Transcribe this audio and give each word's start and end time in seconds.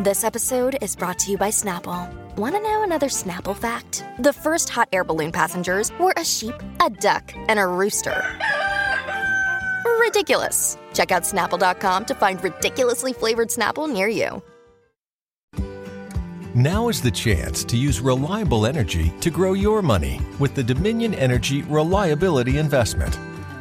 This 0.00 0.22
episode 0.22 0.78
is 0.80 0.94
brought 0.94 1.18
to 1.18 1.32
you 1.32 1.36
by 1.36 1.48
Snapple. 1.48 2.08
Want 2.36 2.54
to 2.54 2.60
know 2.60 2.84
another 2.84 3.08
Snapple 3.08 3.56
fact? 3.56 4.04
The 4.20 4.32
first 4.32 4.68
hot 4.68 4.88
air 4.92 5.02
balloon 5.02 5.32
passengers 5.32 5.90
were 5.98 6.14
a 6.16 6.24
sheep, 6.24 6.54
a 6.80 6.88
duck, 6.88 7.32
and 7.48 7.58
a 7.58 7.66
rooster. 7.66 8.22
Ridiculous. 9.98 10.78
Check 10.94 11.10
out 11.10 11.24
snapple.com 11.24 12.04
to 12.04 12.14
find 12.14 12.40
ridiculously 12.44 13.12
flavored 13.12 13.48
Snapple 13.48 13.92
near 13.92 14.06
you. 14.06 14.40
Now 16.54 16.88
is 16.88 17.02
the 17.02 17.10
chance 17.10 17.64
to 17.64 17.76
use 17.76 17.98
reliable 18.00 18.66
energy 18.66 19.12
to 19.20 19.30
grow 19.30 19.54
your 19.54 19.82
money 19.82 20.20
with 20.38 20.54
the 20.54 20.62
Dominion 20.62 21.12
Energy 21.12 21.62
Reliability 21.62 22.58
Investment. 22.58 23.18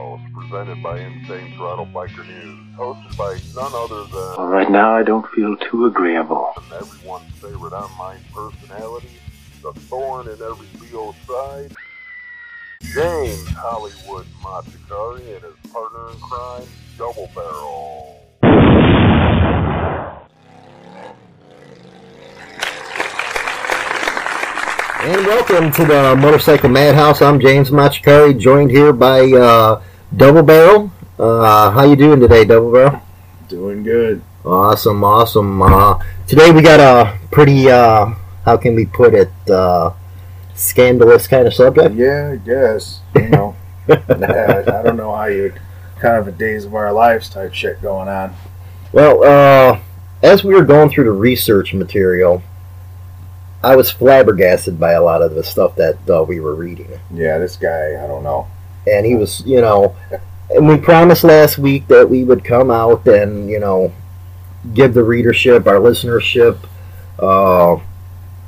Motorcycle 0.00 0.18
Madhouse, 0.18 0.32
presented 0.34 0.82
by 0.82 0.98
Insane 0.98 1.54
Throttle 1.56 1.86
Biker 1.86 2.26
News, 2.26 2.76
hosted 2.76 3.16
by 3.16 3.38
none 3.54 3.72
other 3.74 4.04
Well, 4.12 4.36
than 4.36 4.46
right 4.46 4.70
now 4.70 4.94
I 4.96 5.02
don't 5.02 5.26
feel 5.32 5.56
too 5.56 5.86
agreeable. 5.86 6.52
everyone's 6.74 7.30
favorite 7.34 7.72
online 7.72 8.20
personality, 8.32 9.10
the 9.62 9.72
thorn 9.72 10.26
in 10.28 10.34
every 10.40 10.66
Leo's 10.80 11.14
side, 11.26 11.74
James 12.82 13.48
Hollywood 13.48 14.26
Machikari 14.42 15.34
and 15.34 15.44
his 15.44 15.70
partner 15.72 16.10
in 16.12 16.18
crime, 16.20 16.68
Double 16.96 17.30
Barrel. 17.34 18.16
And 25.02 25.26
welcome 25.26 25.72
to 25.72 25.84
the 25.86 26.14
Motorcycle 26.16 26.68
Madhouse. 26.68 27.22
I'm 27.22 27.40
James 27.40 27.70
Machikari, 27.70 28.38
joined 28.38 28.70
here 28.70 28.92
by 28.92 29.20
uh, 29.32 29.82
Double 30.16 30.42
Barrel. 30.42 30.90
Uh, 31.18 31.70
how 31.70 31.84
you 31.84 31.94
doing 31.94 32.18
today, 32.18 32.44
Double 32.44 32.72
Barrel? 32.72 33.00
Doing 33.48 33.84
good. 33.84 34.22
Awesome, 34.44 35.04
awesome. 35.04 35.62
Uh, 35.62 36.02
today 36.26 36.50
we 36.50 36.62
got 36.62 36.80
a 36.80 37.18
pretty, 37.30 37.70
uh, 37.70 38.06
how 38.44 38.56
can 38.56 38.74
we 38.74 38.86
put 38.86 39.14
it, 39.14 39.30
uh, 39.48 39.92
scandalous 40.54 41.28
kind 41.28 41.46
of 41.46 41.54
subject. 41.54 41.94
Yeah, 41.94 42.32
I 42.32 42.36
guess. 42.36 43.00
You 43.14 43.28
know, 43.28 43.56
I 43.88 44.82
don't 44.82 44.96
know 44.96 45.14
how 45.14 45.26
you 45.26 45.54
kind 46.00 46.16
of 46.16 46.26
a 46.26 46.32
days 46.32 46.64
of 46.64 46.74
our 46.74 46.92
lives 46.92 47.28
type 47.28 47.54
shit 47.54 47.80
going 47.80 48.08
on. 48.08 48.34
Well, 48.92 49.22
uh, 49.22 49.80
as 50.22 50.42
we 50.42 50.54
were 50.54 50.64
going 50.64 50.90
through 50.90 51.04
the 51.04 51.12
research 51.12 51.72
material, 51.72 52.42
I 53.62 53.76
was 53.76 53.90
flabbergasted 53.90 54.80
by 54.80 54.92
a 54.92 55.02
lot 55.02 55.22
of 55.22 55.34
the 55.36 55.44
stuff 55.44 55.76
that 55.76 55.98
uh, 56.10 56.24
we 56.24 56.40
were 56.40 56.54
reading. 56.56 56.98
Yeah, 57.12 57.38
this 57.38 57.56
guy, 57.56 58.02
I 58.02 58.06
don't 58.08 58.24
know. 58.24 58.48
And 58.86 59.06
he 59.06 59.14
was, 59.14 59.44
you 59.46 59.60
know, 59.60 59.96
and 60.50 60.68
we 60.68 60.76
promised 60.76 61.24
last 61.24 61.58
week 61.58 61.86
that 61.88 62.08
we 62.08 62.24
would 62.24 62.44
come 62.44 62.70
out 62.70 63.06
and, 63.06 63.48
you 63.48 63.60
know, 63.60 63.92
give 64.74 64.94
the 64.94 65.04
readership, 65.04 65.66
our 65.66 65.76
listenership, 65.76 66.58
uh, 67.18 67.80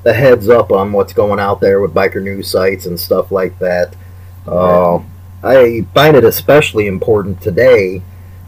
a 0.05 0.13
heads 0.13 0.49
up 0.49 0.73
on 0.73 0.93
what's 0.93 1.13
going 1.13 1.39
out 1.39 1.61
there 1.61 1.81
with 1.81 1.95
biker 1.95 2.23
news 2.23 2.49
sites 2.51 2.87
and 2.87 2.99
stuff 2.99 3.31
like 3.31 3.59
that. 3.61 3.95
Uh, 4.47 5.01
I 5.45 5.87
find 5.95 6.17
it 6.17 6.25
especially 6.25 6.89
important 6.89 7.41
today, 7.41 8.03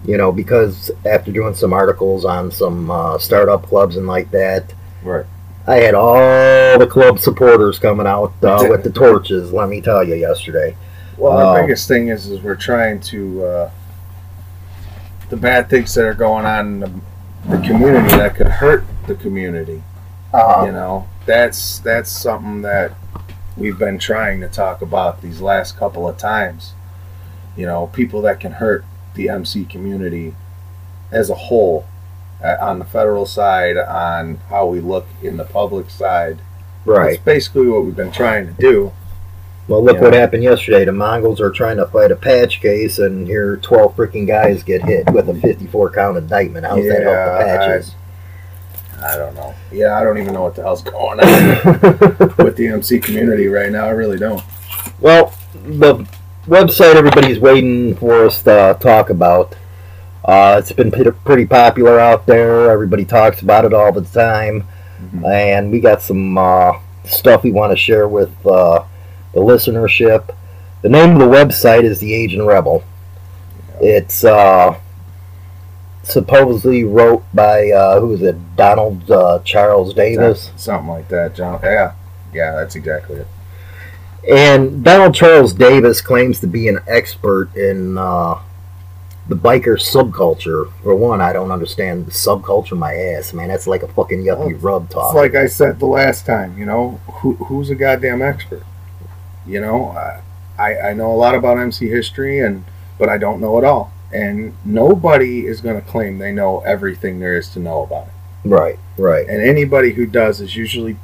you 0.04 0.16
know, 0.16 0.32
because 0.32 0.90
after 1.06 1.30
doing 1.30 1.54
some 1.54 1.72
articles 1.72 2.24
on 2.24 2.50
some 2.50 2.90
uh, 2.90 3.18
startup 3.18 3.64
clubs 3.66 3.96
and 3.96 4.06
like 4.06 4.30
that, 4.32 4.74
Right. 5.04 5.26
I 5.66 5.76
had 5.76 5.94
all 5.94 6.78
the 6.78 6.86
club 6.86 7.18
supporters 7.18 7.78
coming 7.78 8.06
out 8.06 8.32
uh, 8.42 8.66
with 8.70 8.82
the 8.82 8.90
torches. 8.90 9.52
Let 9.52 9.68
me 9.68 9.80
tell 9.80 10.02
you, 10.02 10.14
yesterday. 10.14 10.76
Well, 11.16 11.32
Uh, 11.38 11.54
the 11.54 11.60
biggest 11.62 11.88
thing 11.88 12.08
is, 12.08 12.26
is 12.26 12.40
we're 12.42 12.54
trying 12.56 13.00
to 13.00 13.44
uh, 13.44 13.70
the 15.30 15.36
bad 15.36 15.68
things 15.70 15.94
that 15.94 16.04
are 16.04 16.14
going 16.14 16.44
on 16.46 16.66
in 16.66 16.80
the, 16.80 16.90
the 17.48 17.66
community 17.66 18.08
that 18.16 18.34
could 18.34 18.46
hurt 18.48 18.84
the 19.06 19.14
community. 19.14 19.82
Uh, 20.32 20.64
You 20.66 20.72
know, 20.72 21.06
that's 21.26 21.78
that's 21.78 22.10
something 22.10 22.62
that 22.62 22.92
we've 23.56 23.78
been 23.78 23.98
trying 23.98 24.40
to 24.40 24.48
talk 24.48 24.82
about 24.82 25.22
these 25.22 25.40
last 25.40 25.76
couple 25.78 26.08
of 26.08 26.16
times. 26.18 26.72
You 27.56 27.66
know, 27.66 27.86
people 27.92 28.20
that 28.22 28.40
can 28.40 28.52
hurt 28.52 28.84
the 29.14 29.28
MC 29.28 29.64
community 29.64 30.34
as 31.12 31.30
a 31.30 31.34
whole, 31.34 31.86
uh, 32.42 32.56
on 32.60 32.80
the 32.80 32.84
federal 32.84 33.26
side, 33.26 33.76
on 33.76 34.40
how 34.50 34.66
we 34.66 34.80
look 34.80 35.06
in 35.22 35.36
the 35.36 35.44
public 35.44 35.88
side. 35.90 36.38
right. 36.84 37.12
That's 37.12 37.22
basically 37.24 37.68
what 37.68 37.84
we've 37.84 37.94
been 37.94 38.10
trying 38.10 38.46
to 38.48 38.52
do. 38.60 38.92
Well, 39.66 39.82
look 39.82 39.96
Yeah. 39.96 40.02
what 40.02 40.12
happened 40.14 40.42
yesterday. 40.42 40.84
The 40.84 40.92
Mongols 40.92 41.40
are 41.40 41.50
trying 41.50 41.78
to 41.78 41.86
fight 41.86 42.10
a 42.10 42.16
patch 42.16 42.60
case, 42.60 42.98
and 42.98 43.26
here 43.26 43.56
12 43.56 43.96
freaking 43.96 44.26
guys 44.26 44.62
get 44.62 44.82
hit 44.84 45.10
with 45.12 45.28
a 45.30 45.34
54 45.34 45.90
count 45.90 46.18
indictment. 46.18 46.66
How's 46.66 46.84
that 46.86 47.02
help 47.02 47.38
the 47.38 47.44
patches? 47.44 47.94
I 49.02 49.16
don't 49.16 49.34
know. 49.34 49.54
Yeah, 49.72 49.98
I 49.98 50.04
don't 50.04 50.18
even 50.18 50.34
know 50.34 50.42
what 50.42 50.54
the 50.54 50.62
hell's 50.62 50.82
going 50.82 51.20
on 51.20 52.34
with 52.44 52.56
the 52.56 52.68
MC 52.72 52.98
community 53.00 53.48
right 53.48 53.70
now. 53.72 53.86
I 53.86 53.90
really 53.90 54.18
don't. 54.18 54.42
well, 55.00 55.32
the 55.66 56.06
website 56.46 56.94
everybody's 56.94 57.38
waiting 57.38 57.94
for 57.96 58.26
us 58.26 58.42
to 58.42 58.76
talk 58.80 59.08
about. 59.10 59.56
Uh, 60.24 60.56
it's 60.58 60.72
been 60.72 60.90
pretty- 60.90 61.44
popular 61.46 61.98
out 61.98 62.26
there. 62.26 62.70
Everybody 62.70 63.04
talks 63.04 63.40
about 63.42 63.64
it 63.64 63.72
all 63.74 63.92
the 63.92 64.02
time. 64.02 64.64
Mhm. 65.14 65.26
And 65.26 65.70
we 65.72 65.80
got 65.80 66.00
some 66.02 66.36
uh, 66.38 66.72
stuff 67.04 67.42
we 67.42 67.50
want 67.52 67.72
to 67.72 67.76
share 67.76 68.08
with 68.08 68.30
uh, 68.46 68.84
the 69.34 69.40
listenership. 69.40 70.34
The 70.82 70.88
name 70.88 71.12
of 71.12 71.18
the 71.18 71.26
website 71.26 71.84
is 71.84 71.98
The 71.98 72.14
Aging 72.14 72.46
Rebel. 72.46 72.84
It's 73.80 74.24
uh, 74.24 74.78
supposedly 76.02 76.84
wrote 76.84 77.24
by, 77.34 77.70
uh, 77.70 78.00
who 78.00 78.12
is 78.12 78.22
it, 78.22 78.56
Donald 78.56 79.10
uh, 79.10 79.40
Charles 79.44 79.92
Davis. 79.94 80.52
Something 80.56 80.88
like 80.88 81.08
that, 81.08 81.34
John. 81.34 81.60
Yeah, 81.62 81.94
yeah, 82.32 82.52
that's 82.52 82.76
exactly 82.76 83.16
it. 83.16 83.26
And 84.30 84.82
Donald 84.84 85.14
Charles 85.14 85.52
Davis 85.52 86.00
claims 86.00 86.40
to 86.40 86.46
be 86.46 86.68
an 86.68 86.78
expert 86.86 87.54
in 87.56 87.98
uh, 87.98 88.40
the 89.28 89.34
biker 89.34 89.76
subculture. 89.76 90.72
For 90.82 90.94
one, 90.94 91.20
I 91.20 91.32
don't 91.32 91.50
understand 91.50 92.06
the 92.06 92.10
subculture 92.10 92.78
my 92.78 92.94
ass, 92.94 93.32
man. 93.34 93.48
That's 93.48 93.66
like 93.66 93.82
a 93.82 93.88
fucking 93.88 94.24
yuppie 94.24 94.62
rub 94.62 94.88
talk. 94.88 95.10
It's 95.10 95.16
like 95.16 95.34
I 95.34 95.46
said 95.46 95.78
the 95.78 95.86
last 95.86 96.24
time. 96.24 96.56
You 96.56 96.64
know, 96.64 97.00
who, 97.06 97.34
who's 97.34 97.68
a 97.68 97.74
goddamn 97.74 98.22
expert? 98.22 98.64
You 99.46 99.60
know, 99.60 99.86
I- 99.96 100.20
I 100.56 100.90
I 100.90 100.92
know 100.94 101.10
a 101.12 101.16
lot 101.16 101.34
about 101.34 101.58
MC 101.58 101.88
history, 101.88 102.38
and 102.40 102.64
but 102.98 103.08
I 103.08 103.18
don't 103.18 103.40
know 103.40 103.58
it 103.58 103.64
all. 103.64 103.92
And 104.12 104.54
nobody 104.64 105.46
is 105.46 105.60
going 105.60 105.74
to 105.74 105.82
claim 105.86 106.18
they 106.18 106.30
know 106.32 106.60
everything 106.60 107.18
there 107.18 107.36
is 107.36 107.48
to 107.50 107.58
know 107.58 107.82
about 107.82 108.06
it. 108.06 108.48
right, 108.48 108.78
right. 108.96 109.26
And 109.28 109.42
anybody 109.42 109.92
who 109.94 110.06
does 110.06 110.40
is 110.40 110.54
usually 110.54 110.96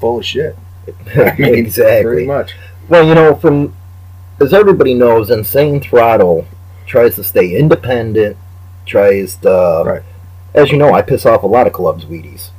full 0.00 0.18
of 0.18 0.24
shit. 0.24 0.56
I 1.16 1.36
mean, 1.38 1.54
exactly. 1.54 2.04
Pretty 2.12 2.26
much. 2.26 2.54
Well, 2.88 3.06
you 3.06 3.14
know, 3.14 3.34
from 3.36 3.74
as 4.40 4.52
everybody 4.52 4.94
knows, 4.94 5.30
Insane 5.30 5.80
Throttle 5.80 6.46
tries 6.86 7.14
to 7.16 7.22
stay 7.24 7.56
independent. 7.56 8.36
Tries 8.86 9.36
to, 9.36 9.82
Right. 9.86 10.02
as 10.54 10.70
you 10.72 10.78
know, 10.78 10.92
I 10.92 11.02
piss 11.02 11.24
off 11.26 11.42
a 11.44 11.46
lot 11.46 11.66
of 11.68 11.72
clubs, 11.72 12.04
Wheaties. 12.04 12.50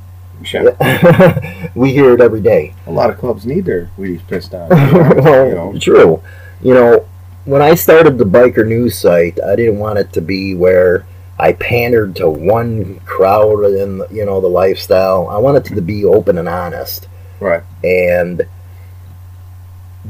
Yeah. 0.44 1.70
we 1.74 1.92
hear 1.92 2.14
it 2.14 2.20
every 2.20 2.40
day. 2.40 2.74
A 2.86 2.90
lot 2.90 3.10
of 3.10 3.18
clubs 3.18 3.46
need 3.46 3.64
their 3.64 3.90
Wheaties 3.98 4.26
pissed 4.26 4.54
on. 4.54 4.68
well, 4.70 5.48
you 5.48 5.54
know. 5.54 5.78
true. 5.78 6.22
You 6.62 6.74
know, 6.74 7.08
when 7.44 7.62
I 7.62 7.74
started 7.74 8.18
the 8.18 8.24
biker 8.24 8.66
news 8.66 8.96
site, 8.98 9.42
I 9.42 9.56
didn't 9.56 9.78
want 9.78 9.98
it 9.98 10.12
to 10.14 10.20
be 10.20 10.54
where 10.54 11.06
I 11.38 11.52
pandered 11.52 12.16
to 12.16 12.28
one 12.28 13.00
crowd 13.00 13.64
in 13.64 14.02
you 14.10 14.24
know 14.24 14.40
the 14.40 14.48
lifestyle. 14.48 15.28
I 15.28 15.38
wanted 15.38 15.66
it 15.66 15.74
to 15.74 15.80
be 15.80 16.04
open 16.04 16.38
and 16.38 16.48
honest. 16.48 17.08
Right. 17.40 17.62
And 17.84 18.42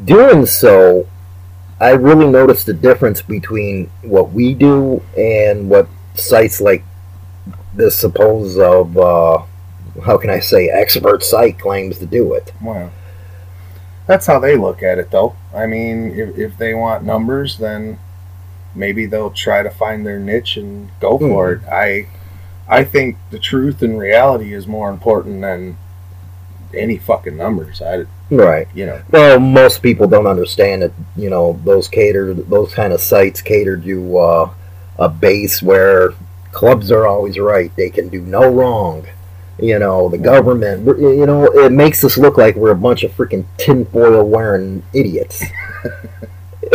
doing 0.05 0.47
so, 0.47 1.07
I 1.81 1.91
really 1.91 2.27
noticed 2.27 2.67
the 2.67 2.75
difference 2.75 3.23
between 3.23 3.91
what 4.03 4.33
we 4.33 4.55
do 4.55 5.03
and 5.17 5.69
what 5.69 5.89
sites 6.15 6.61
like 6.61 6.85
this 7.75 7.97
suppose 7.97 8.59
of 8.59 8.97
uh, 8.97 9.43
how 10.05 10.19
can 10.19 10.31
I 10.31 10.41
say 10.41 10.69
expert 10.69 11.23
site 11.23 11.59
claims 11.59 11.99
to 11.99 12.07
do 12.07 12.35
it. 12.35 12.53
Well, 12.63 12.93
that's 14.07 14.27
how 14.27 14.39
they 14.39 14.57
look 14.57 14.83
at 14.83 14.99
it, 14.99 15.11
though. 15.11 15.37
I 15.55 15.67
mean, 15.67 16.19
if, 16.19 16.37
if 16.39 16.59
they 16.59 16.75
want 16.75 17.05
numbers, 17.05 17.59
then 17.59 17.99
maybe 18.75 19.07
they'll 19.07 19.31
try 19.31 19.63
to 19.63 19.71
find 19.71 20.07
their 20.07 20.19
niche 20.19 20.57
and 20.57 20.91
go 21.01 21.19
for 21.19 21.53
it. 21.53 21.65
I, 21.65 22.09
I 22.69 22.85
think 22.85 23.17
the 23.31 23.39
truth 23.39 23.83
and 23.83 23.99
reality 23.99 24.55
is 24.55 24.67
more 24.67 24.91
important 24.91 25.43
than 25.43 25.77
any 26.75 26.99
fucking 26.99 27.37
numbers. 27.37 27.83
I, 27.83 28.07
Right. 28.31 28.69
You 28.75 28.87
know, 28.87 29.03
Well, 29.11 29.41
most 29.41 29.83
people 29.83 30.07
don't 30.07 30.27
understand 30.27 30.83
that 30.83 30.93
you 31.17 31.31
know 31.31 31.59
those 31.65 31.89
cater 31.89 32.35
those 32.35 32.75
kind 32.75 32.93
of 32.93 33.01
sites 33.01 33.41
cater 33.41 33.77
to 33.79 34.19
uh, 34.19 34.51
a 34.99 35.09
base 35.09 35.63
where 35.63 36.11
clubs 36.53 36.91
are 36.91 37.07
always 37.07 37.39
right. 37.39 37.75
They 37.77 37.89
can 37.91 38.09
do 38.09 38.21
no 38.21 38.49
wrong. 38.51 39.07
You 39.61 39.79
know, 39.79 40.09
the 40.09 40.19
government. 40.19 40.87
You 40.87 41.27
know, 41.27 41.45
it 41.47 41.73
makes 41.73 42.05
us 42.05 42.17
look 42.17 42.39
like 42.39 42.55
we're 42.57 42.71
a 42.71 42.77
bunch 42.77 43.03
of 43.03 43.11
freaking 43.13 43.45
tinfoil 43.57 44.29
wearing 44.29 44.83
idiots. 44.95 45.43
you 46.63 46.69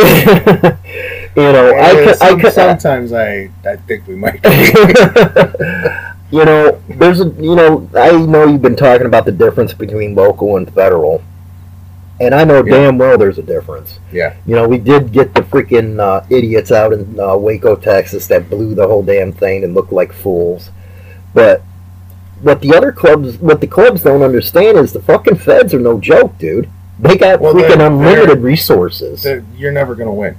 know, 1.35 1.73
I, 1.75 1.91
Yeah, 2.01 2.09
I, 2.09 2.13
some- 2.39 2.51
sometimes 2.51 3.13
I 3.13 3.49
I 3.65 3.75
think 3.87 4.07
we 4.07 4.15
might. 4.15 4.39
you 6.31 6.45
know, 6.45 6.81
there's 6.89 7.21
a 7.21 7.29
you 7.39 7.55
know, 7.55 7.89
I 7.95 8.11
know 8.11 8.45
you've 8.47 8.61
been 8.61 8.75
talking 8.75 9.05
about 9.07 9.25
the 9.25 9.31
difference 9.31 9.73
between 9.73 10.15
local 10.15 10.57
and 10.57 10.71
federal, 10.73 11.23
and 12.19 12.33
I 12.35 12.43
know 12.43 12.63
Yeah. 12.65 12.73
damn 12.73 12.97
well 12.97 13.17
there's 13.17 13.37
a 13.37 13.43
difference. 13.43 13.99
Yeah. 14.11 14.35
You 14.45 14.55
know, 14.55 14.67
we 14.67 14.77
did 14.77 15.11
get 15.11 15.33
the 15.33 15.41
freaking 15.41 15.99
uh, 15.99 16.25
idiots 16.29 16.71
out 16.71 16.91
in 16.93 17.19
uh, 17.19 17.35
Waco, 17.37 17.75
Texas, 17.75 18.27
that 18.27 18.49
blew 18.49 18.75
the 18.75 18.87
whole 18.87 19.03
damn 19.03 19.31
thing 19.31 19.63
and 19.63 19.73
looked 19.73 19.91
like 19.93 20.11
fools. 20.11 20.69
But 21.33 21.61
what 22.43 22.61
the 22.61 22.75
other 22.75 22.91
clubs, 22.91 23.37
what 23.37 23.59
the 23.61 23.67
clubs 23.67 24.03
don't 24.03 24.21
understand 24.21 24.77
is 24.77 24.93
the 24.93 25.01
fucking 25.01 25.37
feds 25.37 25.73
are 25.73 25.79
no 25.79 25.99
joke, 25.99 26.37
dude. 26.37 26.69
They 26.99 27.17
got 27.17 27.39
Well, 27.41 27.53
freaking 27.53 27.77
they're- 27.77 27.87
unlimited 27.87 28.29
they're- 28.29 28.35
resources. 28.37 29.23
That 29.23 29.43
You're 29.57 29.71
never 29.71 29.95
going 29.95 30.07
to 30.07 30.13
win. 30.13 30.35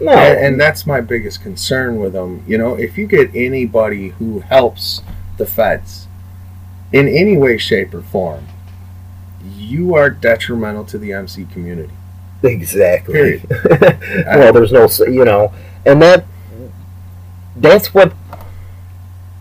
No, 0.00 0.12
And, 0.12 0.38
and 0.38 0.60
that's 0.60 0.86
my 0.86 1.00
biggest 1.00 1.42
concern 1.42 1.98
with 1.98 2.12
them. 2.12 2.42
You 2.46 2.56
know, 2.58 2.74
if 2.74 2.96
you 2.96 3.06
get 3.06 3.30
anybody 3.34 4.10
who 4.18 4.40
helps 4.40 5.02
the 5.36 5.44
feds 5.46 6.06
in 6.92 7.08
any 7.08 7.36
way, 7.36 7.58
shape, 7.58 7.92
or 7.92 8.02
form, 8.02 8.46
you 9.56 9.94
are 9.94 10.08
detrimental 10.08 10.84
to 10.86 10.98
the 10.98 11.12
MC 11.12 11.44
community. 11.52 11.92
Exactly. 12.42 13.42
Well, 14.26 14.52
there's 14.52 14.72
no, 14.72 14.88
you 15.06 15.24
know, 15.24 15.52
and 15.84 16.00
that 16.02 16.24
that's 17.56 17.92
what 17.92 18.12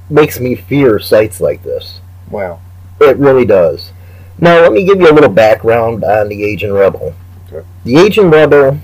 makes 0.10 0.40
me 0.40 0.56
fear 0.56 0.98
sites 1.00 1.40
like 1.40 1.62
this. 1.64 2.02
Well, 2.30 2.62
It 3.00 3.18
really 3.18 3.46
does. 3.46 3.92
Now, 4.40 4.62
let 4.62 4.72
me 4.74 4.84
give 4.86 5.00
you 5.00 5.10
a 5.10 5.14
little 5.14 5.30
background 5.32 6.04
on 6.04 6.30
the 6.30 6.44
Aging 6.44 6.72
Rebel. 6.74 7.14
Okay. 7.52 7.66
The 7.86 7.98
Aging 7.98 8.30
Rebel 8.32 8.80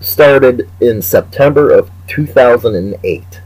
started 0.00 0.68
in 0.80 1.02
September 1.02 1.70
of 1.70 1.90
2008. 2.06 3.40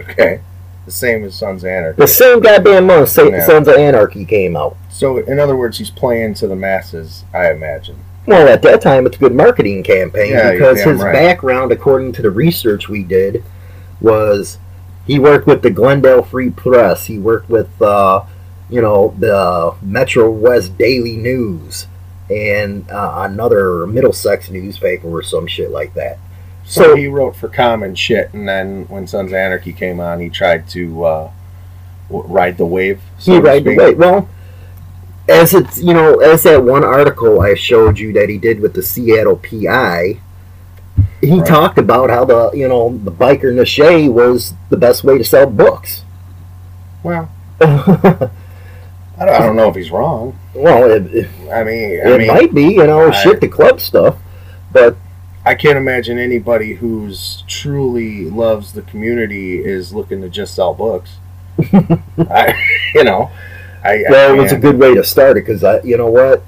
okay. 0.00 0.40
The 0.84 0.90
same 0.90 1.22
as 1.24 1.36
Sons 1.36 1.62
of 1.62 1.70
Anarchy. 1.70 1.96
The 2.00 2.08
same 2.08 2.40
goddamn 2.40 2.86
month 2.86 3.08
Sa- 3.10 3.22
Yeah. 3.28 3.44
Sons 3.46 3.68
of 3.68 3.76
Anarchy 3.76 4.24
came 4.24 4.56
out. 4.56 4.76
So, 4.90 5.18
in 5.18 5.38
other 5.38 5.54
words, 5.56 5.78
he's 5.78 5.90
playing 5.90 6.34
to 6.34 6.48
the 6.48 6.56
masses, 6.56 7.24
I 7.32 7.52
imagine. 7.52 7.96
Well, 8.26 8.48
at 8.48 8.62
that 8.62 8.80
time, 8.80 9.06
it's 9.06 9.16
a 9.16 9.20
good 9.20 9.34
marketing 9.34 9.84
campaign 9.84 10.30
Yeah, 10.32 10.52
because 10.52 10.82
his 10.82 11.00
right. 11.00 11.12
background, 11.12 11.70
according 11.70 12.12
to 12.12 12.22
the 12.22 12.30
research 12.30 12.88
we 12.88 13.04
did, 13.04 13.44
was 14.00 14.58
he 15.06 15.18
worked 15.18 15.46
with 15.46 15.62
the 15.62 15.70
Glendale 15.70 16.22
Free 16.22 16.50
Press. 16.50 17.06
He 17.06 17.18
worked 17.18 17.48
with, 17.48 17.80
uh, 17.82 18.24
you 18.70 18.80
know, 18.80 19.14
the 19.18 19.74
Metro 19.82 20.30
West 20.30 20.76
Daily 20.78 21.16
News 21.16 21.86
and 22.30 22.88
uh, 22.90 23.26
another 23.28 23.86
Middlesex 23.86 24.48
newspaper 24.48 25.08
or 25.08 25.22
some 25.22 25.46
shit 25.46 25.70
like 25.70 25.94
that. 25.94 26.18
So, 26.64 26.82
So- 26.82 26.96
he 26.96 27.06
wrote 27.08 27.34
for 27.36 27.48
common 27.48 27.94
shit, 27.94 28.32
and 28.32 28.48
then 28.48 28.84
when 28.88 29.06
Sons 29.06 29.32
of 29.32 29.34
Anarchy 29.34 29.72
came 29.72 29.98
on, 30.00 30.20
he 30.20 30.28
tried 30.30 30.68
to 30.70 31.04
uh, 31.04 31.30
w- 32.08 32.32
ride 32.32 32.56
the 32.56 32.64
wave. 32.66 33.00
So 33.18 33.32
he 33.32 33.38
right 33.40 33.62
speak. 33.62 33.76
away. 33.78 33.94
Well, 33.94 34.28
as 35.28 35.54
it's 35.54 35.80
you 35.82 35.92
know, 35.94 36.20
as 36.20 36.44
that 36.44 36.62
one 36.64 36.84
article 36.84 37.40
I 37.40 37.54
showed 37.54 37.98
you 37.98 38.12
that 38.14 38.28
he 38.28 38.38
did 38.38 38.60
with 38.60 38.74
the 38.74 38.82
Seattle 38.82 39.36
PI, 39.36 40.20
he 41.22 41.38
Right. 41.38 41.46
talked 41.46 41.78
about 41.78 42.10
how 42.10 42.24
the 42.24 42.50
you 42.52 42.68
know 42.68 42.98
the 43.04 43.12
biker 43.12 43.52
Nashe 43.54 44.12
was 44.12 44.54
the 44.70 44.76
best 44.76 45.04
way 45.04 45.16
to 45.18 45.24
sell 45.24 45.46
books. 45.46 46.02
Well, 47.02 47.30
well, 47.60 47.80
I 49.18 49.24
don't, 49.26 49.34
I 49.34 49.38
don't 49.38 49.56
know 49.56 49.68
if 49.68 49.76
he's 49.76 49.90
wrong. 49.90 50.38
it, 50.54 51.14
it, 51.14 51.28
I 51.52 51.62
mean, 51.64 52.00
I 52.04 52.14
it 52.14 52.18
mean, 52.18 52.26
might 52.28 52.52
be 52.54 52.64
you 52.74 52.86
know 52.86 53.08
I- 53.08 53.22
shit 53.22 53.40
the 53.40 53.48
club 53.48 53.80
stuff, 53.80 54.16
but 54.72 54.96
I 55.44 55.54
can't 55.54 55.76
imagine 55.76 56.18
anybody 56.18 56.74
who's 56.74 57.42
truly 57.48 58.30
loves 58.30 58.72
the 58.74 58.82
community 58.82 59.58
is 59.64 59.92
looking 59.92 60.20
to 60.22 60.28
just 60.28 60.54
sell 60.54 60.74
books. 60.74 61.16
I, 61.72 62.54
you 62.94 63.04
know, 63.04 63.30
I, 63.84 64.04
well, 64.08 64.32
I 64.32 64.34
it 64.34 64.42
was 64.42 64.52
a 64.52 64.58
good 64.58 64.78
way 64.78 64.94
to 64.94 65.02
start 65.04 65.36
it 65.36 65.44
because 65.46 65.62
I 65.64 65.80
you 65.82 65.96
know 65.96 66.10
what. 66.10 66.42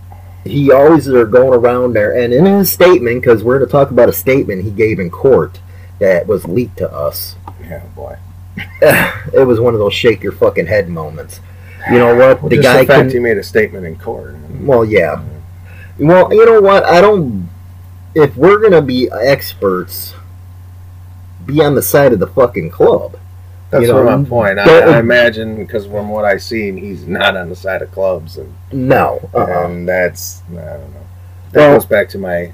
He 0.44 0.70
always 0.70 1.08
are 1.08 1.24
going 1.24 1.58
around 1.58 1.94
there, 1.94 2.16
and 2.16 2.32
in 2.32 2.44
his 2.44 2.70
statement, 2.70 3.22
because 3.22 3.42
we're 3.42 3.58
going 3.58 3.68
to 3.68 3.72
talk 3.72 3.90
about 3.90 4.08
a 4.08 4.12
statement 4.12 4.64
he 4.64 4.70
gave 4.70 4.98
in 4.98 5.10
court 5.10 5.60
that 5.98 6.26
was 6.26 6.44
leaked 6.44 6.78
to 6.78 6.92
us. 6.92 7.36
Yeah, 7.62 7.84
boy. 7.94 8.18
it 8.82 9.46
was 9.46 9.58
one 9.58 9.74
of 9.74 9.80
those 9.80 9.94
shake 9.94 10.22
your 10.22 10.32
fucking 10.32 10.66
head 10.66 10.88
moments. 10.88 11.40
You 11.90 11.98
know 11.98 12.14
what? 12.14 12.42
Well, 12.42 12.50
the 12.50 12.56
just 12.56 12.62
guy 12.62 12.80
the 12.80 12.86
fact 12.86 13.08
can. 13.08 13.10
he 13.10 13.18
made 13.18 13.36
a 13.36 13.42
statement 13.42 13.84
in 13.84 13.96
court. 13.96 14.36
Well, 14.60 14.84
yeah. 14.84 15.22
Well, 15.98 16.32
you 16.32 16.44
know 16.46 16.60
what? 16.60 16.84
I 16.84 17.00
don't. 17.00 17.48
If 18.14 18.36
we're 18.36 18.58
gonna 18.58 18.82
be 18.82 19.10
experts, 19.10 20.14
be 21.44 21.62
on 21.62 21.74
the 21.74 21.82
side 21.82 22.12
of 22.12 22.20
the 22.20 22.26
fucking 22.26 22.70
club. 22.70 23.18
That's 23.74 23.86
You 23.88 23.92
know, 23.92 24.04
what 24.04 24.18
my 24.20 24.24
point. 24.28 24.58
I, 24.60 24.78
I 24.94 24.98
imagine 25.00 25.56
because 25.56 25.86
from 25.86 26.08
what 26.08 26.24
I've 26.24 26.42
seen, 26.42 26.76
he's 26.76 27.06
not 27.08 27.36
on 27.36 27.48
the 27.48 27.56
side 27.56 27.82
of 27.82 27.90
clubs, 27.90 28.36
and, 28.36 28.54
No. 28.72 29.28
Uh-uh. 29.34 29.66
and 29.66 29.88
that's 29.88 30.42
I 30.50 30.54
don't 30.54 30.94
know. 30.94 31.00
That 31.52 31.58
Well- 31.60 31.74
goes 31.78 31.86
back 31.86 32.08
to 32.10 32.18
my 32.18 32.52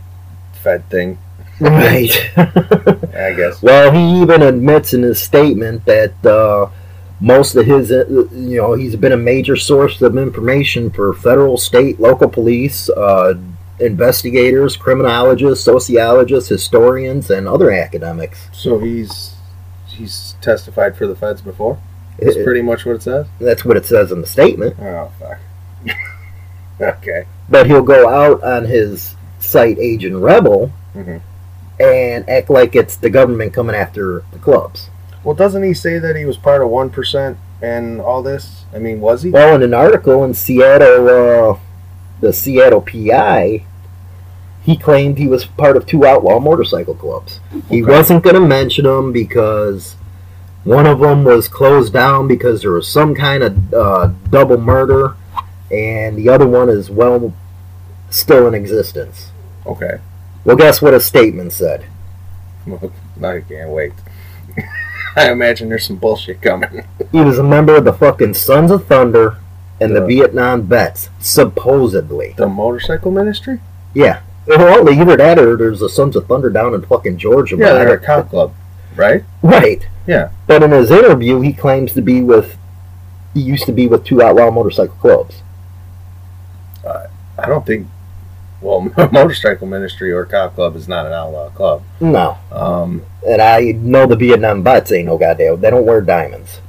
Fed 0.63 0.89
thing, 0.89 1.19
right. 1.61 2.11
I 2.39 3.35
guess. 3.37 3.61
well, 3.63 3.91
he 3.93 4.23
even 4.23 4.41
admits 4.43 4.95
in 4.95 5.03
his 5.03 5.21
statement 5.21 5.85
that 5.87 6.15
uh, 6.25 6.69
most 7.21 7.55
of 7.57 7.67
his, 7.67 7.91
uh, 7.93 8.05
you 8.33 8.57
know, 8.59 8.73
he's 8.75 8.97
been 8.97 9.13
a 9.13 9.17
major 9.17 9.57
source 9.57 10.01
of 10.03 10.17
information 10.17 10.91
for 10.91 11.13
federal, 11.13 11.57
state, 11.59 12.01
local 12.01 12.29
police, 12.29 12.89
uh, 12.91 13.35
investigators, 13.79 14.77
criminologists, 14.77 15.65
sociologists, 15.65 16.49
historians, 16.49 17.31
and 17.31 17.47
other 17.49 17.71
academics. 17.71 18.49
So 18.53 18.79
he's 18.79 19.35
he's 19.87 20.30
testified 20.41 20.97
for 20.97 21.07
the 21.07 21.15
feds 21.17 21.41
before. 21.41 21.79
That's 22.19 22.37
It- 22.37 22.45
pretty 22.45 22.63
much 22.63 22.85
what 22.87 22.97
it 22.97 23.03
says. 23.03 23.27
That's 23.41 23.65
what 23.65 23.77
it 23.77 23.87
says 23.87 24.13
in 24.13 24.21
the 24.21 24.27
statement. 24.27 24.77
Oh 24.81 25.11
fuck. 25.19 25.39
okay. 26.81 27.25
But 27.49 27.67
he'll 27.67 27.83
go 27.83 28.09
out 28.09 28.43
on 28.43 28.65
his 28.65 29.15
site, 29.39 29.79
Aging 29.79 30.21
Rebel, 30.21 30.71
Mhm. 30.97 31.21
and 31.79 32.29
act 32.29 32.51
like 32.51 32.75
it's 32.77 32.97
the 32.97 33.11
government 33.11 33.53
coming 33.53 33.75
after 33.77 34.23
the 34.33 34.39
clubs. 34.39 34.91
Well, 35.25 35.35
doesn't 35.35 35.63
he 35.63 35.75
say 35.75 35.99
that 35.99 36.17
he 36.17 36.25
was 36.25 36.37
part 36.37 36.63
of 36.63 36.69
one 36.69 36.91
percent 36.91 37.37
and 37.63 38.01
all 38.01 38.23
this? 38.23 38.65
I 38.75 38.79
mean, 38.79 39.01
was 39.01 39.23
he? 39.23 39.31
Well, 39.31 39.55
in 39.55 39.63
an 39.63 39.75
article 39.75 40.25
in 40.25 40.35
Seattle, 40.35 41.09
uh, 41.53 41.57
the 42.21 42.33
Seattle 42.33 42.81
PI, 42.81 43.65
he 44.63 44.77
claimed 44.77 45.19
he 45.19 45.27
was 45.27 45.45
part 45.45 45.77
of 45.77 45.87
two 45.87 46.07
outlaw 46.07 46.39
motorcycle 46.39 46.95
clubs. 46.95 47.41
He 47.69 47.83
wasn't 47.83 48.23
going 48.23 48.35
to 48.37 48.41
mention 48.47 48.85
them 48.85 49.13
because 49.13 49.97
one 50.65 50.87
of 50.87 51.01
them 51.01 51.25
was 51.25 51.49
closed 51.49 51.93
down 51.93 52.29
because 52.29 52.63
there 52.63 52.73
was 52.73 52.89
some 52.89 53.15
kind 53.15 53.43
of 53.43 53.75
uh, 53.75 54.07
double 54.31 54.59
murder, 54.59 55.17
and 55.71 56.17
the 56.17 56.29
other 56.29 56.47
one 56.47 56.69
is 56.69 56.91
well 56.91 57.35
still 58.11 58.47
in 58.49 58.55
existence. 58.55 59.31
Okay. 59.67 60.01
Well, 60.45 60.57
guess 60.57 60.81
what 60.83 60.95
a 60.95 61.01
statement 61.01 61.53
said? 61.53 61.85
Well, 62.67 62.93
I 63.25 63.41
can't 63.41 63.71
wait. 63.71 63.93
I 65.17 65.31
imagine 65.31 65.69
there's 65.69 65.87
some 65.87 65.97
bullshit 65.97 66.41
coming. 66.43 66.85
He 67.13 67.21
was 67.21 67.39
a 67.39 67.43
member 67.43 67.75
of 67.75 67.85
the 67.85 67.93
fucking 67.93 68.35
Sons 68.35 68.71
of 68.71 68.87
Thunder 68.87 69.39
and 69.81 69.97
the 69.97 70.01
Yeah. 70.01 70.07
Vietnam 70.07 70.63
Vets, 70.63 71.09
supposedly. 71.19 72.35
The 72.37 72.49
motorcycle 72.49 73.11
ministry? 73.11 73.59
Yeah. 73.95 74.21
Well, 74.47 74.89
either 74.89 75.17
that 75.17 75.39
or 75.39 75.57
there's 75.57 75.81
the 75.81 75.89
Sons 75.89 76.15
of 76.15 76.27
Thunder 76.27 76.51
down 76.51 76.73
in 76.75 76.83
fucking 76.83 77.19
Georgia. 77.19 77.57
Yeah, 77.57 77.73
they're 77.75 77.95
a 77.95 77.99
cop 78.01 78.31
club, 78.31 78.55
right? 78.95 79.25
Right. 79.43 79.87
Yeah. 80.11 80.31
But 80.49 80.63
in 80.65 80.73
his 80.73 80.91
interview, 80.91 81.41
he 81.41 81.53
claims 81.53 81.93
to 81.95 82.03
be 82.03 82.21
with. 82.21 82.57
He 83.35 83.41
used 83.41 83.65
to 83.67 83.73
be 83.73 83.87
with 83.87 84.05
two 84.05 84.21
outlaw 84.21 84.51
motorcycle 84.51 84.97
clubs. 84.97 85.43
I 87.39 87.47
don't 87.47 87.65
think. 87.65 87.87
Well, 88.61 88.81
motorcycle 89.13 89.67
ministry 89.67 90.13
or 90.13 90.27
cop 90.27 90.55
club 90.55 90.77
is 90.77 90.87
not 90.87 91.07
an 91.07 91.13
outlaw 91.13 91.49
club. 91.51 91.83
No. 92.01 92.37
Um, 92.53 93.03
And 93.27 93.41
I 93.41 93.73
know 93.73 94.07
the 94.07 94.17
Vietnam 94.17 94.63
Vets 94.63 94.93
ain't 94.93 95.07
no 95.07 95.17
goddamn. 95.17 95.61
They 95.61 95.71
don't 95.71 95.87
wear 95.87 96.01
diamonds. 96.03 96.61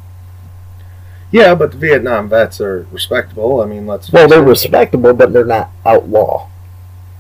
yeah, 1.32 1.54
but 1.56 1.72
the 1.74 1.78
Vietnam 1.78 2.30
vets 2.30 2.62
are 2.62 2.86
respectable. 2.92 3.60
I 3.62 3.66
mean, 3.66 3.88
let's. 3.88 4.12
Well, 4.12 4.28
they're 4.30 4.44
it. 4.44 4.48
respectable, 4.48 5.14
but 5.14 5.34
they're 5.34 5.44
not 5.46 5.72
outlaw. 5.86 6.48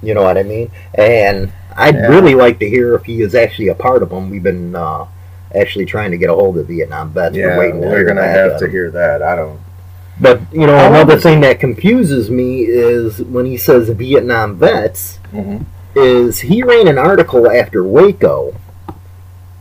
You 0.04 0.14
know 0.14 0.24
what 0.24 0.38
I 0.38 0.44
mean? 0.44 0.72
And 0.94 1.52
I'd 1.76 1.96
Yeah. 1.96 2.08
really 2.08 2.36
like 2.36 2.60
to 2.60 2.70
hear 2.70 2.96
if 2.96 3.04
he 3.06 3.22
is 3.22 3.36
actually 3.36 3.68
a 3.70 3.76
part 3.76 4.02
of 4.04 4.10
them. 4.10 4.30
We've 4.30 4.42
been 4.44 4.76
uh, 4.76 5.06
actually 5.56 5.86
trying 5.86 6.12
to 6.12 6.18
get 6.18 6.30
a 6.30 6.34
hold 6.34 6.58
of 6.58 6.68
Vietnam 6.68 7.12
Vets. 7.12 7.36
Yeah, 7.36 7.48
we're 7.48 7.60
waiting 7.60 7.80
we're 7.82 7.90
hear 7.98 8.06
gonna 8.06 8.28
have 8.28 8.60
to 8.60 8.70
hear 8.70 8.90
that. 8.92 9.22
I 9.22 9.36
don't. 9.36 9.60
But 10.20 10.42
you 10.54 10.68
know, 10.68 10.76
another 10.88 11.18
thing 11.20 11.42
that 11.42 11.60
confuses 11.60 12.30
me 12.30 12.62
is 12.64 13.22
when 13.24 13.46
he 13.46 13.58
says 13.58 13.90
Vietnam 13.90 14.56
vets. 14.58 15.20
Mhm. 15.34 15.66
Is 15.96 16.40
he 16.42 16.64
ran 16.64 16.88
an 16.88 16.98
article 16.98 17.50
after 17.52 17.84
Waco, 17.84 18.54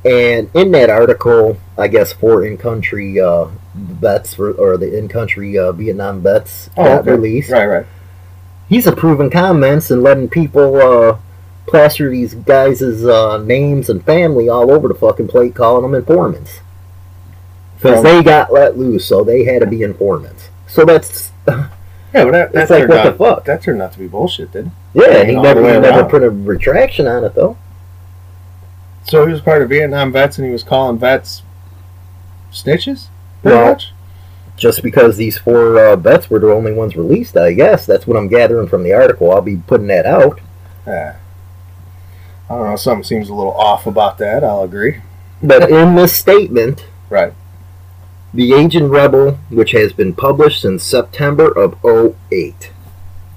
and 0.04 0.48
in 0.54 0.70
that 0.72 0.88
article, 0.90 1.56
I 1.76 1.88
guess 1.88 2.12
for 2.12 2.44
in-country 2.44 3.20
uh, 3.20 3.46
vets 3.74 4.34
for, 4.34 4.52
or 4.52 4.76
the 4.76 4.96
in-country 4.96 5.58
uh, 5.58 5.72
Vietnam 5.72 6.20
vets 6.20 6.70
Oh, 6.76 6.84
got 6.84 7.00
okay. 7.00 7.10
released. 7.12 7.50
Right, 7.50 7.66
right. 7.66 7.86
He's 8.68 8.86
approving 8.86 9.30
comments 9.30 9.90
and 9.90 10.02
letting 10.02 10.28
people 10.28 10.76
uh, 10.80 11.16
plaster 11.70 12.10
these 12.10 12.34
guys' 12.34 12.82
uh, 12.82 13.38
names 13.38 13.88
and 13.88 14.04
family 14.04 14.48
all 14.48 14.70
over 14.70 14.88
the 14.88 14.94
fucking 14.94 15.28
plate, 15.28 15.54
calling 15.54 15.82
them 15.82 15.94
informants. 15.94 16.60
Because 17.76 18.02
they 18.02 18.22
got 18.22 18.52
let 18.52 18.76
loose, 18.76 19.06
so 19.06 19.24
they 19.24 19.44
had 19.44 19.60
to 19.60 19.66
be 19.66 19.82
informants. 19.82 20.50
So 20.66 20.84
that's 20.84 21.32
Yeah, 22.12 22.24
but 22.24 22.32
that, 22.32 22.52
that 22.52 22.62
It's 22.62 22.70
like, 22.70 22.80
turned 22.80 22.90
what 22.90 23.04
the 23.04 23.12
fuck? 23.12 23.44
That 23.44 23.62
turned 23.62 23.80
out 23.80 23.92
to 23.92 23.98
be 23.98 24.08
bullshit, 24.08 24.52
didn't 24.52 24.72
yeah. 24.92 25.24
He 25.24 25.36
never, 25.36 25.60
he 25.60 25.78
never 25.78 26.04
put 26.08 26.22
a 26.22 26.30
retraction 26.30 27.06
on 27.06 27.24
it 27.24 27.34
though. 27.34 27.56
So 29.04 29.26
he 29.26 29.32
was 29.32 29.40
part 29.40 29.62
of 29.62 29.68
Vietnam 29.68 30.12
vets, 30.12 30.36
and 30.36 30.46
he 30.46 30.52
was 30.52 30.62
calling 30.62 30.98
vets 30.98 31.42
snitches, 32.52 33.06
pretty 33.42 33.56
Well, 33.56 33.72
much. 33.72 33.92
Just 34.56 34.82
because 34.82 35.16
these 35.16 35.38
four 35.38 35.78
uh, 35.78 35.96
vets 35.96 36.28
were 36.28 36.38
the 36.38 36.52
only 36.52 36.72
ones 36.72 36.96
released, 36.96 37.36
I 37.36 37.52
guess 37.54 37.86
that's 37.86 38.06
what 38.06 38.16
I'm 38.16 38.28
gathering 38.28 38.68
from 38.68 38.82
the 38.82 38.92
article. 38.92 39.30
I'll 39.30 39.40
be 39.40 39.56
putting 39.56 39.86
that 39.86 40.04
out. 40.04 40.40
Yeah. 40.86 41.16
I 42.50 42.54
don't 42.56 42.68
know. 42.68 42.76
Something 42.76 43.04
seems 43.04 43.28
a 43.28 43.34
little 43.34 43.52
off 43.54 43.86
about 43.86 44.18
that. 44.18 44.42
I'll 44.42 44.62
agree. 44.64 44.96
But 45.42 45.70
in 45.70 45.94
this 45.94 46.14
statement, 46.14 46.84
Right. 47.08 47.32
the 48.34 48.52
Aging 48.52 48.88
Rebel, 48.90 49.38
which 49.48 49.70
has 49.72 49.92
been 49.92 50.14
published 50.14 50.62
since 50.62 50.82
September 50.82 51.48
of 51.48 51.76
08. 51.84 52.70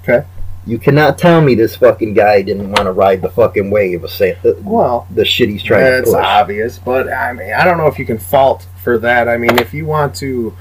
Okay. 0.02 0.26
You 0.66 0.78
cannot 0.78 1.18
tell 1.18 1.40
me 1.42 1.54
this 1.54 1.76
fucking 1.76 2.14
guy 2.14 2.42
didn't 2.42 2.68
want 2.70 2.84
to 2.84 2.92
ride 2.92 3.22
the 3.22 3.28
fucking 3.28 3.70
wave 3.70 4.02
of 4.02 4.10
say, 4.10 4.36
Well, 4.62 5.06
the 5.10 5.24
shit 5.24 5.48
he's 5.50 5.62
trying 5.62 6.02
to 6.02 6.10
push. 6.10 6.14
obvious, 6.14 6.78
but 6.78 7.10
I 7.12 7.32
mean, 7.34 7.52
I 7.52 7.64
don't 7.64 7.76
know 7.78 7.86
if 7.86 7.98
you 7.98 8.06
can 8.06 8.18
fault 8.18 8.66
for 8.82 8.98
that. 8.98 9.28
I 9.28 9.36
mean, 9.36 9.58
if 9.58 9.72
you 9.74 9.84
want 9.86 10.14
to, 10.16 10.54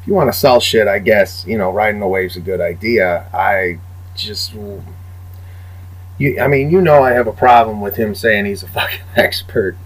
if 0.00 0.08
you 0.08 0.14
want 0.14 0.32
to 0.32 0.38
sell 0.38 0.58
shit, 0.58 0.88
I 0.88 0.98
guess 0.98 1.44
you 1.46 1.58
know, 1.58 1.70
riding 1.70 2.00
the 2.00 2.06
wave's 2.06 2.36
a 2.36 2.40
good 2.40 2.60
idea. 2.62 3.28
I 3.34 3.78
just, 4.16 4.54
you, 6.18 6.40
I 6.40 6.46
mean, 6.48 6.70
you 6.70 6.80
know, 6.80 7.02
I 7.02 7.12
have 7.12 7.26
a 7.26 7.32
problem 7.32 7.80
with 7.80 7.96
him 7.96 8.14
saying 8.14 8.44
he's 8.46 8.62
a 8.62 8.68
fucking 8.76 9.00
expert, 9.16 9.76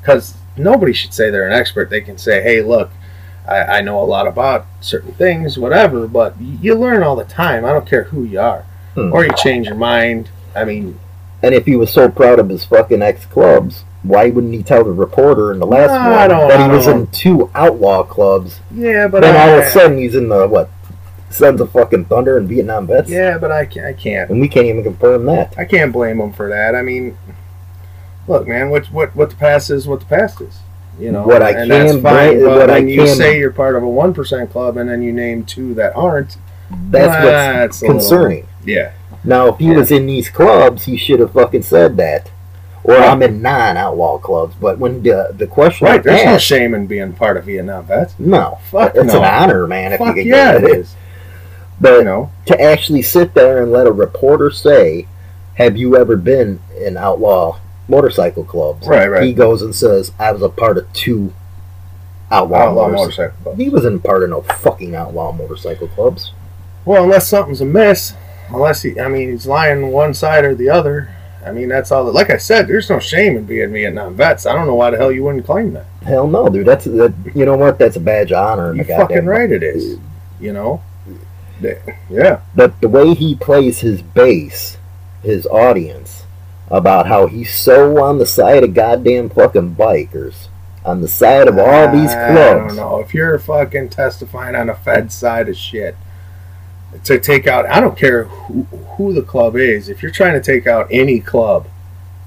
because 0.00 0.34
nobody 0.56 0.92
should 0.92 1.14
say 1.14 1.30
they're 1.30 1.46
an 1.46 1.52
expert. 1.52 1.90
They 1.90 2.00
can 2.00 2.18
say, 2.18 2.42
hey, 2.42 2.62
look. 2.62 2.90
I, 3.46 3.78
I 3.78 3.80
know 3.80 3.98
a 3.98 4.04
lot 4.04 4.26
about 4.26 4.66
certain 4.82 5.12
things, 5.12 5.56
whatever, 5.56 6.06
but 6.06 6.38
you 6.38 6.74
learn 6.74 7.02
all 7.02 7.16
the 7.16 7.24
time. 7.24 7.64
I 7.64 7.72
don't 7.72 7.86
care 7.88 8.04
who 8.04 8.22
you 8.24 8.38
are. 8.38 8.66
Hmm. 8.94 9.10
Or 9.10 9.24
you 9.24 9.30
change 9.38 9.68
your 9.68 9.74
mind. 9.74 10.28
I 10.54 10.66
mean, 10.66 11.00
And 11.42 11.54
if 11.54 11.64
he 11.64 11.74
was 11.74 11.90
so 11.90 12.10
proud 12.10 12.38
of 12.38 12.50
his 12.50 12.66
fucking 12.66 13.00
ex 13.00 13.24
clubs, 13.24 13.84
why 14.02 14.28
wouldn't 14.28 14.52
he 14.52 14.62
tell 14.62 14.84
the 14.84 14.92
reporter 14.92 15.50
in 15.50 15.60
the 15.60 15.66
last 15.66 15.92
No, 15.92 16.38
one 16.38 16.48
that 16.50 16.60
he 16.70 16.76
was 16.76 16.86
in 16.88 17.06
two 17.06 17.50
outlaw 17.54 18.02
clubs? 18.02 18.60
yeah, 18.70 19.08
but 19.08 19.22
then 19.22 19.34
I, 19.34 19.50
all 19.52 19.58
of 19.60 19.64
a 19.64 19.70
sudden 19.70 19.96
he's 19.96 20.14
in 20.14 20.28
the 20.28 20.46
what? 20.46 20.68
Sons 21.30 21.60
of 21.60 21.70
fucking 21.72 22.06
Thunder 22.06 22.36
and 22.38 22.48
Vietnam 22.48 22.86
vets. 22.86 23.10
Yeah, 23.10 23.38
but 23.38 23.52
I 23.52 23.66
can't. 23.66 23.86
I 23.86 23.92
can't. 23.92 24.30
And 24.30 24.40
we 24.40 24.48
can't 24.48 24.66
even 24.66 24.82
confirm 24.82 25.26
that. 25.26 25.54
I 25.58 25.64
can't 25.64 25.92
blame 25.92 26.18
them 26.18 26.32
for 26.32 26.48
that. 26.48 26.74
I 26.74 26.82
mean, 26.82 27.16
look, 28.26 28.46
man. 28.46 28.70
What 28.70 28.86
what 28.86 29.14
what 29.14 29.30
the 29.30 29.36
past 29.36 29.70
is, 29.70 29.86
what 29.86 30.00
the 30.00 30.06
past 30.06 30.40
is. 30.40 30.58
You 30.98 31.12
know, 31.12 31.22
What 31.22 31.42
I 31.42 31.50
and 31.50 31.58
can 31.58 31.68
that's 31.68 31.92
fine. 31.92 32.02
blame- 32.02 32.44
But 32.44 32.58
what 32.58 32.70
I 32.70 32.78
you 32.78 33.04
can- 33.04 33.14
say 33.16 33.38
you're 33.38 33.52
part 33.52 33.76
of 33.76 33.84
a 33.84 33.88
one 33.88 34.12
percent 34.12 34.50
club 34.50 34.76
and 34.76 34.90
then 34.90 35.00
you 35.00 35.12
name 35.12 35.44
two 35.44 35.72
that 35.74 35.94
aren't, 35.94 36.36
That's 36.90 37.08
what's 37.08 37.22
that's 37.24 37.82
a 37.82 37.84
little- 37.84 38.00
concerning. 38.00 38.46
yeah, 38.64 38.90
Now, 39.22 39.46
if 39.48 39.58
he 39.58 39.66
Yeah. 39.66 39.76
was 39.76 39.92
in 39.92 40.06
these 40.06 40.28
clubs, 40.28 40.86
he 40.86 40.96
should 40.96 41.20
have 41.20 41.30
fucking 41.32 41.62
said 41.62 41.96
that. 41.98 42.30
Or 42.82 42.94
Right. 42.94 43.08
I'm 43.10 43.22
in 43.22 43.42
non-outlaw 43.42 44.18
clubs. 44.18 44.54
But 44.60 44.78
when 44.78 45.02
the 45.04 45.32
the 45.36 45.46
question 45.46 45.86
right. 45.86 46.02
There's 46.02 46.24
no 46.24 46.38
shame 46.38 46.74
in 46.74 46.86
being 46.86 47.12
part 47.12 47.36
of 47.36 47.44
Vietnam 47.44 47.84
vets. 47.84 48.14
no, 48.18 48.58
Fuck 48.70 48.96
it's 48.96 49.12
no. 49.12 49.20
an 49.20 49.24
honor, 49.24 49.66
man. 49.68 49.92
If 49.92 49.98
Fuck 49.98 50.08
you 50.16 50.22
could 50.22 50.26
yeah, 50.26 50.56
it 50.56 50.64
is. 50.64 50.96
But 51.80 51.98
You 51.98 52.04
know, 52.04 52.30
to 52.46 52.60
actually 52.60 53.02
sit 53.02 53.34
there 53.34 53.62
and 53.62 53.70
let 53.70 53.86
a 53.86 53.92
reporter 53.92 54.50
say, 54.50 55.06
"Have 55.54 55.76
you 55.76 55.96
ever 55.96 56.16
been 56.16 56.60
in 56.80 56.96
outlaw 56.96 57.58
motorcycle 57.88 58.44
clubs?" 58.44 58.86
Right, 58.86 59.08
right. 59.08 59.22
He 59.22 59.32
goes 59.32 59.62
and 59.62 59.74
says, 59.74 60.12
"I 60.18 60.32
was 60.32 60.42
a 60.42 60.48
part 60.48 60.76
of 60.78 60.92
two 60.92 61.32
outlaw, 62.30 62.68
outlaw 62.68 62.88
motorcycle." 62.88 63.04
motorcycle 63.04 63.42
club. 63.42 63.58
He 63.58 63.68
wasn't 63.68 64.02
part 64.02 64.22
of 64.24 64.30
no 64.30 64.42
fucking 64.42 64.94
outlaw 64.94 65.32
motorcycle 65.32 65.88
clubs. 65.88 66.32
Well, 66.84 67.04
unless 67.04 67.28
something's 67.28 67.60
amiss, 67.60 68.14
unless 68.50 68.82
he, 68.82 68.98
I 68.98 69.08
mean, 69.08 69.30
he's 69.30 69.46
lying 69.46 69.92
one 69.92 70.14
side 70.14 70.44
or 70.44 70.54
the 70.54 70.70
other. 70.70 71.10
I 71.46 71.52
mean, 71.52 71.68
that's 71.68 71.92
all. 71.92 72.04
That, 72.04 72.12
like 72.12 72.30
I 72.30 72.36
said, 72.36 72.66
there's 72.66 72.90
no 72.90 72.98
shame 72.98 73.36
in 73.36 73.44
being 73.44 73.72
Vietnam 73.72 74.16
vets. 74.16 74.46
I 74.46 74.52
don't 74.52 74.66
know 74.66 74.74
why 74.74 74.90
the 74.90 74.96
hell 74.96 75.12
you 75.12 75.22
wouldn't 75.22 75.46
claim 75.46 75.72
that. 75.74 75.86
Hell 76.02 76.26
no, 76.26 76.48
dude. 76.48 76.66
That's 76.66 76.84
that. 76.84 77.14
You 77.34 77.44
know 77.44 77.56
what? 77.56 77.78
That's 77.78 77.96
a 77.96 78.00
badge 78.00 78.32
of 78.32 78.44
honor. 78.44 78.74
You 78.74 78.84
fucking 78.84 79.26
right 79.26 79.50
it 79.50 79.62
is. 79.62 79.98
You 80.40 80.52
know? 80.52 80.82
Yeah. 82.10 82.40
But 82.54 82.80
the 82.80 82.88
way 82.88 83.14
he 83.14 83.34
plays 83.34 83.80
his 83.80 84.02
base, 84.02 84.76
his 85.22 85.46
audience, 85.46 86.24
about 86.70 87.06
how 87.06 87.26
he's 87.26 87.54
so 87.54 88.02
on 88.02 88.18
the 88.18 88.26
side 88.26 88.62
of 88.64 88.74
goddamn 88.74 89.30
fucking 89.30 89.74
bikers, 89.74 90.48
on 90.84 91.00
the 91.00 91.08
side 91.08 91.48
of 91.48 91.58
all 91.58 91.90
these 91.92 92.10
clubs. 92.12 92.14
I 92.14 92.32
clubs. 92.32 92.76
don't 92.76 92.76
know. 92.76 93.00
If 93.00 93.14
you're 93.14 93.38
fucking 93.38 93.88
testifying 93.90 94.54
on 94.54 94.66
the 94.68 94.74
Fed 94.74 95.10
side 95.12 95.48
of 95.48 95.56
shit 95.56 95.96
to 97.04 97.18
take 97.18 97.46
out, 97.46 97.66
I 97.66 97.80
don't 97.80 97.96
care 97.98 98.24
who, 98.24 98.62
who 98.96 99.12
the 99.12 99.22
club 99.22 99.56
is. 99.56 99.88
If 99.88 100.02
you're 100.02 100.10
trying 100.12 100.34
to 100.34 100.40
take 100.42 100.66
out 100.66 100.86
any 100.90 101.20
club, 101.20 101.66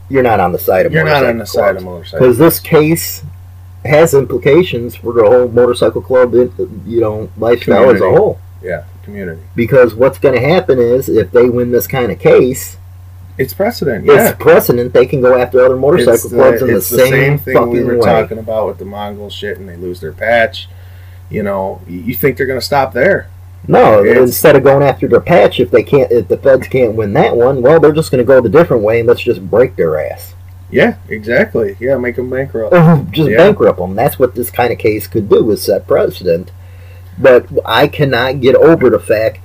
You're 0.09 0.23
not 0.23 0.39
on 0.39 0.51
the 0.51 0.59
side 0.59 0.85
of 0.85 0.91
you're 0.93 1.03
not 1.05 1.23
on 1.23 1.37
the 1.37 1.45
motorcycle 1.45 1.63
side 1.63 1.75
of 1.77 1.83
motorcycle. 1.83 2.19
because 2.19 2.37
this 2.37 2.59
case 2.59 3.23
has 3.85 4.13
implications 4.13 4.95
for 4.95 5.13
the 5.13 5.23
whole 5.23 5.47
motorcycle 5.47 6.01
club, 6.01 6.33
you 6.33 6.99
know, 7.01 7.29
lifestyle 7.37 7.89
as 7.89 8.01
a 8.01 8.09
whole. 8.09 8.39
Yeah, 8.61 8.83
community. 9.11 9.41
Because 9.55 9.93
what's 9.93 10.17
going 10.17 10.35
to 10.39 10.47
happen 10.47 10.79
is 10.79 11.09
if 11.09 11.31
they 11.31 11.49
win 11.49 11.71
this 11.71 11.87
kind 11.87 12.11
of 12.11 12.19
case, 12.19 12.77
It's 13.37 13.53
precedent. 13.53 14.05
Yeah. 14.05 14.29
it's 14.29 14.37
precedent. 14.43 14.93
They 14.93 15.05
can 15.05 15.21
go 15.21 15.37
after 15.39 15.63
other 15.63 15.75
motorcycle 15.77 16.13
It's 16.13 16.23
the- 16.23 16.35
clubs 16.35 16.61
in 16.61 16.67
the 16.67 16.75
it's 16.77 16.87
same, 16.87 17.37
thing 17.39 17.69
we 17.69 17.83
were 17.83 17.97
way. 17.97 18.05
talking 18.05 18.37
about 18.37 18.67
with 18.67 18.77
the 18.77 18.85
Mongol 18.85 19.29
shit, 19.29 19.57
and 19.57 19.67
they 19.67 19.75
lose 19.77 19.99
their 20.01 20.11
patch. 20.11 20.67
You 21.29 21.43
know, 21.43 21.81
you 21.87 21.99
you 21.99 22.13
think 22.13 22.37
they're 22.37 22.45
going 22.45 22.59
to 22.59 22.65
stop 22.65 22.93
there? 22.93 23.27
No, 23.67 24.03
It's- 24.03 24.17
instead 24.29 24.55
of 24.55 24.63
going 24.63 24.83
after 24.83 25.07
their 25.07 25.21
patch, 25.21 25.59
if 25.59 25.71
they 25.71 25.83
can't, 25.83 26.11
if 26.11 26.27
the 26.27 26.37
feds 26.37 26.67
can't 26.67 26.93
win 26.95 27.13
that 27.13 27.35
one, 27.37 27.61
well, 27.61 27.79
they're 27.79 27.91
just 27.93 28.11
going 28.11 28.23
to 28.23 28.27
go 28.27 28.41
the 28.41 28.49
different 28.49 28.83
way 28.83 28.99
and 28.99 29.07
let's 29.07 29.21
just 29.21 29.49
break 29.49 29.75
their 29.75 29.99
ass, 29.99 30.33
Yeah, 30.71 30.95
exactly. 31.09 31.77
Yeah, 31.79 31.97
make 31.97 32.15
them 32.15 32.29
bankrupt. 32.29 32.73
just 33.11 33.29
Yeah. 33.29 33.37
bankrupt 33.37 33.77
them. 33.79 33.95
That's 33.95 34.17
what 34.19 34.35
this 34.35 34.49
kind 34.51 34.71
of 34.73 34.77
case 34.79 35.05
could 35.07 35.29
do 35.29 35.49
is 35.51 35.61
set 35.63 35.85
precedent. 35.87 36.51
But 37.21 37.47
I 37.65 37.87
cannot 37.87 38.41
get 38.41 38.55
over 38.55 38.89
the 38.89 38.99
fact 38.99 39.39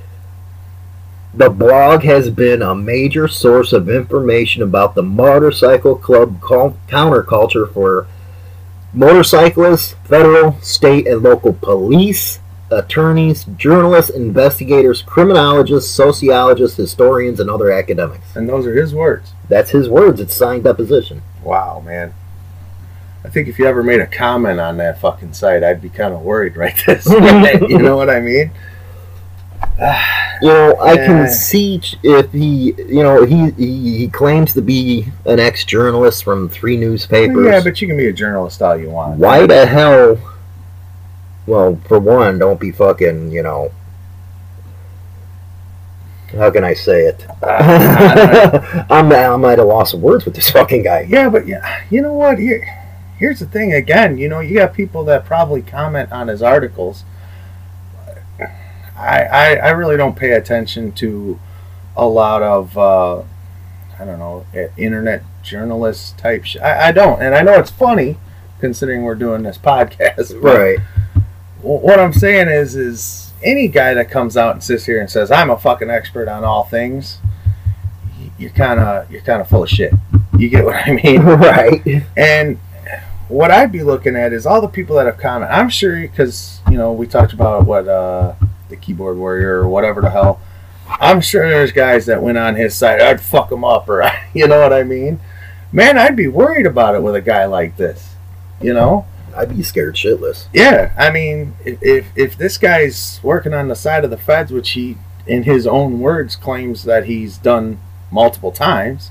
the 1.35 1.51
blog 1.51 2.03
has 2.03 2.31
been 2.31 2.63
a 2.63 2.75
major 2.75 3.29
source 3.29 3.75
of 3.75 3.91
information 3.91 4.63
about 4.63 4.95
the 4.95 5.03
motorcycle 5.03 5.95
club 5.95 6.41
counterculture 6.41 7.71
for 7.71 8.07
motorcyclists, 8.95 9.95
federal, 10.05 10.59
state, 10.63 11.07
and 11.07 11.23
local 11.23 11.53
police, 11.53 12.41
attorneys, 12.71 13.45
journalists, 13.57 14.11
investigators, 14.11 15.03
criminologists, 15.03 15.91
sociologists, 15.91 16.79
historians, 16.79 17.39
and 17.39 17.51
other 17.51 17.71
academics. 17.71 18.35
And 18.35 18.49
those 18.49 18.67
are 18.67 18.75
his 18.75 18.95
words. 18.95 19.35
That's 19.51 19.71
his 19.71 19.91
words. 19.91 20.21
It's 20.21 20.35
signed 20.35 20.65
deposition. 20.65 21.21
Wow, 21.43 21.83
man. 21.85 22.15
I 23.27 23.29
think 23.29 23.49
if 23.49 23.59
you 23.59 23.67
ever 23.67 23.83
made 23.83 24.01
a 24.01 24.07
comment 24.07 24.61
on 24.61 24.77
that 24.77 25.01
fucking 25.01 25.33
site, 25.33 25.65
I'd 25.65 25.83
be 25.83 25.89
kind 25.89 26.15
of 26.15 26.21
worried 26.21 26.57
right 26.57 26.81
this 26.87 27.09
minute. 27.11 27.69
you 27.69 27.79
know 27.79 27.97
what 27.97 28.09
I 28.09 28.21
mean? 28.21 28.51
You 30.43 30.49
know, 30.49 30.75
I 30.75 30.93
Yeah. 30.93 31.07
can 31.07 31.29
see 31.31 31.81
if 32.03 32.31
he, 32.31 32.75
you 32.77 33.03
know, 33.03 33.25
he, 33.25 33.51
he 33.53 33.97
he 34.01 34.09
claims 34.09 34.53
to 34.53 34.61
be 34.61 35.07
an 35.25 35.41
ex-journalist 35.41 36.25
from 36.25 36.51
three 36.51 36.77
newspapers. 36.77 37.47
Yeah, 37.47 37.63
but 37.65 37.81
you 37.81 37.89
can 37.89 37.97
be 37.97 38.09
a 38.09 38.13
journalist 38.13 38.61
all 38.61 38.77
you 38.77 38.91
want. 38.91 39.19
why 39.19 39.47
the 39.47 39.65
hell? 39.65 40.19
Well, 41.47 41.81
for 41.89 41.99
one, 41.99 42.39
don't 42.39 42.61
be 42.61 42.71
fucking, 42.71 43.31
you 43.31 43.43
know. 43.43 43.73
How 46.37 46.51
can 46.51 46.65
I 46.65 46.75
say 46.75 47.07
it? 47.07 47.25
I'm 48.91 49.11
I'm 49.11 49.45
at 49.47 49.59
a 49.59 49.65
loss 49.65 49.95
of 49.95 50.01
words 50.03 50.27
with 50.27 50.35
this 50.35 50.51
fucking 50.51 50.83
guy. 50.83 51.07
Yeah, 51.09 51.31
but 51.31 51.47
yeah, 51.47 51.83
you 51.89 52.03
know 52.03 52.13
what? 52.13 52.39
Here, 52.39 52.63
here's 53.19 53.41
the 53.41 53.47
thing. 53.47 53.73
Again, 53.73 54.19
you 54.19 54.29
know, 54.29 54.41
you 54.41 54.59
got 54.59 54.75
people 54.75 55.05
that 55.05 55.25
probably 55.25 55.63
comment 55.63 56.13
on 56.13 56.29
his 56.29 56.43
articles. 56.43 57.05
I, 58.97 59.23
I, 59.25 59.55
I 59.57 59.69
really 59.71 59.97
don't 59.97 60.17
pay 60.17 60.33
attention 60.33 60.93
to 60.93 61.39
a 61.97 62.07
lot 62.07 62.43
of, 62.43 62.77
uh, 62.79 63.23
I 63.99 64.05
don't 64.05 64.19
know, 64.19 64.47
internet 64.77 65.23
journalist 65.43 66.19
type 66.19 66.45
shit. 66.45 66.63
I, 66.63 66.89
I 66.89 66.93
don't, 66.93 67.21
and 67.21 67.35
I 67.35 67.43
know 67.43 67.55
it's 67.55 67.71
funny 67.71 68.19
considering 68.59 69.03
we're 69.03 69.15
doing 69.15 69.43
this 69.43 69.59
podcast. 69.63 70.41
Right. 70.43 70.79
What 71.63 71.99
I'm 71.99 72.13
saying 72.13 72.49
is, 72.49 72.77
is 72.77 73.33
any 73.43 73.69
guy 73.69 73.95
that 73.95 74.11
comes 74.11 74.37
out 74.37 74.53
and 74.53 74.63
sits 74.63 74.85
here 74.85 75.01
and 75.01 75.11
says 75.11 75.31
I'm 75.31 75.51
a 75.51 75.59
fucking 75.59 75.91
expert 75.91 76.29
on 76.29 76.45
all 76.45 76.65
things, 76.65 77.19
you're 78.39 78.51
kind 78.51 78.79
of 78.79 79.11
you're 79.11 79.23
kind 79.23 79.41
of 79.41 79.49
full 79.49 79.63
of 79.63 79.71
shit. 79.71 79.93
You 80.39 80.49
get 80.49 80.65
what 80.65 80.77
I 80.77 80.93
mean? 80.93 81.23
right. 81.23 82.05
And 82.17 82.59
what 83.29 83.51
I'd 83.51 83.73
be 83.73 83.83
looking 83.83 84.17
at 84.17 84.33
is 84.33 84.47
all 84.47 84.61
the 84.61 84.69
people 84.69 84.97
that 84.97 85.07
have 85.07 85.19
commented. 85.19 85.57
I'm 85.57 85.69
sure 85.69 86.01
because 86.01 86.61
you 86.71 86.77
know 86.77 86.93
we 86.93 87.07
talked 87.07 87.33
about 87.33 87.67
what 87.67 87.89
uh, 87.89 88.35
the 88.69 88.77
keyboard 88.77 89.17
warrior 89.17 89.61
or 89.61 89.69
whatever 89.69 90.01
the 90.01 90.11
hell. 90.11 90.41
I'm 90.89 91.21
sure 91.21 91.49
there's 91.49 91.73
guys 91.73 92.07
that 92.07 92.23
went 92.23 92.39
on 92.39 92.55
his 92.55 92.77
side. 92.77 93.01
I'd 93.01 93.21
fuck 93.21 93.51
him 93.51 93.65
up, 93.65 93.89
or 93.89 94.09
you 94.35 94.47
know 94.47 94.61
what 94.61 94.73
I 94.73 94.83
mean. 94.83 95.21
Man, 95.73 95.99
I'd 95.99 96.17
be 96.17 96.29
worried 96.29 96.67
about 96.67 96.95
it 96.95 97.03
with 97.03 97.15
a 97.15 97.21
guy 97.21 97.45
like 97.47 97.77
this. 97.77 98.15
You 98.61 98.75
know. 98.75 99.07
I'd 99.37 99.55
be 99.55 99.63
scared 99.63 99.97
shitless. 99.97 100.47
Yeah, 100.55 100.95
I 100.97 101.11
mean, 101.11 101.57
if, 101.63 101.79
if 101.83 102.07
if 102.17 102.39
this 102.39 102.57
guy's 102.57 103.21
working 103.23 103.53
on 103.53 103.69
the 103.69 103.77
side 103.77 104.03
of 104.03 104.11
the 104.11 104.17
feds, 104.17 104.51
which 104.51 104.71
he, 104.71 104.97
in 105.27 105.43
his 105.43 105.67
own 105.67 106.01
words, 106.01 106.37
claims 106.37 106.85
that 106.85 107.05
he's 107.05 107.37
done 107.37 107.79
multiple 108.11 108.51
times, 108.51 109.11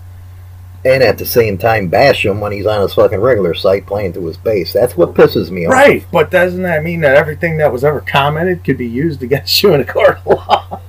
And 0.85 1.01
at 1.01 1.17
the 1.17 1.25
same 1.25 1.57
time, 1.57 1.87
bash 1.87 2.23
him 2.23 2.39
when 2.39 2.51
he's 2.51 2.67
on 2.67 2.79
his 2.81 2.93
fucking 2.93 3.19
regular 3.19 3.55
site 3.55 3.87
playing 3.87 4.13
to 4.13 4.25
his 4.27 4.37
base. 4.37 4.71
That's 4.71 4.95
what 4.95 5.15
pisses 5.15 5.49
me 5.49 5.65
off. 5.65 5.73
right? 5.73 6.05
But 6.11 6.29
doesn't 6.29 6.61
that 6.61 6.83
mean 6.83 7.01
that 7.01 7.15
everything 7.15 7.57
that 7.57 7.73
was 7.73 7.83
ever 7.83 8.01
commented 8.01 8.63
could 8.63 8.77
be 8.77 8.87
used 8.87 9.23
against 9.23 9.63
you 9.63 9.73
in 9.73 9.81
a 9.81 9.85
court 9.85 10.19
of 10.19 10.25
law? 10.27 10.81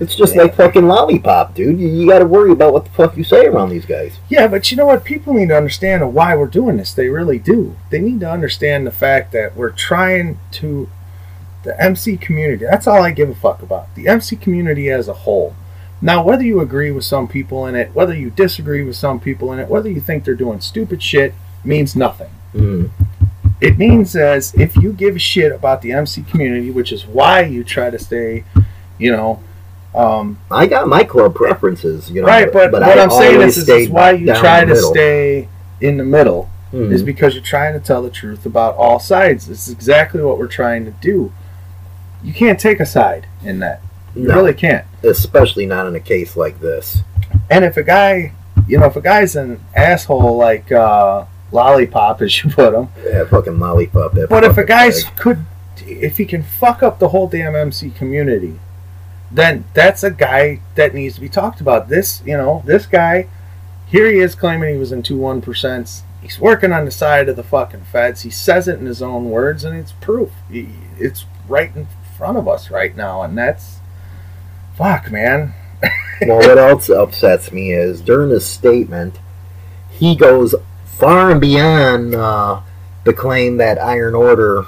It's 0.00 0.14
just 0.14 0.36
like 0.36 0.54
fucking 0.54 0.86
lollipop, 0.86 1.54
dude. 1.54 1.80
You, 1.80 1.88
you 1.88 2.06
got 2.08 2.20
to 2.20 2.26
worry 2.26 2.52
about 2.52 2.72
what 2.72 2.84
the 2.84 2.90
fuck 2.90 3.16
you 3.16 3.24
say 3.24 3.46
around 3.46 3.70
these 3.70 3.84
guys. 3.86 4.18
Yeah, 4.28 4.46
but 4.46 4.70
you 4.70 4.76
know 4.76 4.86
what? 4.86 5.02
People 5.02 5.34
need 5.34 5.48
to 5.48 5.56
understand 5.56 6.14
why 6.14 6.36
we're 6.36 6.46
doing 6.46 6.76
this. 6.76 6.92
They 6.92 7.08
really 7.08 7.38
do. 7.38 7.76
They 7.90 8.00
need 8.00 8.20
to 8.20 8.30
understand 8.30 8.86
the 8.86 8.92
fact 8.92 9.32
that 9.32 9.56
we're 9.56 9.72
trying 9.72 10.38
to. 10.52 10.88
The 11.64 11.82
MC 11.82 12.16
community, 12.16 12.64
that's 12.64 12.86
all 12.86 13.02
I 13.02 13.10
give 13.10 13.28
a 13.28 13.34
fuck 13.34 13.60
about. 13.62 13.92
The 13.96 14.06
MC 14.06 14.36
community 14.36 14.88
as 14.88 15.08
a 15.08 15.12
whole. 15.12 15.56
Now, 16.00 16.22
whether 16.22 16.44
you 16.44 16.60
agree 16.60 16.90
with 16.90 17.04
some 17.04 17.26
people 17.26 17.66
in 17.66 17.74
it, 17.74 17.92
whether 17.94 18.14
you 18.14 18.30
disagree 18.30 18.84
with 18.84 18.96
some 18.96 19.18
people 19.18 19.52
in 19.52 19.58
it, 19.58 19.68
whether 19.68 19.90
you 19.90 20.00
think 20.00 20.24
they're 20.24 20.34
doing 20.34 20.60
stupid 20.60 21.02
shit, 21.02 21.34
means 21.64 21.96
nothing. 21.96 22.30
Mm. 22.54 22.90
It 23.60 23.78
means 23.78 24.14
as 24.14 24.54
if 24.54 24.76
you 24.76 24.92
give 24.92 25.16
a 25.16 25.18
shit 25.18 25.50
about 25.50 25.82
the 25.82 25.92
MC 25.92 26.22
community, 26.22 26.70
which 26.70 26.92
is 26.92 27.04
why 27.06 27.42
you 27.42 27.64
try 27.64 27.90
to 27.90 27.98
stay, 27.98 28.44
you 28.98 29.10
know, 29.10 29.42
um, 29.94 30.38
I 30.50 30.66
got 30.66 30.86
my 30.86 31.02
club 31.02 31.34
preferences, 31.34 32.10
you 32.10 32.20
know. 32.20 32.28
right. 32.28 32.52
But, 32.52 32.70
what 32.70 32.82
I 32.84 33.02
I'm 33.02 33.10
saying 33.10 33.40
is, 33.40 33.68
is 33.68 33.88
why 33.88 34.12
you 34.12 34.26
try 34.34 34.64
to 34.64 34.76
stay 34.76 35.48
in 35.80 35.96
the 35.96 36.04
middle 36.04 36.48
Mhm. 36.72 36.92
is 36.92 37.02
because 37.02 37.34
you're 37.34 37.42
trying 37.42 37.72
to 37.72 37.80
tell 37.80 38.02
the 38.02 38.10
truth 38.10 38.44
about 38.46 38.76
all 38.76 39.00
sides. 39.00 39.48
This 39.48 39.66
is 39.66 39.72
exactly 39.72 40.22
what 40.22 40.38
we're 40.38 40.46
trying 40.46 40.84
to 40.84 40.90
do. 41.00 41.32
You 42.22 42.32
can't 42.32 42.60
take 42.60 42.78
a 42.78 42.86
side 42.86 43.26
in 43.42 43.58
that. 43.60 43.80
You 44.18 44.28
No. 44.28 44.34
really 44.36 44.54
can't. 44.54 44.84
especially 45.04 45.64
not 45.66 45.86
in 45.86 45.94
a 45.94 46.00
case 46.00 46.36
like 46.36 46.60
this. 46.60 47.02
And 47.50 47.64
if 47.64 47.76
a 47.76 47.82
guy, 47.82 48.32
you 48.66 48.78
know, 48.78 48.86
if 48.86 48.96
a 48.96 49.00
guy's 49.00 49.36
an 49.36 49.60
asshole 49.76 50.36
like 50.36 50.72
uh, 50.72 51.24
Lollipop, 51.52 52.20
as 52.22 52.42
you 52.42 52.50
put 52.50 52.74
him, 52.74 52.88
Yeah, 53.06 53.24
fucking 53.24 53.58
lollipop. 53.58 54.14
But 54.28 54.44
if 54.44 54.58
a 54.58 54.64
guy's 54.64 55.04
bag. 55.04 55.16
could, 55.16 55.46
if 55.86 56.18
he 56.18 56.24
can 56.24 56.42
fuck 56.42 56.82
up 56.82 56.98
the 56.98 57.08
whole 57.10 57.28
damn 57.28 57.54
MC 57.54 57.90
community, 57.90 58.58
then 59.30 59.64
that's 59.74 60.02
a 60.02 60.10
guy 60.10 60.60
that 60.74 60.94
needs 60.94 61.14
to 61.16 61.20
be 61.20 61.28
talked 61.28 61.60
about. 61.60 61.88
This, 61.88 62.22
you 62.26 62.36
know, 62.36 62.62
this 62.66 62.86
guy, 62.86 63.28
here 63.86 64.10
he 64.10 64.18
is 64.18 64.34
claiming 64.34 64.72
he 64.74 64.78
was 64.80 64.90
in 64.92 65.02
two 65.02 65.16
one 65.18 65.40
percent. 65.40 66.02
He's 66.20 66.40
working 66.40 66.72
on 66.72 66.84
the 66.84 66.90
side 66.90 67.28
of 67.28 67.36
the 67.36 67.42
fucking 67.44 67.84
feds. 67.92 68.22
He 68.22 68.30
says 68.30 68.66
it 68.68 68.80
in 68.80 68.86
his 68.86 69.00
own 69.00 69.30
words, 69.30 69.64
and 69.64 69.76
it's 69.76 69.92
proof. 69.92 70.30
It's 70.50 71.24
right 71.48 71.70
in 71.76 71.86
front 72.16 72.36
of 72.36 72.48
us 72.48 72.70
right 72.70 72.96
now, 72.96 73.22
and 73.22 73.38
that's 73.38 73.77
fuck, 74.78 75.10
man. 75.10 75.52
well, 76.22 76.38
what 76.38 76.56
else 76.58 76.88
upsets 76.88 77.52
me 77.52 77.72
is 77.72 78.00
during 78.00 78.30
his 78.30 78.46
statement, 78.46 79.18
he 79.90 80.16
goes 80.16 80.54
far 80.84 81.30
and 81.30 81.40
beyond 81.40 82.14
uh, 82.14 82.60
the 83.04 83.12
claim 83.12 83.56
that 83.58 83.78
Iron 83.80 84.14
Order. 84.14 84.64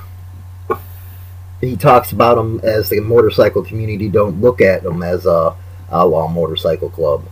He 1.60 1.76
talks 1.76 2.10
about 2.12 2.36
them 2.36 2.60
as 2.62 2.88
the 2.88 3.00
motorcycle 3.00 3.62
community 3.62 4.08
don't 4.08 4.40
look 4.40 4.60
at 4.62 4.82
them 4.82 5.02
as 5.02 5.26
a 5.26 5.54
outlaw 5.92 6.26
motorcycle 6.28 6.88
club, 6.88 7.24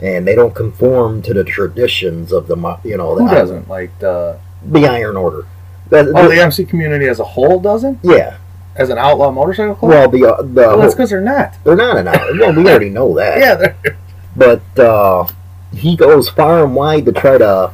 and 0.00 0.26
they 0.28 0.34
don't 0.34 0.54
conform 0.54 1.22
to 1.22 1.32
the 1.32 1.42
traditions 1.44 2.32
of 2.32 2.48
the 2.48 2.56
you 2.84 2.96
know 2.98 3.14
the 3.16 3.24
Who 3.24 3.30
doesn't 3.30 3.68
like 3.68 3.98
the? 3.98 4.38
the 4.64 4.86
Iron 4.86 5.16
Order. 5.16 5.46
That- 5.88 6.06
Oh, 6.14 6.28
the 6.28 6.40
MC 6.40 6.64
community 6.64 7.06
as 7.06 7.18
a 7.20 7.24
whole 7.24 7.60
doesn't. 7.60 7.98
yeah. 8.02 8.36
As 8.74 8.88
an 8.88 8.98
outlaw 8.98 9.30
motorcycle 9.30 9.74
club. 9.74 9.90
Well, 9.90 10.08
the 10.08 10.24
uh, 10.24 10.42
the 10.42 10.52
well, 10.52 10.78
that's 10.78 10.94
because 10.94 11.10
they're 11.10 11.20
not. 11.20 11.54
they're 11.64 11.76
not 11.76 11.98
an 11.98 12.08
outlaw. 12.08 12.38
Well, 12.38 12.54
we 12.54 12.68
already 12.68 12.90
know 12.90 13.14
that. 13.16 13.38
Yeah, 13.38 13.54
they're. 13.54 13.98
but 14.34 14.78
uh, 14.78 15.26
he 15.74 15.96
goes 15.96 16.28
far 16.28 16.64
and 16.64 16.74
wide 16.74 17.04
to 17.04 17.12
try 17.12 17.38
to 17.38 17.72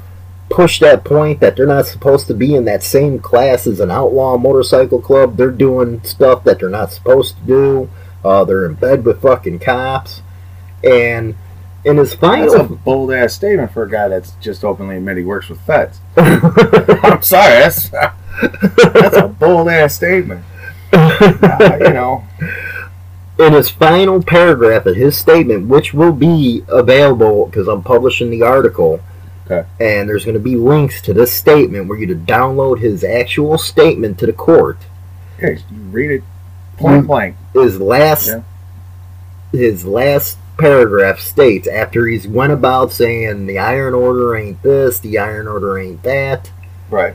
push 0.50 0.80
that 0.80 1.04
point 1.04 1.40
that 1.40 1.56
they're 1.56 1.66
not 1.66 1.86
supposed 1.86 2.26
to 2.26 2.34
be 2.34 2.54
in 2.54 2.64
that 2.64 2.82
same 2.82 3.18
class 3.18 3.66
as 3.66 3.80
an 3.80 3.90
outlaw 3.90 4.36
motorcycle 4.36 5.00
club. 5.00 5.36
They're 5.36 5.50
doing 5.50 6.02
stuff 6.02 6.44
that 6.44 6.58
they're 6.58 6.70
not 6.70 6.92
supposed 6.92 7.36
to 7.36 7.42
do. 7.42 7.90
Uh, 8.24 8.44
they're 8.44 8.66
in 8.66 8.74
bed 8.74 9.04
with 9.04 9.22
fucking 9.22 9.60
cops, 9.60 10.22
and 10.82 11.36
in 11.84 11.96
his 11.96 12.16
That's 12.16 12.54
a 12.54 12.64
bold 12.64 13.12
ass 13.12 13.34
statement 13.34 13.72
for 13.72 13.84
a 13.84 13.90
guy 13.90 14.08
that's 14.08 14.32
just 14.40 14.64
openly 14.64 14.96
admitted 14.96 15.20
he 15.20 15.24
works 15.24 15.48
with 15.48 15.60
feds. 15.60 16.00
I'm 16.16 17.22
sorry, 17.22 17.60
that's 17.60 17.88
that's 17.88 19.16
a 19.16 19.28
bold 19.28 19.68
ass 19.68 19.94
statement. 19.94 20.44
Uh, 20.92 21.78
you 21.80 21.92
know, 21.92 22.24
in 23.38 23.52
his 23.52 23.70
final 23.70 24.22
paragraph 24.22 24.86
of 24.86 24.96
his 24.96 25.16
statement, 25.16 25.68
which 25.68 25.92
will 25.94 26.12
be 26.12 26.64
available 26.68 27.46
because 27.46 27.68
I'm 27.68 27.82
publishing 27.82 28.30
the 28.30 28.42
article. 28.42 29.00
Okay. 29.50 29.66
And 29.80 30.08
there's 30.08 30.24
going 30.24 30.34
to 30.34 30.40
be 30.40 30.56
links 30.56 31.00
to 31.02 31.14
this 31.14 31.32
statement 31.32 31.88
where 31.88 31.98
you 31.98 32.06
to 32.08 32.14
download 32.14 32.80
his 32.80 33.02
actual 33.04 33.56
statement 33.58 34.18
to 34.18 34.26
the 34.26 34.32
court. 34.32 34.78
hey, 35.38 35.58
you 35.70 35.80
read 35.90 36.10
it 36.10 36.22
point 36.76 37.06
blank. 37.06 37.36
his 37.54 37.80
last 37.80 38.28
Yeah. 38.28 38.42
his 39.52 39.84
last 39.86 40.36
paragraph 40.58 41.18
states 41.20 41.66
after 41.66 42.06
he's 42.06 42.26
went 42.28 42.52
about 42.52 42.92
saying 42.92 43.46
the 43.46 43.58
iron 43.58 43.94
order 43.94 44.36
ain't 44.36 44.60
this 44.62 44.98
the 45.00 45.16
iron 45.18 45.46
order 45.48 45.78
ain't 45.78 46.02
that 46.02 46.50
Right. 46.90 47.14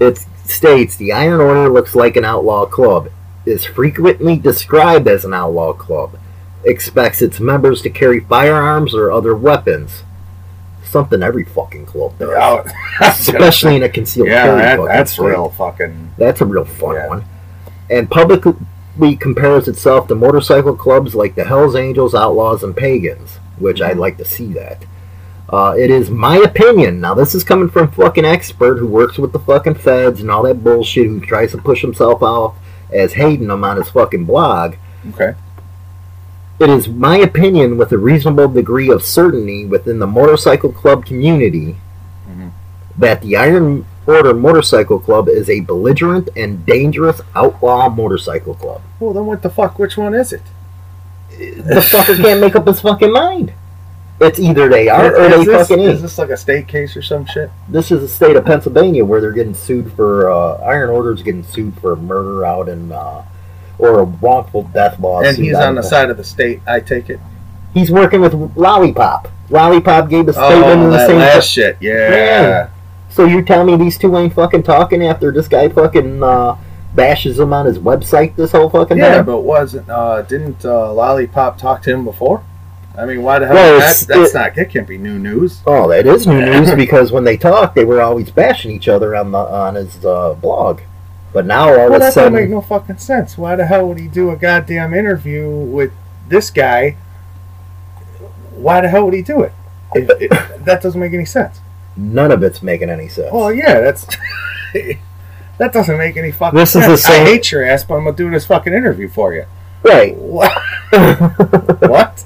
it 0.00 0.24
states 0.52 0.96
the 0.96 1.12
iron 1.12 1.40
order 1.40 1.68
looks 1.68 1.94
like 1.94 2.16
an 2.16 2.24
outlaw 2.24 2.64
club 2.66 3.08
is 3.46 3.64
frequently 3.64 4.36
described 4.36 5.08
as 5.08 5.24
an 5.24 5.34
outlaw 5.34 5.72
club 5.72 6.18
expects 6.64 7.20
its 7.22 7.40
members 7.40 7.82
to 7.82 7.90
carry 7.90 8.20
firearms 8.20 8.94
or 8.94 9.10
other 9.10 9.34
weapons 9.34 10.04
something 10.84 11.22
every 11.22 11.44
fucking 11.44 11.86
club 11.86 12.16
does 12.18 12.28
Oh, 12.36 12.64
especially 13.00 13.76
in 13.76 13.82
a 13.82 13.88
concealed 13.88 14.28
yeah, 14.28 14.44
carry 14.44 14.60
that, 14.60 14.76
fucking 14.76 14.88
that's 14.92 15.12
state. 15.12 15.24
real 15.24 15.48
fucking. 15.50 16.12
That's 16.18 16.40
a 16.40 16.44
real 16.44 16.64
fun 16.66 16.94
Yeah. 16.96 17.08
one. 17.08 17.24
And 17.90 18.10
publicly 18.10 19.16
compares 19.18 19.68
itself 19.68 20.06
to 20.08 20.14
motorcycle 20.14 20.76
clubs 20.76 21.14
like 21.14 21.34
the 21.34 21.44
Hells 21.44 21.74
Angels, 21.74 22.14
Outlaws, 22.14 22.62
and 22.62 22.76
Pagans, 22.76 23.38
which 23.58 23.80
Mm-hmm. 23.80 23.90
I'd 23.90 23.96
like 23.98 24.18
to 24.18 24.24
see 24.24 24.52
that. 24.52 24.84
Uh, 25.52 25.74
it 25.76 25.90
is 25.90 26.08
my 26.10 26.38
opinion. 26.38 27.00
Now, 27.00 27.12
this 27.12 27.34
is 27.34 27.44
coming 27.44 27.68
from 27.68 27.90
fucking 27.92 28.24
expert 28.24 28.78
who 28.78 28.86
works 28.86 29.18
with 29.18 29.32
the 29.32 29.38
fucking 29.38 29.74
feds 29.74 30.20
and 30.22 30.30
all 30.30 30.42
that 30.44 30.64
bullshit, 30.64 31.06
who 31.06 31.20
tries 31.20 31.50
to 31.52 31.58
push 31.58 31.82
himself 31.82 32.22
off 32.22 32.54
as 32.90 33.12
hating 33.12 33.48
them 33.48 33.62
on 33.62 33.76
his 33.76 33.90
fucking 33.90 34.24
blog. 34.24 34.76
Okay. 35.10 35.34
It 36.58 36.70
is 36.70 36.88
my 36.88 37.18
opinion, 37.18 37.76
with 37.76 37.92
a 37.92 37.98
reasonable 37.98 38.48
degree 38.48 38.90
of 38.90 39.02
certainty 39.02 39.66
within 39.66 39.98
the 39.98 40.06
motorcycle 40.06 40.72
club 40.72 41.04
community, 41.04 41.76
Mhm. 42.30 42.52
that 42.96 43.20
the 43.20 43.36
Iron 43.36 43.84
Order 44.06 44.34
Motorcycle 44.34 44.98
Club 44.98 45.28
is 45.28 45.48
a 45.50 45.60
belligerent 45.60 46.28
and 46.36 46.64
dangerous 46.66 47.20
outlaw 47.36 47.88
motorcycle 47.88 48.54
club. 48.54 48.80
Well, 48.98 49.12
then 49.12 49.26
what 49.26 49.42
the 49.42 49.50
fuck? 49.50 49.78
Which 49.78 49.96
one 49.96 50.14
is 50.14 50.32
it? 50.32 50.42
The 51.30 51.80
fucker 51.80 52.16
can't 52.20 52.40
make 52.40 52.56
up 52.56 52.66
his 52.66 52.80
fucking 52.80 53.12
mind. 53.12 53.52
It's 54.22 54.38
either 54.38 54.68
they 54.68 54.88
are 54.88 55.14
or 55.16 55.20
is, 55.22 55.30
they 55.38 55.44
this, 55.52 55.68
fucking 55.68 55.84
is 55.84 55.90
ain't. 55.94 56.02
this 56.02 56.18
like 56.18 56.30
a 56.30 56.36
state 56.36 56.68
case 56.68 56.96
or 56.96 57.02
some 57.02 57.26
shit? 57.26 57.50
This 57.68 57.90
is 57.90 58.00
the 58.00 58.08
state 58.08 58.36
of 58.36 58.44
Pennsylvania 58.44 59.04
where 59.04 59.20
they're 59.20 59.32
getting 59.32 59.54
sued 59.54 59.92
for 59.92 60.30
uh, 60.30 60.54
Iron 60.64 60.90
Order's 60.90 61.22
getting 61.22 61.42
sued 61.44 61.74
for 61.80 61.96
murder 61.96 62.44
out 62.44 62.68
in 62.68 62.92
uh, 62.92 63.24
or 63.78 64.00
a 64.00 64.04
wrongful 64.04 64.64
death 64.74 64.98
lawsuit. 65.00 65.34
and 65.36 65.44
he's 65.44 65.56
on 65.56 65.74
the 65.74 65.82
side 65.82 66.08
of 66.10 66.16
the 66.16 66.24
state. 66.24 66.60
I 66.66 66.80
take 66.80 67.10
it. 67.10 67.18
He's 67.74 67.90
working 67.90 68.20
with 68.20 68.34
Lollipop. 68.56 69.28
Lollipop 69.50 70.08
gave 70.08 70.28
a 70.28 70.32
statement 70.32 70.64
Oh, 70.64 70.72
in 70.72 70.80
the 70.84 70.96
that 70.96 71.06
same. 71.08 71.18
last 71.18 71.48
shit. 71.50 71.76
Yeah. 71.80 72.10
Yeah. 72.10 72.70
So 73.10 73.24
you 73.24 73.42
tell 73.42 73.64
me 73.64 73.76
these 73.76 73.98
two 73.98 74.16
ain't 74.16 74.34
fucking 74.34 74.62
talking 74.62 75.04
after 75.06 75.32
this 75.32 75.48
guy 75.48 75.68
fucking 75.68 76.22
uh, 76.22 76.56
bashes 76.94 77.38
him 77.40 77.52
on 77.52 77.66
his 77.66 77.78
website 77.78 78.36
this 78.36 78.52
whole 78.52 78.70
fucking 78.70 78.98
Yeah, 78.98 79.16
time? 79.16 79.26
but 79.26 79.40
wasn't 79.40 79.88
uh, 79.90 80.22
didn't 80.22 80.64
uh, 80.64 80.92
Lollipop 80.92 81.58
talk 81.58 81.82
to 81.82 81.90
him 81.92 82.04
before? 82.04 82.42
I 82.96 83.06
mean, 83.06 83.22
why 83.22 83.38
the 83.38 83.46
hell? 83.46 83.54
Well, 83.56 83.78
that's 83.80 84.04
that's 84.06 84.30
it- 84.30 84.34
not. 84.34 84.54
That 84.54 84.70
can't 84.70 84.86
be 84.86 84.98
new 84.98 85.18
news. 85.18 85.62
Oh, 85.66 85.88
that 85.88 86.06
is 86.06 86.26
new 86.26 86.40
news 86.44 86.74
because 86.74 87.10
when 87.10 87.24
they 87.24 87.36
talk, 87.36 87.74
they 87.74 87.84
were 87.84 88.00
always 88.02 88.30
bashing 88.30 88.70
each 88.70 88.88
other 88.88 89.16
on 89.16 89.32
the 89.32 89.38
on 89.38 89.74
his 89.76 90.04
uh, 90.04 90.34
blog. 90.34 90.80
But 91.32 91.46
now 91.46 91.70
all 91.70 91.88
Well, 91.90 91.94
of 91.94 92.02
a 92.02 92.12
sudden, 92.12 92.34
that 92.34 92.38
don't 92.40 92.48
make 92.48 92.50
no 92.50 92.60
fucking 92.60 92.98
sense. 92.98 93.38
Why 93.38 93.56
the 93.56 93.64
hell 93.66 93.88
would 93.88 93.98
he 93.98 94.08
do 94.08 94.30
a 94.30 94.36
goddamn 94.36 94.92
interview 94.92 95.48
with 95.48 95.92
this 96.28 96.50
guy? 96.50 96.96
Why 98.50 98.82
the 98.82 98.88
hell 98.90 99.06
would 99.06 99.14
he 99.14 99.22
do 99.22 99.42
it? 99.42 99.52
It- 99.94 100.10
it- 100.30 100.30
that 100.66 100.82
doesn't 100.82 101.00
make 101.00 101.14
any 101.14 101.24
sense. 101.24 101.60
none 101.96 102.30
of 102.30 102.42
it's 102.42 102.62
making 102.62 102.90
any 102.90 103.08
sense. 103.08 103.32
Well, 103.32 103.52
yeah, 103.52 103.80
that's 103.80 104.06
that 105.58 105.72
doesn't 105.72 105.96
make 105.96 106.16
any 106.18 106.32
fucking 106.32 106.58
This 106.58 106.76
is 106.76 106.86
the 106.86 106.96
same- 106.98 107.26
I 107.26 107.30
hate 107.30 107.50
your 107.50 107.64
ass, 107.64 107.84
but 107.84 107.94
I'm 107.94 108.04
gonna 108.04 108.16
do 108.16 108.30
this 108.30 108.44
fucking 108.46 108.72
interview 108.74 109.08
for 109.08 109.32
you. 109.34 109.46
right. 109.82 110.14
What? 110.16 110.52
what? 111.88 112.24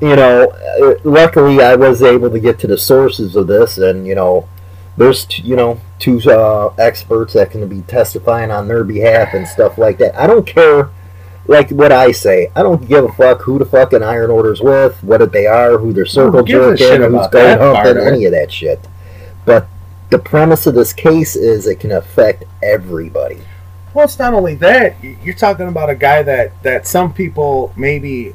You 0.00 0.16
know, 0.16 0.50
uh, 0.50 0.94
luckily 1.04 1.62
I 1.62 1.74
was 1.74 2.02
able 2.02 2.30
to 2.30 2.40
get 2.40 2.58
to 2.60 2.66
the 2.66 2.78
sources 2.78 3.36
of 3.36 3.46
this, 3.46 3.78
and 3.78 4.06
you 4.06 4.14
know, 4.14 4.48
there's 4.96 5.26
you 5.38 5.56
know 5.56 5.80
two 5.98 6.20
uh, 6.30 6.74
experts 6.78 7.34
that 7.34 7.50
can 7.50 7.66
be 7.68 7.82
testifying 7.82 8.50
on 8.50 8.68
their 8.68 8.84
behalf 8.84 9.34
and 9.34 9.46
stuff 9.46 9.78
like 9.78 9.98
that. 9.98 10.18
I 10.18 10.26
don't 10.26 10.46
care, 10.46 10.90
like 11.46 11.70
what 11.70 11.92
I 11.92 12.12
say. 12.12 12.50
I 12.54 12.62
don't 12.62 12.86
give 12.88 13.04
a 13.04 13.12
fuck 13.12 13.42
who 13.42 13.58
the 13.58 13.64
fucking 13.64 14.02
Iron 14.02 14.30
Order's 14.30 14.60
with, 14.60 15.02
what 15.02 15.32
they 15.32 15.46
are, 15.46 15.78
who 15.78 15.92
they're 15.92 16.06
circle 16.06 16.42
jerking, 16.42 17.02
who's 17.02 17.28
going 17.28 17.58
humping, 17.58 17.98
any 17.98 18.24
of 18.24 18.32
that 18.32 18.52
shit. 18.52 18.80
But 19.44 19.66
the 20.10 20.18
premise 20.18 20.66
of 20.66 20.74
this 20.74 20.92
case 20.92 21.36
is 21.36 21.66
it 21.66 21.80
can 21.80 21.92
affect 21.92 22.44
everybody. 22.62 23.40
Well, 23.94 24.04
it's 24.04 24.18
not 24.18 24.34
only 24.34 24.54
that. 24.56 24.96
You're 25.02 25.34
talking 25.34 25.68
about 25.68 25.90
a 25.90 25.94
guy 25.94 26.22
that 26.22 26.62
that 26.62 26.86
some 26.86 27.12
people 27.12 27.72
maybe 27.76 28.34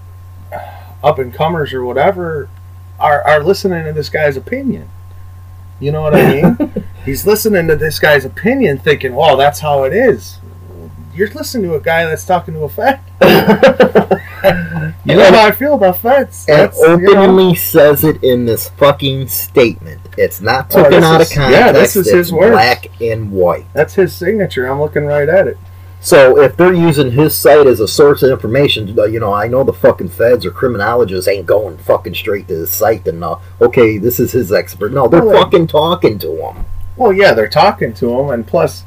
up 1.04 1.20
and 1.20 1.34
comers 1.34 1.74
or 1.74 1.84
whatever 1.84 2.50
are 3.00 3.22
are 3.28 3.44
listening 3.44 3.84
to 3.86 3.94
this 3.94 4.10
guy's 4.10 4.38
opinion. 4.38 4.90
You 5.80 5.92
know 5.92 6.02
what 6.02 6.16
I 6.16 6.42
mean? 6.42 6.84
He's 7.06 7.28
listening 7.28 7.68
to 7.68 7.76
this 7.76 8.00
guy's 8.00 8.24
opinion, 8.26 8.78
thinking, 8.78 9.14
"Well, 9.16 9.36
that's 9.36 9.60
how 9.60 9.84
it 9.84 9.94
is." 9.94 10.38
You're 11.14 11.30
listening 11.30 11.70
to 11.70 11.76
a 11.76 11.82
guy 11.82 12.06
that's 12.06 12.26
talking 12.26 12.54
to 12.56 12.62
a 12.62 12.70
fat. 12.70 13.04
You 15.06 15.16
know 15.18 15.32
how 15.32 15.48
I 15.48 15.52
feel 15.52 15.74
about 15.76 15.98
feds. 16.00 16.46
and 16.50 16.60
That's, 16.60 16.80
you 16.80 16.98
know. 16.98 17.12
openly 17.24 17.56
says 17.56 18.04
it 18.04 18.22
in 18.24 18.46
this 18.46 18.70
fucking 18.72 19.28
statement. 19.30 20.02
It's 20.18 20.42
not 20.42 20.74
Oh, 20.76 20.84
taken 20.84 21.00
this 21.00 21.04
out 21.04 21.22
of 21.22 21.30
context. 21.30 21.52
yeah, 21.66 21.72
this 21.72 21.96
is 21.96 22.10
his 22.12 22.32
words. 22.34 22.52
black 22.52 22.88
and 23.02 23.32
white. 23.32 23.66
That's 23.74 23.94
his 23.96 24.14
signature. 24.14 24.66
I'm 24.68 24.82
looking 24.82 25.06
right 25.06 25.28
at 25.30 25.48
it. 25.48 25.58
So 26.04 26.38
if 26.38 26.58
they're 26.58 26.74
using 26.74 27.12
his 27.14 27.36
site 27.36 27.66
as 27.66 27.80
a 27.80 27.88
source 27.88 28.24
of 28.24 28.32
information, 28.32 29.00
uh, 29.00 29.06
you 29.06 29.22
know, 29.22 29.32
I 29.32 29.48
know 29.48 29.64
the 29.64 29.72
fucking 29.72 30.10
feds 30.10 30.46
or 30.46 30.52
criminologists 30.52 31.30
ain't 31.30 31.46
going 31.46 31.78
fucking 31.78 32.14
straight 32.14 32.50
to 32.50 32.56
his 32.56 32.74
site 32.74 33.08
and 33.08 33.24
uh, 33.24 33.38
okay, 33.62 33.98
this 33.98 34.20
is 34.20 34.34
his 34.34 34.52
expert. 34.52 34.92
No, 34.92 35.08
they're 35.08 35.24
Well, 35.24 35.42
fucking 35.42 35.68
talking 35.68 36.20
to 36.20 36.36
him. 36.46 36.66
Well, 36.98 37.14
yeah, 37.14 37.34
they're 37.34 37.48
talking 37.48 37.94
to 37.96 38.20
him, 38.20 38.30
and 38.32 38.46
plus, 38.46 38.84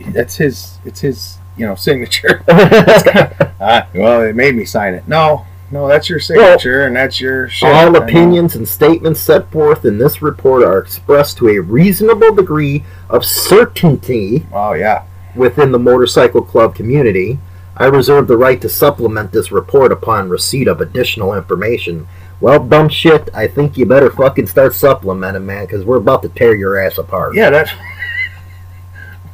it's 0.00 0.36
his. 0.36 0.78
It's 0.84 1.00
his. 1.00 1.38
You 1.56 1.66
know, 1.66 1.74
signature. 1.76 2.42
Ah, 2.48 3.86
well, 3.94 4.22
it 4.22 4.34
made 4.34 4.54
me 4.56 4.64
sign 4.64 4.94
it. 4.94 5.06
No, 5.06 5.46
no, 5.70 5.86
that's 5.86 6.08
your 6.08 6.18
signature, 6.18 6.86
and 6.86 6.96
that's 6.96 7.20
your 7.20 7.48
shit. 7.48 7.68
All 7.68 7.94
opinions 7.96 8.56
and 8.56 8.66
statements 8.66 9.20
set 9.20 9.50
forth 9.52 9.84
in 9.84 9.98
this 9.98 10.20
report 10.20 10.64
are 10.64 10.78
expressed 10.78 11.38
to 11.38 11.48
a 11.48 11.60
reasonable 11.60 12.34
degree 12.34 12.84
of 13.08 13.24
certainty 13.24 14.46
Oh 14.52 14.72
yeah. 14.72 15.04
Within 15.34 15.72
the 15.72 15.78
motorcycle 15.78 16.42
club 16.42 16.74
community. 16.74 17.38
I 17.76 17.86
reserve 17.86 18.28
the 18.28 18.36
right 18.36 18.60
to 18.60 18.68
supplement 18.68 19.32
this 19.32 19.50
report 19.50 19.90
upon 19.90 20.28
receipt 20.28 20.68
of 20.68 20.80
additional 20.80 21.34
information. 21.34 22.06
Well, 22.40 22.62
dumb 22.64 22.88
shit, 22.88 23.28
I 23.34 23.46
think 23.46 23.76
you 23.76 23.86
better 23.86 24.10
fucking 24.10 24.46
start 24.46 24.74
supplementing, 24.74 25.46
man, 25.46 25.66
because 25.66 25.84
we're 25.84 25.96
about 25.96 26.22
to 26.22 26.28
tear 26.28 26.54
your 26.54 26.78
ass 26.78 26.98
apart. 26.98 27.34
Yeah, 27.34 27.50
that. 27.50 27.72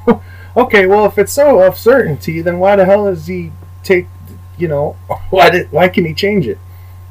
okay, 0.56 0.86
well, 0.86 1.06
if 1.06 1.18
it's 1.18 1.32
so 1.32 1.60
of 1.60 1.78
certainty, 1.78 2.40
then 2.40 2.58
why 2.58 2.76
the 2.76 2.84
hell 2.84 3.04
does 3.06 3.26
he 3.26 3.52
take? 3.82 4.06
You 4.58 4.68
know, 4.68 4.96
why 5.30 5.50
did? 5.50 5.70
Why 5.70 5.88
can 5.88 6.04
he 6.04 6.14
change 6.14 6.46
it? 6.46 6.58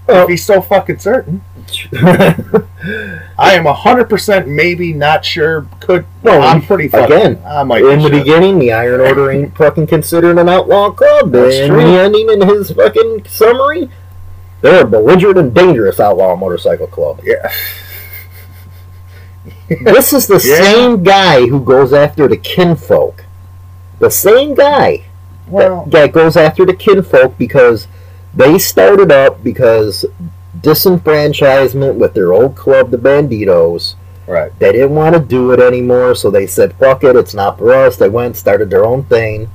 Well- 0.08 0.24
if 0.24 0.30
he's 0.30 0.46
so 0.46 0.62
fucking 0.62 1.00
certain, 1.00 1.42
I 1.94 3.54
am 3.54 3.66
hundred 3.66 4.06
percent 4.10 4.48
maybe 4.48 4.94
not 4.94 5.26
sure. 5.26 5.66
Could 5.80 6.06
Well, 6.22 6.42
I'm 6.44 6.62
pretty 6.62 6.88
fucking. 6.88 7.16
again, 7.16 7.42
I 7.46 7.64
might 7.64 7.84
In 7.84 8.00
the 8.00 8.10
sure. 8.10 8.20
beginning, 8.20 8.60
the 8.60 8.72
Iron 8.74 9.02
Order 9.02 9.32
ain't 9.32 9.58
fucking 9.58 9.88
considered 9.88 10.38
an 10.38 10.48
outlaw 10.48 10.92
club. 10.92 11.32
That's 11.32 11.56
and 11.56 11.72
true. 11.72 11.82
the 11.82 12.00
ending 12.00 12.30
in 12.30 12.48
his 12.48 12.72
fucking 12.72 13.26
summary, 13.28 13.90
they're 14.62 14.84
a 14.84 14.88
belligerent 14.88 15.38
and 15.40 15.54
dangerous 15.56 16.00
outlaw 16.00 16.36
motorcycle 16.36 16.88
club. 16.88 17.22
Yeah. 17.24 17.52
this 19.84 20.14
is 20.14 20.28
the 20.28 20.36
Yeah. 20.44 20.62
same 20.64 21.04
guy 21.04 21.48
who 21.48 21.60
goes 21.64 21.94
after 21.94 22.28
the 22.28 22.38
kinfolk. 22.38 23.26
The 24.00 24.12
same 24.12 24.54
guy. 24.56 25.06
Well, 25.48 25.86
that 25.88 26.12
goes 26.12 26.36
after 26.38 26.66
the 26.66 26.74
kinfolk 26.74 27.38
because 27.38 27.88
they 28.36 28.60
started 28.60 29.12
up 29.12 29.44
because 29.44 30.06
disenfranchisement 30.62 31.96
with 31.96 32.14
their 32.14 32.34
old 32.34 32.56
club, 32.56 32.92
the 32.92 32.98
Bandidos. 32.98 33.96
right. 34.28 34.52
They 34.60 34.72
didn't 34.72 34.96
want 34.96 35.16
to 35.16 35.22
do 35.22 35.52
it 35.52 35.60
anymore, 35.60 36.16
so 36.16 36.30
they 36.32 36.48
said, 36.48 36.76
fuck 36.76 37.04
it, 37.04 37.16
it's 37.16 37.34
not 37.34 37.58
for 37.58 37.74
us. 37.74 37.98
They 37.98 38.10
went 38.10 38.36
started 38.38 38.70
their 38.70 38.86
own 38.86 39.04
thing. 39.06 39.50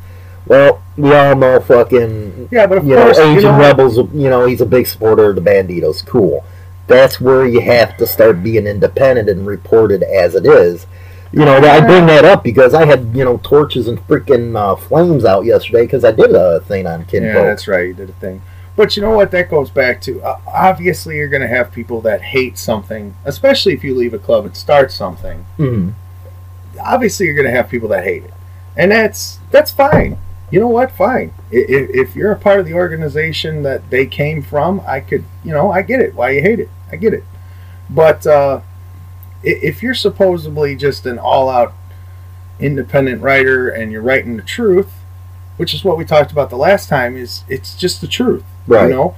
Well, 0.46 0.82
we 0.96 1.12
all 1.14 1.36
know 1.36 1.60
fucking, 1.60 2.48
Yeah, 2.50 2.66
but 2.66 2.78
of 2.78 2.86
you 2.86 2.96
course, 2.96 3.18
know, 3.18 3.24
you 3.32 3.38
Agent 3.38 3.52
know, 3.52 3.58
Rebels, 3.60 3.96
you 3.96 4.28
know, 4.28 4.46
he's 4.46 4.60
a 4.60 4.66
big 4.66 4.86
supporter 4.86 5.30
of 5.30 5.36
the 5.36 5.42
Bandidos. 5.42 6.04
Cool. 6.04 6.44
That's 6.86 7.20
where 7.20 7.46
you 7.46 7.60
have 7.60 7.96
to 7.98 8.06
start 8.06 8.42
being 8.42 8.66
independent 8.66 9.28
and 9.28 9.46
reported 9.46 10.02
as 10.02 10.34
it 10.34 10.44
is. 10.46 10.86
You 11.32 11.44
know, 11.44 11.58
I 11.58 11.80
bring 11.80 12.06
that 12.06 12.24
up 12.24 12.42
because 12.42 12.74
I 12.74 12.84
had, 12.84 13.14
you 13.14 13.24
know, 13.24 13.38
torches 13.44 13.86
and 13.86 13.98
freaking 14.08 14.56
uh, 14.56 14.74
flames 14.74 15.24
out 15.24 15.44
yesterday 15.44 15.82
because 15.82 16.04
I 16.04 16.10
did 16.10 16.32
a 16.34 16.58
thing 16.62 16.88
on 16.88 17.04
kinfolk. 17.04 17.34
Yeah, 17.34 17.42
that's 17.44 17.68
right. 17.68 17.86
You 17.86 17.94
did 17.94 18.10
a 18.10 18.14
thing. 18.14 18.42
But 18.80 18.96
you 18.96 19.02
know 19.02 19.10
what? 19.10 19.30
That 19.30 19.50
goes 19.50 19.68
back 19.68 20.00
to 20.02 20.22
uh, 20.22 20.40
obviously 20.46 21.16
you're 21.16 21.28
going 21.28 21.42
to 21.42 21.48
have 21.48 21.70
people 21.70 22.00
that 22.00 22.22
hate 22.22 22.56
something, 22.56 23.14
especially 23.26 23.74
if 23.74 23.84
you 23.84 23.94
leave 23.94 24.14
a 24.14 24.18
club 24.18 24.46
and 24.46 24.56
start 24.56 24.90
something. 24.90 25.44
Mhm. 25.58 25.92
Obviously, 26.82 27.26
you're 27.26 27.34
going 27.34 27.46
to 27.46 27.52
have 27.54 27.68
people 27.68 27.90
that 27.90 28.04
hate 28.04 28.24
it, 28.24 28.32
and 28.78 28.90
that's 28.90 29.38
that's 29.50 29.70
fine. 29.70 30.16
You 30.50 30.60
know 30.60 30.68
what? 30.68 30.92
Fine. 30.92 31.32
I- 31.52 31.56
i- 31.56 31.90
If 31.92 32.16
you're 32.16 32.32
a 32.32 32.36
part 32.38 32.58
of 32.58 32.64
the 32.64 32.72
organization 32.72 33.64
that 33.64 33.90
they 33.90 34.06
came 34.06 34.40
from, 34.40 34.80
I 34.86 35.00
could, 35.00 35.24
you 35.44 35.52
know, 35.52 35.70
I 35.70 35.82
get 35.82 36.00
it. 36.00 36.14
Why 36.14 36.30
you 36.30 36.40
hate 36.40 36.58
it? 36.58 36.70
I 36.90 36.96
get 36.96 37.12
it. 37.12 37.24
But 37.90 38.26
uh, 38.26 38.60
if 39.42 39.82
you're 39.82 39.92
supposedly 39.94 40.74
just 40.74 41.04
an 41.04 41.18
all-out 41.18 41.74
independent 42.58 43.20
writer 43.20 43.68
and 43.68 43.92
you're 43.92 44.00
writing 44.00 44.38
the 44.38 44.42
truth, 44.42 44.90
which 45.58 45.74
is 45.74 45.84
what 45.84 45.98
we 45.98 46.04
talked 46.06 46.32
about 46.32 46.48
the 46.48 46.56
last 46.56 46.88
time, 46.88 47.14
is 47.14 47.44
it's 47.46 47.74
just 47.74 48.00
the 48.00 48.08
truth. 48.08 48.44
Right. 48.70 48.88
You 48.88 48.94
know, 48.94 49.16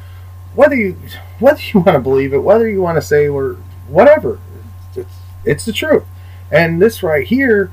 whether 0.55 0.75
you 0.75 0.97
whether 1.39 1.61
you 1.61 1.81
want 1.81 1.95
to 1.95 2.01
believe 2.01 2.33
it, 2.33 2.39
whether 2.39 2.69
you 2.69 2.81
want 2.81 2.97
to 2.97 3.03
say 3.03 3.29
or 3.29 3.57
whatever, 3.87 4.41
it's 4.97 5.15
it's 5.45 5.65
the 5.65 5.73
truth. 5.73 6.05
And 6.51 6.81
this 6.81 7.03
right 7.03 7.27
here, 7.27 7.71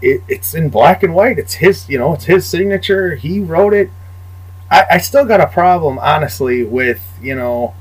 it, 0.00 0.22
it's 0.28 0.54
in 0.54 0.70
black 0.70 1.02
and 1.02 1.14
white. 1.14 1.38
It's 1.38 1.54
his, 1.54 1.88
you 1.88 1.98
know, 1.98 2.14
it's 2.14 2.24
his 2.24 2.46
signature. 2.46 3.16
He 3.16 3.40
wrote 3.40 3.74
it. 3.74 3.90
I, 4.70 4.84
I 4.92 4.98
still 4.98 5.24
got 5.24 5.40
a 5.40 5.46
problem, 5.46 5.98
honestly, 5.98 6.62
with 6.64 7.02
you 7.22 7.34
know, 7.34 7.74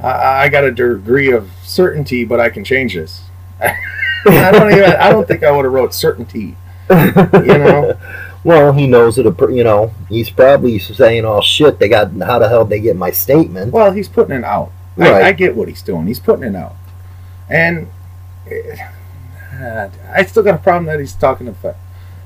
I, 0.00 0.44
I 0.44 0.48
got 0.48 0.64
a 0.64 0.72
degree 0.72 1.32
of 1.32 1.50
certainty, 1.62 2.24
but 2.24 2.40
I 2.40 2.50
can 2.50 2.64
change 2.64 2.94
this. 2.94 3.22
I 3.60 4.50
don't 4.52 4.72
even. 4.72 4.84
I 4.84 5.10
don't 5.10 5.26
think 5.26 5.42
I 5.42 5.50
would 5.50 5.64
have 5.64 5.74
wrote 5.74 5.94
certainty. 5.94 6.56
You 6.90 7.58
know. 7.58 7.98
Well, 8.44 8.72
he 8.72 8.86
knows 8.86 9.18
it. 9.18 9.24
You 9.24 9.64
know, 9.64 9.94
he's 10.08 10.30
probably 10.30 10.78
saying, 10.78 11.24
"Oh 11.24 11.40
shit, 11.40 11.78
they 11.78 11.88
got 11.88 12.12
how 12.20 12.38
the 12.38 12.48
hell 12.48 12.64
they 12.64 12.80
get 12.80 12.96
my 12.96 13.10
statement?" 13.10 13.72
Well, 13.72 13.92
he's 13.92 14.08
putting 14.08 14.36
it 14.36 14.44
out. 14.44 14.72
Right. 14.96 15.22
I, 15.22 15.28
I 15.28 15.32
get 15.32 15.54
what 15.54 15.68
he's 15.68 15.82
doing. 15.82 16.06
He's 16.06 16.20
putting 16.20 16.44
it 16.44 16.56
out, 16.56 16.74
and 17.48 17.88
uh, 19.60 19.88
I 20.12 20.24
still 20.24 20.42
got 20.42 20.56
a 20.56 20.58
problem 20.58 20.86
that 20.86 21.00
he's 21.00 21.14
talking 21.14 21.52
to. 21.52 21.76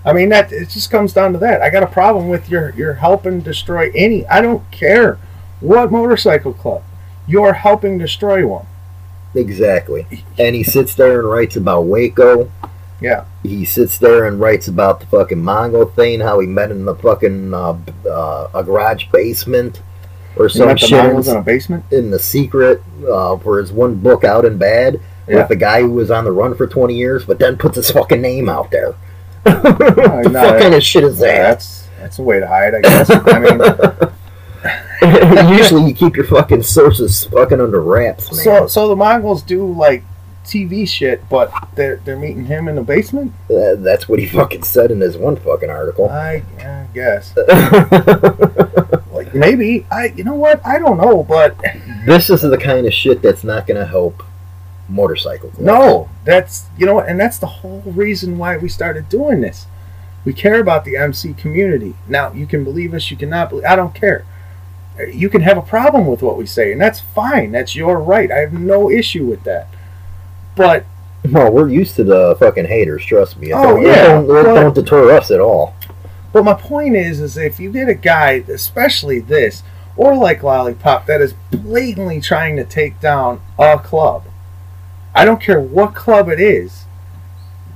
I 0.05 0.13
mean, 0.13 0.29
that 0.31 0.53
it 0.53 0.71
just 0.71 0.91
comes 0.91 1.13
down 1.13 1.33
to 1.33 1.39
that. 1.41 1.61
I 1.61 1.71
got 1.71 1.83
a 1.83 1.89
problem 1.89 2.29
with 2.29 2.49
your 2.49 2.71
your 2.71 2.95
helping 2.95 3.41
destroy 3.41 3.91
any. 3.95 4.27
I 4.27 4.41
don't 4.41 4.69
care 4.71 5.19
what 5.61 5.91
motorcycle 5.91 6.53
club 6.53 6.83
you're 7.27 7.55
helping 7.55 7.99
destroy 7.99 8.47
one. 8.47 8.67
Exactly. 9.35 10.25
And 10.39 10.55
he 10.55 10.63
sits 10.63 10.95
there 10.95 11.21
and 11.21 11.29
writes 11.29 11.57
about 11.57 11.83
Waco. 11.83 12.51
Yeah. 13.01 13.25
He 13.43 13.65
sits 13.65 13.99
there 13.99 14.25
and 14.27 14.41
writes 14.41 14.69
about 14.69 15.01
the 15.01 15.07
fucking 15.07 15.39
Mongo 15.39 15.93
thing, 15.95 16.21
how 16.21 16.39
he 16.41 16.47
met 16.47 16.71
in 16.71 16.85
the 16.85 16.95
fucking 16.95 17.53
uh, 17.53 17.77
uh, 18.09 18.49
a 18.55 18.63
garage 18.65 19.07
basement 19.13 19.83
or 20.37 20.45
You 20.45 20.49
some 20.51 20.69
got 20.69 20.81
the 20.81 20.87
shit 20.87 20.99
Mongols 21.05 21.29
in 21.29 21.37
a 21.37 21.43
basement. 21.43 21.85
in 21.93 22.11
the 22.11 22.19
secret 22.19 22.83
uh, 23.11 23.37
for 23.39 23.59
his 23.59 23.73
one 23.73 23.97
book 23.97 24.25
out 24.25 24.45
in 24.45 24.57
bad 24.59 25.01
Yeah. 25.29 25.37
with 25.37 25.49
the 25.49 25.57
guy 25.57 25.83
who 25.83 25.91
was 25.91 26.11
on 26.11 26.25
the 26.25 26.33
run 26.33 26.55
for 26.55 26.67
20 26.67 26.95
years, 26.95 27.25
but 27.25 27.39
then 27.39 27.57
puts 27.57 27.77
his 27.77 27.91
fucking 27.91 28.21
name 28.23 28.49
out 28.49 28.71
there. 28.71 28.95
no, 29.47 29.53
the 29.63 30.29
no, 30.33 30.41
fuck 30.43 30.61
kind 30.61 30.75
of 30.75 30.83
shit 30.83 31.05
is 31.05 31.19
that? 31.19 31.37
That's 31.37 31.89
that's 32.01 32.19
a 32.19 32.23
way 32.23 32.41
to 32.41 32.47
hide, 32.47 32.75
I 32.75 32.81
guess. 32.81 33.11
I 33.11 33.39
mean, 33.39 33.61
Usually 35.59 35.85
you 35.89 35.95
keep 35.95 36.17
your 36.17 36.25
fucking 36.27 36.63
sources 36.63 37.25
fucking 37.25 37.61
under 37.61 37.81
wraps, 37.81 38.33
man. 38.33 38.43
so 38.45 38.67
so 38.67 38.89
the 38.89 38.97
Mongols 38.97 39.43
do 39.43 39.71
like 39.73 40.03
TV 40.47 40.89
shit, 40.89 41.29
but 41.29 41.53
they're 41.75 41.97
they're 41.97 42.17
meeting 42.17 42.47
him 42.47 42.69
in 42.69 42.77
the 42.77 42.83
basement. 42.83 43.33
Uh, 43.51 43.75
that's 43.77 44.09
what 44.09 44.19
he 44.19 44.27
fucking 44.27 44.63
said 44.63 44.91
in 44.91 45.01
his 45.01 45.17
one 45.17 45.37
fucking 45.37 45.71
article. 45.71 46.09
I, 46.09 46.43
I 46.61 46.87
guess. 46.95 47.35
Like 49.17 49.35
maybe 49.35 49.87
I. 49.91 50.07
You 50.15 50.25
know 50.25 50.35
what? 50.35 50.65
I 50.65 50.79
don't 50.79 50.99
know, 50.99 51.25
but 51.25 51.57
this 52.05 52.29
is 52.29 52.43
the 52.43 52.59
kind 52.59 52.87
of 52.87 52.93
shit 52.93 53.23
that's 53.23 53.43
not 53.43 53.67
going 53.67 53.81
to 53.81 53.87
help 53.87 54.23
motorcycle 54.89 55.49
clubs. 55.49 55.65
no, 55.65 56.09
that's 56.25 56.67
you 56.79 56.87
know, 56.87 56.97
what, 56.97 57.09
and 57.09 57.19
that's 57.19 57.39
the 57.39 57.47
whole 57.47 57.83
reason 57.87 58.39
why 58.39 58.57
we 58.57 58.69
started 58.69 59.09
doing 59.09 59.41
this. 59.41 59.67
We 60.25 60.33
care 60.33 60.61
about 60.61 60.85
the 60.85 60.97
MC 60.97 61.33
community. 61.35 61.95
Now 62.07 62.33
you 62.33 62.47
can 62.47 62.63
believe 62.63 62.93
us, 62.93 63.11
you 63.11 63.17
cannot 63.17 63.49
believe. 63.49 63.65
I 63.65 63.75
don't 63.75 63.95
care. 63.95 64.25
You 65.13 65.29
can 65.29 65.41
have 65.43 65.57
a 65.57 65.63
problem 65.63 66.07
with 66.07 66.23
what 66.23 66.37
we 66.37 66.47
say, 66.47 66.73
and 66.73 66.81
that's 66.81 67.01
fine. 67.01 67.53
That's 67.53 67.75
your 67.75 67.99
right. 67.99 68.31
I 68.31 68.39
have 68.39 68.53
no 68.53 68.91
issue 68.91 69.25
with 69.27 69.45
that. 69.45 69.69
But 70.57 70.85
Well, 71.31 71.53
we're 71.53 71.69
used 71.69 71.95
to 71.97 72.05
the 72.05 72.37
fucking 72.41 72.67
haters. 72.67 73.05
Trust 73.05 73.39
me. 73.39 73.53
Oh, 73.53 73.63
don't, 73.75 73.83
yeah. 73.83 74.07
don't, 74.07 74.27
Well- 74.27 74.55
don't 74.55 74.75
deter 74.75 75.11
us 75.13 75.31
at 75.31 75.41
all. 75.41 75.75
But 76.33 76.45
my 76.45 76.55
point 76.55 76.97
is, 76.97 77.21
is 77.21 77.37
if 77.39 77.59
you 77.61 77.73
get 77.73 77.89
a 77.89 77.95
guy, 77.95 78.45
especially 78.49 79.21
this, 79.21 79.63
or 79.97 80.15
like 80.15 80.43
Lollipop, 80.43 81.07
that 81.07 81.23
is 81.23 81.35
blatantly 81.51 82.21
trying 82.21 82.57
to 82.57 82.65
take 82.65 83.01
down 83.01 83.41
a 83.59 83.79
club, 83.79 84.25
I 85.15 85.25
don't 85.25 85.41
care 85.41 85.61
what 85.61 85.95
club 85.95 86.29
it 86.29 86.39
is, 86.39 86.85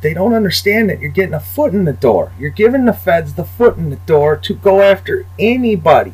they 0.03 0.13
don't 0.13 0.35
understand 0.35 0.91
that 0.91 1.01
you're 1.01 1.11
getting 1.11 1.35
a 1.35 1.41
foot 1.41 1.73
in 1.73 1.85
the 1.87 1.93
door. 1.95 2.33
You're 2.39 2.51
giving 2.51 2.85
the 2.85 2.93
feds 2.93 3.35
the 3.35 3.45
foot 3.45 3.77
in 3.77 3.89
the 3.91 3.97
door 3.97 4.37
to 4.37 4.55
go 4.55 4.83
after 4.83 5.27
anybody. 5.39 6.13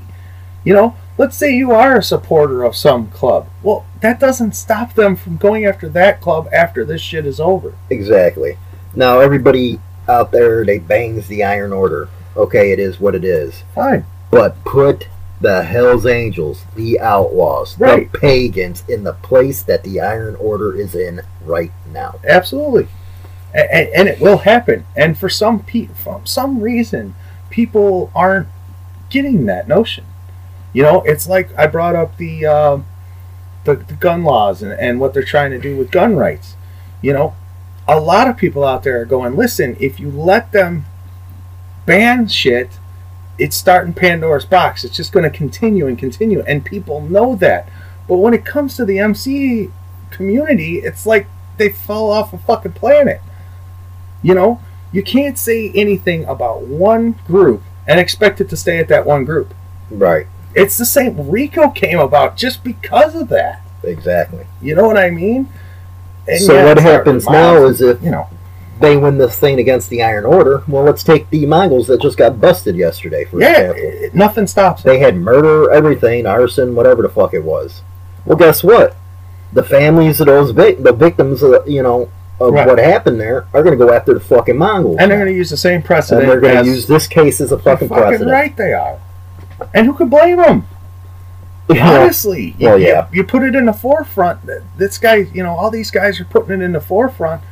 You 0.65 0.75
know, 0.75 0.97
let's 1.19 1.37
say 1.37 1.55
you 1.55 1.73
are 1.73 1.97
a 1.97 2.03
supporter 2.03 2.63
of 2.65 2.77
some 2.77 3.09
club. 3.09 3.49
Well, 3.63 3.87
that 4.01 4.21
doesn't 4.21 4.55
stop 4.55 4.95
them 4.95 5.17
from 5.17 5.37
going 5.37 5.65
after 5.65 5.89
that 5.91 6.21
club 6.21 6.49
after 6.53 6.85
this 6.85 7.01
shit 7.01 7.27
is 7.27 7.41
over. 7.41 7.75
Exactly. 7.91 8.59
Now, 8.95 9.21
everybody 9.21 9.81
out 10.09 10.31
there, 10.33 10.65
they 10.65 10.79
bangs 10.79 11.29
the 11.29 11.43
Iron 11.45 11.73
Order. 11.73 12.09
Okay, 12.37 12.73
it 12.73 12.79
is 12.79 13.01
what 13.01 13.15
it 13.15 13.25
is. 13.25 13.63
Fine. 13.75 14.05
But 14.31 14.63
put 14.65 15.09
the 15.41 15.63
Hells 15.65 16.07
Angels, 16.07 16.65
the 16.75 16.99
Outlaws, 17.01 17.79
Right. 17.79 18.11
the 18.11 18.19
Pagans 18.19 18.85
in 18.89 19.05
the 19.05 19.13
place 19.13 19.63
that 19.63 19.85
the 19.85 20.01
Iron 20.01 20.35
Order 20.37 20.75
is 20.75 20.95
in 20.95 21.23
right 21.45 21.73
now. 21.93 22.17
Absolutely, 22.27 22.89
and, 23.55 23.89
and 23.89 24.09
it 24.09 24.21
will 24.21 24.39
happen. 24.39 24.87
And 24.97 25.19
for 25.19 25.29
some 25.29 25.61
pe- 25.63 25.87
for 25.89 26.21
some 26.25 26.61
reason, 26.61 27.15
people 27.51 28.11
aren't 28.15 28.49
getting 29.11 29.45
that 29.47 29.69
notion. 29.69 30.05
You 30.77 30.83
know, 30.83 31.01
it's 31.07 31.27
like 31.27 31.49
I 31.59 31.69
brought 31.69 31.97
up 31.97 32.19
the 32.19 32.45
uh, 32.45 32.81
the, 33.65 33.77
the 33.77 33.95
gun 33.95 34.25
laws 34.25 34.61
and, 34.61 34.73
and 34.73 35.01
what 35.01 35.15
they're 35.15 35.25
trying 35.25 35.51
to 35.53 35.59
do 35.59 35.75
with 35.75 35.91
gun 35.91 36.17
rights. 36.17 36.55
You 37.01 37.15
know, 37.15 37.35
a 37.89 37.99
lot 37.99 38.29
of 38.29 38.37
people 38.37 38.63
out 38.63 38.83
there 38.83 39.01
are 39.01 39.07
going, 39.07 39.37
listen, 39.37 39.79
if 39.81 39.99
you 39.99 40.11
let 40.11 40.53
them 40.53 40.85
ban 41.87 42.29
shit, 42.29 42.79
it's 43.39 43.57
starting 43.57 43.95
Pandora's 43.95 44.45
box. 44.45 44.85
It's 44.85 44.95
just 44.95 45.13
going 45.13 45.23
to 45.23 45.35
continue 45.35 45.87
and 45.87 45.99
continue, 45.99 46.43
and 46.43 46.63
people 46.63 47.01
know 47.01 47.37
that. 47.37 47.71
But 48.07 48.19
when 48.19 48.35
it 48.35 48.45
comes 48.45 48.77
to 48.77 48.85
the 48.85 48.99
MC 48.99 49.71
community, 50.11 50.81
it's 50.81 51.07
like 51.07 51.27
they 51.57 51.71
fell 51.71 52.11
off 52.11 52.35
a 52.35 52.39
fucking 52.39 52.73
planet. 52.73 53.23
You 54.23 54.35
know, 54.35 54.61
you 54.93 55.03
can't 55.03 55.39
say 55.39 55.73
anything 55.75 56.27
about 56.27 56.67
one 56.67 57.13
group 57.27 57.63
and 57.89 57.99
expect 57.99 58.43
it 58.43 58.51
to 58.51 58.59
stay 58.59 58.79
at 58.79 58.89
that 58.89 59.07
one 59.07 59.25
group. 59.25 59.55
Right. 59.91 60.27
It's 60.57 60.77
the 60.79 60.87
same. 60.87 61.31
RICO 61.31 61.71
came 61.71 61.99
about 61.99 62.37
just 62.37 62.65
because 62.65 63.15
of 63.15 63.29
that. 63.29 63.63
Exactly. 63.85 64.47
You 64.61 64.75
know 64.75 64.87
what 64.87 64.97
I 64.97 65.11
mean? 65.11 65.49
And 66.27 66.41
so 66.41 66.55
yeah, 66.55 66.65
what 66.65 66.79
happens 66.79 67.27
now 67.29 67.65
is 67.67 67.81
if 67.81 68.03
you 68.03 68.11
know, 68.11 68.29
they 68.81 68.97
win 68.97 69.19
this 69.19 69.39
thing 69.39 69.61
against 69.61 69.91
the 69.91 70.03
Iron 70.03 70.25
Order, 70.25 70.63
well, 70.67 70.83
let's 70.85 71.05
take 71.05 71.31
the 71.31 71.47
Mongols 71.47 71.87
that 71.87 72.01
just 72.01 72.19
got 72.19 72.41
busted 72.41 72.75
yesterday, 72.75 73.25
for 73.25 73.41
yeah, 73.41 73.71
example. 73.71 74.19
nothing 74.19 74.47
stops 74.47 74.83
them. 74.83 74.93
They 74.93 74.99
had 74.99 75.17
murder, 75.17 75.71
everything, 75.71 76.27
arson, 76.27 76.75
whatever 76.75 77.03
the 77.03 77.09
fuck 77.09 77.33
it 77.35 77.45
was. 77.45 77.83
Well, 78.25 78.37
guess 78.37 78.65
what? 78.65 78.97
The 79.53 79.63
families 79.63 80.21
of 80.21 80.27
those 80.27 80.51
vic- 80.51 80.83
the 80.83 80.93
victims, 80.93 81.43
of, 81.43 81.69
you 81.69 81.83
know, 81.83 82.11
of 82.41 82.53
Right. 82.53 82.67
what 82.67 82.79
happened 82.79 83.21
there 83.21 83.47
are 83.55 83.63
going 83.63 83.79
to 83.79 83.83
go 83.83 83.93
after 83.95 84.13
the 84.15 84.21
fucking 84.21 84.57
Mongols. 84.59 84.97
And 84.99 85.11
they're 85.11 85.19
going 85.19 85.31
to 85.31 85.37
use 85.37 85.51
the 85.51 85.57
same 85.57 85.83
precedent. 85.83 86.23
and 86.25 86.31
they're 86.33 86.41
going 86.41 86.65
to 86.65 86.71
use 86.71 86.87
this 86.87 87.07
case 87.07 87.41
as 87.41 87.53
a 87.53 87.59
fucking, 87.59 87.89
fucking 87.89 88.03
precedent. 88.03 88.31
right 88.31 88.57
they 88.57 88.73
are. 88.73 88.99
And 89.75 89.87
who 89.87 89.95
could 89.95 90.11
blame 90.11 90.37
them? 90.39 90.67
You 91.69 91.77
know, 91.77 92.03
Honestly, 92.03 92.55
you, 92.59 92.67
well, 92.69 92.79
you- 92.79 92.87
yeah. 92.87 93.09
you, 93.13 93.25
put 93.25 93.43
it 93.43 93.55
in 93.55 93.67
the 93.67 93.73
forefront. 93.73 94.41
This 94.77 94.99
guy, 94.99 95.15
you 95.17 95.43
know, 95.43 95.51
all 95.57 95.71
these 95.71 95.91
guys 95.91 96.21
are 96.21 96.25
putting 96.25 96.61
it 96.61 96.65
in 96.65 96.73
the 96.73 96.81
forefront. 96.81 97.43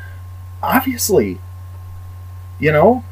Obviously, 0.62 1.38
you 2.60 2.70
know, 2.72 3.04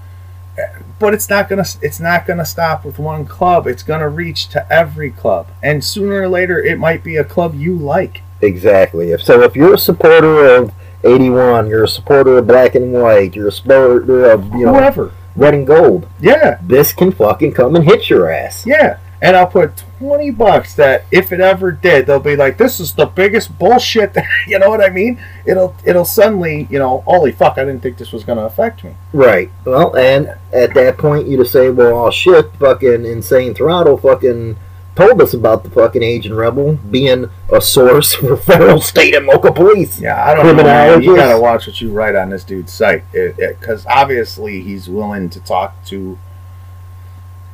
but 0.98 1.12
it's 1.14 1.28
not 1.28 1.48
gonna 1.48 1.64
it's 1.81 1.98
not 1.98 2.26
gonna 2.26 2.44
stop 2.46 2.85
with 2.85 2.98
one 2.98 3.26
club. 3.26 3.66
It's 3.66 3.83
gonna 3.83 4.09
reach 4.09 4.48
to 4.50 4.70
every 4.72 5.11
club, 5.11 5.48
and 5.62 5.83
sooner 5.85 6.20
or 6.22 6.28
later, 6.28 6.59
it 6.62 6.78
might 6.78 7.02
be 7.02 7.16
a 7.16 7.24
club 7.24 7.55
you 7.55 7.74
like. 7.74 8.22
Exactly. 8.40 9.11
If 9.11 9.22
so, 9.22 9.42
if 9.42 9.57
you're 9.57 9.74
a 9.74 9.78
supporter 9.78 10.55
of 10.57 10.72
81, 11.05 11.66
you're 11.66 11.85
a 11.85 11.88
supporter 11.88 12.38
of 12.38 12.46
Black 12.46 12.74
and 12.74 12.92
White, 12.92 13.35
you're 13.35 13.48
a 13.48 13.52
supporter 13.52 14.31
of 14.31 14.44
you 14.55 14.66
know 14.66 14.74
Whoever, 14.74 15.12
Red 15.37 15.55
and 15.55 15.66
Gold, 15.66 16.09
yeah, 16.21 16.59
this 16.62 16.92
can 16.92 17.12
fucking 17.12 17.53
come 17.53 17.75
and 17.77 17.85
hit 17.85 18.11
your 18.11 18.31
ass. 18.31 18.66
yeah. 18.66 18.99
And 19.25 19.37
I'll 19.37 19.47
put 19.47 19.85
twenty 20.01 20.33
bucks 20.33 20.75
that 20.75 21.05
if 21.12 21.31
it 21.31 21.38
ever 21.38 21.71
did, 21.71 22.07
they'll 22.07 22.18
be 22.18 22.35
like, 22.35 22.59
"This 22.59 22.81
is 22.81 22.95
the 22.95 23.07
biggest 23.07 23.57
bullshit." 23.57 24.14
That, 24.14 24.27
you 24.49 24.59
know 24.59 24.68
what 24.68 24.83
I 24.83 24.88
mean? 24.88 25.21
It'll 25.47 25.77
it'll 25.85 26.05
suddenly, 26.05 26.66
you 26.68 26.81
know, 26.81 27.03
holy 27.07 27.31
fuck! 27.31 27.57
I 27.57 27.64
didn't 27.64 27.83
think 27.83 27.99
this 27.99 28.11
was 28.11 28.25
gonna 28.25 28.42
affect 28.42 28.83
me. 28.83 28.97
Right. 29.12 29.49
Well, 29.64 29.97
and 29.97 30.35
at 30.53 30.75
that 30.75 30.99
point, 30.99 31.29
you 31.29 31.37
just 31.37 31.53
say, 31.53 31.71
well, 31.71 32.07
oh 32.07 32.11
shit, 32.11 32.53
fucking 32.57 33.05
Insane 33.07 33.55
Throttle 33.55 33.97
fucking 33.97 34.57
told 34.94 35.20
us 35.22 35.33
about 35.33 35.64
the 35.64 35.70
fucking 35.70 36.02
Aging 36.02 36.35
Rebel 36.35 36.74
being 36.90 37.31
a 37.52 37.61
source 37.61 38.14
for 38.14 38.37
federal, 38.37 38.81
state, 38.81 39.14
and 39.14 39.26
local 39.26 39.52
police. 39.52 40.00
Yeah, 40.00 40.22
I 40.22 40.35
don't 40.35 40.57
know. 40.57 40.98
You 40.98 41.16
gotta 41.16 41.40
watch 41.40 41.66
what 41.66 41.81
you 41.81 41.90
write 41.90 42.14
on 42.14 42.31
this 42.31 42.44
dude's 42.44 42.72
site, 42.72 43.05
because 43.12 43.87
obviously 43.87 44.61
he's 44.61 44.88
willing 44.88 45.31
to 45.31 45.40
talk 45.40 45.85
to 45.87 46.18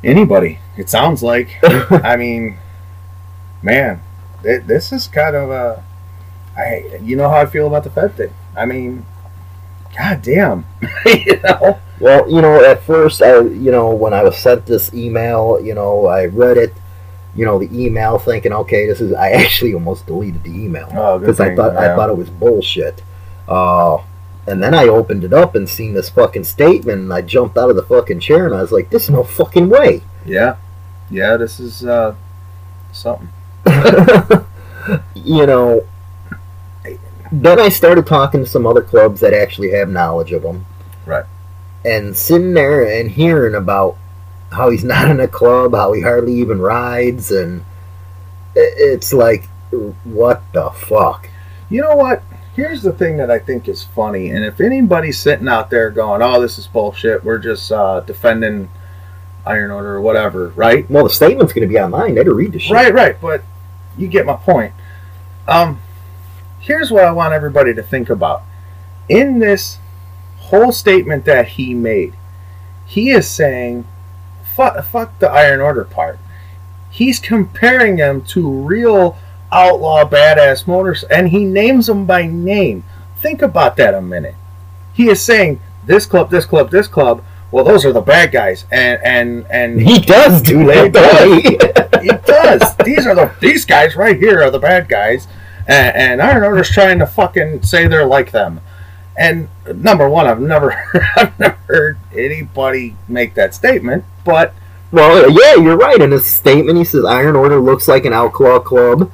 anybody. 0.03 0.59
It 0.77 0.89
sounds 0.89 1.23
like. 1.23 1.59
I 1.63 2.17
mean, 2.17 2.59
man, 3.63 4.03
th- 4.43 4.65
this 4.65 4.93
is 4.93 5.07
kind 5.07 5.37
of 5.37 5.51
a. 5.51 5.85
I, 6.57 6.99
you 7.03 7.15
know 7.15 7.29
how 7.29 7.37
I 7.37 7.47
feel 7.47 7.69
about 7.69 7.85
the 7.85 7.91
Fed 7.91 8.17
thing. 8.17 8.35
I 8.57 8.67
mean, 8.67 9.07
god 9.97 10.23
damn, 10.23 10.67
you 11.07 11.41
know. 11.43 11.81
Well, 12.01 12.31
you 12.31 12.41
know, 12.41 12.65
at 12.65 12.83
first, 12.83 13.23
I, 13.23 13.41
you 13.41 13.71
know, 13.73 13.91
when 13.91 14.15
I 14.15 14.23
was 14.23 14.39
sent 14.39 14.67
this 14.67 14.93
email, 14.95 15.61
you 15.61 15.75
know, 15.75 16.07
I 16.07 16.27
read 16.27 16.57
it, 16.57 16.73
you 17.39 17.45
know, 17.45 17.57
the 17.57 17.71
email, 17.73 18.19
thinking, 18.19 18.53
okay, 18.53 18.87
this 18.87 19.01
is. 19.01 19.13
I 19.13 19.31
actually 19.43 19.73
almost 19.73 20.07
deleted 20.07 20.43
the 20.43 20.51
email 20.51 20.89
Oh, 20.93 21.19
because 21.21 21.39
I 21.39 21.47
thing, 21.47 21.57
thought 21.57 21.77
I 21.77 21.95
thought 21.95 22.11
it 22.11 22.17
was 22.17 22.29
bullshit. 22.29 23.01
Uh, 23.47 23.99
and 24.49 24.61
then 24.61 24.75
I 24.75 24.89
opened 24.89 25.23
it 25.23 25.33
up 25.33 25.55
and 25.55 25.69
seen 25.69 25.95
this 25.95 26.11
fucking 26.11 26.45
statement, 26.45 27.01
and 27.03 27.13
I 27.13 27.23
jumped 27.23 27.57
out 27.57 27.71
of 27.71 27.77
the 27.77 27.83
fucking 27.85 28.19
chair, 28.19 28.47
and 28.47 28.55
I 28.57 28.61
was 28.61 28.73
like, 28.73 28.91
"This 28.91 29.05
is 29.05 29.11
no 29.11 29.23
fucking 29.23 29.69
way." 29.69 30.03
Yeah, 30.27 30.57
yeah. 31.11 31.37
This 31.37 31.61
is 31.61 31.85
uh, 31.85 32.17
something. 32.91 33.29
you 35.15 35.47
know, 35.47 35.87
then 37.31 37.61
I 37.61 37.69
started 37.69 38.05
talking 38.05 38.41
to 38.41 38.47
some 38.51 38.67
other 38.67 38.83
clubs 38.83 39.21
that 39.21 39.33
actually 39.33 39.71
have 39.71 39.89
knowledge 39.89 40.33
of 40.33 40.43
them. 40.43 40.67
Right. 41.07 41.27
And 41.85 42.17
sitting 42.17 42.55
there 42.55 42.85
and 42.85 43.13
hearing 43.13 43.55
about 43.55 43.97
how 44.51 44.71
he's 44.71 44.85
not 44.95 45.11
in 45.11 45.21
a 45.21 45.29
club, 45.29 45.75
how 45.75 45.93
he 45.93 46.03
hardly 46.03 46.35
even 46.35 46.61
rides, 46.61 47.31
and 47.31 47.65
it's 48.55 49.13
like, 49.13 49.49
what 50.05 50.43
the 50.53 50.71
fuck? 50.71 51.29
You 51.71 51.83
know 51.83 51.97
what? 51.97 52.23
Here's 52.55 52.83
the 52.83 52.93
thing 52.93 53.19
that 53.19 53.31
I 53.31 53.39
think 53.39 53.69
is 53.69 53.85
funny, 53.85 54.31
and 54.31 54.45
if 54.45 54.61
anybody's 54.61 55.19
sitting 55.19 55.47
out 55.47 55.71
there 55.71 55.91
going, 55.91 56.23
"Oh, 56.23 56.41
this 56.41 56.59
is 56.59 56.67
bullshit," 56.67 57.23
we're 57.23 57.39
just 57.39 57.71
uh, 57.71 58.01
defending 58.01 58.69
Iron 59.47 59.71
Order 59.71 59.95
or 59.97 60.01
whatever, 60.01 60.49
right? 60.49 60.89
Well, 60.91 61.05
the 61.05 61.11
statement's 61.11 61.53
going 61.53 61.69
to 61.69 61.73
be 61.73 61.79
online. 61.79 62.15
They 62.15 62.21
had 62.21 62.27
to 62.27 62.35
read 62.35 62.53
the 62.53 62.59
shit. 62.59 62.73
Right, 62.73 62.93
right. 62.93 63.21
But 63.21 63.43
you 63.97 64.09
get 64.09 64.27
my 64.27 64.37
point. 64.37 64.73
Um, 65.47 65.81
here's 66.61 66.91
what 66.91 67.05
I 67.05 67.13
want 67.13 67.33
everybody 67.33 67.75
to 67.75 67.83
think 67.83 68.11
about. 68.11 68.43
In 69.09 69.39
this 69.39 69.79
whole 70.37 70.73
statement 70.73 71.25
that 71.25 71.49
he 71.49 71.75
made, 71.75 72.15
he 72.85 73.11
is 73.11 73.29
saying, 73.29 73.87
"Fuck, 74.59 74.85
fuck 74.87 75.19
the 75.21 75.31
Iron 75.31 75.61
Order 75.61 75.85
part." 75.85 76.19
He's 76.91 77.21
comparing 77.21 77.97
them 77.97 78.23
to 78.23 78.51
real 78.51 79.17
outlaw 79.53 80.05
badass 80.05 80.67
motors, 80.67 81.05
and 81.05 81.29
he 81.29 81.45
names 81.45 81.87
them 81.87 82.07
by 82.07 82.27
name. 82.27 82.83
Think 83.21 83.41
about 83.41 83.77
that 83.77 83.95
a 83.95 84.01
minute. 84.01 84.35
He 84.93 85.09
is 85.09 85.23
saying 85.23 85.61
this 85.87 86.07
club, 86.07 86.31
this 86.31 86.45
club, 86.45 86.71
this 86.73 86.89
club. 86.89 87.23
Well, 87.53 87.65
those 87.65 87.85
are 87.85 87.93
the 87.93 88.01
bad 88.01 88.33
guys, 88.33 88.67
and 88.73 89.01
and 89.05 89.47
and 89.49 89.81
He 89.81 90.01
does 90.01 90.43
do 90.43 90.67
that, 90.67 90.93
doesn't 90.93 91.41
he? 92.03 92.09
he 92.09 92.17
does. 92.27 92.77
These 92.85 93.07
are 93.07 93.15
the 93.15 93.33
these 93.41 93.65
guys 93.65 93.95
right 93.95 94.17
here 94.17 94.43
are 94.43 94.51
the 94.51 94.59
bad 94.59 94.89
guys, 94.89 95.29
and, 95.69 95.97
and 95.97 96.23
Iron 96.23 96.43
Order's 96.43 96.71
trying 96.71 96.99
to 96.99 97.07
fucking 97.07 97.63
say 97.63 97.87
they're 97.87 98.05
like 98.05 98.33
them. 98.33 98.61
And 99.19 99.49
number 99.75 100.09
one, 100.09 100.27
I've 100.27 100.41
never, 100.41 100.73
I've 101.17 101.39
never 101.39 101.59
heard 101.67 101.99
anybody 102.17 102.95
make 103.09 103.35
that 103.35 103.53
statement. 103.53 104.05
But 104.25 104.55
Well, 104.93 105.29
yeah, 105.31 105.61
you're 105.61 105.77
right. 105.77 106.01
In 106.01 106.13
his 106.13 106.27
statement, 106.27 106.79
he 106.79 106.85
says 106.85 107.05
Iron 107.05 107.35
Order 107.35 107.61
looks 107.61 107.89
like 107.89 108.05
an 108.05 108.13
outlaw 108.13 108.61
club. 108.61 109.11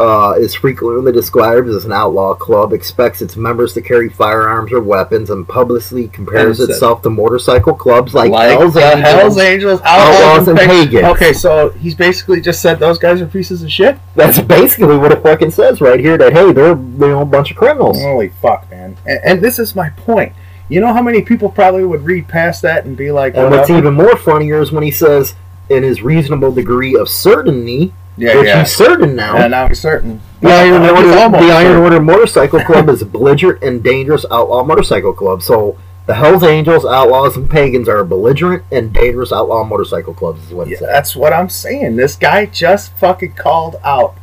Uh, 0.00 0.34
is 0.36 0.56
frequently 0.56 1.12
described 1.12 1.68
as 1.68 1.84
an 1.84 1.92
outlaw 1.92 2.34
club. 2.34 2.72
Expects 2.72 3.22
its 3.22 3.36
members 3.36 3.72
to 3.74 3.80
carry 3.80 4.08
firearms 4.08 4.72
or 4.72 4.80
weapons, 4.80 5.30
and 5.30 5.48
publicly 5.48 6.08
compares 6.08 6.58
And 6.58 6.68
itself 6.68 7.02
to 7.02 7.10
motorcycle 7.10 7.74
clubs 7.74 8.12
like, 8.12 8.30
like 8.32 8.50
Hell's 8.50 8.76
Angels. 8.76 9.02
Hell's 9.04 9.38
Angels, 9.38 9.80
Outlaws, 9.84 10.20
Outlaws, 10.20 10.48
and 10.48 10.58
Pag- 10.58 10.68
Pagans. 10.68 11.04
Okay, 11.04 11.32
so 11.32 11.70
he's 11.70 11.94
basically 11.94 12.40
just 12.40 12.60
said 12.60 12.80
those 12.80 12.98
guys 12.98 13.20
are 13.20 13.26
pieces 13.26 13.62
of 13.62 13.70
shit. 13.70 13.96
That's 14.16 14.40
basically 14.40 14.96
what 14.96 15.12
it 15.12 15.22
fucking 15.22 15.52
says 15.52 15.80
right 15.80 16.00
here. 16.00 16.18
That 16.18 16.32
hey, 16.32 16.52
they're 16.52 16.70
you 16.70 16.74
know 16.74 17.22
a 17.22 17.26
bunch 17.26 17.52
of 17.52 17.56
criminals. 17.56 18.00
Holy 18.00 18.30
fuck, 18.30 18.68
man! 18.70 18.96
And, 19.06 19.20
and 19.24 19.40
this 19.42 19.60
is 19.60 19.76
my 19.76 19.90
point. 19.90 20.32
You 20.68 20.80
know 20.80 20.92
how 20.92 21.02
many 21.02 21.22
people 21.22 21.50
probably 21.50 21.84
would 21.84 22.02
read 22.02 22.26
past 22.26 22.62
that 22.62 22.84
and 22.84 22.96
be 22.96 23.12
like, 23.12 23.34
And 23.36 23.50
what's 23.50 23.70
even 23.70 23.94
more 23.94 24.16
funnier 24.16 24.60
is 24.60 24.72
when 24.72 24.82
he 24.82 24.90
says, 24.90 25.34
in 25.68 25.82
his 25.82 26.02
reasonable 26.02 26.52
degree 26.52 26.96
of 26.96 27.08
certainty, 27.08 27.92
yeah, 28.16 28.36
which 28.36 28.46
yeah. 28.46 28.60
he's 28.60 28.74
certain 28.74 29.16
now. 29.16 29.36
And 29.36 29.50
now 29.50 29.68
he's 29.68 29.80
certain. 29.80 30.20
The 30.40 30.50
Iron, 30.50 30.82
He's 30.82 30.90
Order, 30.90 31.08
the 31.38 31.52
Iron. 31.52 31.76
Order 31.78 32.00
Motorcycle 32.00 32.60
Club 32.64 32.88
is 32.88 33.02
a 33.02 33.06
belligerent 33.06 33.62
and 33.62 33.82
dangerous 33.82 34.26
outlaw 34.30 34.62
motorcycle 34.62 35.14
club. 35.14 35.42
So 35.42 35.78
the 36.06 36.14
Hells 36.14 36.42
Angels, 36.42 36.84
Outlaws, 36.84 37.36
and 37.36 37.48
Pagans 37.48 37.88
are 37.88 38.04
belligerent 38.04 38.64
and 38.70 38.92
dangerous 38.92 39.32
outlaw 39.32 39.64
motorcycle 39.64 40.12
clubs, 40.12 40.44
is 40.46 40.52
what 40.52 40.68
Yeah, 40.68 40.78
that's 40.80 41.16
what 41.16 41.32
I'm 41.32 41.48
saying. 41.48 41.96
This 41.96 42.14
guy 42.14 42.44
just 42.46 42.92
fucking 42.98 43.34
called 43.34 43.76
out 43.82 44.14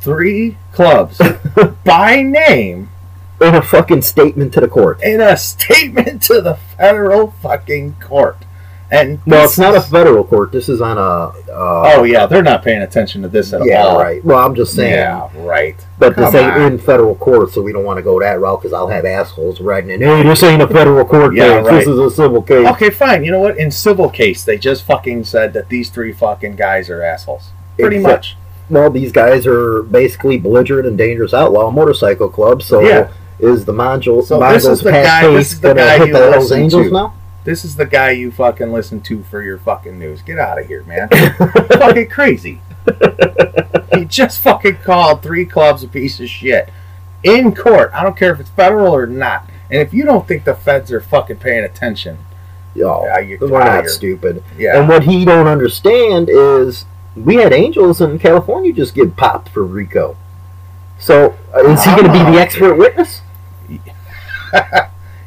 three 0.00 0.56
clubs 0.72 1.20
by 1.84 2.22
name 2.22 2.90
In 3.40 3.54
a 3.54 3.62
fucking 3.62 4.02
statement 4.02 4.52
to 4.54 4.60
the 4.60 4.68
court. 4.68 5.00
in 5.02 5.20
a 5.20 5.36
statement 5.36 6.22
to 6.24 6.40
the 6.40 6.56
federal 6.76 7.30
fucking 7.42 7.96
court. 8.00 8.38
And 8.90 9.18
Well, 9.26 9.44
it's 9.44 9.58
not 9.58 9.74
a 9.74 9.80
federal 9.80 10.22
court. 10.22 10.52
This 10.52 10.68
is 10.68 10.80
on 10.80 10.96
a. 10.96 11.00
Uh, 11.52 11.92
Oh 11.96 12.04
yeah, 12.04 12.26
they're 12.26 12.42
not 12.42 12.62
paying 12.62 12.82
attention 12.82 13.22
to 13.22 13.28
this 13.28 13.52
at 13.52 13.64
yeah, 13.64 13.82
all. 13.82 13.98
right. 13.98 14.24
Well, 14.24 14.38
I'm 14.38 14.54
just 14.54 14.74
saying. 14.74 14.92
Yeah, 14.92 15.28
right. 15.44 15.74
But 15.98 16.14
this 16.14 16.26
Come 16.30 16.36
ain't 16.36 16.52
on. 16.52 16.72
in 16.72 16.78
federal 16.78 17.14
court, 17.16 17.50
so 17.50 17.62
we 17.62 17.72
don't 17.72 17.84
want 17.84 17.96
to 17.98 18.02
go 18.02 18.20
that 18.20 18.38
route 18.40 18.60
because 18.60 18.72
I'll 18.72 18.86
have 18.88 19.04
assholes 19.04 19.60
writing 19.60 19.90
in. 19.90 20.00
Hey, 20.02 20.22
this 20.22 20.42
ain't 20.44 20.62
a 20.62 20.68
federal 20.68 21.04
court 21.04 21.34
Yeah, 21.34 21.58
case. 21.58 21.66
right. 21.66 21.78
This 21.78 21.88
is 21.88 21.98
a 21.98 22.10
civil 22.10 22.42
case. 22.42 22.66
Okay, 22.68 22.90
fine. 22.90 23.24
You 23.24 23.32
know 23.32 23.40
what? 23.40 23.58
In 23.58 23.70
civil 23.72 24.08
case, 24.08 24.44
they 24.44 24.56
just 24.58 24.84
fucking 24.84 25.24
said 25.24 25.52
that 25.54 25.68
these 25.68 25.90
three 25.90 26.12
fucking 26.12 26.54
guys 26.56 26.88
are 26.88 27.02
assholes. 27.02 27.50
Pretty 27.78 27.96
Except- 27.96 28.12
much. 28.12 28.36
Well, 28.70 28.90
these 28.90 29.12
guys 29.12 29.46
are 29.46 29.82
basically 29.82 30.38
belligerent 30.38 30.86
and 30.86 30.96
dangerous 30.98 31.32
outlaw 31.34 31.70
motorcycle 31.70 32.28
club. 32.28 32.62
So 32.62 32.80
Yeah. 32.80 33.08
is 33.40 33.64
the 33.64 33.72
Mongo 33.72 34.24
So 34.24 34.38
this 34.40 34.64
is 34.66 34.80
the 34.80 34.90
guy- 34.92 35.26
this 35.32 35.52
is 35.52 35.60
the 35.60 35.74
guy 35.74 35.98
hit 35.98 36.12
the 36.12 36.30
listen 36.30 36.60
Angels 36.62 36.86
to. 36.86 36.92
now? 36.92 37.14
This 37.46 37.64
is 37.64 37.76
the 37.76 37.86
guy 37.86 38.10
you 38.10 38.30
fucking 38.32 38.72
listen 38.72 39.00
to 39.02 39.22
for 39.22 39.40
your 39.42 39.56
fucking 39.56 39.98
news. 39.98 40.20
Get 40.20 40.38
out 40.38 40.58
of 40.60 40.66
here, 40.66 40.82
man. 40.82 41.08
fucking 41.78 42.08
crazy. 42.10 42.60
he 43.94 44.04
just 44.04 44.40
fucking 44.40 44.78
called 44.78 45.22
three 45.22 45.46
clubs 45.46 45.82
a 45.84 45.88
piece 45.88 46.18
of 46.20 46.28
shit 46.28 46.68
in 47.22 47.54
court. 47.54 47.90
I 47.94 48.02
don't 48.02 48.16
care 48.16 48.32
if 48.34 48.40
it's 48.40 48.50
federal 48.50 48.92
or 48.94 49.06
not. 49.06 49.48
And 49.70 49.80
if 49.80 49.94
you 49.94 50.04
don't 50.04 50.26
think 50.28 50.44
the 50.44 50.54
feds 50.54 50.90
are 50.92 51.00
fucking 51.00 51.36
paying 51.38 51.64
attention, 51.64 52.18
Yo, 52.74 53.04
Yeah, 53.06 53.18
you- 53.20 53.38
we're 53.40 53.60
outta 53.62 53.82
not 53.82 53.88
stupid. 53.88 54.44
yeah, 54.58 54.78
And 54.78 54.88
what 54.88 55.04
he 55.04 55.24
don't 55.24 55.46
understand 55.46 56.28
is 56.28 56.84
we 57.16 57.36
had 57.36 57.52
angels 57.52 58.00
in 58.02 58.18
California 58.18 58.72
just 58.72 58.94
get 58.94 59.16
popped 59.16 59.48
for 59.48 59.64
RICO. 59.64 60.16
So 60.98 61.36
uh, 61.54 61.60
is 61.60 61.82
he 61.84 61.90
going 61.92 62.04
to 62.04 62.12
be 62.12 62.18
the 62.18 62.38
expert 62.40 62.74
witness? 62.74 63.22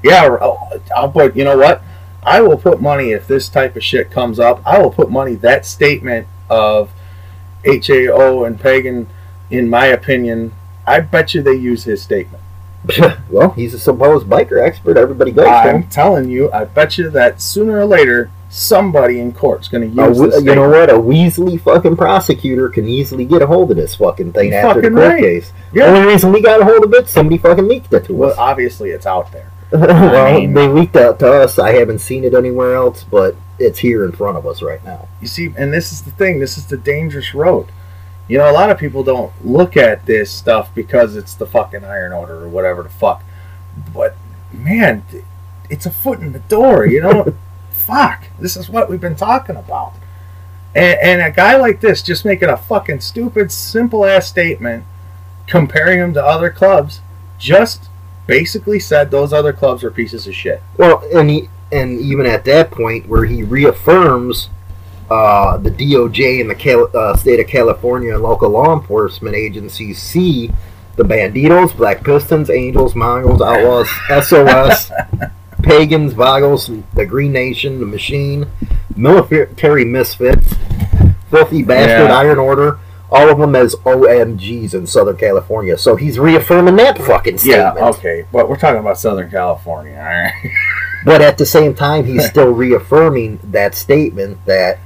yeah. 0.03 0.25
I'll, 0.41 0.82
I'll 0.95 1.10
put. 1.12 1.36
You 1.36 1.43
know 1.45 1.58
what? 1.58 1.82
I 2.30 2.42
will 2.42 2.58
put 2.58 2.80
money 2.80 3.12
if 3.12 3.28
this 3.28 3.50
type 3.50 3.76
of 3.76 3.84
shit 3.84 4.12
comes 4.12 4.39
up. 4.39 4.62
I 4.65 4.78
will 4.80 4.92
put 4.92 5.10
money 5.10 5.34
that 5.36 5.65
statement 5.65 6.28
of 6.50 6.92
HAO 7.65 8.44
and 8.44 8.60
pagan. 8.60 9.08
In 9.50 9.68
my 9.68 9.88
opinion, 9.88 10.54
I 10.86 11.00
bet 11.00 11.34
you 11.34 11.42
they 11.42 11.56
use 11.56 11.86
his 11.86 12.02
statement. 12.04 12.44
well, 13.32 13.50
he's 13.52 13.74
a 13.74 13.80
supposed 13.80 14.28
biker 14.28 14.62
expert. 14.65 14.96
Everybody 14.96 15.32
goes 15.32 15.46
to 15.48 15.52
I'm 15.52 15.82
him. 15.84 15.89
telling 15.89 16.30
you, 16.30 16.52
I 16.52 16.65
bet 16.65 16.98
you 17.00 17.10
that 17.10 17.42
sooner 17.42 17.80
or 17.80 17.86
later 17.86 18.30
somebody 18.52 19.20
in 19.20 19.32
court's 19.34 19.68
going 19.68 19.89
to 19.89 19.96
use 20.08 20.20
we- 20.20 20.30
this. 20.30 20.44
you 20.44 20.56
know 20.56 20.70
what? 20.70 20.89
A 20.89 20.94
Weasley 20.94 21.60
fucking 21.60 21.98
prosecutor 21.98 22.70
can 22.70 22.88
easily 22.88 23.26
get 23.26 23.42
a 23.42 23.48
hold 23.48 23.72
of 23.72 23.78
this 23.78 23.96
fucking 23.96 24.34
thing 24.34 24.52
You're 24.52 24.60
after 24.60 24.82
the 24.82 24.89
court 24.89 25.02
right. 25.13 25.20
case. 25.22 25.52
Yeah. 25.74 25.86
Only 25.86 26.08
reason 26.08 26.32
we 26.32 26.42
got 26.42 26.62
a 26.62 26.65
hold 26.65 26.84
of 26.84 26.94
it, 26.94 27.08
somebody 27.10 27.38
fucking 27.39 27.68
leaked 27.68 27.92
it 27.94 28.06
to 28.06 28.13
Well, 28.13 28.32
us. 28.32 28.38
obviously 28.38 28.92
it's 28.92 29.06
out 29.06 29.32
there. 29.32 29.49
well, 29.71 30.25
I 30.25 30.39
mean- 30.39 30.53
they 30.53 30.67
leaked 30.67 30.95
out 30.95 31.19
to 31.19 31.32
us. 31.32 31.60
I 31.60 31.73
haven't 31.73 31.99
seen 31.99 32.23
it 32.23 32.34
anywhere 32.34 32.75
else, 32.75 33.03
but 33.03 33.36
it's 33.60 33.79
here 33.79 34.05
in 34.05 34.12
front 34.12 34.38
of 34.38 34.47
us 34.47 34.62
right 34.62 34.84
now. 34.84 35.08
You 35.21 35.27
see, 35.27 35.53
and 35.58 35.73
this 35.73 35.91
is 35.91 36.01
the 36.03 36.12
thing. 36.12 36.39
This 36.39 36.58
is 36.58 36.65
the 36.67 36.77
dangerous 36.77 37.34
road. 37.34 37.67
You 38.27 38.38
know, 38.38 38.49
a 38.49 38.53
lot 38.53 38.69
of 38.69 38.77
people 38.77 39.03
don't 39.03 39.34
look 39.43 39.75
at 39.75 40.05
this 40.05 40.32
stuff 40.32 40.73
because 40.75 41.15
it's 41.15 41.34
the 41.34 41.47
fucking 41.47 41.84
Iron 41.84 42.13
Order 42.13 42.43
or 42.43 42.47
whatever 42.47 42.84
the 42.84 42.89
fuck. 42.89 43.23
But 43.93 44.15
man, 44.53 45.03
it's 45.69 45.86
a 45.86 45.91
foot 45.91 46.19
in 46.19 46.32
the 46.32 46.39
door. 46.39 46.86
You 46.86 47.01
know, 47.01 47.36
fuck. 47.71 48.25
This 48.39 48.55
is 48.55 48.69
what 48.69 48.89
we've 48.89 49.01
been 49.01 49.15
talking 49.15 49.55
about. 49.55 49.93
And, 50.75 50.99
and 51.01 51.21
a 51.21 51.32
guy 51.32 51.58
like 51.58 51.82
this 51.82 52.03
just 52.03 52.23
making 52.23 52.49
a 52.49 52.58
fucking 52.58 53.01
stupid, 53.01 53.51
simple 53.51 54.05
ass 54.05 54.27
statement, 54.27 54.86
comparing 55.47 55.99
him 55.99 56.13
to 56.13 56.23
other 56.23 56.51
clubs, 56.51 57.01
just 57.39 57.88
basically 58.30 58.80
said 58.80 59.12
those 59.12 59.34
other 59.34 59.52
clubs 59.54 59.84
are 59.84 59.92
pieces 59.92 60.28
of 60.28 60.36
shit. 60.36 60.62
Well, 60.78 61.04
and 61.13 61.30
he, 61.30 61.50
and 61.72 62.00
even 62.00 62.26
at 62.26 62.46
that 62.46 62.72
point 62.72 63.08
where 63.08 63.26
he 63.26 63.44
reaffirms 63.44 64.50
uh, 65.10 65.58
the 65.58 65.72
DOJ 65.72 66.42
and 66.42 66.50
the 66.50 66.56
Cal- 66.56 66.89
uh, 66.96 67.15
state 67.18 67.39
of 67.39 67.48
California 67.48 68.13
and 68.13 68.22
local 68.24 68.50
law 68.50 68.80
enforcement 68.80 69.36
agencies 69.36 70.00
see 70.02 70.52
the 70.96 71.04
Bandidos, 71.04 71.76
Black 71.76 72.04
Pistons, 72.04 72.50
Angels, 72.50 72.94
Mongols, 72.96 73.42
Outlaws, 73.42 73.89
SOS, 74.26 74.92
Pagans, 75.63 76.13
Vagos, 76.13 76.70
the 76.94 77.06
Green 77.06 77.32
Nation, 77.32 77.80
the 77.80 77.86
Machine, 77.86 78.48
Military 78.96 79.86
Misfits, 79.86 80.54
Filthy 81.32 81.63
Bastard, 81.63 82.10
Yeah. 82.10 82.18
Iron 82.18 82.38
Order. 82.39 82.80
All 83.12 83.30
of 83.30 83.39
them 83.39 83.56
as 83.56 83.76
OMGs 83.76 84.74
in 84.74 84.86
Southern 84.86 85.17
California. 85.17 85.78
So 85.78 85.95
he's 85.95 86.19
reaffirming 86.19 86.76
that 86.76 86.98
fucking 86.98 87.39
statement. 87.39 87.78
Yeah, 87.78 87.89
okay, 87.89 88.26
but 88.32 88.48
we're 88.48 88.58
talking 88.58 88.80
about 88.80 89.00
Southern 89.00 89.32
California, 89.32 89.98
all 89.98 90.06
right? 90.06 90.34
But 91.06 91.22
at 91.22 91.38
the 91.38 91.45
same 91.45 91.76
time, 91.76 92.06
he's 92.06 92.26
still 92.26 92.52
reaffirming 92.52 93.39
that 93.43 93.74
statement 93.74 94.45
that 94.45 94.80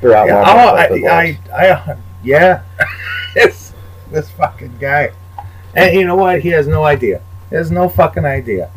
they're 0.00 0.14
outlaw 0.14 0.94
Yeah, 0.94 1.02
oh, 1.02 1.10
I. 1.10 1.38
I, 1.52 1.72
I, 1.72 1.96
yeah, 2.22 2.62
it's 3.34 3.72
this 4.10 4.30
fucking 4.30 4.76
guy, 4.78 5.10
and 5.74 5.94
you 5.94 6.06
know 6.06 6.14
what? 6.14 6.40
He 6.40 6.50
has 6.50 6.68
no 6.68 6.84
idea. 6.84 7.20
He 7.50 7.56
has 7.56 7.70
no 7.70 7.88
fucking 7.88 8.24
idea. 8.24 8.70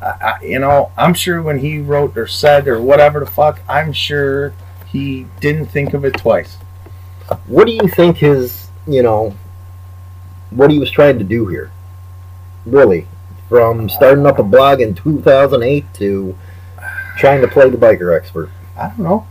I, 0.00 0.06
I, 0.06 0.44
you 0.44 0.58
know, 0.58 0.90
I'm 0.96 1.14
sure 1.14 1.40
when 1.40 1.60
he 1.60 1.78
wrote 1.78 2.16
or 2.16 2.26
said 2.26 2.66
or 2.66 2.82
whatever 2.82 3.20
the 3.20 3.26
fuck, 3.26 3.60
I'm 3.68 3.92
sure 3.92 4.52
he 4.86 5.26
didn't 5.40 5.66
think 5.66 5.94
of 5.94 6.04
it 6.04 6.16
twice. 6.16 6.58
What 7.46 7.66
do 7.66 7.72
you 7.72 7.88
think 7.88 8.18
his, 8.18 8.68
you 8.86 9.02
know, 9.02 9.34
what 10.50 10.70
he 10.70 10.78
was 10.78 10.90
trying 10.90 11.18
to 11.18 11.24
do 11.24 11.46
here? 11.46 11.70
Really, 12.66 13.06
from 13.48 13.88
starting 13.88 14.26
up 14.26 14.38
a 14.38 14.42
blog 14.42 14.80
in 14.80 14.94
2008 14.94 15.84
to 15.94 16.36
trying 17.18 17.40
to 17.40 17.48
play 17.48 17.68
the 17.70 17.76
biker 17.76 18.16
expert. 18.16 18.50
I 18.78 18.88
don't 18.88 19.00
know. 19.00 19.26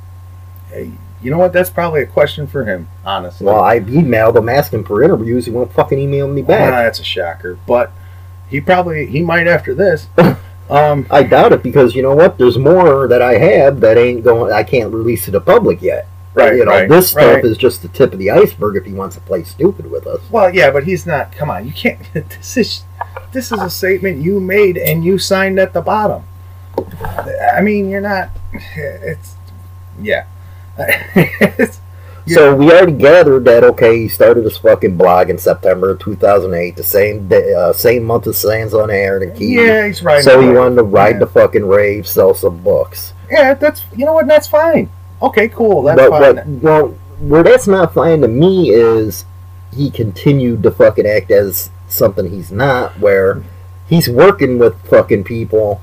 Hey, 0.69 0.91
you 1.21 1.31
know 1.31 1.37
what? 1.37 1.53
That's 1.53 1.69
probably 1.69 2.01
a 2.01 2.07
question 2.07 2.47
for 2.47 2.65
him, 2.65 2.87
honestly. 3.05 3.45
Well, 3.45 3.63
I 3.63 3.79
emailed 3.79 4.35
him 4.35 4.49
asking 4.49 4.85
for 4.85 5.03
interviews. 5.03 5.45
He 5.45 5.51
won't 5.51 5.71
fucking 5.73 5.97
email 5.99 6.27
me 6.27 6.41
Ah, 6.41 6.45
back. 6.45 6.71
that's 6.71 6.99
a 6.99 7.03
shocker, 7.03 7.57
but 7.67 7.91
he 8.49 8.59
probably 8.61 9.05
he 9.07 9.21
might 9.21 9.47
after 9.47 9.73
this. 9.73 10.07
Um, 10.69 11.05
I 11.11 11.23
doubt 11.23 11.51
it 11.51 11.63
because 11.63 11.95
you 11.95 12.01
know 12.01 12.15
what? 12.15 12.37
There's 12.37 12.57
more 12.57 13.05
that 13.09 13.21
I 13.21 13.33
have 13.37 13.81
that 13.81 13.97
ain't 13.97 14.23
going. 14.23 14.53
I 14.53 14.63
can't 14.63 14.93
release 14.93 15.25
to 15.25 15.31
the 15.31 15.41
public 15.41 15.81
yet. 15.81 16.07
Right, 16.33 16.55
you 16.55 16.65
know, 16.65 16.71
right, 16.71 16.89
this 16.89 17.11
stuff 17.11 17.35
right. 17.35 17.45
is 17.45 17.57
just 17.57 17.81
the 17.81 17.89
tip 17.89 18.13
of 18.13 18.19
the 18.19 18.31
iceberg 18.31 18.77
if 18.77 18.85
he 18.85 18.93
wants 18.93 19.15
to 19.15 19.21
play 19.21 19.43
stupid 19.43 19.91
with 19.91 20.07
us. 20.07 20.21
Well, 20.31 20.53
yeah, 20.53 20.71
but 20.71 20.85
he's 20.85 21.05
not. 21.05 21.33
Come 21.33 21.49
on, 21.49 21.65
you 21.65 21.73
can't. 21.73 21.99
This 22.13 22.57
is 22.57 22.83
this 23.31 23.51
is 23.51 23.59
a 23.59 23.69
statement 23.69 24.21
you 24.21 24.39
made 24.39 24.77
and 24.77 25.03
you 25.03 25.17
signed 25.17 25.59
at 25.59 25.73
the 25.73 25.81
bottom. 25.81 26.23
I 27.53 27.61
mean, 27.61 27.89
you're 27.89 28.01
not. 28.01 28.29
It's 28.75 29.35
yeah. 30.01 30.25
It's- 30.77 31.81
So 32.27 32.55
we 32.55 32.71
already 32.71 32.93
gathered 32.93 33.45
that 33.45 33.63
okay, 33.63 33.97
he 33.97 34.07
started 34.07 34.43
his 34.43 34.57
fucking 34.57 34.95
blog 34.95 35.31
in 35.31 35.39
September 35.39 35.89
of 35.89 35.99
2008, 35.99 36.75
the 36.75 36.83
same 36.83 37.27
day, 37.27 37.53
uh, 37.53 37.73
same 37.73 38.03
month 38.03 38.27
as 38.27 38.37
Sons 38.37 38.73
of 38.73 38.89
Anarchy. 38.89 39.47
yeah, 39.47 39.87
he's 39.87 40.03
right. 40.03 40.23
So 40.23 40.39
he 40.39 40.49
wanted 40.49 40.75
to 40.75 40.83
ride 40.83 41.15
yeah. 41.15 41.19
the 41.19 41.27
fucking 41.27 41.65
rave, 41.65 42.07
sell 42.07 42.35
some 42.35 42.61
books. 42.61 43.13
Yeah, 43.29 43.55
that's 43.55 43.83
you 43.95 44.05
know 44.05 44.13
what. 44.13 44.27
That's 44.27 44.47
fine. 44.47 44.91
Okay, 45.21 45.47
cool. 45.49 45.83
That's 45.83 45.99
but 45.99 46.09
fine. 46.09 46.35
what, 46.35 46.47
well, 46.47 46.87
where 47.19 47.43
that's 47.43 47.67
not 47.67 47.93
fine 47.93 48.21
to 48.21 48.27
me 48.27 48.71
is 48.71 49.25
he 49.73 49.89
continued 49.89 50.63
to 50.63 50.71
fucking 50.71 51.05
act 51.05 51.31
as 51.31 51.69
something 51.87 52.29
he's 52.29 52.51
not, 52.51 52.99
where 52.99 53.43
he's 53.87 54.09
working 54.09 54.57
with 54.57 54.75
fucking 54.87 55.23
people, 55.23 55.81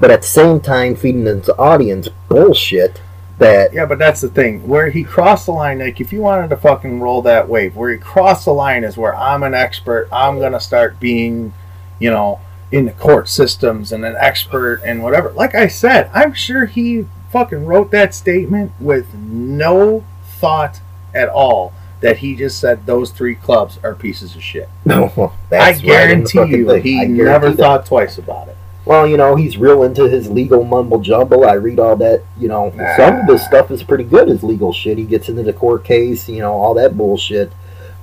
but 0.00 0.10
at 0.10 0.22
the 0.22 0.28
same 0.28 0.60
time 0.60 0.96
feeding 0.96 1.26
his 1.26 1.48
audience 1.50 2.08
bullshit 2.28 3.00
that 3.38 3.72
Yeah, 3.72 3.86
but 3.86 3.98
that's 3.98 4.20
the 4.20 4.28
thing. 4.28 4.66
Where 4.68 4.90
he 4.90 5.02
crossed 5.02 5.46
the 5.46 5.52
line, 5.52 5.78
like 5.78 6.00
if 6.00 6.12
you 6.12 6.20
wanted 6.20 6.50
to 6.50 6.56
fucking 6.56 7.00
roll 7.00 7.22
that 7.22 7.48
wave, 7.48 7.74
where 7.74 7.90
he 7.90 7.98
crossed 7.98 8.44
the 8.44 8.54
line 8.54 8.84
is 8.84 8.96
where 8.96 9.16
I'm 9.16 9.42
an 9.42 9.54
expert. 9.54 10.08
I'm 10.12 10.38
gonna 10.38 10.60
start 10.60 11.00
being, 11.00 11.52
you 11.98 12.10
know, 12.10 12.40
in 12.70 12.84
the 12.84 12.92
court 12.92 13.28
systems 13.28 13.92
and 13.92 14.04
an 14.04 14.16
expert 14.18 14.80
and 14.84 15.02
whatever. 15.02 15.30
Like 15.30 15.54
I 15.54 15.66
said, 15.66 16.10
I'm 16.14 16.34
sure 16.34 16.66
he 16.66 17.06
fucking 17.30 17.64
wrote 17.66 17.90
that 17.90 18.14
statement 18.14 18.72
with 18.80 19.14
no 19.14 20.04
thought 20.24 20.80
at 21.14 21.28
all 21.28 21.72
that 22.00 22.18
he 22.18 22.34
just 22.34 22.58
said 22.58 22.86
those 22.86 23.10
three 23.10 23.34
clubs 23.34 23.78
are 23.82 23.94
pieces 23.94 24.34
of 24.34 24.42
shit. 24.42 24.68
no, 24.84 25.04
I 25.06 25.30
that's 25.48 25.78
right 25.80 25.84
guarantee 25.84 26.38
you, 26.56 26.66
thing. 26.66 26.82
he 26.82 26.94
guarantee 26.94 27.12
never 27.22 27.50
that. 27.50 27.56
thought 27.56 27.86
twice 27.86 28.18
about 28.18 28.48
it. 28.48 28.56
Well, 28.86 29.06
you 29.06 29.16
know, 29.16 29.36
he's 29.36 29.58
real 29.58 29.82
into 29.82 30.08
his 30.08 30.30
legal 30.30 30.64
mumble 30.64 31.00
jumble. 31.00 31.44
I 31.44 31.52
read 31.52 31.78
all 31.78 31.96
that. 31.96 32.24
You 32.38 32.48
know, 32.48 32.72
some 32.96 33.20
of 33.20 33.26
his 33.28 33.44
stuff 33.44 33.70
is 33.70 33.82
pretty 33.82 34.04
good. 34.04 34.28
His 34.28 34.42
legal 34.42 34.72
shit. 34.72 34.96
He 34.98 35.04
gets 35.04 35.28
into 35.28 35.42
the 35.42 35.52
court 35.52 35.84
case. 35.84 36.28
You 36.28 36.40
know, 36.40 36.52
all 36.52 36.74
that 36.74 36.96
bullshit. 36.96 37.52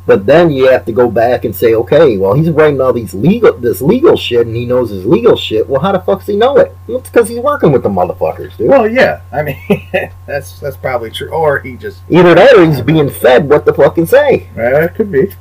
But 0.08 0.26
then 0.26 0.50
you 0.50 0.70
have 0.72 0.86
to 0.86 0.94
go 0.94 1.12
back 1.12 1.44
and 1.44 1.54
say, 1.54 1.76
okay, 1.76 2.16
well, 2.18 2.34
he's 2.34 2.50
writing 2.50 2.80
all 2.80 2.94
these 2.94 3.14
legal, 3.14 3.52
this 3.58 3.82
legal 3.82 4.16
shit, 4.16 4.48
and 4.48 4.56
he 4.56 4.66
knows 4.66 4.90
his 4.90 5.06
legal 5.06 5.36
shit. 5.36 5.68
Well, 5.68 5.82
how 5.82 5.92
the 5.92 6.00
fuck 6.00 6.20
does 6.20 6.28
he 6.28 6.38
know 6.38 6.58
it? 6.58 6.76
Well, 6.88 7.00
it's 7.00 7.10
because 7.10 7.28
he's 7.28 7.40
working 7.40 7.74
with 7.74 7.84
the 7.84 7.90
motherfuckers, 7.90 8.56
dude. 8.58 8.70
Well, 8.70 8.90
yeah, 8.90 9.22
I 9.34 9.44
mean 9.44 9.90
that's 10.26 10.60
that's 10.62 10.78
probably 10.78 11.12
true. 11.12 11.30
Or 11.30 11.60
he 11.60 11.76
just 11.76 12.00
Either 12.10 12.34
that, 12.34 12.56
or 12.56 12.66
he's 12.66 12.80
being 12.82 13.10
fed 13.10 13.50
what 13.50 13.66
to 13.66 13.74
fucking 13.74 14.06
say. 14.06 14.50
uh, 14.58 14.86
it 14.86 14.96
could 14.96 15.12
be. 15.12 15.20
It 15.24 15.36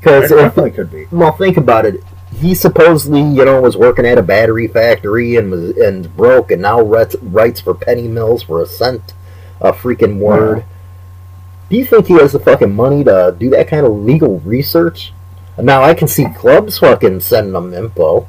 Because 0.00 0.30
definitely 0.30 0.70
could 0.70 0.90
be. 0.90 1.06
Well, 1.12 1.32
think 1.32 1.58
about 1.58 1.84
it. 1.84 2.02
He 2.34 2.54
supposedly, 2.54 3.20
you 3.20 3.44
know, 3.44 3.60
was 3.60 3.76
working 3.76 4.06
at 4.06 4.16
a 4.16 4.22
battery 4.22 4.66
factory 4.66 5.36
and 5.36 5.50
was 5.50 5.76
and 5.76 6.16
broke, 6.16 6.50
and 6.50 6.62
now 6.62 6.80
writes, 6.80 7.16
writes 7.20 7.60
for 7.60 7.74
penny 7.74 8.08
mills 8.08 8.42
for 8.44 8.62
a 8.62 8.66
cent 8.66 9.12
a 9.60 9.72
freaking 9.74 10.18
word. 10.20 10.64
Do 11.70 11.76
you 11.76 11.84
think 11.84 12.06
he 12.06 12.14
has 12.14 12.32
the 12.32 12.40
fucking 12.40 12.74
money 12.74 13.04
to 13.04 13.34
do 13.38 13.48
that 13.50 13.68
kind 13.68 13.86
of 13.86 13.92
legal 13.92 14.40
research? 14.40 15.12
Now 15.56 15.82
I 15.82 15.94
can 15.94 16.08
see 16.08 16.26
clubs 16.36 16.78
fucking 16.78 17.20
sending 17.20 17.52
them 17.52 17.72
info, 17.72 18.26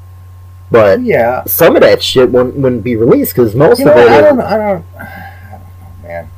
but 0.70 1.02
Yeah, 1.02 1.44
some 1.46 1.76
of 1.76 1.82
that 1.82 2.04
shit 2.04 2.32
wouldn't, 2.32 2.56
wouldn't 2.56 2.84
be 2.84 2.96
released 2.96 3.36
because 3.36 3.56
most 3.56 3.80
you 3.80 3.86
know, 3.86 3.94
of 3.94 3.98
it. 3.98 4.10
I 4.12 4.22
don't, 4.22 4.40
I 4.42 4.58
don't, 4.58 4.86
I 4.96 5.18
don't 5.52 6.04
know, 6.04 6.08
man. 6.08 6.30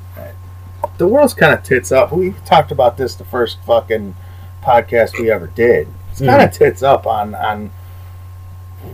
The 0.98 1.08
world's 1.08 1.34
kind 1.34 1.54
of 1.54 1.62
tits 1.64 1.92
up. 1.92 2.14
We 2.14 2.36
talked 2.46 2.72
about 2.72 2.98
this 2.98 3.16
the 3.16 3.26
first 3.26 3.58
fucking 3.66 4.16
podcast 4.62 5.20
we 5.20 5.30
ever 5.30 5.48
did. 5.48 5.90
It's 6.12 6.22
mm-hmm. 6.22 6.30
kind 6.30 6.42
of 6.44 6.54
tits 6.54 6.82
up 6.82 7.06
on 7.06 7.36
on 7.36 7.72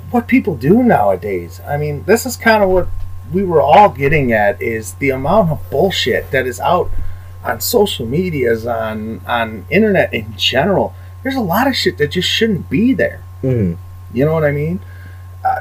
what 0.09 0.27
people 0.27 0.55
do 0.55 0.81
nowadays. 0.81 1.61
I 1.67 1.77
mean, 1.77 2.03
this 2.05 2.25
is 2.25 2.37
kind 2.37 2.63
of 2.63 2.69
what 2.69 2.87
we 3.31 3.43
were 3.43 3.61
all 3.61 3.89
getting 3.89 4.31
at 4.31 4.59
is 4.61 4.93
the 4.95 5.11
amount 5.11 5.51
of 5.51 5.69
bullshit 5.69 6.31
that 6.31 6.47
is 6.47 6.59
out 6.59 6.89
on 7.43 7.59
social 7.61 8.05
medias, 8.05 8.65
on 8.65 9.21
on 9.27 9.65
internet 9.69 10.13
in 10.13 10.33
general. 10.37 10.93
There's 11.23 11.35
a 11.35 11.41
lot 11.41 11.67
of 11.67 11.75
shit 11.75 11.97
that 11.97 12.11
just 12.11 12.27
shouldn't 12.29 12.69
be 12.69 12.93
there. 12.93 13.23
Mhm. 13.43 13.77
You 14.13 14.25
know 14.25 14.33
what 14.33 14.43
I 14.45 14.51
mean? 14.51 14.79
Uh, 15.43 15.59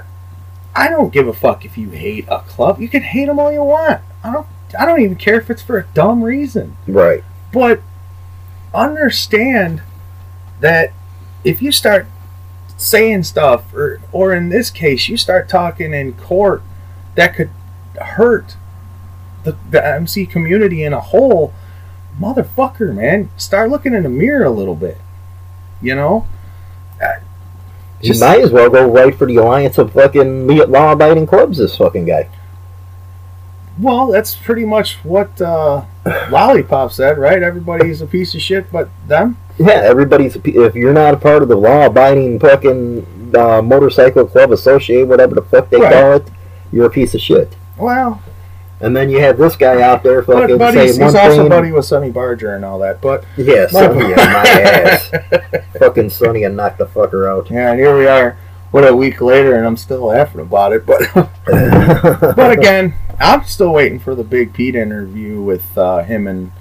I 0.74 0.88
don't 0.88 1.12
give 1.12 1.26
a 1.28 1.32
fuck 1.32 1.64
if 1.64 1.76
you 1.76 1.90
hate 1.90 2.26
a 2.28 2.40
club. 2.40 2.80
You 2.80 2.88
can 2.88 3.02
hate 3.02 3.26
them 3.26 3.38
all 3.38 3.52
you 3.52 3.62
want. 3.62 4.00
I 4.24 4.32
don't. 4.32 4.46
I 4.78 4.84
don't 4.84 5.00
even 5.00 5.16
care 5.16 5.36
if 5.40 5.48
it's 5.50 5.62
for 5.62 5.78
a 5.78 5.84
dumb 5.94 6.22
reason. 6.22 6.76
right. 6.86 7.24
But 7.52 7.80
understand 8.74 9.82
that 10.60 10.92
if 11.44 11.62
you 11.62 11.72
start 11.72 12.06
saying 12.76 13.22
stuff, 13.24 13.72
or 13.74 14.00
or 14.12 14.34
in 14.34 14.48
this 14.50 14.70
case, 14.70 15.08
you 15.08 15.16
start 15.16 15.48
talking 15.48 15.92
in 15.94 16.12
court 16.14 16.62
that 17.14 17.34
could 17.34 17.50
hurt 18.00 18.56
the, 19.44 19.56
the 19.70 19.84
MC 19.84 20.26
community 20.26 20.84
in 20.84 20.92
a 20.92 21.00
whole, 21.00 21.52
motherfucker, 22.20 22.94
man, 22.94 23.30
start 23.36 23.70
looking 23.70 23.94
in 23.94 24.02
the 24.02 24.08
mirror 24.08 24.44
a 24.44 24.50
little 24.50 24.74
bit. 24.74 24.98
You 25.80 25.94
know. 25.94 26.26
You 28.00 28.08
Just- 28.08 28.20
might 28.20 28.40
as 28.40 28.50
well 28.52 28.70
go 28.70 28.88
right 28.88 29.14
for 29.14 29.26
the 29.26 29.36
alliance 29.36 29.76
of 29.78 29.92
fucking 29.92 30.46
law-abiding 30.46 31.26
clubs. 31.26 31.58
This 31.58 31.76
fucking 31.76 32.04
guy. 32.06 32.28
Well, 33.80 34.08
that's 34.08 34.34
pretty 34.34 34.64
much 34.64 34.96
what 35.04 35.40
uh, 35.40 35.82
Lollipop 36.30 36.92
said, 36.92 37.18
right? 37.18 37.42
Everybody's 37.42 38.00
a 38.00 38.06
piece 38.06 38.34
of 38.34 38.40
shit, 38.40 38.70
but 38.72 38.88
them. 39.06 39.36
Yeah, 39.58 39.80
everybody's. 39.84 40.36
If 40.36 40.74
you're 40.76 40.92
not 40.92 41.14
a 41.14 41.16
part 41.16 41.42
of 41.42 41.48
the 41.48 41.56
law-abiding 41.56 42.38
fucking 42.40 43.34
uh, 43.36 43.62
motorcycle 43.62 44.26
club 44.26 44.52
associate, 44.52 45.04
whatever 45.08 45.34
the 45.34 45.42
fuck 45.42 45.68
they 45.70 45.80
Right. 45.80 45.92
call 45.92 46.12
it, 46.14 46.28
you're 46.72 46.86
a 46.86 46.90
piece 46.90 47.14
of 47.14 47.20
shit. 47.20 47.54
Well, 47.76 48.22
And 48.80 48.96
then 48.96 49.10
you 49.10 49.18
have 49.20 49.38
this 49.38 49.56
guy 49.56 49.82
out 49.82 50.04
there 50.04 50.22
fucking 50.22 50.56
but 50.56 50.72
saying 50.72 51.00
one 51.00 51.08
he's 51.08 51.14
also 51.16 51.48
buddy 51.48 51.72
with 51.72 51.84
Sonny 51.84 52.10
Barger 52.10 52.54
and 52.54 52.64
all 52.64 52.78
that. 52.78 53.00
But 53.00 53.24
yeah, 53.36 53.66
Sonny, 53.66 54.10
yeah, 54.10 54.16
my 54.16 54.48
ass. 54.60 55.10
fucking 55.78 56.10
Sonny 56.10 56.44
and 56.44 56.56
knock 56.56 56.76
the 56.78 56.86
fucker 56.86 57.28
out. 57.28 57.50
yeah, 57.50 57.72
and 57.72 57.80
here 57.80 57.98
we 57.98 58.06
are, 58.06 58.38
what 58.70 58.86
a 58.86 58.94
week 58.94 59.20
later, 59.20 59.56
and 59.56 59.66
I'm 59.66 59.76
still 59.76 60.04
laughing 60.04 60.40
about 60.40 60.72
it. 60.72 60.86
But 60.86 61.02
but 62.36 62.52
again, 62.52 62.94
I'm 63.18 63.44
still 63.44 63.72
waiting 63.72 63.98
for 63.98 64.14
the 64.14 64.24
Big 64.24 64.52
Pete 64.52 64.76
interview 64.76 65.42
with 65.42 65.76
uh, 65.76 66.04
him 66.04 66.28
and 66.28 66.52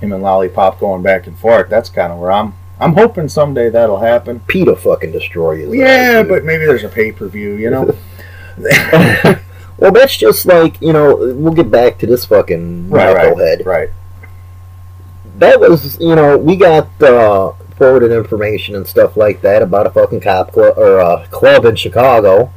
him 0.00 0.12
and 0.12 0.22
Lollipop 0.22 0.78
going 0.78 1.02
back 1.02 1.26
and 1.26 1.38
forth. 1.38 1.70
That's 1.70 1.88
kind 1.88 2.12
of 2.12 2.18
where 2.18 2.32
I'm. 2.32 2.54
I'm 2.80 2.94
hoping 2.94 3.28
someday 3.28 3.70
that'll 3.70 4.00
happen. 4.00 4.40
Pete 4.40 4.66
will 4.66 4.74
fucking 4.74 5.12
destroy 5.12 5.52
you. 5.52 5.72
Yeah, 5.72 6.24
but 6.24 6.44
maybe 6.44 6.66
there's 6.66 6.82
a 6.82 6.88
pay 6.88 7.12
per 7.12 7.28
view, 7.28 7.54
you 7.54 7.70
know. 7.70 7.94
well, 9.82 9.90
that's 9.90 10.16
just 10.16 10.46
like 10.46 10.80
you 10.80 10.92
know. 10.92 11.16
We'll 11.16 11.52
get 11.52 11.68
back 11.68 11.98
to 11.98 12.06
this 12.06 12.24
fucking 12.24 12.88
right, 12.88 13.16
knucklehead. 13.16 13.66
right, 13.66 13.66
right. 13.66 13.90
that 15.38 15.58
was 15.58 15.98
you 16.00 16.14
know 16.14 16.38
we 16.38 16.54
got 16.54 16.86
uh, 17.02 17.52
forwarded 17.76 18.12
information 18.12 18.76
and 18.76 18.86
stuff 18.86 19.16
like 19.16 19.40
that 19.40 19.60
about 19.60 19.88
a 19.88 19.90
fucking 19.90 20.20
cop 20.20 20.52
club 20.52 20.78
or 20.78 21.00
a 21.00 21.26
club 21.32 21.64
in 21.64 21.74
Chicago 21.74 22.52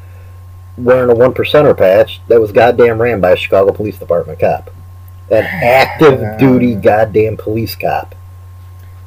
wearing 0.77 1.09
a 1.09 1.15
one 1.15 1.33
percenter 1.33 1.75
patch 1.75 2.21
that 2.27 2.39
was 2.39 2.51
goddamn 2.51 3.01
ran 3.01 3.19
by 3.19 3.31
a 3.31 3.35
Chicago 3.35 3.71
Police 3.71 3.97
Department 3.97 4.39
cop, 4.39 4.69
an 5.31 5.45
active 5.45 6.37
duty 6.39 6.75
goddamn 6.75 7.37
police 7.37 7.75
cop. 7.75 8.13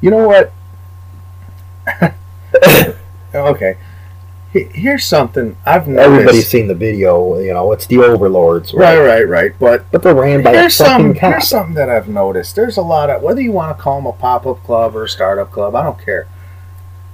You 0.01 0.11
know 0.11 0.27
what? 0.27 0.51
okay. 3.33 3.77
He- 4.51 4.63
Here's 4.73 5.05
something 5.05 5.57
I've 5.65 5.87
noticed. 5.87 6.07
Everybody's 6.11 6.47
seen 6.47 6.67
the 6.67 6.73
video. 6.75 7.37
You 7.37 7.53
know 7.53 7.71
it's 7.71 7.85
the 7.85 7.99
overlords, 7.99 8.73
right, 8.73 8.97
right, 8.99 9.27
right. 9.27 9.51
But 9.59 9.85
But 9.91 10.01
they're 10.03 10.15
ran 10.15 10.41
by 10.43 10.51
a 10.51 10.59
here's 10.61 10.75
some 10.75 11.03
fucking 11.13 11.19
cop. 11.19 11.31
here's 11.33 11.47
something 11.47 11.75
that 11.75 11.89
I've 11.89 12.07
noticed. 12.09 12.55
There's 12.55 12.77
a 12.77 12.81
lot 12.81 13.09
of 13.09 13.21
whether 13.21 13.41
you 13.41 13.51
want 13.51 13.77
to 13.77 13.81
call 13.81 13.97
them 13.97 14.07
a 14.07 14.13
pop 14.13 14.47
up 14.47 14.63
club 14.63 14.95
or 14.95 15.03
a 15.03 15.09
startup 15.09 15.51
club, 15.51 15.75
I 15.75 15.83
don't 15.83 16.03
care. 16.03 16.27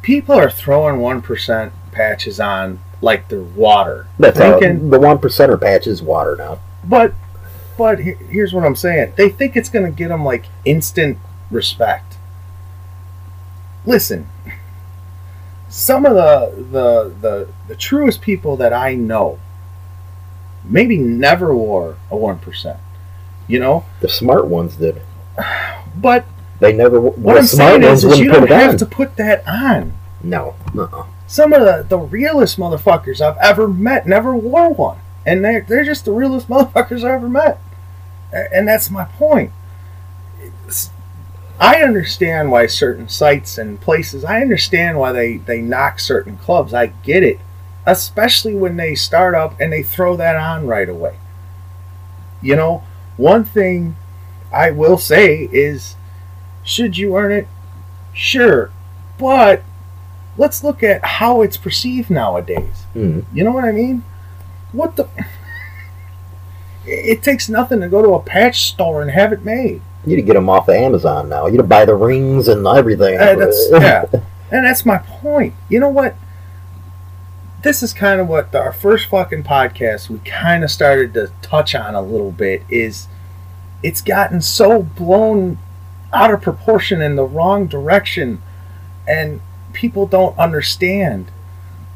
People 0.02 0.36
are 0.36 0.50
throwing 0.50 1.00
one 1.00 1.22
percent 1.22 1.74
patches 1.92 2.40
on 2.40 2.80
like 3.02 3.28
they're 3.28 3.42
water. 3.42 4.08
That's 4.18 4.40
uh, 4.40 4.58
thinking, 4.60 4.90
the 4.90 5.00
one 5.00 5.18
percenter 5.18 5.60
patch 5.60 5.88
is 5.88 6.02
water 6.02 6.36
now. 6.38 6.60
but 6.84 7.14
but 7.78 8.00
here's 8.00 8.54
what 8.54 8.64
I'm 8.64 8.76
saying. 8.78 9.14
They 9.18 9.28
think 9.28 9.58
it's 9.58 9.68
gonna 9.68 9.92
get 9.92 10.08
them 10.08 10.24
like 10.24 10.46
instant 10.64 11.18
respect. 11.52 12.18
Listen, 13.86 14.30
some 15.76 16.06
of 16.06 16.14
the 16.16 16.64
the 16.72 17.14
the, 17.22 17.48
the 17.68 17.76
truest 17.76 18.22
people 18.22 18.56
that 18.58 18.72
I 18.72 18.96
know 18.96 19.40
maybe 20.64 20.98
never 20.98 21.54
wore 21.54 21.98
a 22.10 22.16
one 22.16 22.40
percent. 22.40 22.80
You 23.48 23.60
know, 23.60 23.86
The 24.00 24.08
smart 24.10 24.48
ones 24.48 24.78
did. 24.78 25.02
but 25.96 26.26
They 26.60 26.72
never. 26.74 27.00
what 27.00 27.38
I'm 27.38 27.44
smart 27.44 27.82
saying 27.82 27.84
is, 27.84 28.04
ones 28.06 28.16
is 28.16 28.20
you 28.22 28.32
don't 28.32 28.50
have 28.50 28.72
on. 28.72 28.78
to 28.78 28.86
put 28.86 29.18
that 29.18 29.46
on. 29.48 29.94
No. 30.24 30.56
Uh-uh. 30.76 31.06
Some 31.28 31.54
of 31.54 31.62
the, 31.62 31.86
the 31.88 31.98
realest 32.00 32.58
motherfuckers 32.58 33.20
I've 33.22 33.38
ever 33.38 33.68
met 33.68 34.08
never 34.08 34.36
wore 34.36 34.70
one. 34.74 34.98
And 35.28 35.44
they're, 35.44 35.66
they're 35.68 35.84
just 35.84 36.06
the 36.06 36.12
realest 36.12 36.48
motherfuckers 36.50 37.04
I 37.04 37.14
ever 37.14 37.28
met. 37.30 37.60
And 38.32 38.68
that's 38.68 38.90
my 38.90 39.04
point. 39.06 39.52
It's- 40.42 40.90
I 41.60 41.82
understand 41.82 42.52
why 42.52 42.68
certain 42.68 43.08
sites 43.08 43.58
and 43.58 43.80
places, 43.80 44.26
I 44.26 44.42
understand 44.42 45.00
why 45.00 45.12
they, 45.12 45.38
they 45.38 45.62
knock 45.62 46.00
certain 46.00 46.38
clubs. 46.38 46.74
I 46.74 46.88
get 46.88 47.24
it. 47.24 47.40
Especially 47.86 48.56
when 48.56 48.78
they 48.78 48.96
start 48.96 49.36
up 49.36 49.60
and 49.60 49.72
they 49.72 49.84
throw 49.84 50.16
that 50.18 50.36
on 50.36 50.68
right 50.68 50.90
away. 50.90 51.18
You 52.42 52.56
know, 52.56 52.84
one 53.16 53.46
thing 53.46 53.96
I 54.52 54.72
will 54.72 54.98
say 54.98 55.48
is 55.52 55.96
should 56.64 56.98
you 56.98 57.16
earn 57.16 57.32
it? 57.32 57.48
Sure. 58.14 58.72
But 59.18 59.62
let's 60.38 60.64
look 60.64 60.84
at 60.84 61.04
how 61.06 61.42
it's 61.42 61.58
perceived 61.58 62.10
nowadays. 62.10 62.86
Mhm. 62.96 63.26
You 63.34 63.44
know 63.44 63.52
what 63.52 63.66
I 63.66 63.72
mean? 63.72 64.04
What 64.72 64.96
the? 64.96 65.08
It 66.88 67.24
takes 67.24 67.50
nothing 67.50 67.82
to 67.82 67.88
go 67.88 68.04
to 68.04 68.14
a 68.14 68.20
patch 68.20 68.62
store 68.70 69.02
and 69.02 69.10
have 69.10 69.34
it 69.34 69.44
made. 69.44 69.82
You 70.06 70.16
need 70.16 70.22
to 70.22 70.22
get 70.22 70.34
them 70.34 70.50
off 70.50 70.70
of 70.70 70.76
Amazon 70.76 71.30
now. 71.30 71.48
You 71.48 71.58
to 71.58 71.64
buy 71.64 71.86
the 71.86 71.96
rings 71.96 72.48
and 72.48 72.66
everything. 72.68 73.20
Uh, 73.20 73.36
that's, 73.36 73.70
yeah, 73.72 74.06
and 74.52 74.66
that's 74.66 74.86
my 74.86 75.00
point. 75.00 75.56
You 75.68 75.80
know 75.80 75.90
what? 75.90 76.16
This 77.64 77.82
is 77.82 77.94
kind 77.94 78.22
of 78.22 78.28
what 78.28 78.54
our 78.54 78.72
first 78.72 79.08
fucking 79.08 79.44
podcast 79.44 80.10
we 80.10 80.20
kind 80.20 80.64
of 80.64 80.70
started 80.70 81.16
to 81.16 81.32
touch 81.42 81.74
on 81.74 81.96
a 81.96 82.02
little 82.02 82.32
bit. 82.32 82.62
Is 82.70 83.08
it's 83.82 84.02
gotten 84.02 84.42
so 84.42 84.84
blown 84.84 85.58
out 86.14 86.32
of 86.32 86.42
proportion 86.42 87.02
in 87.02 87.16
the 87.16 87.26
wrong 87.26 87.66
direction, 87.66 88.44
and 89.08 89.42
people 89.74 90.06
don't 90.06 90.38
understand. 90.38 91.32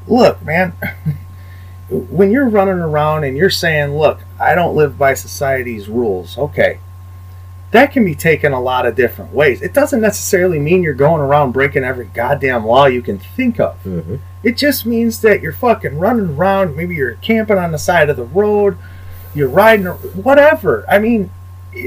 Look, 0.08 0.44
man. 0.44 0.74
when 1.90 2.32
you're 2.32 2.48
running 2.48 2.76
around 2.80 3.24
and 3.24 3.36
you're 3.36 3.50
saying, 3.50 3.98
"Look, 3.98 4.22
I 4.40 4.56
don't 4.56 4.76
live 4.76 4.98
by 4.98 5.14
society's 5.14 5.88
rules," 5.88 6.38
okay, 6.38 6.80
that 7.72 7.92
can 7.92 8.04
be 8.04 8.16
taken 8.16 8.52
a 8.52 8.60
lot 8.62 8.86
of 8.86 8.96
different 8.96 9.34
ways. 9.34 9.62
It 9.62 9.74
doesn't 9.74 10.02
necessarily 10.02 10.60
mean 10.60 10.82
you're 10.82 10.94
going 10.94 11.22
around 11.22 11.52
breaking 11.52 11.84
every 11.84 12.06
goddamn 12.06 12.66
law 12.66 12.86
you 12.86 13.02
can 13.02 13.20
think 13.20 13.60
of. 13.60 13.78
hmm 13.82 14.16
It 14.44 14.58
just 14.58 14.86
means 14.86 15.22
that 15.22 15.42
you're 15.42 15.54
fucking 15.54 16.00
running 16.00 16.36
around. 16.36 16.76
Maybe 16.76 16.96
you're 16.96 17.16
camping 17.16 17.58
on 17.58 17.72
the 17.72 17.78
side 17.78 18.10
of 18.10 18.18
the 18.18 18.24
road. 18.24 18.78
You're 19.36 19.50
riding, 19.50 19.86
whatever. 19.86 20.86
I 20.90 20.98
mean, 20.98 21.30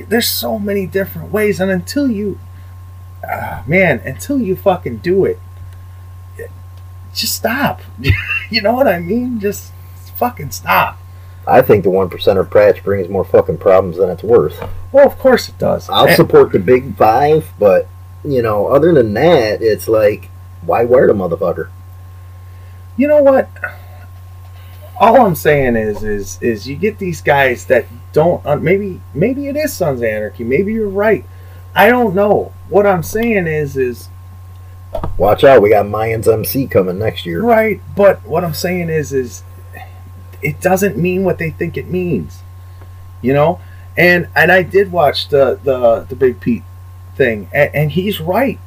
there's 0.06 0.28
so 0.28 0.58
many 0.58 0.86
different 0.86 1.32
ways, 1.32 1.58
and 1.58 1.70
until 1.70 2.08
you, 2.08 2.38
ah, 3.28 3.64
man, 3.66 4.00
until 4.04 4.40
you 4.40 4.54
fucking 4.54 4.98
do 4.98 5.24
it, 5.24 5.40
just 7.14 7.34
stop. 7.34 7.80
you 8.50 8.62
know 8.62 8.72
what 8.72 8.86
I 8.88 9.00
mean? 9.00 9.40
Just 9.40 9.72
fucking 10.16 10.50
stop. 10.52 10.98
I 11.52 11.60
think 11.62 11.84
the 11.84 11.90
one 11.90 12.08
percenter 12.08 12.48
patch 12.50 12.82
brings 12.82 13.08
more 13.08 13.24
fucking 13.24 13.58
problems 13.58 13.98
than 13.98 14.08
it's 14.10 14.22
worth. 14.22 14.62
Well, 14.90 15.06
of 15.06 15.18
course 15.18 15.48
it 15.50 15.58
does. 15.58 15.88
I'll 15.90 16.06
And- 16.06 16.16
support 16.16 16.52
the 16.52 16.58
big 16.58 16.96
five, 16.96 17.50
but 17.58 17.86
you 18.24 18.40
know, 18.40 18.68
other 18.68 18.92
than 18.94 19.12
that, 19.14 19.60
it's 19.62 19.88
like, 19.88 20.30
why 20.64 20.84
wear 20.84 21.06
the 21.06 21.12
motherfucker? 21.12 21.68
you 22.96 23.08
know 23.08 23.22
what? 23.22 23.48
All 25.00 25.26
I'm 25.26 25.34
saying 25.34 25.74
is, 25.76 26.02
is, 26.04 26.38
is 26.42 26.68
you 26.68 26.76
get 26.76 26.98
these 26.98 27.20
guys 27.22 27.64
that 27.66 27.86
don't. 28.12 28.44
Uh, 28.46 28.56
maybe, 28.56 29.00
maybe 29.14 29.48
it 29.48 29.56
is 29.56 29.72
Sons 29.72 30.00
of 30.00 30.04
Anarchy. 30.04 30.44
Maybe 30.44 30.72
you're 30.72 30.88
right. 30.88 31.24
I 31.74 31.88
don't 31.88 32.14
know. 32.14 32.52
What 32.68 32.86
I'm 32.86 33.02
saying 33.02 33.46
is, 33.46 33.76
is 33.76 34.08
Watch 35.16 35.42
out, 35.42 35.62
we 35.62 35.70
got 35.70 35.86
Mayans 35.86 36.30
MC 36.30 36.66
coming 36.66 36.98
next 36.98 37.24
year. 37.26 37.42
right. 37.42 37.80
But 37.96 38.24
what 38.26 38.44
I'm 38.44 38.52
saying 38.54 38.90
is, 38.90 39.12
is 39.12 39.42
it 40.42 40.60
doesn't 40.60 40.96
mean 40.96 41.24
what 41.24 41.38
they 41.38 41.50
think 41.50 41.76
it 41.76 41.88
means. 41.88 42.42
You 43.20 43.32
know. 43.32 43.60
And 43.96 44.28
and 44.34 44.50
I 44.50 44.62
did 44.62 44.90
watch 44.90 45.28
the 45.28 45.58
the 45.62 46.06
the 46.08 46.16
Big 46.16 46.40
Pete 46.40 46.62
thing, 47.14 47.48
and, 47.52 47.74
and 47.74 47.92
he's 47.92 48.20
right. 48.20 48.58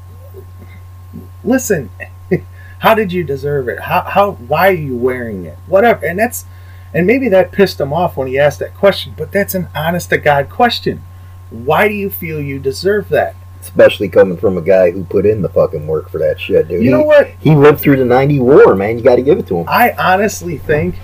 Listen, 1.43 1.89
how 2.79 2.93
did 2.93 3.11
you 3.11 3.23
deserve 3.23 3.67
it? 3.67 3.81
How 3.81 4.01
how 4.01 4.31
why 4.33 4.69
are 4.69 4.73
you 4.73 4.95
wearing 4.95 5.45
it? 5.45 5.57
Whatever. 5.67 6.05
And 6.05 6.19
that's 6.19 6.45
and 6.93 7.05
maybe 7.05 7.27
that 7.29 7.51
pissed 7.51 7.79
him 7.79 7.91
off 7.91 8.15
when 8.15 8.27
he 8.27 8.39
asked 8.39 8.59
that 8.59 8.73
question, 8.73 9.13
but 9.17 9.31
that's 9.31 9.53
an 9.53 9.67
honest 9.75 10.09
to 10.11 10.17
God 10.17 10.49
question. 10.49 11.03
Why 11.49 11.87
do 11.87 11.93
you 11.93 12.09
feel 12.09 12.39
you 12.39 12.57
deserve 12.59 13.09
that? 13.09 13.35
Especially 13.59 14.07
coming 14.07 14.37
from 14.37 14.57
a 14.57 14.61
guy 14.61 14.91
who 14.91 15.03
put 15.03 15.25
in 15.25 15.41
the 15.41 15.49
fucking 15.49 15.87
work 15.87 16.09
for 16.09 16.19
that 16.19 16.39
shit, 16.39 16.67
dude. 16.67 16.83
You 16.83 16.91
know 16.91 16.99
he, 16.99 17.05
what? 17.05 17.27
he 17.39 17.55
lived 17.55 17.81
through 17.81 17.97
the 17.97 18.05
90 18.05 18.39
war, 18.39 18.75
man. 18.75 18.97
You 18.97 19.03
got 19.03 19.15
to 19.15 19.21
give 19.21 19.39
it 19.39 19.47
to 19.47 19.57
him. 19.57 19.65
I 19.67 19.91
honestly 19.97 20.57
think 20.57 20.95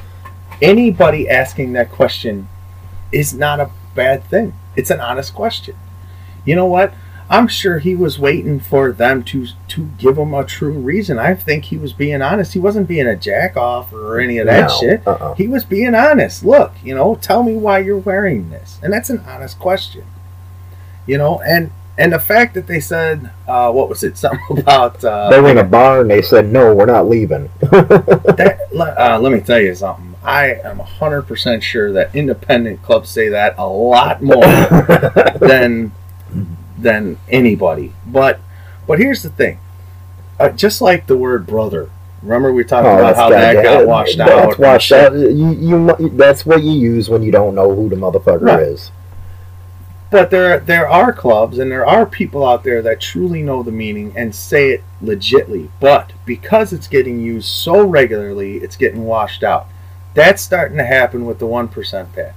anybody 0.62 1.30
asking 1.30 1.74
that 1.74 1.92
question 1.92 2.48
is 3.12 3.34
not 3.34 3.60
a 3.60 3.72
bad 3.96 4.24
thing. 4.26 4.54
It's 4.76 4.90
an 4.90 5.00
honest 5.00 5.34
question. 5.34 5.76
You 6.46 6.56
know 6.56 6.66
what? 6.66 6.94
I'm 7.30 7.48
sure 7.48 7.80
he 7.80 7.96
was 7.96 8.20
waiting 8.20 8.60
for 8.60 8.92
them 8.92 9.24
to 9.26 9.48
to 9.70 9.86
give 9.98 10.18
him 10.18 10.34
a 10.34 10.44
true 10.44 10.74
reason. 10.74 11.18
I 11.18 11.34
think 11.34 11.66
he 11.66 11.78
was 11.78 11.94
being 11.94 12.22
honest. 12.22 12.54
He 12.54 12.60
wasn't 12.60 12.90
being 12.90 13.08
a 13.08 13.16
jack 13.16 13.56
off 13.56 13.94
or 13.94 14.20
any 14.20 14.38
of 14.38 14.48
that 14.48 14.68
No, 14.70 14.78
shit. 14.80 15.08
uh-uh. 15.08 15.36
He 15.36 15.48
was 15.48 15.64
being 15.64 15.96
honest. 15.96 16.44
Look, 16.44 16.74
you 16.84 16.94
know, 16.94 17.16
tell 17.16 17.44
me 17.44 17.56
why 17.56 17.80
you're 17.80 17.98
wearing 17.98 18.50
this, 18.50 18.80
and 18.84 18.92
that's 18.92 19.10
an 19.10 19.20
honest 19.28 19.60
question. 19.60 20.04
You 21.08 21.18
know, 21.18 21.40
and 21.42 21.72
and 21.98 22.12
the 22.12 22.20
fact 22.20 22.54
that 22.56 22.68
they 22.68 22.82
said, 22.82 23.32
uh, 23.48 23.72
what 23.72 23.88
was 23.88 24.04
it? 24.04 24.18
Something 24.26 24.60
about 24.60 25.02
uh, 25.06 25.30
They 25.30 25.40
were 25.40 25.52
in 25.52 25.58
a 25.58 25.64
bar 25.64 26.02
and 26.02 26.10
they 26.10 26.22
said, 26.22 26.52
no, 26.52 26.74
we're 26.74 26.86
not 26.86 27.08
leaving. 27.08 27.50
that, 27.62 28.60
uh, 28.98 29.20
let 29.20 29.32
me 29.32 29.40
tell 29.40 29.60
you 29.62 29.76
something. 29.76 30.11
I 30.24 30.54
am 30.64 30.78
100% 30.80 31.62
sure 31.62 31.92
that 31.94 32.14
independent 32.16 32.84
clubs 32.84 33.10
say 33.10 33.30
that 33.30 33.56
a 33.58 33.68
lot 33.68 34.22
more 34.22 34.42
than 35.40 35.92
than 36.78 37.18
anybody. 37.30 37.94
But 38.08 38.40
but 38.88 39.00
here's 39.00 39.24
the 39.24 39.30
thing. 39.30 39.60
Uh, 40.40 40.50
just 40.50 40.82
like 40.82 41.08
the 41.08 41.18
word 41.18 41.46
brother. 41.46 41.90
Remember 42.24 42.54
we 42.54 42.64
talked 42.64 42.86
about 42.86 43.16
how 43.16 43.30
that 43.30 43.54
goddamn- 43.56 43.80
got 43.80 43.88
washed 43.88 44.18
that's 44.18 44.32
out. 44.32 44.50
and 44.54 44.60
washed 44.60 44.92
out. 44.92 45.14
You, 45.14 45.52
you, 46.00 46.10
that's 46.10 46.46
what 46.46 46.62
you 46.64 46.72
use 46.72 47.10
when 47.10 47.24
you 47.24 47.32
don't 47.32 47.56
know 47.56 47.74
who 47.76 47.90
the 47.90 47.96
motherfucker 47.96 48.42
Right. 48.42 48.62
is. 48.64 48.92
But 50.12 50.30
there 50.30 50.60
there 50.60 50.88
are 50.90 51.14
clubs 51.14 51.58
and 51.58 51.72
there 51.72 51.86
are 51.86 52.06
people 52.06 52.46
out 52.48 52.64
there 52.64 52.82
that 52.84 53.00
truly 53.02 53.42
know 53.42 53.64
the 53.64 53.72
meaning 53.72 54.14
and 54.16 54.36
say 54.36 54.70
it 54.72 54.84
legitly. 55.04 55.70
But 55.80 56.12
because 56.26 56.74
it's 56.74 56.88
getting 56.88 57.22
used 57.22 57.48
so 57.48 57.84
regularly, 57.86 58.58
it's 58.58 58.76
getting 58.76 59.04
washed 59.06 59.42
out. 59.44 59.68
That's 60.14 60.42
starting 60.42 60.78
to 60.78 60.86
happen 60.86 61.26
with 61.26 61.40
the 61.40 61.48
one 61.48 61.68
percent 61.68 62.14
patch. 62.14 62.36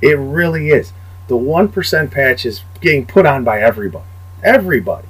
It 0.00 0.18
really 0.18 0.70
is. 0.70 0.92
The 1.28 1.36
one 1.36 1.68
percent 1.68 2.10
patch 2.10 2.44
is 2.44 2.62
getting 2.80 3.06
put 3.06 3.24
on 3.26 3.44
by 3.44 3.60
everybody. 3.60 4.04
Everybody. 4.42 5.06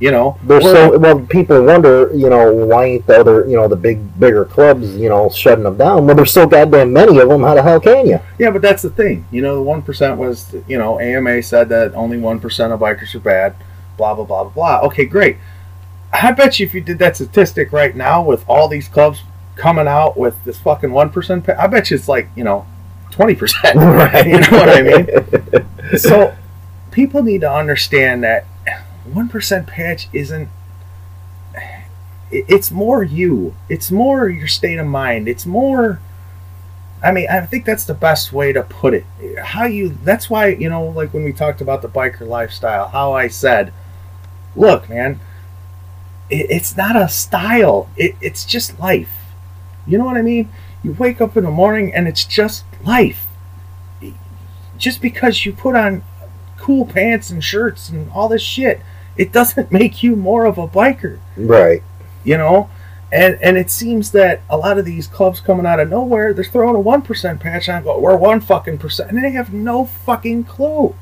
You 0.00 0.10
know. 0.10 0.38
They're 0.42 0.60
so 0.60 0.98
well. 0.98 1.20
People 1.20 1.64
wonder, 1.64 2.10
you 2.14 2.28
know, 2.28 2.52
why 2.52 2.84
ain't 2.86 3.06
the 3.06 3.20
other, 3.20 3.48
you 3.48 3.56
know, 3.56 3.68
the 3.68 3.76
big, 3.76 4.20
bigger 4.20 4.44
clubs, 4.44 4.94
you 4.96 5.08
know, 5.08 5.30
shutting 5.30 5.64
them 5.64 5.78
down? 5.78 6.06
Well, 6.06 6.14
there's 6.14 6.32
so 6.32 6.46
goddamn 6.46 6.92
many 6.92 7.18
of 7.18 7.28
them. 7.28 7.42
How 7.42 7.54
the 7.54 7.62
hell 7.62 7.80
can 7.80 8.06
you? 8.06 8.20
Yeah, 8.38 8.50
but 8.50 8.60
that's 8.60 8.82
the 8.82 8.90
thing. 8.90 9.26
You 9.30 9.40
know, 9.40 9.54
the 9.56 9.62
one 9.62 9.80
percent 9.80 10.18
was, 10.18 10.54
you 10.68 10.76
know, 10.76 11.00
AMA 11.00 11.42
said 11.42 11.70
that 11.70 11.94
only 11.94 12.18
one 12.18 12.38
percent 12.38 12.72
of 12.72 12.80
bikers 12.80 13.14
are 13.14 13.20
bad. 13.20 13.56
Blah 13.96 14.14
blah 14.14 14.24
blah 14.24 14.44
blah 14.44 14.52
blah. 14.52 14.86
Okay, 14.88 15.06
great. 15.06 15.38
I 16.12 16.32
bet 16.32 16.60
you 16.60 16.66
if 16.66 16.74
you 16.74 16.80
did 16.80 16.98
that 16.98 17.16
statistic 17.16 17.72
right 17.72 17.96
now 17.96 18.22
with 18.22 18.44
all 18.48 18.68
these 18.68 18.88
clubs 18.88 19.22
coming 19.56 19.86
out 19.86 20.16
with 20.16 20.42
this 20.44 20.58
fucking 20.58 20.92
one 20.92 21.10
percent, 21.10 21.48
I 21.48 21.66
bet 21.66 21.90
you 21.90 21.96
it's 21.96 22.08
like 22.08 22.28
you 22.36 22.44
know, 22.44 22.66
twenty 23.10 23.34
percent. 23.34 23.76
Right. 23.78 24.26
You 24.26 24.40
know 24.40 24.48
what 24.50 24.68
I 24.68 24.82
mean? 24.82 25.66
So 25.98 26.34
people 26.90 27.22
need 27.22 27.42
to 27.42 27.50
understand 27.52 28.24
that 28.24 28.46
one 29.04 29.28
percent 29.28 29.66
patch 29.66 30.08
isn't. 30.12 30.48
It's 32.30 32.70
more 32.70 33.04
you. 33.04 33.54
It's 33.68 33.90
more 33.90 34.28
your 34.28 34.48
state 34.48 34.78
of 34.78 34.86
mind. 34.86 35.28
It's 35.28 35.46
more. 35.46 36.00
I 37.02 37.12
mean, 37.12 37.28
I 37.30 37.42
think 37.42 37.66
that's 37.66 37.84
the 37.84 37.94
best 37.94 38.32
way 38.32 38.52
to 38.54 38.62
put 38.62 38.94
it. 38.94 39.04
How 39.38 39.66
you. 39.66 39.90
That's 40.02 40.30
why 40.30 40.48
you 40.48 40.70
know, 40.70 40.86
like 40.86 41.12
when 41.12 41.22
we 41.22 41.32
talked 41.32 41.60
about 41.60 41.82
the 41.82 41.88
biker 41.88 42.26
lifestyle, 42.26 42.88
how 42.88 43.12
I 43.12 43.28
said, 43.28 43.72
"Look, 44.56 44.88
man, 44.88 45.20
it, 46.30 46.46
it's 46.50 46.76
not 46.76 46.96
a 46.96 47.08
style. 47.08 47.90
It, 47.96 48.16
it's 48.20 48.44
just 48.44 48.80
life. 48.80 49.12
You 49.86 49.98
know 49.98 50.04
what 50.04 50.16
I 50.16 50.22
mean? 50.22 50.48
You 50.82 50.92
wake 50.92 51.20
up 51.20 51.36
in 51.36 51.44
the 51.44 51.50
morning 51.50 51.94
and 51.94 52.06
it's 52.08 52.24
just 52.24 52.64
life. 52.84 53.26
Just 54.76 55.00
because 55.00 55.44
you 55.46 55.52
put 55.52 55.76
on 55.76 56.02
cool 56.58 56.84
pants 56.86 57.30
and 57.30 57.42
shirts 57.44 57.88
and 57.88 58.10
all 58.12 58.28
this 58.28 58.42
shit, 58.42 58.80
it 59.16 59.32
doesn't 59.32 59.70
make 59.80 60.02
you 60.02 60.16
more 60.16 60.44
of 60.46 60.58
a 60.58 60.66
biker 60.66 61.18
right. 61.36 61.82
you 62.24 62.36
know 62.36 62.68
and 63.12 63.38
and 63.40 63.56
it 63.56 63.70
seems 63.70 64.10
that 64.10 64.40
a 64.50 64.56
lot 64.56 64.76
of 64.78 64.84
these 64.84 65.06
clubs 65.06 65.38
coming 65.40 65.64
out 65.66 65.78
of 65.78 65.88
nowhere 65.88 66.32
they're 66.34 66.42
throwing 66.42 66.74
a 66.74 66.82
1% 66.82 67.38
patch 67.38 67.68
on 67.68 67.84
go 67.84 67.96
we're 68.00 68.16
one 68.16 68.40
fucking 68.40 68.76
percent 68.78 69.10
and 69.10 69.22
they 69.22 69.30
have 69.30 69.52
no 69.52 69.84
fucking 69.84 70.42
clue 70.42 70.94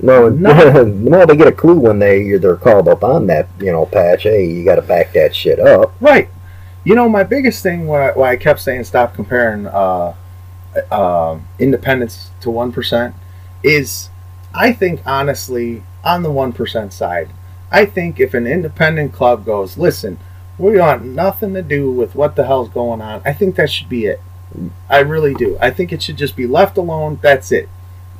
No, 0.00 0.28
No. 0.30 0.82
no, 0.84 1.24
they 1.26 1.36
get 1.36 1.46
a 1.46 1.52
clue 1.52 1.78
when 1.78 2.00
they 2.00 2.36
they're 2.38 2.56
called 2.56 2.88
up 2.88 3.04
on 3.04 3.28
that, 3.28 3.48
you 3.60 3.70
know, 3.70 3.86
patch. 3.86 4.24
Hey, 4.24 4.44
you 4.46 4.64
got 4.64 4.76
to 4.76 4.82
back 4.82 5.12
that 5.12 5.36
shit 5.36 5.60
up. 5.60 5.92
right 6.00 6.28
you 6.84 6.94
know 6.94 7.08
my 7.08 7.22
biggest 7.22 7.62
thing 7.62 7.86
why, 7.86 8.10
why 8.12 8.32
i 8.32 8.36
kept 8.36 8.60
saying 8.60 8.84
stop 8.84 9.14
comparing 9.14 9.66
uh, 9.66 10.14
uh, 10.90 11.38
independence 11.58 12.30
to 12.40 12.48
1% 12.48 13.14
is 13.62 14.10
i 14.54 14.72
think 14.72 15.00
honestly 15.06 15.82
on 16.04 16.22
the 16.22 16.30
1% 16.30 16.92
side 16.92 17.28
i 17.70 17.84
think 17.84 18.18
if 18.18 18.34
an 18.34 18.46
independent 18.46 19.12
club 19.12 19.44
goes 19.44 19.76
listen 19.78 20.18
we 20.58 20.78
want 20.78 21.04
nothing 21.04 21.54
to 21.54 21.62
do 21.62 21.90
with 21.90 22.14
what 22.14 22.36
the 22.36 22.44
hell's 22.46 22.68
going 22.68 23.00
on 23.00 23.22
i 23.24 23.32
think 23.32 23.56
that 23.56 23.70
should 23.70 23.88
be 23.88 24.06
it 24.06 24.20
I 24.90 24.98
really 24.98 25.32
do. 25.32 25.56
I 25.62 25.70
think 25.70 25.92
it 25.92 26.02
should 26.02 26.18
just 26.18 26.36
be 26.36 26.46
left 26.46 26.76
alone. 26.76 27.18
That's 27.22 27.50
it. 27.52 27.70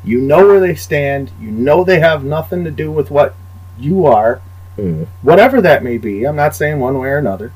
You 0.03 0.19
know 0.19 0.47
where 0.47 0.61
they 0.61 0.75
stand. 0.75 1.31
You 1.39 1.51
know 1.51 1.85
they 1.85 2.01
have 2.01 2.25
nothing 2.25 2.65
to 2.65 2.71
do 2.71 2.91
with 2.91 3.11
what 3.11 3.35
you 3.79 4.07
are, 4.07 4.41
Mm. 4.79 5.09
whatever 5.21 5.61
that 5.61 5.85
may 5.85 5.99
be. 5.99 6.25
I'm 6.25 6.37
not 6.37 6.57
saying 6.57 6.81
one 6.81 6.99
way 6.99 7.11
or 7.11 7.19
another. 7.19 7.53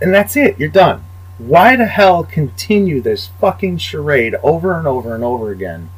And 0.00 0.12
that's 0.14 0.36
it. 0.36 0.58
You're 0.58 0.68
done. 0.68 1.04
Why 1.38 1.76
the 1.76 1.86
hell 1.86 2.24
continue 2.24 3.00
this 3.00 3.28
fucking 3.40 3.78
charade 3.78 4.34
over 4.42 4.76
and 4.78 4.86
over 4.86 5.14
and 5.14 5.24
over 5.24 5.50
again 5.50 5.90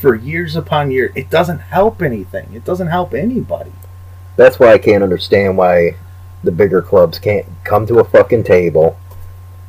for 0.00 0.14
years 0.14 0.56
upon 0.56 0.90
years. 0.90 1.12
It 1.14 1.28
doesn't 1.30 1.58
help 1.58 2.00
anything. 2.02 2.48
It 2.54 2.64
doesn't 2.64 2.86
help 2.88 3.12
anybody. 3.12 3.72
That's 4.36 4.58
why 4.58 4.72
I 4.72 4.78
can't 4.78 5.02
understand 5.02 5.58
why 5.58 5.96
the 6.42 6.50
bigger 6.50 6.80
clubs 6.80 7.18
can't 7.18 7.46
come 7.64 7.86
to 7.86 7.98
a 7.98 8.04
fucking 8.04 8.44
table. 8.44 8.96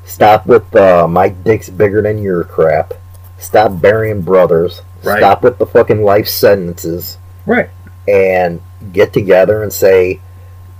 Stop 0.05 0.45
with 0.47 0.73
uh, 0.75 1.07
my 1.07 1.29
dick's 1.29 1.69
bigger 1.69 2.01
than 2.01 2.23
your 2.23 2.43
crap. 2.45 2.93
Stop 3.37 3.81
burying 3.81 4.21
brothers. 4.21 4.81
Right. 5.03 5.19
Stop 5.19 5.43
with 5.43 5.57
the 5.57 5.65
fucking 5.65 6.03
life 6.03 6.27
sentences 6.27 7.17
Right. 7.45 7.69
and 8.07 8.61
get 8.93 9.11
together 9.13 9.61
and 9.63 9.73
say 9.73 10.21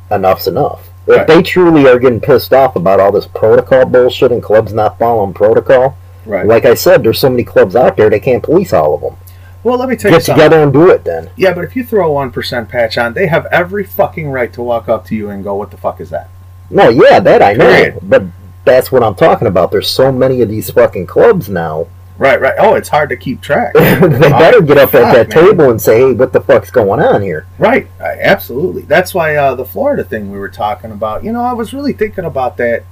enough's 0.10 0.48
enough. 0.48 0.90
If 1.08 1.18
Right. 1.18 1.28
they 1.28 1.42
truly 1.42 1.88
are 1.88 1.98
getting 2.00 2.20
pissed 2.20 2.54
off 2.54 2.76
about 2.76 3.00
all 3.00 3.12
this 3.12 3.26
protocol 3.28 3.86
bullshit 3.86 4.32
and 4.32 4.42
clubs 4.42 4.74
not 4.74 5.00
following 5.00 5.34
protocol, 5.34 5.96
Right. 6.26 6.46
like 6.46 6.66
I 6.66 6.76
said, 6.76 7.04
there's 7.04 7.20
so 7.20 7.30
many 7.30 7.44
clubs 7.44 7.76
out 7.76 7.98
there 7.98 8.10
they 8.10 8.20
can't 8.20 8.44
police 8.44 8.72
all 8.74 8.94
of 8.94 9.02
them. 9.02 9.16
well, 9.64 9.78
let 9.78 9.90
me 9.90 9.96
tell 9.96 10.12
you 10.12 10.20
something. 10.20 10.20
Get 10.20 10.26
something. 10.26 10.44
together 10.50 10.64
and 10.64 10.74
do 10.74 10.90
it 10.90 11.04
then. 11.04 11.30
Yeah, 11.36 11.54
but 11.54 11.64
if 11.64 11.76
you 11.76 11.84
throw 11.84 12.08
a 12.08 12.12
one 12.12 12.32
percent 12.32 12.70
patch 12.70 12.98
on, 12.98 13.14
they 13.14 13.28
have 13.28 13.46
every 13.52 13.84
fucking 13.84 14.32
right 14.32 14.52
to 14.54 14.62
walk 14.64 14.90
up 14.90 15.06
to 15.08 15.16
you 15.16 15.30
and 15.30 15.44
go, 15.44 15.54
"What 15.56 15.70
the 15.72 15.78
fuck 15.78 16.00
is 16.02 16.10
that?" 16.12 16.30
No, 16.70 16.90
yeah, 16.90 17.20
that 17.20 17.42
I 17.44 17.54
know, 17.54 17.66
Period. 17.66 17.98
but 18.02 18.24
that's 18.66 18.92
what 18.92 19.04
I'm 19.04 19.14
talking 19.16 19.48
about. 19.48 19.72
There's 19.72 19.88
so 19.90 20.12
many 20.12 20.42
of 20.42 20.50
these 20.50 20.70
fucking 20.72 21.06
clubs 21.08 21.48
now. 21.50 21.86
Right. 22.22 22.40
Right. 22.40 22.54
Oh, 22.60 22.76
it's 22.76 22.88
hard 22.90 23.10
to 23.10 23.18
keep 23.18 23.42
track. 23.42 23.74
they 23.74 24.00
better 24.00 24.62
get 24.62 24.78
up 24.78 24.94
at 24.94 25.12
that 25.14 25.30
man. 25.36 25.46
table 25.46 25.72
and 25.72 25.82
say, 25.82 25.98
"Hey, 26.02 26.14
what 26.14 26.32
the 26.34 26.40
fuck's 26.40 26.70
going 26.70 27.02
on 27.02 27.24
here?" 27.24 27.48
Right, 27.58 27.88
I- 28.00 28.20
absolutely. 28.22 28.84
That's 28.84 29.14
why 29.16 29.36
uh, 29.36 29.56
the 29.56 29.66
Florida 29.66 30.04
thing 30.04 30.32
we 30.32 30.38
were 30.38 30.48
talking 30.50 30.92
about. 30.92 31.24
You 31.24 31.32
know, 31.34 31.42
I 31.42 31.54
was 31.54 31.74
really 31.74 31.94
thinking 31.94 32.26
about 32.26 32.58
that. 32.58 32.84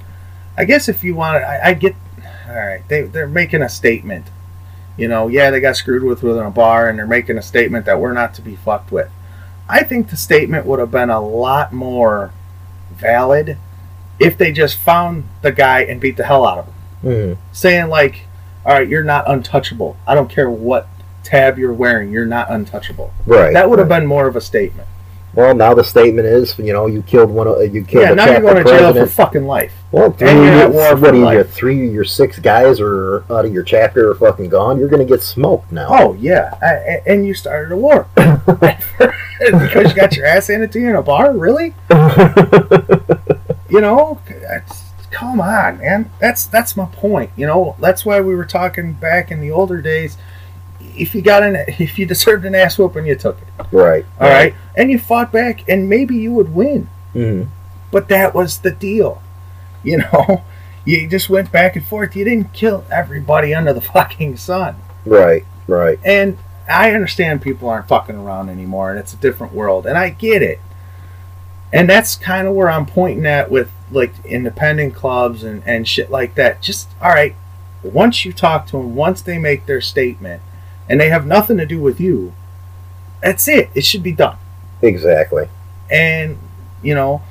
I 0.57 0.65
guess 0.65 0.89
if 0.89 1.03
you 1.03 1.13
want, 1.13 1.43
I, 1.43 1.59
I 1.69 1.73
get. 1.75 1.95
All 2.49 2.55
right, 2.55 2.81
they 2.87 3.03
they're 3.03 3.27
making 3.27 3.61
a 3.61 3.69
statement. 3.69 4.25
You 4.97 5.07
know, 5.07 5.27
yeah, 5.27 5.51
they 5.51 5.59
got 5.59 5.75
screwed 5.75 6.01
with 6.03 6.23
within 6.23 6.43
a 6.45 6.49
bar, 6.49 6.89
and 6.89 6.97
they're 6.97 7.05
making 7.05 7.37
a 7.37 7.43
statement 7.43 7.85
that 7.85 7.99
we're 7.99 8.13
not 8.13 8.33
to 8.33 8.41
be 8.41 8.55
fucked 8.55 8.91
with. 8.91 9.11
I 9.69 9.83
think 9.83 10.09
the 10.09 10.17
statement 10.17 10.65
would 10.65 10.79
have 10.79 10.89
been 10.89 11.11
a 11.11 11.21
lot 11.21 11.71
more 11.71 12.33
valid 12.91 13.57
if 14.19 14.37
they 14.39 14.51
just 14.51 14.77
found 14.77 15.25
the 15.43 15.51
guy 15.51 15.81
and 15.83 16.01
beat 16.01 16.17
the 16.17 16.25
hell 16.25 16.45
out 16.47 16.57
of 16.57 16.65
him, 16.65 16.73
Mm. 17.03 17.37
saying 17.53 17.87
like, 17.89 18.23
"All 18.69 18.75
right, 18.75 18.87
you're 18.87 19.03
not 19.03 19.29
untouchable. 19.29 19.97
I 20.07 20.15
don't 20.15 20.29
care 20.29 20.49
what 20.49 20.87
tab 21.23 21.57
you're 21.57 21.73
wearing, 21.73 22.11
you're 22.11 22.25
not 22.25 22.49
untouchable." 22.49 23.11
Right. 23.25 23.53
That 23.53 23.69
would 23.69 23.79
have 23.79 23.89
right. 23.89 23.99
been 23.99 24.07
more 24.07 24.27
of 24.27 24.35
a 24.35 24.41
statement. 24.41 24.87
Well, 25.33 25.53
now 25.53 25.73
the 25.73 25.83
statement 25.83 26.27
is, 26.27 26.57
you 26.57 26.73
know, 26.73 26.87
you 26.87 27.03
killed 27.03 27.29
one 27.29 27.47
of 27.47 27.61
you 27.73 27.83
killed 27.83 28.03
Yeah, 28.03 28.13
now 28.13 28.25
you're 28.25 28.41
going 28.41 28.63
to 28.63 28.63
jail 28.63 28.93
for 28.93 29.05
fucking 29.05 29.45
life. 29.45 29.71
well, 29.91 30.11
three, 30.11 30.29
and 30.29 30.39
you're 30.43 30.71
your, 30.71 30.95
what 30.95 31.13
are 31.13 31.33
you, 31.33 31.43
three 31.43 31.87
your 31.89 32.03
six 32.03 32.39
guys 32.39 32.79
are 32.79 33.23
out 33.31 33.45
of 33.45 33.53
your 33.53 33.63
chapter 33.63 34.09
are 34.11 34.15
fucking 34.15 34.49
gone. 34.49 34.79
You're 34.79 34.89
going 34.89 35.05
to 35.05 35.11
get 35.11 35.21
smoked 35.21 35.71
now. 35.71 35.87
Oh 35.89 36.13
yeah, 36.15 36.57
a- 36.63 37.07
and 37.07 37.27
you 37.27 37.33
started 37.33 37.71
a 37.71 37.77
war 37.77 38.07
because 38.15 39.89
you 39.89 39.95
got 39.95 40.15
your 40.15 40.25
ass 40.25 40.47
handed 40.47 40.71
to 40.71 40.79
you 40.79 40.89
in 40.89 40.95
a 40.95 41.03
bar. 41.03 41.31
Really? 41.31 41.75
You 43.69 43.81
know, 43.81 44.19
that's, 44.27 44.88
come 45.11 45.41
on, 45.41 45.79
man. 45.79 46.11
That's 46.19 46.45
that's 46.47 46.75
my 46.77 46.85
point. 46.85 47.31
You 47.35 47.47
know, 47.47 47.75
that's 47.79 48.05
why 48.05 48.21
we 48.21 48.35
were 48.35 48.45
talking 48.45 48.93
back 48.93 49.31
in 49.31 49.41
the 49.41 49.51
older 49.51 49.81
days. 49.81 50.17
If 50.81 51.13
you 51.15 51.21
got 51.21 51.43
an, 51.43 51.55
if 51.67 51.97
you 51.99 52.05
deserved 52.05 52.45
an 52.45 52.55
ass 52.55 52.77
whooping, 52.77 53.05
you 53.05 53.15
took 53.15 53.37
it. 53.41 53.65
right. 53.71 54.05
All 54.19 54.29
right, 54.29 54.53
and 54.75 54.89
you 54.91 54.99
fought 54.99 55.31
back, 55.31 55.67
and 55.69 55.89
maybe 55.89 56.15
you 56.15 56.31
would 56.33 56.53
win. 56.53 56.89
hmm 57.13 57.43
But 57.91 58.07
that 58.09 58.33
was 58.33 58.59
the 58.59 58.71
deal. 58.71 59.21
You 59.81 59.99
know, 59.99 60.43
you 60.83 61.07
just 61.07 61.29
went 61.29 61.53
back 61.53 61.77
and 61.77 61.85
forth. 61.85 62.13
You 62.13 62.25
didn't 62.25 62.51
kill 62.51 62.83
everybody 62.91 63.53
under 63.55 63.71
the 63.71 63.79
fucking 63.95 64.35
sun. 64.35 64.75
Right. 65.05 65.45
Right. 65.67 65.97
And 66.03 66.37
I 66.69 66.91
understand 66.91 67.41
people 67.41 67.69
aren't 67.69 67.87
fucking 67.87 68.17
around 68.17 68.49
anymore 68.49 68.89
and 68.91 68.99
it's 68.99 69.13
a 69.13 69.17
different 69.17 69.53
world. 69.53 69.85
And 69.87 69.97
I 69.97 70.09
get 70.09 70.41
it. 70.41 70.59
And 71.71 71.89
that's 71.89 72.15
kind 72.15 72.47
of 72.47 72.55
where 72.55 72.69
I'm 72.69 72.85
pointing 72.85 73.25
at 73.25 73.51
with 73.51 73.69
like 73.91 74.13
independent 74.25 74.95
clubs 74.95 75.43
and, 75.43 75.63
and 75.65 75.87
shit 75.87 76.09
like 76.09 76.35
that. 76.35 76.61
Just, 76.61 76.89
all 77.01 77.09
right, 77.09 77.35
once 77.83 78.25
you 78.25 78.33
talk 78.33 78.65
to 78.67 78.73
them, 78.73 78.95
once 78.95 79.21
they 79.21 79.37
make 79.37 79.65
their 79.65 79.81
statement 79.81 80.41
and 80.87 80.99
they 80.99 81.09
have 81.09 81.25
nothing 81.25 81.57
to 81.57 81.65
do 81.65 81.79
with 81.79 81.99
you, 81.99 82.33
that's 83.21 83.47
it. 83.47 83.69
It 83.75 83.85
should 83.85 84.03
be 84.03 84.11
done. 84.11 84.37
Exactly. 84.81 85.49
And, 85.91 86.37
you 86.81 86.95
know, 86.95 87.21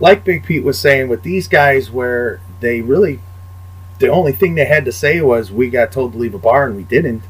like 0.00 0.24
Big 0.24 0.44
Pete 0.44 0.62
was 0.62 0.78
saying 0.78 1.08
with 1.08 1.22
these 1.22 1.48
guys, 1.48 1.90
where 1.90 2.40
they 2.60 2.80
really, 2.80 3.20
the 3.98 4.08
only 4.08 4.32
thing 4.32 4.54
they 4.54 4.66
had 4.66 4.84
to 4.84 4.92
say 4.92 5.20
was, 5.20 5.50
we 5.50 5.70
got 5.70 5.90
told 5.90 6.12
to 6.12 6.18
leave 6.18 6.34
a 6.34 6.38
bar 6.38 6.66
and 6.66 6.76
we 6.76 6.84
didn't. 6.84 7.22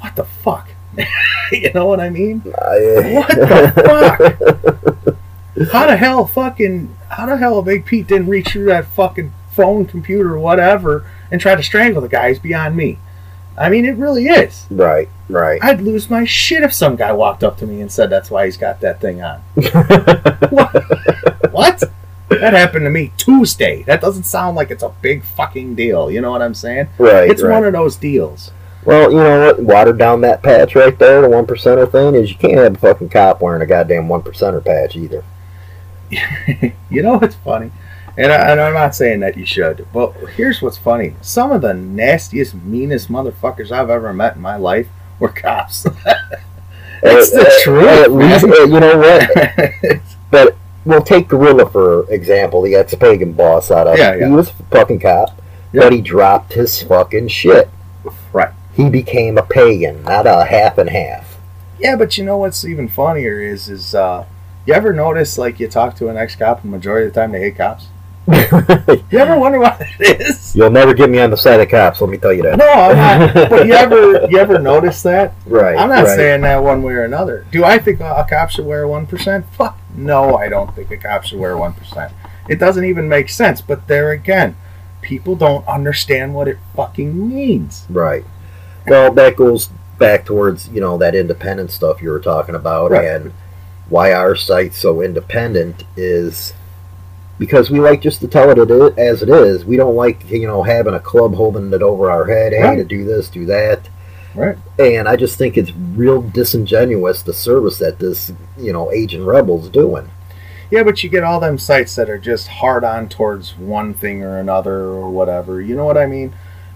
What 0.00 0.16
the 0.16 0.24
fuck? 0.24 0.68
you 1.52 1.72
know 1.72 1.86
what 1.86 2.00
I 2.00 2.10
mean? 2.10 2.40
What 2.40 3.28
the 3.28 4.52
fuck? 4.62 4.71
How 5.72 5.86
the 5.86 5.96
hell 5.96 6.26
fucking, 6.26 6.96
how 7.10 7.26
the 7.26 7.36
hell 7.36 7.60
Big 7.62 7.84
Pete 7.84 8.06
didn't 8.06 8.28
reach 8.28 8.50
through 8.52 8.66
that 8.66 8.86
fucking 8.86 9.32
phone, 9.50 9.84
computer, 9.84 10.38
whatever, 10.38 11.06
and 11.30 11.40
try 11.40 11.54
to 11.54 11.62
strangle 11.62 12.00
the 12.00 12.08
guy 12.08 12.28
is 12.28 12.38
beyond 12.38 12.76
me. 12.76 12.98
I 13.56 13.68
mean, 13.68 13.84
it 13.84 13.96
really 13.96 14.26
is. 14.26 14.66
right. 14.70 15.08
Right. 15.28 15.62
I'd 15.62 15.80
lose 15.82 16.08
my 16.10 16.24
shit 16.24 16.62
if 16.62 16.72
some 16.72 16.96
guy 16.96 17.12
walked 17.12 17.44
up 17.44 17.58
to 17.58 17.66
me 17.66 17.80
and 17.80 17.92
said 17.92 18.08
that's 18.10 18.30
why 18.30 18.46
he's 18.46 18.56
got 18.56 18.80
that 18.80 19.00
thing 19.00 19.22
on. 19.22 19.42
What? 21.52 21.82
That 22.30 22.54
happened 22.54 22.84
to 22.86 22.90
me 22.90 23.12
Tuesday. 23.18 23.82
That 23.82 24.00
doesn't 24.00 24.24
sound 24.24 24.56
like 24.56 24.70
it's 24.70 24.82
a 24.82 24.88
big 25.02 25.22
fucking 25.22 25.74
deal. 25.74 26.10
You 26.10 26.22
know 26.22 26.30
what 26.30 26.40
I'm 26.42 26.54
saying? 26.54 26.88
right. 26.98 27.30
It's 27.30 27.42
right. 27.42 27.52
one 27.52 27.64
of 27.64 27.74
those 27.74 27.96
deals. 27.96 28.50
Well, 28.84 29.12
you 29.12 29.18
know 29.18 29.46
what? 29.46 29.60
Watered 29.60 29.98
down 29.98 30.22
that 30.22 30.42
patch 30.42 30.74
right 30.74 30.98
there, 30.98 31.20
the 31.20 31.28
one 31.28 31.46
percenter 31.46 31.90
thing, 31.90 32.14
is 32.14 32.30
you 32.30 32.36
can't 32.36 32.56
have 32.58 32.74
a 32.74 32.78
fucking 32.78 33.10
cop 33.10 33.40
wearing 33.42 33.62
a 33.62 33.66
goddamn 33.66 34.08
one 34.08 34.22
percenter 34.22 34.64
patch 34.64 34.96
either. 34.96 35.22
you 36.90 37.02
know 37.02 37.18
what's 37.18 37.34
funny? 37.36 37.70
And, 38.16 38.30
I, 38.30 38.50
and 38.50 38.60
I'm 38.60 38.74
not 38.74 38.94
saying 38.94 39.20
that 39.20 39.36
you 39.38 39.46
should, 39.46 39.86
but 39.92 40.12
here's 40.36 40.60
what's 40.60 40.76
funny. 40.76 41.16
Some 41.22 41.50
of 41.50 41.62
the 41.62 41.72
nastiest, 41.72 42.54
meanest 42.54 43.10
motherfuckers 43.10 43.72
I've 43.72 43.88
ever 43.88 44.12
met 44.12 44.36
in 44.36 44.42
my 44.42 44.56
life 44.56 44.88
were 45.18 45.28
cops. 45.28 45.86
It's 47.04 47.30
the 47.32 47.40
Uh, 47.40 47.62
truth, 47.64 47.88
At 47.88 48.12
least, 48.12 48.44
uh, 48.44 48.62
you 48.64 48.78
know 48.78 48.96
what? 48.98 50.00
But 50.30 50.56
we'll 50.84 51.02
take 51.02 51.26
Gorilla 51.28 51.68
for 51.68 52.08
example, 52.12 52.62
He 52.62 52.68
the 52.70 52.76
ex-pagan 52.76 53.32
boss 53.32 53.70
out 53.72 53.88
of. 53.88 53.98
Yeah, 53.98 54.14
yeah. 54.14 54.26
He 54.28 54.32
was 54.32 54.50
a 54.50 54.52
fucking 54.70 55.00
cop, 55.00 55.30
Yeah. 55.72 55.80
but 55.82 55.92
he 55.92 56.00
dropped 56.00 56.52
his 56.52 56.80
fucking 56.82 57.26
shit. 57.28 57.68
right. 58.32 58.50
He 58.74 58.88
became 58.88 59.36
a 59.36 59.42
pagan, 59.42 60.04
not 60.04 60.26
a 60.28 60.44
half 60.44 60.78
and 60.78 60.88
half. 60.90 61.38
Yeah, 61.80 61.96
but 61.96 62.16
you 62.16 62.24
know 62.24 62.38
what's 62.38 62.64
even 62.64 62.86
funnier 62.88 63.40
is, 63.40 63.68
is 63.68 63.94
uh, 63.96 64.24
you 64.66 64.74
ever 64.74 64.92
notice, 64.92 65.38
like, 65.38 65.58
you 65.60 65.68
talk 65.68 65.96
to 65.96 66.08
an 66.08 66.16
ex-cop 66.16 66.62
and 66.62 66.70
majority 66.70 67.06
of 67.08 67.14
the 67.14 67.20
time 67.20 67.32
they 67.32 67.40
hate 67.40 67.56
cops? 67.56 67.86
You 69.10 69.18
ever 69.18 69.38
wonder 69.38 69.58
why 69.58 69.76
that 69.78 70.20
is? 70.20 70.54
You'll 70.54 70.70
never 70.70 70.94
get 70.94 71.10
me 71.10 71.18
on 71.20 71.30
the 71.30 71.36
side 71.36 71.60
of 71.60 71.68
cops. 71.68 72.00
Let 72.00 72.08
me 72.08 72.16
tell 72.18 72.32
you 72.32 72.42
that. 72.44 72.56
No, 72.56 72.66
I'm 72.68 72.96
not. 73.34 73.50
But 73.50 73.66
you 73.66 73.72
ever 73.72 74.26
you 74.30 74.38
ever 74.38 74.58
notice 74.58 75.02
that? 75.02 75.34
Right. 75.44 75.76
I'm 75.76 75.88
not 75.88 76.04
right. 76.04 76.16
saying 76.16 76.40
that 76.42 76.62
one 76.62 76.82
way 76.82 76.94
or 76.94 77.04
another. 77.04 77.44
Do 77.50 77.64
I 77.64 77.78
think 77.78 78.00
a, 78.00 78.14
a 78.14 78.26
cop 78.28 78.50
should 78.50 78.64
wear 78.64 78.86
one 78.88 79.06
percent? 79.06 79.44
Fuck 79.52 79.76
no, 79.94 80.36
I 80.36 80.48
don't 80.48 80.74
think 80.74 80.90
a 80.92 80.96
cop 80.96 81.24
should 81.24 81.40
wear 81.40 81.56
one 81.58 81.74
percent. 81.74 82.12
It 82.48 82.58
doesn't 82.58 82.84
even 82.84 83.08
make 83.08 83.28
sense. 83.28 83.60
But 83.60 83.88
there 83.88 84.12
again, 84.12 84.56
people 85.02 85.34
don't 85.34 85.66
understand 85.66 86.34
what 86.34 86.48
it 86.48 86.58
fucking 86.76 87.28
means. 87.28 87.84
Right. 87.90 88.24
Well, 88.86 89.12
that 89.14 89.36
goes 89.36 89.68
back 89.98 90.24
towards 90.24 90.68
you 90.68 90.80
know 90.80 90.96
that 90.98 91.14
independent 91.14 91.70
stuff 91.70 92.00
you 92.00 92.10
were 92.10 92.20
talking 92.20 92.54
about, 92.54 92.92
Right. 92.92 93.04
and 93.04 93.32
why 93.92 94.12
our 94.14 94.34
site's 94.34 94.78
so 94.78 95.02
independent 95.02 95.84
is 95.96 96.54
because 97.38 97.70
we 97.70 97.78
like 97.78 98.00
just 98.00 98.20
to 98.20 98.28
tell 98.28 98.48
it 98.50 98.58
it 98.58 98.98
as 98.98 99.22
it 99.22 99.28
is. 99.28 99.66
We 99.66 99.76
don't 99.76 99.96
like 99.96 100.30
you 100.30 100.46
know 100.46 100.62
having 100.62 100.94
a 100.94 101.00
club 101.00 101.34
holding 101.34 101.72
it 101.72 101.82
over 101.82 102.10
our 102.10 102.24
head, 102.24 102.52
hey, 102.54 102.62
Right. 102.62 102.76
to 102.76 102.84
do 102.84 103.04
this, 103.04 103.28
do 103.28 103.44
that. 103.46 103.88
Right. 104.34 104.56
And 104.78 105.06
I 105.06 105.16
just 105.16 105.36
think 105.36 105.58
it's 105.58 105.72
real 105.72 106.22
disingenuous 106.22 107.20
the 107.22 107.34
service 107.34 107.76
that 107.78 107.98
this 107.98 108.32
you 108.56 108.72
know 108.72 108.90
Aging 108.90 109.26
Rebel's 109.26 109.68
doing. 109.68 110.08
Yeah, 110.70 110.84
but 110.84 111.04
you 111.04 111.10
get 111.10 111.22
all 111.22 111.38
them 111.38 111.58
sites 111.58 111.94
that 111.96 112.08
are 112.08 112.16
just 112.16 112.48
hard 112.48 112.82
on 112.82 113.10
towards 113.10 113.58
one 113.58 113.92
thing 113.92 114.22
or 114.22 114.38
another 114.38 114.84
or 114.84 115.10
whatever. 115.10 115.60
You 115.60 115.76
know 115.76 115.84
what 115.84 115.98
I 115.98 116.06
mean? 116.06 116.32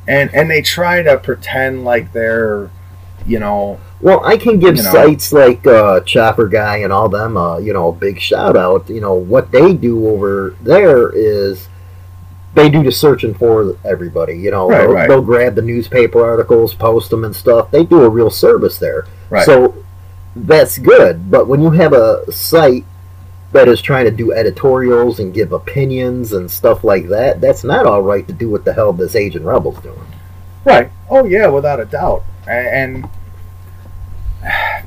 And 0.07 0.29
and 0.35 0.51
they 0.51 0.61
try 0.61 1.03
to 1.03 1.17
pretend 1.17 1.83
like 1.87 2.13
they're, 2.13 2.69
you 3.27 3.39
know, 3.39 3.81
Well, 4.01 4.25
I 4.25 4.37
can 4.37 4.59
give 4.59 4.77
You 4.77 4.83
know. 4.83 4.93
sites 4.93 5.33
like 5.33 5.67
uh, 5.67 6.01
Chopper 6.01 6.49
Guy 6.49 6.79
and 6.79 6.93
all 6.93 7.09
them, 7.09 7.37
uh, 7.37 7.59
you 7.59 7.73
know, 7.73 7.89
a 7.89 7.93
big 7.93 8.21
shout 8.21 8.57
out. 8.57 8.89
You 8.91 9.01
know 9.01 9.15
what 9.15 9.51
they 9.53 9.73
do 9.73 10.07
over 10.09 10.55
there 10.63 11.11
is 11.15 11.69
they 12.55 12.69
do 12.69 12.83
the 12.83 12.93
searching 12.93 13.35
for 13.35 13.77
everybody. 13.85 14.37
You 14.39 14.51
know, 14.51 14.69
Right, 14.69 14.79
they'll, 14.81 14.93
right. 14.93 15.09
they'll 15.09 15.23
grab 15.23 15.55
the 15.55 15.63
newspaper 15.63 16.25
articles, 16.25 16.75
post 16.75 17.11
them 17.11 17.25
and 17.25 17.35
stuff. 17.35 17.71
They 17.71 17.85
do 17.85 18.03
a 18.03 18.09
real 18.09 18.31
service 18.31 18.79
there. 18.79 19.07
Right. 19.31 19.45
So 19.45 19.75
that's 20.35 20.79
good. 20.79 21.31
But 21.31 21.49
when 21.49 21.63
you 21.63 21.71
have 21.71 21.93
a 21.95 22.31
site 22.31 22.85
that 23.53 23.69
is 23.69 23.81
trying 23.81 24.05
to 24.05 24.11
do 24.11 24.33
editorials 24.33 25.19
and 25.21 25.33
give 25.33 25.53
opinions 25.53 26.33
and 26.35 26.51
stuff 26.51 26.85
like 26.85 27.09
that, 27.09 27.41
that's 27.41 27.65
not 27.65 27.87
all 27.87 28.03
right 28.03 28.27
to 28.29 28.33
do 28.35 28.51
what 28.51 28.65
the 28.67 28.75
hell 28.75 28.93
this 28.93 29.15
Aging 29.17 29.45
Rebel's 29.45 29.81
doing. 29.81 30.07
Right. 30.65 30.91
Oh 31.09 31.25
yeah, 31.25 31.47
without 31.47 31.81
a 31.81 31.85
doubt. 31.87 32.25
And 32.47 33.09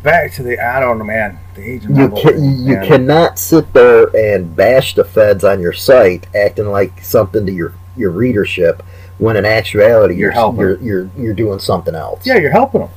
back 0.04 0.32
to 0.34 0.44
the 0.44 0.60
I 0.60 0.80
don't 0.80 0.98
know, 0.98 1.04
man. 1.06 1.40
The 1.56 1.62
agent 1.64 1.96
You 1.98 2.10
can, 2.10 2.34
thing, 2.34 2.44
you 2.68 2.76
man. 2.76 2.88
cannot 2.88 3.40
sit 3.40 3.74
there 3.74 4.06
and 4.16 4.56
bash 4.56 4.96
the 4.96 5.04
feds 5.04 5.44
on 5.44 5.60
your 5.60 5.74
site, 5.74 6.28
acting 6.36 6.68
like 6.68 7.02
something 7.04 7.46
to 7.46 7.52
your 7.52 7.74
your 7.98 8.12
readership, 8.12 8.82
when 9.18 9.36
in 9.36 9.46
actuality 9.46 10.14
You're 10.16 10.28
you're 10.28 10.32
helping. 10.32 10.62
you're 10.62 10.80
you're, 10.82 11.10
you're 11.18 11.34
doing 11.34 11.60
something 11.60 11.96
else. 11.96 12.26
Yeah, 12.26 12.38
you're 12.38 12.52
helping 12.52 12.82
them, 12.82 12.90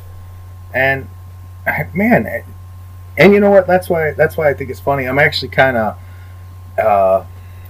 and 0.75 1.09
I- 1.67 1.89
man, 1.95 2.27
eh, 2.27 2.43
and 3.19 3.33
you 3.33 3.41
know 3.41 3.51
what? 3.51 3.67
That's 3.67 3.89
why 3.91 4.13
that's 4.13 4.37
why 4.37 4.49
I 4.49 4.55
think 4.55 4.71
it's 4.71 4.81
funny. 4.81 5.07
I'm 5.07 5.19
actually 5.19 5.49
kind 5.49 5.77
of, 5.77 5.99
uh, 6.79 7.25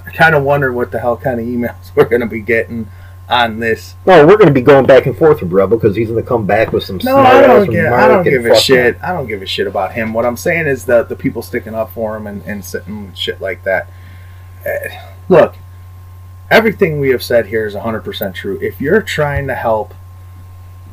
I 0.06 0.10
kind 0.10 0.34
of 0.34 0.42
wonder 0.42 0.72
what 0.72 0.90
the 0.92 0.98
hell 0.98 1.16
kind 1.16 1.40
of 1.40 1.46
emails 1.46 1.90
we're 1.94 2.04
gonna 2.04 2.26
be 2.26 2.40
getting 2.40 2.88
on 3.32 3.58
this. 3.60 3.94
No, 4.06 4.26
we're 4.26 4.36
going 4.36 4.48
to 4.48 4.52
be 4.52 4.60
going 4.60 4.84
back 4.86 5.06
and 5.06 5.16
forth 5.16 5.40
with 5.40 5.50
Rebel 5.50 5.78
because 5.78 5.96
he's 5.96 6.08
going 6.08 6.22
to 6.22 6.28
come 6.28 6.46
back 6.46 6.72
with 6.72 6.84
some. 6.84 7.00
No, 7.02 7.16
I 7.16 7.40
don't 7.40 7.70
give. 7.70 7.92
I 7.92 8.06
don't 8.06 8.22
give 8.22 8.44
a 8.44 8.54
shit. 8.54 8.98
I 9.02 9.12
don't 9.12 9.26
give 9.26 9.42
a 9.42 9.46
shit 9.46 9.66
about 9.66 9.92
him. 9.92 10.12
What 10.12 10.26
I'm 10.26 10.36
saying 10.36 10.66
is 10.66 10.84
that 10.84 11.08
the 11.08 11.16
people 11.16 11.40
sticking 11.42 11.74
up 11.74 11.92
for 11.92 12.16
him 12.16 12.26
and, 12.26 12.42
and 12.42 13.16
shit 13.16 13.40
like 13.40 13.64
that. 13.64 13.88
Eh, 14.64 15.00
Look, 15.28 15.56
everything 16.50 17.00
we 17.00 17.08
have 17.08 17.22
said 17.22 17.46
here 17.46 17.66
is 17.66 17.74
100% 17.74 18.34
true. 18.34 18.58
If 18.60 18.80
you're 18.80 19.02
trying 19.02 19.46
to 19.46 19.54
help 19.54 19.94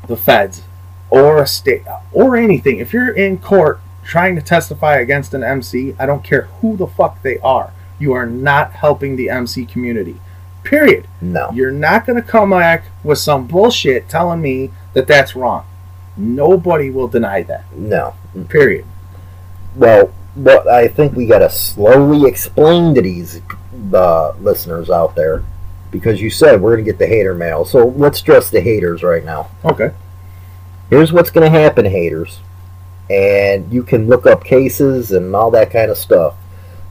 the 0.08 0.16
feds 0.16 0.64
or 1.10 1.42
a 1.42 1.48
state 1.48 1.84
or 2.14 2.38
anything, 2.38 2.78
if 2.80 2.94
you're 2.94 3.12
in 3.12 3.40
court 3.40 3.82
trying 4.06 4.36
to 4.36 4.42
testify 4.42 4.96
against 4.96 5.34
an 5.34 5.44
MC, 5.44 5.94
I 6.00 6.06
don't 6.06 6.24
care 6.24 6.44
who 6.62 6.78
the 6.78 6.88
fuck 6.88 7.22
they 7.22 7.38
are, 7.40 7.74
you 8.00 8.14
are 8.14 8.26
not 8.26 8.72
helping 8.74 9.18
the 9.18 9.30
MC 9.30 9.66
community. 9.66 10.22
Period. 10.70 11.08
No. 11.20 11.50
You're 11.52 11.72
not 11.72 12.06
going 12.06 12.22
to 12.22 12.28
come 12.28 12.52
back 12.52 12.84
with 13.04 13.18
some 13.18 13.48
bullshit 13.48 14.08
telling 14.08 14.40
me 14.40 14.70
that 14.94 15.08
that's 15.08 15.36
wrong. 15.36 15.66
Nobody 16.16 16.92
will 16.92 17.08
deny 17.08 17.42
that. 17.42 17.66
No. 17.76 18.14
Period. 18.50 18.86
Well, 19.76 20.14
what 20.36 20.68
I 20.68 20.88
think 20.88 21.16
we 21.16 21.26
got 21.26 21.40
to 21.40 21.50
slowly 21.50 22.30
explain 22.30 22.94
to 22.94 23.02
these 23.02 23.42
uh, 23.92 24.34
listeners 24.34 24.92
out 24.92 25.16
there, 25.16 25.44
because 25.90 26.22
you 26.22 26.30
said 26.30 26.62
we're 26.62 26.76
going 26.76 26.86
to 26.86 26.92
get 26.92 27.00
the 27.00 27.08
hater 27.08 27.34
mail. 27.34 27.66
So 27.66 27.88
let's 27.88 28.22
address 28.22 28.52
the 28.52 28.62
haters 28.62 29.02
right 29.02 29.26
now. 29.26 29.50
Okay. 29.66 29.92
Here's 30.92 31.12
what's 31.12 31.32
going 31.32 31.52
to 31.52 31.60
happen, 31.60 31.86
haters. 31.86 32.42
And 33.10 33.74
you 33.74 33.82
can 33.82 34.06
look 34.06 34.28
up 34.28 34.44
cases 34.44 35.12
and 35.12 35.36
all 35.36 35.50
that 35.50 35.72
kind 35.72 35.90
of 35.90 35.98
stuff. 35.98 36.36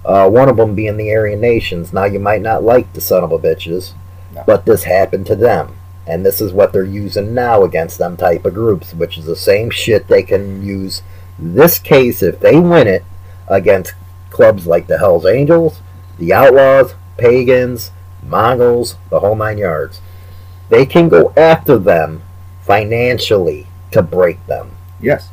Uh, 0.05 0.29
one 0.29 0.49
of 0.49 0.57
them 0.57 0.75
being 0.75 0.97
the 0.97 1.15
Aryan 1.15 1.41
Nations. 1.41 1.93
Now, 1.93 2.05
you 2.05 2.19
might 2.19 2.43
not 2.43 2.63
like 2.63 2.93
the 2.93 3.01
son 3.01 3.25
of 3.25 3.33
a 3.33 3.39
bitches, 3.39 3.93
No. 4.35 4.45
but 4.47 4.65
this 4.65 4.85
happened 4.85 5.27
to 5.27 5.37
them. 5.37 5.75
And 6.07 6.25
this 6.25 6.41
is 6.41 6.53
what 6.53 6.73
they're 6.73 6.85
using 6.85 7.35
now 7.35 7.65
against 7.65 7.99
them 7.99 8.17
type 8.17 8.47
of 8.47 8.55
groups, 8.55 8.95
which 8.95 9.19
is 9.19 9.27
the 9.27 9.37
same 9.37 9.69
shit 9.71 10.09
they 10.09 10.23
can 10.23 10.63
use 10.63 11.03
this 11.39 11.79
case 11.79 12.23
if 12.23 12.41
they 12.41 12.59
win 12.59 12.87
it 12.87 13.05
against 13.47 13.95
clubs 14.31 14.67
like 14.67 14.87
the 14.87 14.99
Hells 14.99 15.27
Angels, 15.27 15.81
the 16.19 16.33
Outlaws, 16.33 16.95
Pagans, 17.19 17.91
Mongols, 18.27 18.97
the 19.11 19.21
whole 19.21 19.37
nine 19.37 19.59
yards. 19.59 20.01
They 20.71 20.87
can 20.87 21.09
go 21.09 21.33
after 21.37 21.79
them 21.79 22.23
financially 22.63 23.67
to 23.91 24.03
break 24.03 24.45
them. 24.47 24.71
Yes. 25.01 25.29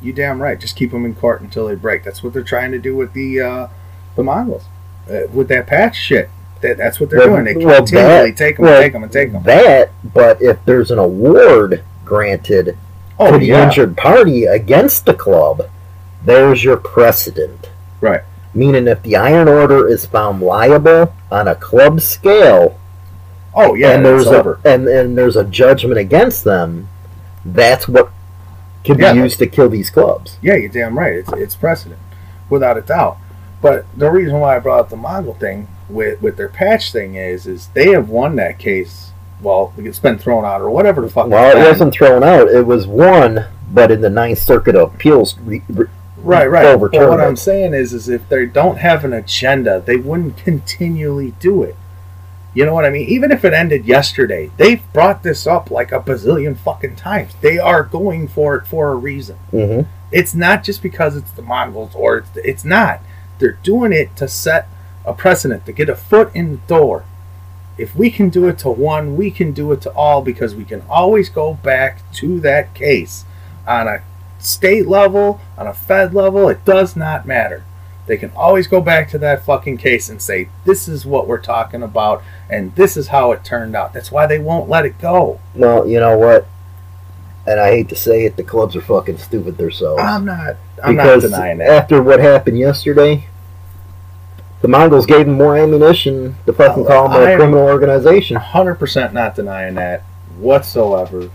You 0.00 0.12
damn 0.12 0.42
right. 0.42 0.58
Just 0.58 0.76
keep 0.76 0.90
them 0.90 1.04
in 1.04 1.14
court 1.14 1.40
until 1.40 1.66
they 1.68 1.74
break. 1.76 2.02
That's 2.04 2.22
what 2.22 2.32
they're 2.32 2.42
trying 2.42 2.72
to 2.72 2.78
do 2.78 2.96
with 2.96 3.12
the 3.12 3.40
uh, 3.40 3.68
the 4.16 4.22
Mongols. 4.22 4.64
Uh, 5.10 5.22
with 5.32 5.48
that 5.48 5.66
patch 5.66 5.96
shit. 5.96 6.28
That, 6.60 6.76
that's 6.76 7.00
what 7.00 7.10
they're 7.10 7.18
Well, 7.20 7.42
doing. 7.42 7.44
They 7.58 7.64
well, 7.64 7.78
continually 7.78 8.30
that- 8.30 8.36
take 8.36 8.56
them 8.56 8.66
well, 8.66 8.74
and 8.76 8.82
take 8.84 8.92
them 8.92 9.02
and 9.02 9.12
take 9.12 9.32
them. 9.32 9.42
That, 9.42 9.90
but 10.14 10.40
if 10.40 10.64
there's 10.64 10.90
an 10.92 10.98
award 10.98 11.82
granted 12.04 12.76
Oh, 13.18 13.32
to 13.32 13.38
the 13.38 13.46
yeah. 13.46 13.64
injured 13.66 13.96
party 13.96 14.44
against 14.44 15.04
the 15.06 15.14
club, 15.14 15.68
there's 16.24 16.62
your 16.64 16.76
precedent. 16.76 17.70
Right. 18.00 18.22
Meaning, 18.54 18.86
if 18.86 19.02
the 19.02 19.16
Iron 19.16 19.48
Order 19.48 19.88
is 19.88 20.06
found 20.06 20.40
liable 20.40 21.12
on 21.30 21.48
a 21.48 21.54
club 21.54 22.00
scale, 22.00 22.78
Oh, 23.54 23.74
yeah. 23.74 23.90
and 23.92 24.04
there's 24.06 24.26
a 24.28 24.58
and, 24.64 24.86
and 24.88 25.16
there's 25.18 25.36
a 25.36 25.44
judgment 25.44 25.98
against 25.98 26.44
them, 26.44 26.88
that's 27.44 27.86
what 27.88 28.10
can 28.84 28.96
be 28.98 29.04
used 29.20 29.38
to 29.40 29.46
kill 29.46 29.68
these 29.68 29.90
clubs. 29.90 30.38
Yeah, 30.42 30.54
you're 30.56 30.68
damn 30.70 30.98
right. 30.98 31.14
It's 31.14 31.32
it's 31.32 31.54
precedent, 31.54 32.00
without 32.48 32.76
a 32.78 32.82
doubt. 32.82 33.18
But 33.62 33.86
the 33.96 34.10
reason 34.10 34.40
why 34.40 34.56
I 34.56 34.58
brought 34.58 34.80
up 34.80 34.90
the 34.90 34.96
Mongol 34.96 35.34
thing 35.34 35.68
with 35.88 36.20
with 36.20 36.36
their 36.36 36.48
patch 36.48 36.92
thing 36.92 37.14
is 37.14 37.46
is 37.46 37.68
they 37.68 37.90
have 37.92 38.08
won 38.08 38.36
that 38.36 38.58
case. 38.58 39.12
Well, 39.40 39.72
it's 39.78 39.98
been 39.98 40.18
thrown 40.18 40.44
out 40.44 40.60
or 40.60 40.68
whatever 40.70 41.00
the 41.00 41.08
fuck. 41.08 41.28
Well, 41.28 41.56
it 41.56 41.68
wasn't 41.68 41.94
thrown 41.94 42.22
out; 42.22 42.48
it 42.48 42.66
was 42.66 42.86
won, 42.86 43.46
but 43.72 43.90
in 43.90 44.00
the 44.00 44.10
Ninth 44.10 44.38
Circuit 44.38 44.74
of 44.76 44.94
Appeals, 44.94 45.38
re, 45.38 45.62
re, 45.68 45.86
right, 46.18 46.46
right. 46.50 46.62
But 46.64 46.74
overturned 46.74 47.08
what. 47.10 47.20
I'm 47.20 47.36
saying 47.36 47.72
is, 47.72 47.92
is 47.92 48.08
if 48.08 48.28
they 48.28 48.46
don't 48.46 48.78
have 48.78 49.04
an 49.04 49.12
agenda, 49.12 49.82
they 49.84 49.96
wouldn't 49.96 50.36
continually 50.36 51.34
do 51.40 51.62
it. 51.62 51.76
You 52.54 52.66
know 52.66 52.74
what 52.74 52.84
I 52.84 52.90
mean? 52.90 53.08
Even 53.08 53.32
if 53.32 53.44
it 53.44 53.54
ended 53.54 53.86
yesterday, 53.86 54.50
they've 54.58 54.82
brought 54.92 55.22
this 55.22 55.46
up 55.46 55.70
like 55.70 55.90
a 55.90 56.00
bazillion 56.00 56.56
fucking 56.56 56.96
times. 56.96 57.32
They 57.40 57.58
are 57.58 57.82
going 57.82 58.28
for 58.28 58.56
it 58.56 58.66
for 58.66 58.92
a 58.92 58.94
reason. 58.96 59.38
Mhm. 59.52 59.86
It's 60.10 60.34
not 60.34 60.62
just 60.62 60.82
because 60.82 61.16
it's 61.16 61.30
the 61.30 61.42
Mongols 61.42 61.94
or 61.94 62.18
it's, 62.18 62.30
it's 62.36 62.64
not. 62.64 63.00
They're 63.42 63.58
doing 63.64 63.92
it 63.92 64.14
to 64.18 64.28
set 64.28 64.68
a 65.04 65.12
precedent, 65.12 65.66
to 65.66 65.72
get 65.72 65.88
a 65.88 65.96
foot 65.96 66.30
in 66.32 66.52
the 66.52 66.56
door. 66.68 67.04
If 67.76 67.96
we 67.96 68.08
can 68.08 68.28
do 68.28 68.46
it 68.46 68.56
to 68.60 68.70
one, 68.70 69.16
we 69.16 69.32
can 69.32 69.50
do 69.50 69.72
it 69.72 69.80
to 69.82 69.92
all 69.94 70.22
because 70.22 70.54
we 70.54 70.64
can 70.64 70.84
always 70.88 71.28
go 71.28 71.54
back 71.54 72.08
to 72.12 72.38
that 72.38 72.72
case 72.72 73.24
on 73.66 73.88
a 73.88 74.04
state 74.38 74.86
level, 74.86 75.40
on 75.58 75.66
a 75.66 75.74
Fed 75.74 76.14
level. 76.14 76.48
It 76.48 76.64
does 76.64 76.94
not 76.94 77.26
matter. 77.26 77.64
They 78.06 78.16
can 78.16 78.30
always 78.36 78.68
go 78.68 78.80
back 78.80 79.08
to 79.10 79.18
that 79.18 79.44
fucking 79.44 79.78
case 79.78 80.08
and 80.08 80.22
say, 80.22 80.48
this 80.64 80.86
is 80.86 81.04
what 81.04 81.26
we're 81.26 81.40
talking 81.40 81.82
about 81.82 82.22
and 82.48 82.72
this 82.76 82.96
is 82.96 83.08
how 83.08 83.32
it 83.32 83.44
turned 83.44 83.74
out. 83.74 83.92
That's 83.92 84.12
why 84.12 84.26
they 84.26 84.38
won't 84.38 84.68
let 84.68 84.86
it 84.86 85.00
go. 85.00 85.40
Well, 85.56 85.88
you 85.88 85.98
know 85.98 86.16
what? 86.16 86.46
And 87.44 87.58
I 87.58 87.70
hate 87.70 87.88
to 87.88 87.96
say 87.96 88.24
it, 88.24 88.36
the 88.36 88.44
clubs 88.44 88.76
are 88.76 88.80
fucking 88.80 89.18
stupid 89.18 89.56
themselves. 89.56 90.00
I'm 90.00 90.24
not, 90.24 90.56
I'm 90.82 90.94
because 90.94 91.24
not 91.24 91.30
denying 91.30 91.58
that. 91.58 91.70
after 91.70 92.00
what 92.00 92.20
happened 92.20 92.56
yesterday, 92.56 93.26
the 94.62 94.68
Mongols 94.68 95.06
gave 95.06 95.26
them 95.26 95.34
more 95.36 95.56
ammunition 95.56 96.36
to 96.46 96.52
fucking 96.52 96.84
call 96.86 97.08
them 97.08 97.22
a 97.22 97.36
criminal 97.36 97.60
organization. 97.64 98.36
100% 98.36 99.12
not 99.12 99.34
denying 99.34 99.74
that 99.74 100.02
whatsoever. 100.38 101.30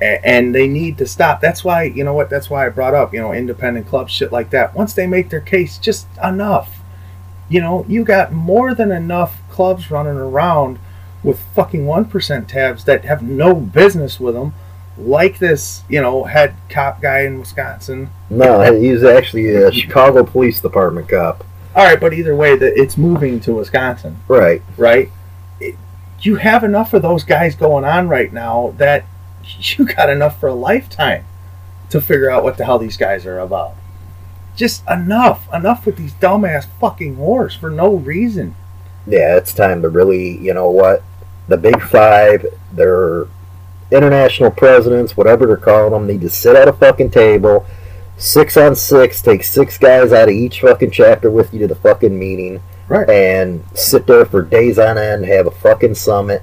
A- 0.00 0.26
And 0.26 0.54
they 0.54 0.66
need 0.66 0.98
to 0.98 1.06
stop. 1.06 1.40
That's 1.40 1.62
why, 1.62 1.84
you 1.84 2.04
know 2.04 2.14
what? 2.14 2.30
That's 2.30 2.48
why 2.50 2.66
I 2.66 2.70
brought 2.70 2.94
up, 2.94 3.12
you 3.14 3.20
know, 3.20 3.32
independent 3.32 3.86
clubs, 3.86 4.12
shit 4.12 4.32
like 4.32 4.50
that. 4.50 4.74
Once 4.74 4.92
they 4.94 5.06
make 5.06 5.30
their 5.30 5.40
case, 5.40 5.78
just 5.78 6.06
enough. 6.22 6.80
You 7.48 7.60
know, 7.60 7.84
you 7.86 8.02
got 8.04 8.32
more 8.32 8.74
than 8.74 8.90
enough 8.90 9.36
clubs 9.50 9.90
running 9.90 10.16
around 10.16 10.78
with 11.22 11.38
fucking 11.54 11.84
1% 11.84 12.48
tabs 12.48 12.84
that 12.84 13.04
have 13.04 13.22
no 13.22 13.54
business 13.54 14.18
with 14.18 14.34
them, 14.34 14.54
like 14.98 15.38
this, 15.38 15.82
you 15.88 16.00
know, 16.00 16.24
head 16.24 16.54
cop 16.70 17.00
guy 17.02 17.20
in 17.20 17.38
Wisconsin. 17.38 18.08
No, 18.30 18.72
he's 18.74 19.04
actually 19.04 19.48
a 19.54 19.70
Chicago 19.70 20.24
Police 20.24 20.60
Department 20.60 21.08
cop. 21.08 21.44
All 21.74 21.84
right, 21.84 22.00
but 22.00 22.12
either 22.12 22.36
way, 22.36 22.56
that 22.56 22.78
it's 22.78 22.96
moving 22.98 23.40
to 23.40 23.54
Wisconsin. 23.54 24.18
Right. 24.28 24.62
right? 24.76 25.10
It, 25.58 25.76
you 26.20 26.36
have 26.36 26.62
enough 26.62 26.92
of 26.92 27.02
those 27.02 27.24
guys 27.24 27.54
going 27.54 27.84
on 27.84 28.08
right 28.08 28.32
now 28.32 28.74
that 28.76 29.04
you 29.58 29.86
got 29.86 30.10
enough 30.10 30.38
for 30.38 30.48
a 30.48 30.54
lifetime 30.54 31.24
to 31.90 32.00
figure 32.00 32.30
out 32.30 32.44
what 32.44 32.56
the 32.56 32.64
hell 32.64 32.78
these 32.78 32.96
guys 32.96 33.26
are 33.26 33.38
about. 33.38 33.74
Just 34.54 34.82
enough, 34.88 35.48
enough 35.52 35.86
with 35.86 35.96
these 35.96 36.12
dumbass 36.14 36.66
fucking 36.78 37.16
wars 37.16 37.54
for 37.54 37.70
no 37.70 37.94
reason. 37.94 38.54
Yeah, 39.06 39.36
it's 39.36 39.54
time 39.54 39.82
to 39.82 39.88
really, 39.88 40.38
you 40.38 40.54
know 40.54 40.70
what? 40.70 41.02
The 41.48 41.56
Big 41.56 41.80
Five, 41.80 42.46
their 42.72 43.26
international 43.90 44.50
presidents, 44.50 45.16
whatever 45.16 45.46
they're 45.46 45.56
calling 45.56 45.92
them, 45.92 46.06
need 46.06 46.20
to 46.20 46.30
sit 46.30 46.56
at 46.56 46.68
a 46.68 46.72
fucking 46.72 47.10
table, 47.10 47.66
six 48.22 48.56
on 48.56 48.76
six, 48.76 49.20
take 49.20 49.42
six 49.42 49.76
guys 49.78 50.12
out 50.12 50.28
of 50.28 50.34
each 50.34 50.60
fucking 50.60 50.90
chapter 50.92 51.30
with 51.30 51.52
you 51.52 51.58
to 51.60 51.66
the 51.66 51.74
fucking 51.74 52.16
meeting, 52.18 52.62
Right. 52.88 53.08
and 53.10 53.64
sit 53.74 54.06
there 54.06 54.24
for 54.24 54.42
days 54.42 54.78
on 54.78 54.96
end, 54.98 55.24
have 55.26 55.46
a 55.46 55.50
fucking 55.50 55.94
summit, 55.96 56.42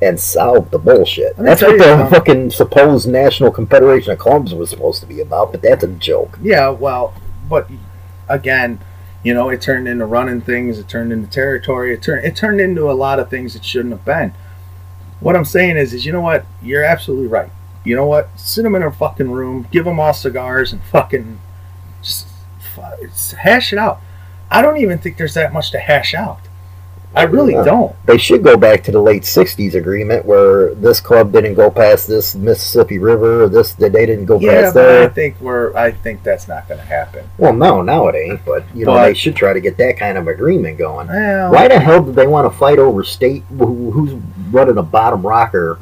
and 0.00 0.18
solve 0.18 0.70
the 0.72 0.78
bullshit. 0.78 1.36
That's 1.36 1.62
what 1.62 1.78
the 1.78 2.08
fucking 2.10 2.50
supposed 2.50 3.08
National 3.08 3.52
Confederation 3.52 4.12
of 4.12 4.18
Clubs 4.18 4.52
was 4.52 4.70
supposed 4.70 5.00
to 5.00 5.06
be 5.06 5.20
about, 5.20 5.52
but 5.52 5.62
that's 5.62 5.84
a 5.84 5.88
joke. 5.88 6.38
Yeah, 6.42 6.70
well, 6.70 7.14
but 7.48 7.68
again, 8.28 8.80
you 9.22 9.32
know, 9.32 9.48
it 9.50 9.60
turned 9.62 9.86
into 9.86 10.04
running 10.04 10.40
things. 10.40 10.80
It 10.80 10.88
turned 10.88 11.12
into 11.12 11.30
territory. 11.30 11.94
It 11.94 12.02
turned 12.02 12.24
it 12.24 12.34
turned 12.34 12.60
into 12.60 12.90
a 12.90 12.92
lot 12.92 13.20
of 13.20 13.30
things 13.30 13.54
it 13.54 13.64
shouldn't 13.64 13.92
have 13.92 14.04
been. 14.04 14.34
What 15.20 15.36
I'm 15.36 15.44
saying 15.44 15.76
is, 15.76 15.94
is 15.94 16.04
you 16.04 16.10
know 16.10 16.20
what? 16.22 16.44
You're 16.60 16.82
absolutely 16.82 17.28
right. 17.28 17.50
You 17.84 17.96
know 17.96 18.06
what? 18.06 18.28
Sit 18.38 18.62
them 18.62 18.74
in 18.74 18.82
a 18.82 18.92
fucking 18.92 19.30
room, 19.30 19.66
give 19.72 19.84
them 19.84 19.98
all 19.98 20.12
cigars, 20.12 20.72
and 20.72 20.82
fucking 20.84 21.40
just 22.02 22.26
hash 23.32 23.72
it 23.72 23.78
out. 23.78 24.00
I 24.50 24.62
don't 24.62 24.76
even 24.78 24.98
think 24.98 25.16
there's 25.16 25.34
that 25.34 25.52
much 25.52 25.70
to 25.72 25.78
hash 25.78 26.14
out. 26.14 26.40
I 27.14 27.24
really 27.24 27.52
don't. 27.52 27.94
They 28.06 28.16
should 28.16 28.42
go 28.42 28.56
back 28.56 28.82
to 28.84 28.90
the 28.90 29.00
late 29.00 29.22
'60s 29.24 29.74
agreement 29.74 30.24
where 30.24 30.74
this 30.74 30.98
club 30.98 31.30
didn't 31.30 31.54
go 31.54 31.70
past 31.70 32.08
this 32.08 32.34
Mississippi 32.34 32.98
River, 32.98 33.42
or 33.44 33.48
this 33.50 33.74
they 33.74 33.90
didn't 33.90 34.24
go 34.24 34.38
Yeah, 34.40 34.62
past 34.62 34.74
but 34.74 35.02
I 35.02 35.08
think 35.08 35.38
we're. 35.38 35.76
I 35.76 35.90
think 35.92 36.22
that's 36.22 36.48
not 36.48 36.66
going 36.68 36.80
to 36.80 36.86
happen. 36.86 37.28
Well, 37.36 37.52
no, 37.52 37.82
now 37.82 38.08
it 38.08 38.14
ain't. 38.16 38.42
But 38.46 38.64
you 38.74 38.86
know, 38.86 38.92
But- 38.94 39.08
they 39.08 39.14
should 39.14 39.36
try 39.36 39.52
to 39.52 39.60
get 39.60 39.76
that 39.76 39.98
kind 39.98 40.16
of 40.16 40.26
agreement 40.26 40.78
going. 40.78 41.08
Well, 41.08 41.52
Why 41.52 41.68
the 41.68 41.78
hell 41.78 42.02
did 42.02 42.14
they 42.14 42.26
want 42.26 42.50
to 42.50 42.58
fight 42.58 42.78
over 42.78 43.04
state? 43.04 43.42
Who, 43.58 43.90
who's 43.90 44.14
running 44.50 44.78
a 44.78 44.82
bottom 44.82 45.26
rocker? 45.26 45.78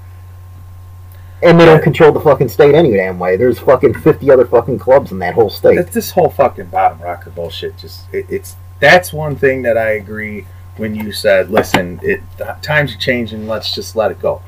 And 1.42 1.58
they 1.58 1.64
don't 1.64 1.82
control 1.82 2.12
the 2.12 2.20
fucking 2.20 2.50
state 2.50 2.74
any 2.74 2.92
damn 2.92 3.18
way. 3.18 3.36
There's 3.36 3.58
fucking 3.58 3.94
fifty 4.00 4.30
other 4.30 4.44
fucking 4.44 4.78
clubs 4.78 5.10
in 5.10 5.18
that 5.20 5.34
whole 5.34 5.48
state. 5.48 5.78
It's 5.78 5.94
this 5.94 6.10
whole 6.10 6.28
fucking 6.28 6.66
bottom 6.66 7.00
rocker 7.00 7.30
bullshit. 7.30 7.78
Just 7.78 8.12
it, 8.12 8.26
it's 8.28 8.56
that's 8.78 9.12
one 9.12 9.36
thing 9.36 9.62
that 9.62 9.78
I 9.78 9.90
agree 9.90 10.46
when 10.76 10.94
you 10.94 11.12
said, 11.12 11.50
"Listen, 11.50 11.98
it 12.02 12.20
times 12.62 12.94
are 12.94 12.98
changing. 12.98 13.48
Let's 13.48 13.74
just 13.74 13.96
let 13.96 14.10
it 14.10 14.20
go." 14.20 14.42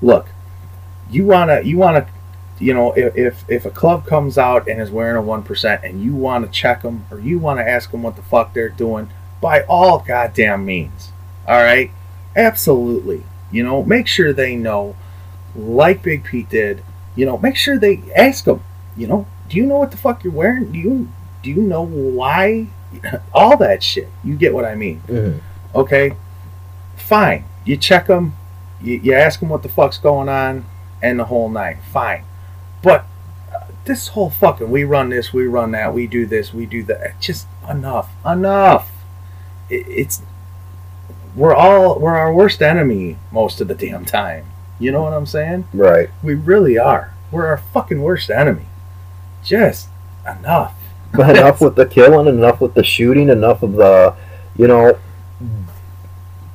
Look, 0.00 0.28
you 1.10 1.24
wanna 1.24 1.62
you 1.62 1.76
wanna, 1.76 2.06
you 2.60 2.72
know, 2.72 2.92
if 2.92 3.16
if, 3.16 3.44
if 3.48 3.66
a 3.66 3.70
club 3.70 4.06
comes 4.06 4.38
out 4.38 4.68
and 4.68 4.80
is 4.80 4.92
wearing 4.92 5.16
a 5.16 5.22
one 5.22 5.42
percent, 5.42 5.82
and 5.82 6.02
you 6.02 6.14
want 6.14 6.44
to 6.46 6.50
check 6.52 6.82
them 6.82 7.06
or 7.10 7.18
you 7.18 7.40
want 7.40 7.58
to 7.58 7.68
ask 7.68 7.90
them 7.90 8.04
what 8.04 8.14
the 8.14 8.22
fuck 8.22 8.54
they're 8.54 8.68
doing, 8.68 9.10
by 9.40 9.62
all 9.62 9.98
goddamn 10.06 10.64
means, 10.64 11.10
all 11.48 11.62
right, 11.62 11.90
absolutely. 12.36 13.24
You 13.50 13.64
know, 13.64 13.82
make 13.82 14.06
sure 14.06 14.32
they 14.32 14.54
know, 14.54 14.94
like 15.56 16.02
Big 16.02 16.24
Pete 16.24 16.48
did. 16.48 16.82
You 17.16 17.26
know, 17.26 17.38
make 17.38 17.56
sure 17.56 17.78
they 17.78 18.00
ask 18.16 18.44
them. 18.44 18.62
You 18.96 19.06
know, 19.06 19.26
do 19.48 19.56
you 19.56 19.66
know 19.66 19.78
what 19.78 19.90
the 19.90 19.96
fuck 19.96 20.24
you're 20.24 20.32
wearing? 20.32 20.72
Do 20.72 20.78
you 20.78 21.08
do 21.42 21.50
you 21.50 21.62
know 21.62 21.82
why? 21.84 22.68
All 23.32 23.56
that 23.58 23.82
shit. 23.82 24.08
You 24.24 24.34
get 24.36 24.54
what 24.54 24.64
I 24.64 24.74
mean? 24.74 25.02
Mhm. 25.06 25.40
Okay, 25.74 26.12
fine. 26.96 27.44
You 27.64 27.76
check 27.76 28.06
them. 28.06 28.34
You, 28.80 28.94
you 28.94 29.12
ask 29.14 29.40
them 29.40 29.48
what 29.48 29.62
the 29.62 29.68
fuck's 29.68 29.98
going 29.98 30.28
on, 30.28 30.64
and 31.02 31.18
the 31.18 31.24
whole 31.24 31.48
nine. 31.48 31.78
Fine, 31.92 32.24
but 32.82 33.06
uh, 33.54 33.66
this 33.84 34.08
whole 34.08 34.30
fucking 34.30 34.70
we 34.70 34.84
run 34.84 35.08
this, 35.10 35.32
we 35.32 35.46
run 35.46 35.72
that, 35.72 35.92
we 35.92 36.06
do 36.06 36.24
this, 36.26 36.54
we 36.54 36.64
do 36.66 36.82
that. 36.84 37.20
Just 37.20 37.46
enough, 37.68 38.10
enough. 38.24 38.90
It, 39.68 39.86
it's 39.88 40.22
we're 41.36 41.54
all 41.54 41.98
we're 41.98 42.16
our 42.16 42.32
worst 42.32 42.62
enemy 42.62 43.16
most 43.32 43.60
of 43.60 43.68
the 43.68 43.74
damn 43.74 44.04
time. 44.04 44.46
You 44.78 44.92
know 44.92 45.02
what 45.02 45.12
I'm 45.12 45.26
saying? 45.26 45.66
Right. 45.72 46.10
We 46.22 46.34
really 46.34 46.78
are. 46.78 47.14
We're 47.30 47.46
our 47.46 47.58
fucking 47.58 48.00
worst 48.00 48.30
enemy. 48.30 48.66
Just 49.44 49.88
enough. 50.26 50.74
But 51.12 51.30
enough 51.36 51.60
with 51.60 51.74
the 51.76 51.86
killing, 51.86 52.26
enough 52.26 52.60
with 52.60 52.74
the 52.74 52.84
shooting, 52.84 53.28
enough 53.28 53.62
of 53.62 53.72
the, 53.72 54.14
you 54.56 54.68
know, 54.68 54.98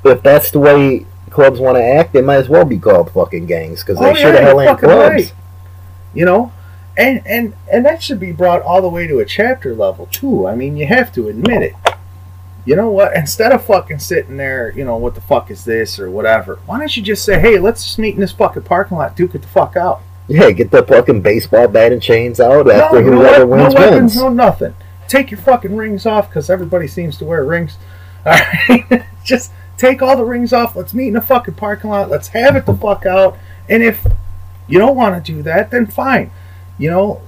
if 0.06 0.22
that's 0.24 0.52
the 0.52 0.60
way 0.60 1.06
clubs 1.30 1.60
want 1.60 1.78
to 1.78 1.84
act, 1.84 2.14
they 2.14 2.22
might 2.22 2.36
as 2.38 2.50
well 2.50 2.66
be 2.66 2.78
called 2.78 3.12
fucking 3.12 3.46
gangs 3.46 3.82
because 3.84 4.00
they 4.00 4.12
Oh, 4.12 4.14
should 4.14 4.36
have 4.36 4.44
hell 4.44 4.62
ain't 4.62 4.80
clubs. 4.80 5.10
right. 5.10 5.34
You 6.14 6.26
know, 6.26 6.52
and 6.96 7.26
and 7.26 7.54
and 7.72 7.86
that 7.86 8.04
should 8.04 8.20
be 8.20 8.32
brought 8.32 8.62
all 8.62 8.82
the 8.82 8.90
way 8.90 9.08
to 9.08 9.20
a 9.20 9.26
chapter 9.26 9.74
level 9.74 10.06
too. 10.12 10.48
I 10.48 10.56
mean, 10.56 10.78
you 10.78 10.86
have 10.86 11.12
to 11.14 11.28
admit 11.28 11.64
it. 11.64 11.74
You 12.66 12.76
know 12.76 12.90
what? 12.90 13.16
Instead 13.16 13.52
of 13.52 13.66
fucking 13.66 14.00
sitting 14.00 14.38
there, 14.38 14.72
you 14.72 14.86
know, 14.86 14.96
what 14.96 15.16
the 15.16 15.22
fuck 15.22 15.52
is 15.52 15.66
this 15.66 16.00
or 16.00 16.10
whatever, 16.10 16.60
why 16.66 16.80
don't 16.80 16.96
you 16.96 17.04
just 17.04 17.26
say, 17.26 17.40
hey, 17.40 17.60
let's 17.60 17.84
just 17.84 18.00
meet 18.00 18.16
in 18.16 18.22
this 18.22 18.32
fucking 18.32 18.64
parking 18.64 18.98
lot, 18.98 19.16
duke 19.16 19.36
it 19.36 19.42
the 19.42 19.48
fuck 19.48 19.76
out. 19.76 20.02
Yeah, 20.28 20.52
get 20.52 20.72
the 20.72 20.84
fucking 20.84 21.22
baseball 21.22 21.68
bat 21.68 21.92
and 21.92 22.02
chains 22.02 22.40
out 22.40 22.70
after 22.70 23.02
no, 23.02 23.12
whoever 23.12 23.40
no, 23.40 23.48
wins 23.48 23.74
no 23.74 23.80
weapons, 23.80 24.00
wins. 24.00 24.16
no 24.16 24.30
nothing. 24.30 24.76
Take 25.10 25.32
your 25.32 25.40
fucking 25.42 25.76
rings 25.76 26.06
off 26.06 26.30
because 26.30 26.50
everybody 26.50 26.88
seems 26.88 27.18
to 27.18 27.26
wear 27.26 27.44
rings. 27.44 27.78
All 28.26 28.32
right, 28.70 29.04
just 29.26 29.52
take 29.78 30.02
all 30.02 30.16
the 30.16 30.24
rings 30.24 30.54
off. 30.54 30.78
Let's 30.78 30.94
meet 30.94 31.10
in 31.10 31.18
a 31.18 31.22
fucking 31.22 31.56
parking 31.56 31.90
lot. 31.90 32.10
Let's 32.10 32.30
have 32.30 32.56
it 32.56 32.66
the 32.66 32.74
fuck 32.74 33.06
out. 33.06 33.38
And 33.68 33.84
if 33.84 34.08
you 34.68 34.80
don't 34.80 34.96
want 34.96 35.24
to 35.24 35.32
do 35.34 35.42
that, 35.44 35.72
then 35.72 35.88
fine. 35.88 36.32
You 36.78 36.90
know, 36.90 37.22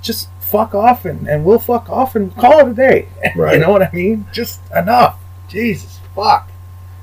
just 0.00 0.28
fuck 0.54 0.72
off 0.74 1.04
and, 1.04 1.28
and 1.28 1.44
we'll 1.44 1.58
fuck 1.58 1.90
off 1.90 2.14
and 2.14 2.34
call 2.36 2.60
it 2.60 2.68
a 2.68 2.74
day. 2.74 3.08
Right. 3.36 3.54
you 3.54 3.60
know 3.60 3.70
what 3.72 3.82
I 3.82 3.90
mean? 3.92 4.26
Just 4.32 4.60
enough. 4.74 5.18
Jesus 5.48 5.98
fuck. 6.14 6.48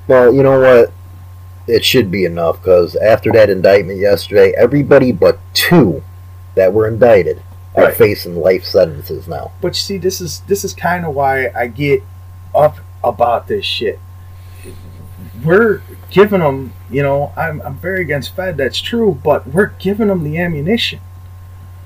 Well, 0.08 0.32
you 0.32 0.42
know 0.42 0.58
what? 0.58 0.92
It 1.66 1.84
should 1.84 2.10
be 2.10 2.24
enough 2.24 2.62
because 2.62 2.96
after 2.96 3.30
that 3.32 3.50
indictment 3.50 3.98
yesterday, 3.98 4.54
everybody 4.56 5.12
but 5.12 5.38
two 5.52 6.02
that 6.54 6.72
were 6.72 6.88
indicted 6.88 7.42
are 7.74 7.84
Right. 7.84 7.94
facing 7.96 8.36
life 8.36 8.64
sentences 8.64 9.28
now. 9.28 9.52
But 9.60 9.68
you 9.76 9.80
see, 9.80 9.98
this 9.98 10.20
is 10.20 10.40
this 10.48 10.64
is 10.64 10.72
kind 10.74 11.04
of 11.04 11.14
why 11.14 11.48
I 11.54 11.66
get 11.66 12.02
up 12.54 12.78
about 13.04 13.48
this 13.48 13.64
shit. 13.66 13.98
We're 15.44 15.82
giving 16.10 16.40
them, 16.40 16.72
you 16.90 17.02
know, 17.02 17.32
I'm 17.36 17.60
I'm 17.62 17.76
very 17.76 18.02
against 18.02 18.34
Fed. 18.36 18.56
That's 18.56 18.80
true, 18.80 19.18
but 19.24 19.46
we're 19.48 19.72
giving 19.78 20.08
them 20.08 20.24
the 20.24 20.38
ammunition. 20.38 21.00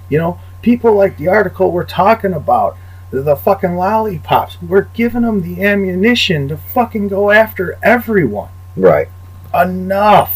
You 0.08 0.18
know, 0.18 0.38
people 0.66 0.94
like 0.94 1.16
the 1.16 1.28
article 1.28 1.70
we're 1.70 1.84
talking 1.86 2.32
about, 2.32 2.76
the, 3.12 3.22
the 3.22 3.36
fucking 3.36 3.76
lollipops. 3.76 4.60
We're 4.60 4.88
giving 4.94 5.22
them 5.22 5.40
the 5.40 5.62
ammunition 5.62 6.48
to 6.48 6.56
fucking 6.56 7.06
go 7.06 7.30
after 7.30 7.78
everyone. 7.84 8.48
Right. 8.74 9.06
Enough. 9.54 10.34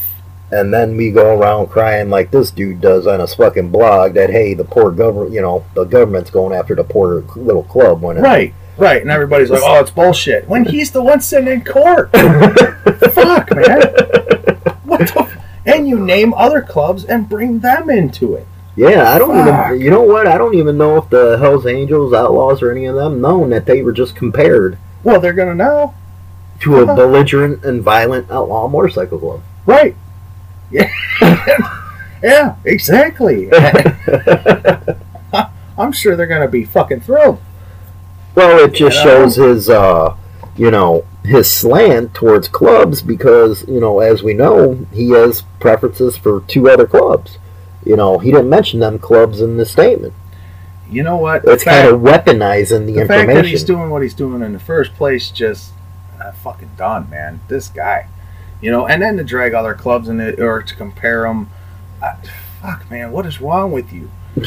And 0.52 0.72
then 0.72 0.96
we 0.96 1.10
go 1.10 1.36
around 1.36 1.66
crying 1.66 2.10
like 2.10 2.30
this 2.30 2.52
dude 2.52 2.80
does 2.80 3.08
on 3.08 3.18
his 3.18 3.34
fucking 3.34 3.70
blog 3.70 4.14
that 4.14 4.30
hey, 4.30 4.54
the 4.54 4.62
poor 4.62 4.92
government, 4.92 5.32
you 5.32 5.42
know, 5.42 5.64
the 5.74 5.82
government's 5.82 6.30
going 6.30 6.56
after 6.56 6.76
the 6.76 6.84
poor 6.84 7.22
little 7.34 7.64
club 7.64 8.00
when 8.00 8.16
it, 8.16 8.20
Right. 8.20 8.54
Right. 8.76 9.02
And 9.02 9.10
everybody's 9.10 9.50
like, 9.50 9.62
oh, 9.64 9.80
it's 9.80 9.90
bullshit. 9.90 10.48
When 10.48 10.64
he's 10.64 10.92
the 10.92 11.02
one 11.02 11.20
sitting 11.20 11.48
in 11.52 11.64
court. 11.64 12.12
Fuck, 12.12 13.50
man. 13.56 13.80
What 14.84 15.08
the 15.08 15.26
f- 15.26 15.44
and 15.66 15.88
you 15.88 15.98
name 15.98 16.32
other 16.34 16.62
clubs 16.62 17.04
and 17.04 17.28
bring 17.28 17.58
them 17.58 17.90
into 17.90 18.36
it. 18.36 18.46
Yeah, 18.76 19.10
I 19.12 19.18
don't 19.18 19.34
Fuck. 19.34 19.72
even. 19.72 19.80
You 19.84 19.90
know 19.90 20.02
what? 20.02 20.26
I 20.26 20.38
don't 20.38 20.54
even 20.54 20.78
know 20.78 20.96
if 20.96 21.10
the 21.10 21.36
Hell's 21.38 21.66
Angels, 21.66 22.12
Outlaws, 22.12 22.62
or 22.62 22.70
any 22.70 22.86
of 22.86 22.94
them 22.94 23.20
known 23.20 23.50
that 23.50 23.66
they 23.66 23.82
were 23.82 23.92
just 23.92 24.14
compared 24.16 24.78
Well, 25.02 25.20
they're 25.20 25.32
gonna 25.32 25.54
know, 25.54 25.94
to 26.60 26.76
a 26.80 26.86
belligerent 26.86 27.64
and 27.64 27.82
violent 27.82 28.30
outlaw 28.30 28.68
motorcycle 28.68 29.18
club. 29.18 29.40
right? 29.66 29.96
Yeah, 30.72 30.88
yeah, 32.22 32.54
exactly. 32.64 33.50
I'm 35.78 35.92
sure 35.92 36.14
they're 36.16 36.26
gonna 36.26 36.48
be 36.48 36.64
fucking 36.64 37.00
thrilled. 37.00 37.40
Well, 38.34 38.58
it 38.64 38.74
just 38.74 38.98
You 38.98 39.04
know? 39.04 39.10
shows 39.24 39.36
his, 39.36 39.68
uh, 39.68 40.14
you 40.56 40.70
know, 40.70 41.04
his 41.24 41.50
slant 41.50 42.14
towards 42.14 42.46
clubs 42.48 43.02
because, 43.02 43.66
you 43.66 43.80
know, 43.80 43.98
as 44.00 44.22
we 44.22 44.32
know, 44.34 44.86
he 44.92 45.10
has 45.10 45.42
preferences 45.58 46.16
for 46.16 46.42
two 46.42 46.68
other 46.68 46.86
clubs. 46.86 47.38
You 47.84 47.96
know, 47.96 48.18
he 48.18 48.30
didn't 48.30 48.50
mention 48.50 48.80
them 48.80 48.98
clubs 48.98 49.40
in 49.40 49.56
the 49.56 49.64
statement. 49.64 50.14
You 50.90 51.02
know 51.02 51.16
what? 51.16 51.44
It's 51.44 51.64
kind 51.64 51.88
of 51.88 52.00
weaponizing 52.00 52.86
the, 52.86 52.94
the 52.94 53.06
fact 53.06 53.28
that 53.28 53.44
he's 53.44 53.64
doing 53.64 53.90
what 53.90 54.02
he's 54.02 54.14
doing 54.14 54.42
in 54.42 54.52
the 54.52 54.58
first 54.58 54.94
place 54.94 55.30
just 55.30 55.72
uh, 56.20 56.32
fucking 56.32 56.72
done, 56.76 57.08
man. 57.08 57.40
This 57.48 57.68
guy, 57.68 58.08
you 58.60 58.70
know, 58.70 58.86
and 58.86 59.00
then 59.00 59.16
to 59.16 59.24
drag 59.24 59.54
other 59.54 59.74
clubs 59.74 60.08
in 60.08 60.20
it 60.20 60.40
or 60.40 60.62
to 60.62 60.74
compare 60.74 61.22
them, 61.22 61.48
uh, 62.02 62.16
fuck, 62.60 62.90
man, 62.90 63.12
what 63.12 63.24
is 63.24 63.40
wrong 63.40 63.72
with 63.72 63.92
you? 63.92 64.10
and 64.36 64.44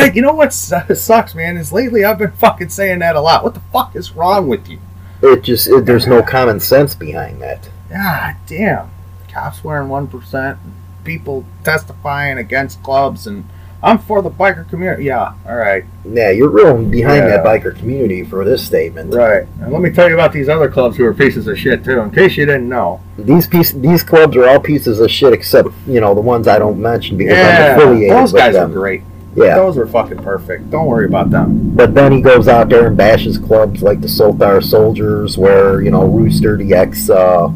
I, 0.00 0.10
you 0.14 0.22
know 0.22 0.34
what 0.34 0.52
sucks, 0.52 1.34
man, 1.34 1.56
is 1.56 1.72
lately 1.72 2.04
I've 2.04 2.18
been 2.18 2.32
fucking 2.32 2.68
saying 2.70 2.98
that 3.00 3.16
a 3.16 3.20
lot. 3.20 3.44
What 3.44 3.54
the 3.54 3.62
fuck 3.72 3.96
is 3.96 4.12
wrong 4.12 4.48
with 4.48 4.68
you? 4.68 4.78
it 5.22 5.42
just, 5.42 5.68
it, 5.68 5.86
there's 5.86 6.06
no 6.06 6.22
common 6.22 6.60
sense 6.60 6.94
behind 6.94 7.40
that. 7.42 7.70
Ah, 7.94 8.36
damn, 8.46 8.90
cops 9.28 9.62
wearing 9.62 9.88
one 9.88 10.06
percent, 10.06 10.58
people 11.04 11.44
testifying 11.64 12.38
against 12.38 12.82
clubs, 12.82 13.26
and 13.26 13.44
I'm 13.82 13.98
for 13.98 14.22
the 14.22 14.30
biker 14.30 14.68
community. 14.68 15.04
Yeah, 15.04 15.34
all 15.46 15.56
right. 15.56 15.84
Yeah, 16.08 16.30
you're 16.30 16.48
real 16.48 16.82
behind 16.84 17.22
that 17.22 17.44
biker 17.44 17.76
community 17.76 18.22
for 18.24 18.44
this 18.44 18.64
statement. 18.64 19.12
Right. 19.12 19.44
And 19.60 19.72
let 19.72 19.82
me 19.82 19.90
tell 19.90 20.08
you 20.08 20.14
about 20.14 20.32
these 20.32 20.48
other 20.48 20.70
clubs 20.70 20.96
who 20.96 21.04
are 21.04 21.12
pieces 21.14 21.48
of 21.48 21.58
shit 21.58 21.84
too, 21.84 21.98
in 22.00 22.10
case 22.12 22.36
you 22.36 22.46
didn't 22.46 22.68
know. 22.68 23.00
These 23.18 23.46
piece, 23.48 23.72
these 23.72 24.02
clubs 24.04 24.36
are 24.36 24.48
all 24.48 24.60
pieces 24.60 25.00
of 25.00 25.10
shit 25.10 25.32
except 25.32 25.68
you 25.86 26.00
know 26.00 26.14
the 26.14 26.20
ones 26.20 26.46
I 26.46 26.58
don't 26.60 26.80
mention 26.80 27.16
because 27.16 27.36
Yeah, 27.36 27.72
I'm 27.74 27.80
affiliated 27.80 28.16
those 28.16 28.32
guys 28.32 28.54
them. 28.54 28.70
are 28.70 28.72
great. 28.74 29.02
Yeah, 29.34 29.54
Those 29.56 29.78
are 29.78 29.86
fucking 29.86 30.18
perfect. 30.18 30.70
Don't 30.70 30.86
worry 30.86 31.06
about 31.06 31.30
them. 31.30 31.74
but 31.74 31.94
then 31.94 32.12
he 32.12 32.20
goes 32.20 32.48
out 32.48 32.68
there 32.68 32.86
and 32.88 32.96
bashes 32.98 33.38
clubs 33.38 33.82
like 33.82 34.02
the 34.02 34.06
Solthar 34.06 34.62
Soldiers, 34.62 35.38
where 35.38 35.80
you 35.80 35.90
know 35.90 36.04
Rooster, 36.04 36.56
the 36.58 36.74
ex 36.74 37.08
uh, 37.08 37.48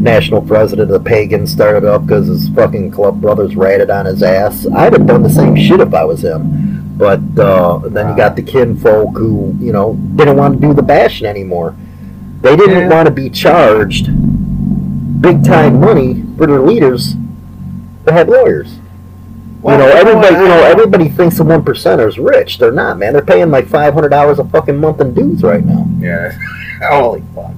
national 0.00 0.42
president 0.42 0.90
of 0.90 1.02
the 1.02 1.08
Pagans, 1.08 1.52
started 1.52 1.84
up 1.84 2.06
because 2.06 2.26
his 2.26 2.48
fucking 2.50 2.90
club 2.90 3.20
brothers 3.20 3.54
ratted 3.56 3.90
on 3.90 4.06
his 4.06 4.22
ass. 4.22 4.66
I'd 4.74 4.92
have 4.94 5.06
done 5.06 5.22
the 5.22 5.30
same 5.30 5.54
shit 5.56 5.80
if 5.80 5.92
I 5.94 6.04
was 6.04 6.24
him. 6.24 6.96
But 6.96 7.20
uh, 7.38 7.78
then 7.88 8.10
you 8.10 8.16
got 8.16 8.36
the 8.36 8.42
kinfolk 8.42 9.16
who 9.16 9.54
you 9.58 9.72
know 9.72 9.94
didn't 10.16 10.36
want 10.36 10.60
to 10.60 10.66
do 10.66 10.74
the 10.74 10.82
bashing 10.82 11.26
anymore. 11.26 11.74
They 12.42 12.56
didn't 12.56 12.78
Yeah. 12.78 12.88
want 12.88 13.06
to 13.06 13.12
be 13.12 13.30
charged 13.30 14.06
big 15.20 15.44
time 15.44 15.80
money 15.80 16.24
for 16.36 16.46
their 16.46 16.60
leaders 16.60 17.14
that 18.04 18.12
had 18.14 18.28
lawyers. 18.28 18.78
Well, 19.62 19.78
you 19.78 19.84
know, 19.86 19.90
everybody, 19.94 20.34
you 20.36 20.48
know, 20.48 20.62
everybody 20.64 21.08
thinks 21.10 21.36
the 21.36 21.44
one 21.44 21.62
percenters 21.62 22.16
rich. 22.22 22.56
They're 22.58 22.72
not, 22.72 22.98
man. 22.98 23.12
They're 23.12 23.20
paying 23.22 23.50
like 23.50 23.66
five 23.66 23.92
hundred 23.92 24.08
dollars 24.08 24.38
a 24.38 24.44
fucking 24.44 24.78
month 24.78 25.00
in 25.02 25.12
dues 25.14 25.42
right 25.42 25.64
now. 25.64 25.86
Yeah. 25.98 26.32
Holy 26.90 27.22
fuck. 27.34 27.52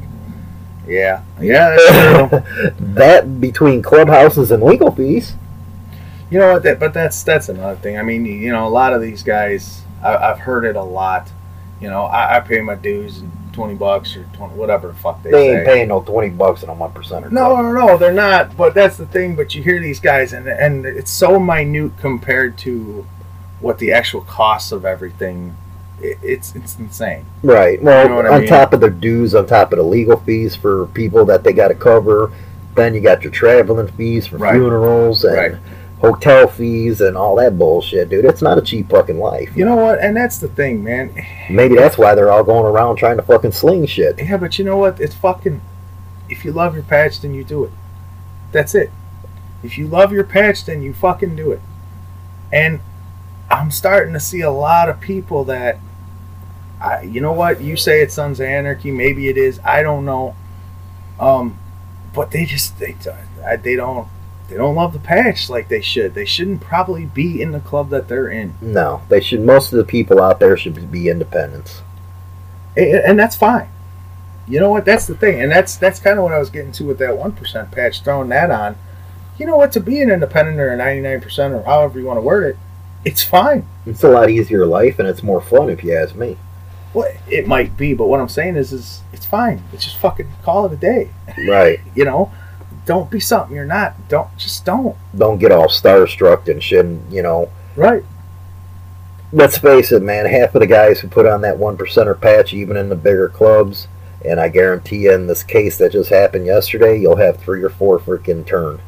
Yeah. 0.92 1.22
Yeah, 1.40 1.74
that 2.80 3.40
between 3.40 3.82
clubhouses 3.82 4.50
and 4.50 4.62
legal 4.62 4.90
fees. 4.90 5.34
You 6.30 6.38
know 6.38 6.54
what? 6.54 6.62
That, 6.62 6.78
but 6.80 6.94
that's 6.94 7.22
that's 7.22 7.48
another 7.48 7.76
thing. 7.76 7.98
I 7.98 8.02
mean, 8.02 8.24
you 8.26 8.52
know, 8.52 8.66
a 8.66 8.70
lot 8.70 8.92
of 8.92 9.00
these 9.02 9.22
guys, 9.22 9.82
I, 10.02 10.16
I've 10.16 10.38
heard 10.38 10.64
it 10.64 10.76
a 10.76 10.82
lot. 10.82 11.30
You 11.80 11.90
know, 11.90 12.04
I, 12.04 12.36
I 12.36 12.40
pay 12.40 12.60
my 12.60 12.74
dues, 12.74 13.18
and 13.18 13.30
twenty 13.52 13.74
bucks 13.74 14.16
or 14.16 14.24
twenty, 14.34 14.54
whatever 14.54 14.88
the 14.88 14.94
fuck 14.94 15.22
they, 15.22 15.30
They 15.30 15.48
say. 15.48 15.56
ain't 15.56 15.66
paying 15.66 15.88
no 15.88 16.00
twenty 16.02 16.30
bucks 16.30 16.62
and 16.62 16.70
a 16.70 16.74
one 16.74 16.92
percenter. 16.92 17.30
No, 17.30 17.56
no, 17.60 17.72
no, 17.72 17.98
they're 17.98 18.12
not. 18.12 18.56
But 18.56 18.74
that's 18.74 18.96
the 18.96 19.06
thing. 19.06 19.36
But 19.36 19.54
you 19.54 19.62
hear 19.62 19.80
these 19.80 20.00
guys, 20.00 20.32
and 20.32 20.48
and 20.48 20.86
it's 20.86 21.10
so 21.10 21.38
minute 21.38 21.92
compared 21.98 22.56
to 22.58 23.06
what 23.60 23.78
the 23.78 23.92
actual 23.92 24.22
costs 24.22 24.72
of 24.72 24.84
everything. 24.84 25.56
It, 26.02 26.18
it's 26.22 26.54
it's 26.56 26.78
insane. 26.78 27.24
Right. 27.42 27.80
Well, 27.82 28.02
You 28.04 28.08
know 28.24 28.32
on 28.32 28.40
mean? 28.40 28.48
top 28.48 28.72
of 28.72 28.80
their 28.80 28.90
dues, 28.90 29.34
on 29.34 29.46
top 29.46 29.72
of 29.72 29.78
the 29.78 29.84
legal 29.84 30.18
fees 30.18 30.56
for 30.56 30.86
people 30.88 31.24
that 31.26 31.44
they 31.44 31.52
got 31.52 31.68
to 31.68 31.74
cover, 31.74 32.32
then 32.74 32.94
you 32.94 33.00
got 33.00 33.22
your 33.22 33.30
traveling 33.32 33.88
fees 33.88 34.26
for 34.26 34.36
Right. 34.38 34.54
funerals 34.54 35.24
and 35.24 35.36
Right. 35.36 35.54
hotel 36.00 36.48
fees 36.48 37.00
and 37.00 37.16
all 37.16 37.36
that 37.36 37.56
bullshit, 37.58 38.08
dude. 38.10 38.24
It's 38.24 38.42
not 38.42 38.58
a 38.58 38.62
cheap 38.62 38.90
fucking 38.90 39.20
life. 39.20 39.50
You 39.56 39.64
know 39.64 39.76
what? 39.76 40.00
And 40.00 40.16
that's 40.16 40.38
the 40.38 40.48
thing, 40.48 40.82
man. 40.82 41.10
Maybe 41.48 41.76
that's 41.76 41.96
why 41.96 42.14
they're 42.16 42.32
all 42.32 42.42
going 42.44 42.66
around 42.66 42.96
trying 42.96 43.16
to 43.18 43.22
fucking 43.22 43.52
sling 43.52 43.86
shit. 43.86 44.18
Yeah, 44.18 44.36
but 44.38 44.58
you 44.58 44.64
know 44.64 44.76
what? 44.78 45.00
It's 45.00 45.14
fucking. 45.14 45.60
If 46.28 46.44
you 46.44 46.50
love 46.52 46.74
your 46.74 46.82
patch, 46.82 47.20
then 47.20 47.34
you 47.34 47.44
do 47.44 47.62
it. 47.64 47.70
That's 48.50 48.74
it. 48.74 48.90
If 49.62 49.78
you 49.78 49.86
love 49.86 50.12
your 50.12 50.24
patch, 50.24 50.64
then 50.64 50.82
you 50.82 50.92
fucking 50.92 51.36
do 51.36 51.52
it. 51.52 51.60
And 52.52 52.80
I'm 53.50 53.70
starting 53.70 54.12
to 54.14 54.20
see 54.20 54.40
a 54.40 54.50
lot 54.50 54.88
of 54.88 54.98
people 54.98 55.44
that. 55.44 55.78
I, 56.82 57.02
you 57.02 57.20
know 57.20 57.32
what? 57.32 57.60
You 57.60 57.76
say 57.76 58.02
it's 58.02 58.14
Sons 58.14 58.40
of 58.40 58.46
Anarchy. 58.46 58.90
Maybe 58.90 59.28
it 59.28 59.36
is. 59.36 59.60
I 59.64 59.82
don't 59.82 60.04
know. 60.04 60.34
Um, 61.20 61.58
but 62.12 62.30
they 62.32 62.44
just 62.44 62.78
they 62.78 62.96
they 63.62 63.76
don't 63.76 64.08
they 64.48 64.56
don't 64.56 64.74
love 64.74 64.92
the 64.92 64.98
patch 64.98 65.48
like 65.48 65.68
they 65.68 65.80
should. 65.80 66.14
They 66.14 66.24
shouldn't 66.24 66.60
probably 66.60 67.06
be 67.06 67.40
in 67.40 67.52
the 67.52 67.60
club 67.60 67.90
that 67.90 68.08
they're 68.08 68.28
in. 68.28 68.54
No, 68.60 69.02
they 69.08 69.20
should. 69.20 69.40
Most 69.40 69.72
of 69.72 69.78
the 69.78 69.84
people 69.84 70.20
out 70.20 70.40
there 70.40 70.56
should 70.56 70.90
be 70.90 71.08
independents. 71.08 71.82
A- 72.76 73.06
and 73.08 73.18
that's 73.18 73.36
fine. 73.36 73.68
You 74.48 74.58
know 74.58 74.70
what? 74.70 74.84
That's 74.84 75.06
the 75.06 75.14
thing, 75.14 75.40
and 75.40 75.50
that's 75.52 75.76
that's 75.76 76.00
kind 76.00 76.18
of 76.18 76.24
what 76.24 76.32
I 76.32 76.38
was 76.38 76.50
getting 76.50 76.72
to 76.72 76.84
with 76.84 76.98
that 76.98 77.16
one 77.16 77.32
percent 77.32 77.70
patch. 77.70 78.02
Throwing 78.02 78.28
that 78.30 78.50
on, 78.50 78.76
you 79.38 79.46
know 79.46 79.56
what? 79.56 79.72
To 79.72 79.80
be 79.80 80.00
an 80.02 80.10
independent 80.10 80.58
or 80.58 80.68
a 80.70 80.76
ninety 80.76 81.00
nine 81.00 81.20
percent 81.20 81.54
or 81.54 81.62
however 81.62 82.00
you 82.00 82.06
want 82.06 82.16
to 82.18 82.22
word 82.22 82.44
it, 82.44 82.56
it's 83.04 83.22
fine. 83.22 83.66
It's 83.86 84.02
a 84.02 84.08
lot 84.08 84.30
easier 84.30 84.66
life 84.66 84.98
and 84.98 85.06
it's 85.08 85.22
more 85.22 85.40
fun 85.40 85.70
if 85.70 85.84
you 85.84 85.94
ask 85.94 86.14
me. 86.16 86.36
Well, 86.94 87.10
it 87.28 87.46
might 87.46 87.76
be, 87.76 87.94
but 87.94 88.06
what 88.08 88.20
I'm 88.20 88.28
saying 88.28 88.56
is, 88.56 88.72
is 88.72 89.00
it's 89.12 89.24
fine. 89.26 89.62
It's 89.72 89.84
just 89.84 89.96
fucking 89.98 90.28
call 90.42 90.66
it 90.66 90.72
a 90.72 90.76
day. 90.76 91.10
Right. 91.46 91.80
You 91.94 92.04
know, 92.04 92.32
don't 92.86 93.10
be 93.10 93.20
something 93.20 93.54
you're 93.54 93.64
not. 93.64 94.08
Don't 94.08 94.36
just 94.36 94.64
don't. 94.64 94.96
Don't 95.16 95.38
get 95.38 95.52
all 95.52 95.68
starstruck 95.68 96.48
and 96.48 96.62
shit. 96.62 96.84
And, 96.84 97.12
you 97.12 97.22
know, 97.22 97.48
Right. 97.76 98.04
let's 99.32 99.56
face 99.58 99.92
it, 99.92 100.02
man. 100.02 100.26
Half 100.26 100.54
of 100.54 100.60
the 100.60 100.66
guys 100.66 101.00
who 101.00 101.08
put 101.08 101.26
on 101.26 101.40
that 101.42 101.58
one 101.58 101.76
percenter 101.76 102.18
patch, 102.20 102.52
even 102.52 102.76
in 102.76 102.88
the 102.88 102.96
bigger 102.96 103.28
clubs, 103.28 103.88
and 104.24 104.38
I 104.40 104.48
guarantee 104.48 104.98
you, 105.04 105.12
in 105.12 105.26
this 105.26 105.42
case 105.42 105.78
that 105.78 105.92
just 105.92 106.10
happened 106.10 106.46
yesterday, 106.46 106.98
you'll 106.98 107.16
have 107.16 107.38
three 107.38 107.62
or 107.62 107.70
four 107.70 107.98
freaking 107.98 108.46
turn 108.46 108.80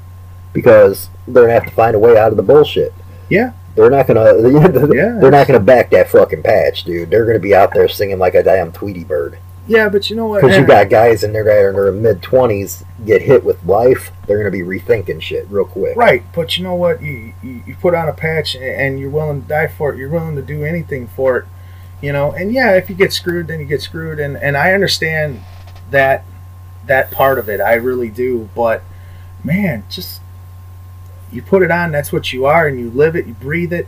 because 0.53 1.09
they're 1.27 1.45
gonna 1.45 1.55
have 1.55 1.67
to 1.67 1.71
find 1.75 1.95
a 1.97 1.99
way 1.99 2.17
out 2.19 2.31
of 2.31 2.37
the 2.37 2.43
bullshit. 2.43 2.93
Yeah. 3.29 3.53
They're 3.75 3.91
not 3.91 4.07
gonna. 4.07 4.35
Yeah. 4.95 5.19
They're 5.21 5.31
not 5.31 5.47
gonna 5.47 5.61
back 5.61 5.91
that 5.91 6.09
fucking 6.11 6.43
patch, 6.43 6.85
dude. 6.85 7.11
They're 7.11 7.27
gonna 7.27 7.39
be 7.39 7.55
out 7.55 7.75
there 7.75 7.89
singing 7.89 8.19
like 8.19 8.35
a 8.35 8.43
damn 8.43 8.71
Tweety 8.73 9.05
bird. 9.05 9.39
Yeah, 9.67 9.89
but 9.89 10.11
you 10.11 10.17
know 10.17 10.27
what? 10.27 10.43
Because 10.43 10.59
you 10.59 10.67
got 10.67 10.91
guys 10.91 11.25
in 11.25 11.33
there 11.33 11.43
that 11.45 11.51
are 11.57 11.71
in 11.71 11.75
their 11.75 11.91
mid 12.15 12.23
twenties 12.23 12.85
get 13.07 13.23
hit 13.23 13.45
with 13.45 13.65
life, 13.65 14.11
they're 14.27 14.37
gonna 14.39 14.51
be 14.51 14.61
rethinking 14.61 15.23
shit 15.23 15.47
real 15.49 15.65
quick. 15.65 15.97
Right, 15.97 16.23
but 16.35 16.57
you 16.59 16.65
know 16.65 16.75
what? 16.75 17.01
You, 17.03 17.33
you 17.43 17.63
you 17.67 17.75
put 17.77 17.95
on 17.95 18.09
a 18.09 18.13
patch 18.13 18.55
and- 18.55 18.63
and 18.65 19.01
you're 19.01 19.09
willing 19.11 19.43
to 19.43 19.49
die 19.49 19.69
for 19.69 19.93
it. 19.93 19.99
You're 19.99 20.11
willing 20.11 20.37
to 20.37 20.43
do 20.43 20.65
anything 20.65 21.07
for 21.09 21.39
it, 21.39 21.45
you 22.03 22.13
know. 22.13 22.31
And 22.33 22.53
yeah, 22.53 22.77
if 22.77 22.89
you 22.91 22.95
get 22.95 23.13
screwed, 23.13 23.47
then 23.49 23.59
you 23.59 23.67
get 23.67 23.81
screwed. 23.81 24.21
And 24.21 24.37
and 24.37 24.57
I 24.57 24.73
understand 24.75 25.41
that 25.91 26.25
that 26.87 27.11
part 27.11 27.39
of 27.39 27.49
it. 27.49 27.61
I 27.63 27.73
really 27.75 28.11
do. 28.11 28.51
But 28.55 28.83
man, 29.43 29.85
just 29.89 30.21
you 31.35 31.43
put 31.43 31.63
it 31.63 31.71
on. 31.71 31.93
That's 31.93 32.13
what 32.13 32.33
you 32.33 32.47
are, 32.47 32.67
and 32.67 32.79
you 32.79 32.91
live 32.91 33.17
it. 33.17 33.27
You 33.27 33.35
breathe 33.35 33.73
it. 33.73 33.87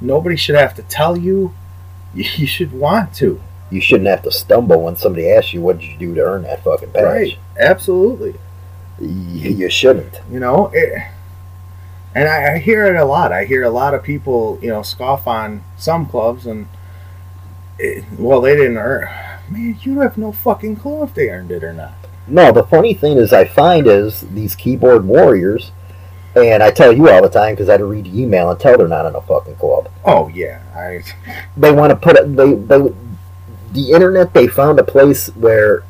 Nobody 0.00 0.36
should 0.36 0.54
have 0.56 0.74
to 0.76 0.82
tell 0.82 1.16
you. 1.16 1.54
You, 2.14 2.46
should 2.46 2.72
want 2.72 3.12
to. 3.16 3.42
You 3.70 3.82
shouldn't 3.82 4.08
have 4.08 4.22
to 4.22 4.32
stumble 4.32 4.80
when 4.80 4.96
somebody 4.96 5.30
asks 5.30 5.52
you 5.52 5.60
what 5.60 5.78
did 5.78 5.90
you 5.90 5.98
do 5.98 6.14
to 6.14 6.22
earn 6.22 6.44
that 6.44 6.64
fucking 6.64 6.92
patch. 6.92 7.04
Right. 7.04 7.38
Absolutely. 7.58 8.36
You 8.98 9.68
shouldn't. 9.68 10.18
you 10.30 10.40
know 10.40 10.70
it, 10.72 11.02
and 12.14 12.26
I, 12.26 12.54
I 12.54 12.58
hear 12.58 12.86
it 12.86 12.96
a 12.98 13.04
lot 13.04 13.30
i 13.32 13.44
hear 13.44 13.62
a 13.62 13.68
lot 13.70 13.92
of 13.92 14.02
people 14.02 14.58
you 14.62 14.70
know 14.70 14.80
scoff 14.80 15.26
on 15.26 15.62
some 15.76 16.06
clubs 16.06 16.46
and 16.46 16.66
it, 17.78 18.04
well 18.18 18.40
they 18.40 18.56
didn't 18.56 18.78
earn 18.78 19.08
man 19.50 19.78
you 19.82 20.00
have 20.00 20.16
no 20.16 20.32
fucking 20.32 20.76
clue 20.76 21.02
if 21.02 21.12
they 21.12 21.28
earned 21.28 21.50
it 21.50 21.62
or 21.62 21.74
not 21.74 21.92
No, 22.26 22.50
the 22.52 22.64
funny 22.64 22.94
thing 22.94 23.18
is, 23.18 23.32
I 23.32 23.44
find 23.44 23.86
is 23.86 24.22
these 24.22 24.56
keyboard 24.56 25.04
warriors, 25.06 25.70
and 26.36 26.62
I 26.62 26.70
tell 26.70 26.92
you 26.92 27.08
all 27.10 27.22
the 27.22 27.28
time 27.28 27.54
because 27.54 27.68
I 27.68 27.76
read 27.76 28.04
the 28.04 28.20
email 28.20 28.50
and 28.50 28.58
tell 28.60 28.76
they're 28.76 28.88
not 28.88 29.06
in 29.06 29.14
a 29.14 29.20
fucking 29.22 29.56
club. 29.56 29.88
oh 30.04 30.28
yeah 30.28 30.60
i 30.74 31.02
They 31.56 31.72
want 31.72 31.90
to 31.90 31.96
put 31.96 32.16
it. 32.16 32.36
They, 32.36 32.54
they 32.54 32.92
the 33.72 33.90
internet. 33.92 34.32
They 34.34 34.46
found 34.46 34.78
a 34.78 34.84
place 34.84 35.28
where 35.36 35.82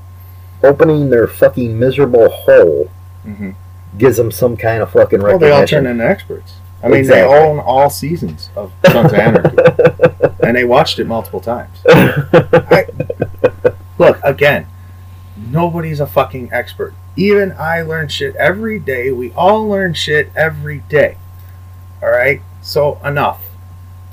opening 0.64 1.10
their 1.10 1.26
fucking 1.26 1.78
miserable 1.78 2.28
hole 2.28 2.90
Mhm. 3.26 3.54
gives 3.98 4.16
them 4.16 4.30
some 4.30 4.56
kind 4.56 4.82
of 4.82 4.90
fucking 4.92 5.20
well 5.20 5.38
they 5.38 5.50
all 5.50 5.60
recognition. 5.60 5.84
turn 5.84 5.92
into 5.92 6.06
experts 6.08 6.54
i 6.82 6.86
mean 6.88 7.00
Exactly. 7.00 7.34
they 7.34 7.38
own 7.44 7.58
all 7.58 7.90
seasons 7.90 8.50
of 8.56 8.70
sons 8.90 9.12
of 9.12 9.18
anarchy 9.18 9.56
and 10.44 10.56
they 10.56 10.64
watched 10.64 10.98
it 11.00 11.06
multiple 11.08 11.40
times 11.40 11.76
look 13.98 14.18
again 14.22 14.66
nobody's 15.46 16.00
a 16.00 16.06
fucking 16.06 16.50
expert. 16.52 16.94
Even 17.16 17.52
i 17.52 17.80
learn 17.82 18.08
shit 18.08 18.36
every 18.36 18.78
day. 18.78 19.10
We 19.10 19.32
all 19.32 19.68
learn 19.68 19.94
shit 19.94 20.30
every 20.36 20.80
day. 20.88 21.16
All 22.02 22.10
right 22.10 22.42
so 22.66 22.98
enough. 23.04 23.44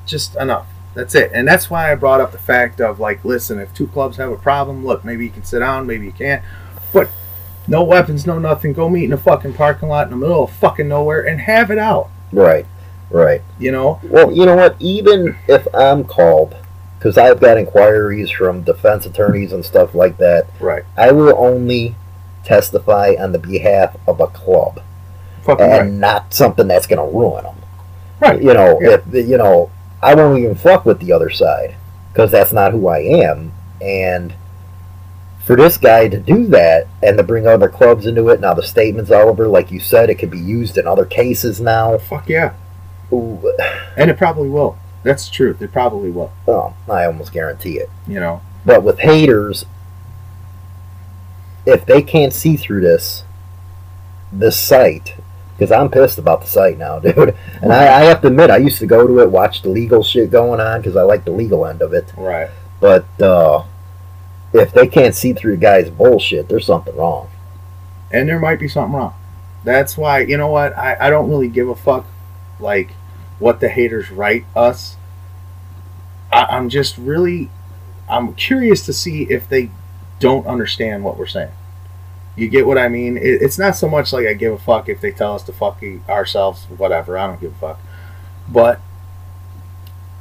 Just 0.05 0.35
enough. 0.35 0.67
That's 0.93 1.15
it. 1.15 1.31
And 1.33 1.47
that's 1.47 1.69
why 1.69 1.91
i 1.91 1.95
brought 1.95 2.21
up 2.21 2.31
the 2.31 2.37
fact 2.37 2.79
of 2.79 2.99
like 2.99 3.25
listen 3.25 3.59
if 3.59 3.73
two 3.73 3.87
clubs 3.87 4.17
have 4.17 4.31
a 4.31 4.37
problem 4.37 4.85
look 4.85 5.03
maybe 5.03 5.25
you 5.25 5.31
can 5.31 5.43
sit 5.43 5.59
down 5.59 5.87
maybe 5.87 6.05
you 6.05 6.11
can't. 6.11 6.43
But 6.93 7.09
no 7.67 7.83
weapons 7.83 8.25
no 8.27 8.37
nothing. 8.37 8.73
Go 8.73 8.89
meet 8.89 9.05
in 9.05 9.13
a 9.13 9.17
fucking 9.17 9.53
parking 9.53 9.89
lot 9.89 10.05
in 10.05 10.11
the 10.11 10.17
middle 10.17 10.43
of 10.43 10.51
fucking 10.51 10.87
nowhere 10.87 11.25
and 11.25 11.41
have 11.41 11.71
it 11.71 11.77
out. 11.77 12.09
Right, 12.31 12.65
right. 13.09 13.41
you 13.59 13.71
know? 13.71 13.99
Well, 14.03 14.31
you 14.31 14.45
know 14.45 14.55
what? 14.55 14.75
Even 14.79 15.37
if 15.47 15.67
I'm 15.73 16.03
called, 16.03 16.55
because 17.03 17.17
I've 17.17 17.41
got 17.41 17.57
inquiries 17.57 18.31
from 18.31 18.61
defense 18.63 19.05
attorneys 19.05 19.51
and 19.51 19.65
stuff 19.65 19.93
like 19.93 20.17
that, 20.19 20.45
right 20.61 20.85
I 20.95 21.11
will 21.11 21.35
only 21.37 21.95
testify 22.45 23.15
on 23.19 23.33
the 23.33 23.39
behalf 23.39 23.97
of 24.07 24.21
a 24.21 24.27
club 24.27 24.81
fucking 25.41 25.65
and 25.65 25.73
right 25.73 25.91
not 25.91 26.33
something 26.33 26.65
that's 26.65 26.87
going 26.87 27.05
to 27.05 27.17
ruin 27.17 27.43
them. 27.43 27.55
right 28.21 28.41
You 28.41 28.53
know, 28.53 28.79
Yeah. 28.81 28.91
if 29.05 29.27
you 29.27 29.37
know, 29.37 29.69
I 30.01 30.15
won't 30.15 30.39
even 30.39 30.55
fuck 30.55 30.85
with 30.85 30.99
the 31.01 31.11
other 31.11 31.29
side 31.29 31.75
because 32.13 32.31
that's 32.31 32.53
not 32.53 32.71
who 32.71 32.87
I 32.87 32.99
am. 32.99 33.51
And 33.81 34.33
for 35.43 35.57
this 35.57 35.77
guy 35.77 36.07
to 36.07 36.19
do 36.21 36.47
that 36.47 36.87
and 37.01 37.17
to 37.17 37.23
bring 37.23 37.45
other 37.45 37.67
clubs 37.67 38.05
into 38.05 38.29
it, 38.29 38.39
now 38.39 38.53
the 38.53 38.63
statement's 38.63 39.11
over. 39.11 39.49
Like 39.49 39.71
you 39.71 39.81
said, 39.81 40.09
it 40.09 40.15
could 40.15 40.31
be 40.31 40.39
used 40.39 40.77
in 40.77 40.87
other 40.87 41.03
cases 41.05 41.59
now. 41.59 41.97
fuck 41.97 42.29
yeah 42.29 42.53
Ooh, 43.11 43.53
and 43.97 44.09
it 44.09 44.17
probably 44.17 44.47
will 44.47 44.77
that's 45.03 45.27
the 45.27 45.33
truth 45.33 45.61
it 45.61 45.71
probably 45.71 46.09
will 46.11 46.31
oh, 46.47 46.73
I 46.89 47.05
almost 47.05 47.31
guarantee 47.33 47.77
it. 47.77 47.89
you 48.07 48.19
know 48.19 48.41
But 48.65 48.83
with 48.83 48.99
haters, 48.99 49.65
if 51.65 51.85
they 51.85 52.01
can't 52.01 52.33
see 52.33 52.57
through 52.57 52.81
this, 52.81 53.23
this 54.31 54.59
site, 54.59 55.15
because 55.55 55.71
I'm 55.71 55.89
pissed 55.89 56.17
about 56.17 56.41
the 56.41 56.47
site 56.47 56.77
now, 56.77 56.99
dude. 57.05 57.35
And 57.61 57.71
I, 57.71 58.01
I 58.01 58.03
have 58.05 58.21
to 58.21 58.27
admit, 58.27 58.49
I 58.49 58.57
used 58.57 58.79
to 58.79 58.85
go 58.85 59.07
to 59.07 59.19
it, 59.19 59.29
watch 59.31 59.61
the 59.61 59.69
legal 59.69 60.03
shit 60.03 60.31
going 60.31 60.59
on, 60.59 60.81
because 60.81 60.95
I 60.95 61.03
like 61.03 61.25
the 61.25 61.31
legal 61.31 61.65
end 61.65 61.81
of 61.81 61.93
it. 61.93 62.11
right 62.17 62.49
But 62.81 63.05
uh, 63.21 63.63
if 64.53 64.73
they 64.73 64.87
can't 64.87 65.15
see 65.15 65.33
through 65.33 65.51
the 65.51 65.61
guy's 65.61 65.89
bullshit, 65.89 66.49
there's 66.49 66.65
something 66.65 66.95
wrong. 66.95 67.29
and 68.11 68.27
there 68.27 68.39
might 68.39 68.59
be 68.59 68.67
something 68.67 68.93
wrong. 68.95 69.13
That's 69.63 69.95
why 69.97 70.19
you 70.19 70.37
know 70.37 70.49
what 70.49 70.77
I, 70.77 70.97
I 70.99 71.09
don't 71.09 71.29
really 71.29 71.47
give 71.47 71.69
a 71.69 71.75
fuck 71.75 72.05
like 72.59 72.91
what 73.43 73.59
the 73.59 73.69
haters 73.69 74.09
write 74.09 74.45
us. 74.55 74.95
I, 76.31 76.45
I'm 76.45 76.69
just 76.69 76.97
really 76.97 77.49
I'm 78.09 78.33
curious 78.33 78.85
to 78.85 78.93
see 78.93 79.23
if 79.23 79.47
they 79.47 79.69
don't 80.19 80.45
understand 80.47 81.03
what 81.03 81.17
we're 81.17 81.27
saying. 81.27 81.51
You 82.35 82.47
get 82.47 82.65
what 82.65 82.77
I 82.77 82.87
mean? 82.87 83.17
It, 83.17 83.41
it's 83.41 83.59
not 83.59 83.75
so 83.75 83.87
much 83.87 84.13
like 84.13 84.25
I 84.25 84.33
give 84.33 84.53
a 84.53 84.57
fuck 84.57 84.89
if 84.89 85.01
they 85.01 85.11
tell 85.11 85.35
us 85.35 85.43
to 85.43 85.53
fuck 85.53 85.81
ourselves, 86.09 86.65
whatever. 86.65 87.17
I 87.17 87.27
don't 87.27 87.41
give 87.41 87.51
a 87.51 87.59
fuck. 87.59 87.79
But 88.49 88.79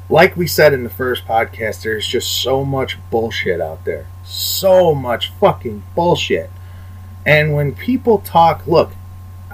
like 0.09 0.37
we 0.37 0.47
said 0.47 0.73
in 0.73 0.85
the 0.85 0.91
first 0.91 1.25
podcast, 1.25 1.83
there's 1.83 2.07
just 2.07 2.43
so 2.43 2.65
much 2.65 2.99
bullshit 3.11 3.61
out 3.61 3.85
there. 3.85 4.07
So 4.25 4.95
much 4.95 5.31
fucking 5.41 5.85
bullshit. 5.95 6.51
And 7.25 7.55
when 7.55 7.75
people 7.75 8.19
talk, 8.19 8.67
look, 8.67 8.93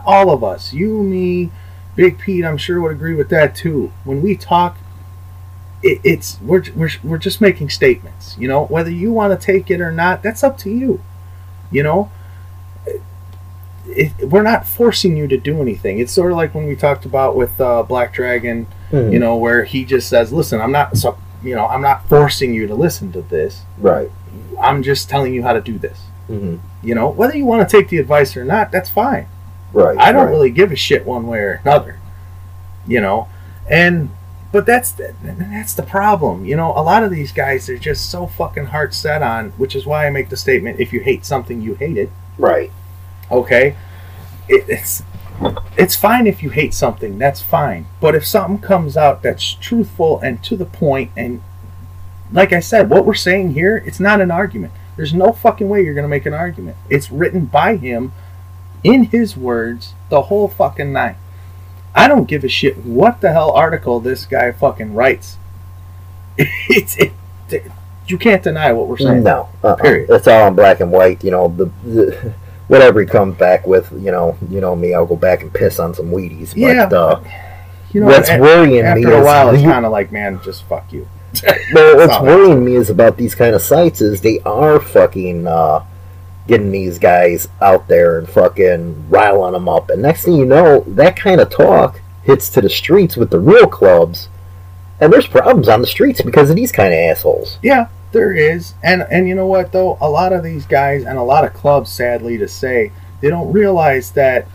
all 0.05 0.31
of 0.31 0.43
us, 0.43 0.73
you, 0.73 1.03
me, 1.03 1.51
Big 1.99 2.17
Pete, 2.17 2.45
I'm 2.45 2.57
sure 2.57 2.81
would 2.81 2.93
agree 2.93 3.17
with 3.17 3.29
that 3.31 3.57
too. 3.57 3.91
When 4.05 4.23
we 4.23 4.37
talk, 4.37 4.79
it, 5.83 6.01
it's 6.05 6.41
we're, 6.41 6.63
we're 6.77 6.91
we're 7.03 7.19
just 7.19 7.41
making 7.41 7.71
statements. 7.71 8.37
You 8.39 8.47
know, 8.47 8.67
whether 8.67 8.89
you 8.89 9.11
want 9.11 9.39
to 9.39 9.47
take 9.47 9.69
it 9.69 9.81
or 9.81 9.91
not, 9.91 10.23
that's 10.23 10.45
up 10.45 10.57
to 10.59 10.71
you. 10.71 11.03
You 11.73 11.83
know, 11.83 12.09
it, 13.87 14.13
we're 14.29 14.45
not 14.45 14.65
forcing 14.65 15.17
you 15.17 15.27
to 15.27 15.37
do 15.37 15.61
anything. 15.61 15.99
It's 15.99 16.13
sort 16.13 16.31
of 16.31 16.37
like 16.37 16.55
when 16.55 16.69
we 16.69 16.77
talked 16.77 17.05
about 17.05 17.35
with 17.35 17.61
uh, 17.61 17.83
Black 17.83 18.13
Dragon. 18.15 18.69
Hmm. 18.91 19.11
You 19.13 19.19
know, 19.19 19.35
where 19.37 19.65
he 19.65 19.85
just 19.85 20.09
says, 20.09 20.33
"Listen, 20.33 20.61
I'm 20.61 20.73
not 20.73 20.97
so." 20.97 21.19
You 21.43 21.57
know, 21.57 21.67
I'm 21.67 21.83
not 21.83 22.09
forcing 22.09 22.55
you 22.55 22.69
to 22.69 22.75
listen 22.77 23.11
to 23.13 23.23
this. 23.23 23.63
Right. 23.77 24.11
I'm 24.61 24.85
just 24.85 25.09
telling 25.09 25.35
you 25.35 25.43
how 25.43 25.53
to 25.53 25.61
do 25.61 25.79
this. 25.79 25.99
hmm 26.29 26.59
You 26.81 26.95
know, 26.95 27.09
whether 27.09 27.37
you 27.37 27.45
want 27.45 27.69
to 27.69 27.77
take 27.77 27.89
the 27.91 27.99
advice 27.99 28.37
or 28.37 28.45
not, 28.45 28.71
that's 28.71 28.89
fine. 28.91 29.27
Right. 29.73 29.99
I 29.99 30.13
don't 30.13 30.27
right. 30.27 30.31
really 30.31 30.51
give 30.51 30.73
a 30.73 30.77
shit 30.77 31.05
one 31.05 31.27
way 31.27 31.39
or 31.41 31.61
another. 31.65 31.99
You 32.87 33.01
know, 33.01 33.29
and 33.69 34.11
but 34.51 34.65
that's 34.65 34.93
the, 34.93 35.15
that's 35.23 35.75
the 35.75 35.83
problem. 35.83 36.45
You 36.45 36.57
know, 36.57 36.71
a 36.71 36.81
lot 36.81 37.03
of 37.03 37.11
these 37.11 37.33
guys 37.33 37.69
are 37.69 37.79
just 37.79 38.11
so 38.11 38.27
fucking 38.27 38.67
hard 38.67 38.95
set 38.95 39.23
on, 39.23 39.51
which 39.53 39.77
is 39.77 39.85
why 39.85 40.07
I 40.07 40.11
make 40.11 40.31
the 40.31 40.37
statement: 40.37 40.81
if 40.81 40.93
you 40.93 41.01
hate 41.01 41.25
something, 41.27 41.61
you 41.61 41.75
hate 41.75 41.99
it. 41.99 42.11
Right. 42.39 42.71
Okay, 43.31 43.77
it, 44.49 44.65
it's 44.69 45.03
it's 45.77 45.95
fine 45.95 46.27
if 46.27 46.43
you 46.43 46.51
hate 46.51 46.73
something. 46.73 47.19
That's 47.19 47.43
fine. 47.43 47.87
But 48.01 48.15
if 48.15 48.27
something 48.27 48.59
comes 48.59 48.97
out 48.97 49.23
that's 49.23 49.55
truthful 49.55 50.19
and 50.21 50.43
to 50.45 50.57
the 50.57 50.65
point, 50.65 51.11
and 51.17 51.43
like 52.33 52.53
I 52.53 52.61
said, 52.61 52.89
what 52.89 53.05
we're 53.05 53.15
saying 53.15 53.53
here, 53.53 53.83
it's 53.85 54.01
not 54.01 54.21
an 54.21 54.31
argument. 54.31 54.73
There's 54.97 55.15
no 55.15 55.33
fucking 55.33 55.69
way 55.69 55.85
you're 55.85 55.95
gonna 55.95 56.09
make 56.09 56.27
an 56.27 56.35
argument. 56.35 56.77
It's 56.89 57.11
written 57.11 57.45
by 57.45 57.77
him, 57.77 58.13
in 58.85 59.05
his 59.05 59.37
words, 59.37 59.95
the 60.11 60.23
whole 60.23 60.49
fucking 60.49 60.93
night. 60.93 61.17
I 61.95 62.07
don't 62.09 62.27
give 62.29 62.45
a 62.45 62.49
shit 62.49 62.85
what 62.85 63.21
the 63.21 63.33
hell 63.33 63.51
article 63.51 63.99
this 64.01 64.25
guy 64.27 64.53
fucking 64.53 64.95
writes. 64.95 65.37
It's 66.69 66.97
it, 66.97 67.13
you 68.07 68.19
can't 68.19 68.43
deny 68.43 68.73
what 68.73 68.87
we're 68.89 68.99
saying. 68.99 69.23
No. 69.23 69.49
Uh-uh. 69.63 69.77
Period. 69.77 70.09
It's 70.11 70.27
all 70.29 70.49
in 70.49 70.55
black 70.55 70.81
and 70.81 70.91
white. 70.93 71.23
You 71.25 71.31
know 71.33 71.49
the, 71.49 71.67
the 71.85 72.35
whatever 72.69 73.01
he 73.01 73.07
comes 73.07 73.37
back 73.37 73.67
with. 73.67 73.91
You 73.93 74.11
know. 74.13 74.37
You 74.49 74.61
know 74.61 74.77
me. 74.77 74.95
I'll 74.95 75.07
go 75.07 75.17
back 75.17 75.43
and 75.43 75.53
piss 75.53 75.79
on 75.79 75.95
some 75.95 76.11
Wheaties. 76.11 76.51
But, 76.51 76.59
Yeah. 76.61 76.85
Uh, 76.87 77.23
You 77.91 78.01
know, 78.03 78.07
what's 78.07 78.29
a- 78.31 78.39
worrying 78.39 78.71
me 78.73 78.81
after 78.83 79.13
a 79.13 79.25
while, 79.25 79.49
it's 79.55 79.63
kind 79.63 79.85
of 79.87 79.93
like, 79.93 80.13
man, 80.13 80.41
just 80.45 80.63
fuck 80.65 80.93
you. 80.93 81.09
Well, 81.75 81.97
what's 82.01 82.21
worrying 82.21 82.65
me 82.65 82.75
is 82.77 82.91
about 82.91 83.17
these 83.17 83.35
kind 83.35 83.55
of 83.55 83.63
sites 83.63 84.01
is 84.03 84.21
they 84.21 84.41
are 84.41 84.79
fucking 84.79 85.47
uh, 85.47 85.85
getting 86.49 86.73
these 86.73 86.99
guys 86.99 87.47
out 87.61 87.87
there 87.87 88.19
and 88.19 88.29
fucking 88.29 89.09
riling 89.09 89.53
them 89.53 89.69
up, 89.69 89.91
and 89.91 90.03
next 90.03 90.25
thing 90.25 90.35
you 90.35 90.45
know, 90.45 90.81
that 90.89 91.17
kind 91.17 91.41
of 91.41 91.51
talk 91.51 92.01
hits 92.25 92.49
to 92.51 92.61
the 92.61 92.69
streets 92.69 93.17
with 93.17 93.31
the 93.31 93.39
real 93.39 93.69
clubs, 93.69 94.29
and 95.01 95.13
there's 95.13 95.29
problems 95.29 95.69
on 95.69 95.81
the 95.81 95.87
streets 95.87 96.21
because 96.21 96.51
of 96.51 96.57
these 96.57 96.73
kind 96.73 96.93
of 96.93 96.99
assholes. 96.99 97.59
Yeah, 97.63 97.89
there 98.11 98.33
is, 98.33 98.75
and 98.83 99.07
and 99.11 99.29
you 99.29 99.35
know 99.35 99.47
what 99.47 99.71
though, 99.71 99.99
a 100.01 100.11
lot 100.11 100.33
of 100.33 100.43
these 100.43 100.67
guys 100.67 101.05
and 101.05 101.19
a 101.19 101.23
lot 101.23 101.45
of 101.45 101.55
clubs, 101.55 101.93
sadly 101.93 102.39
to 102.39 102.49
say, 102.49 102.91
they 103.21 103.29
don't 103.29 103.53
realize 103.53 104.13
that 104.13 104.49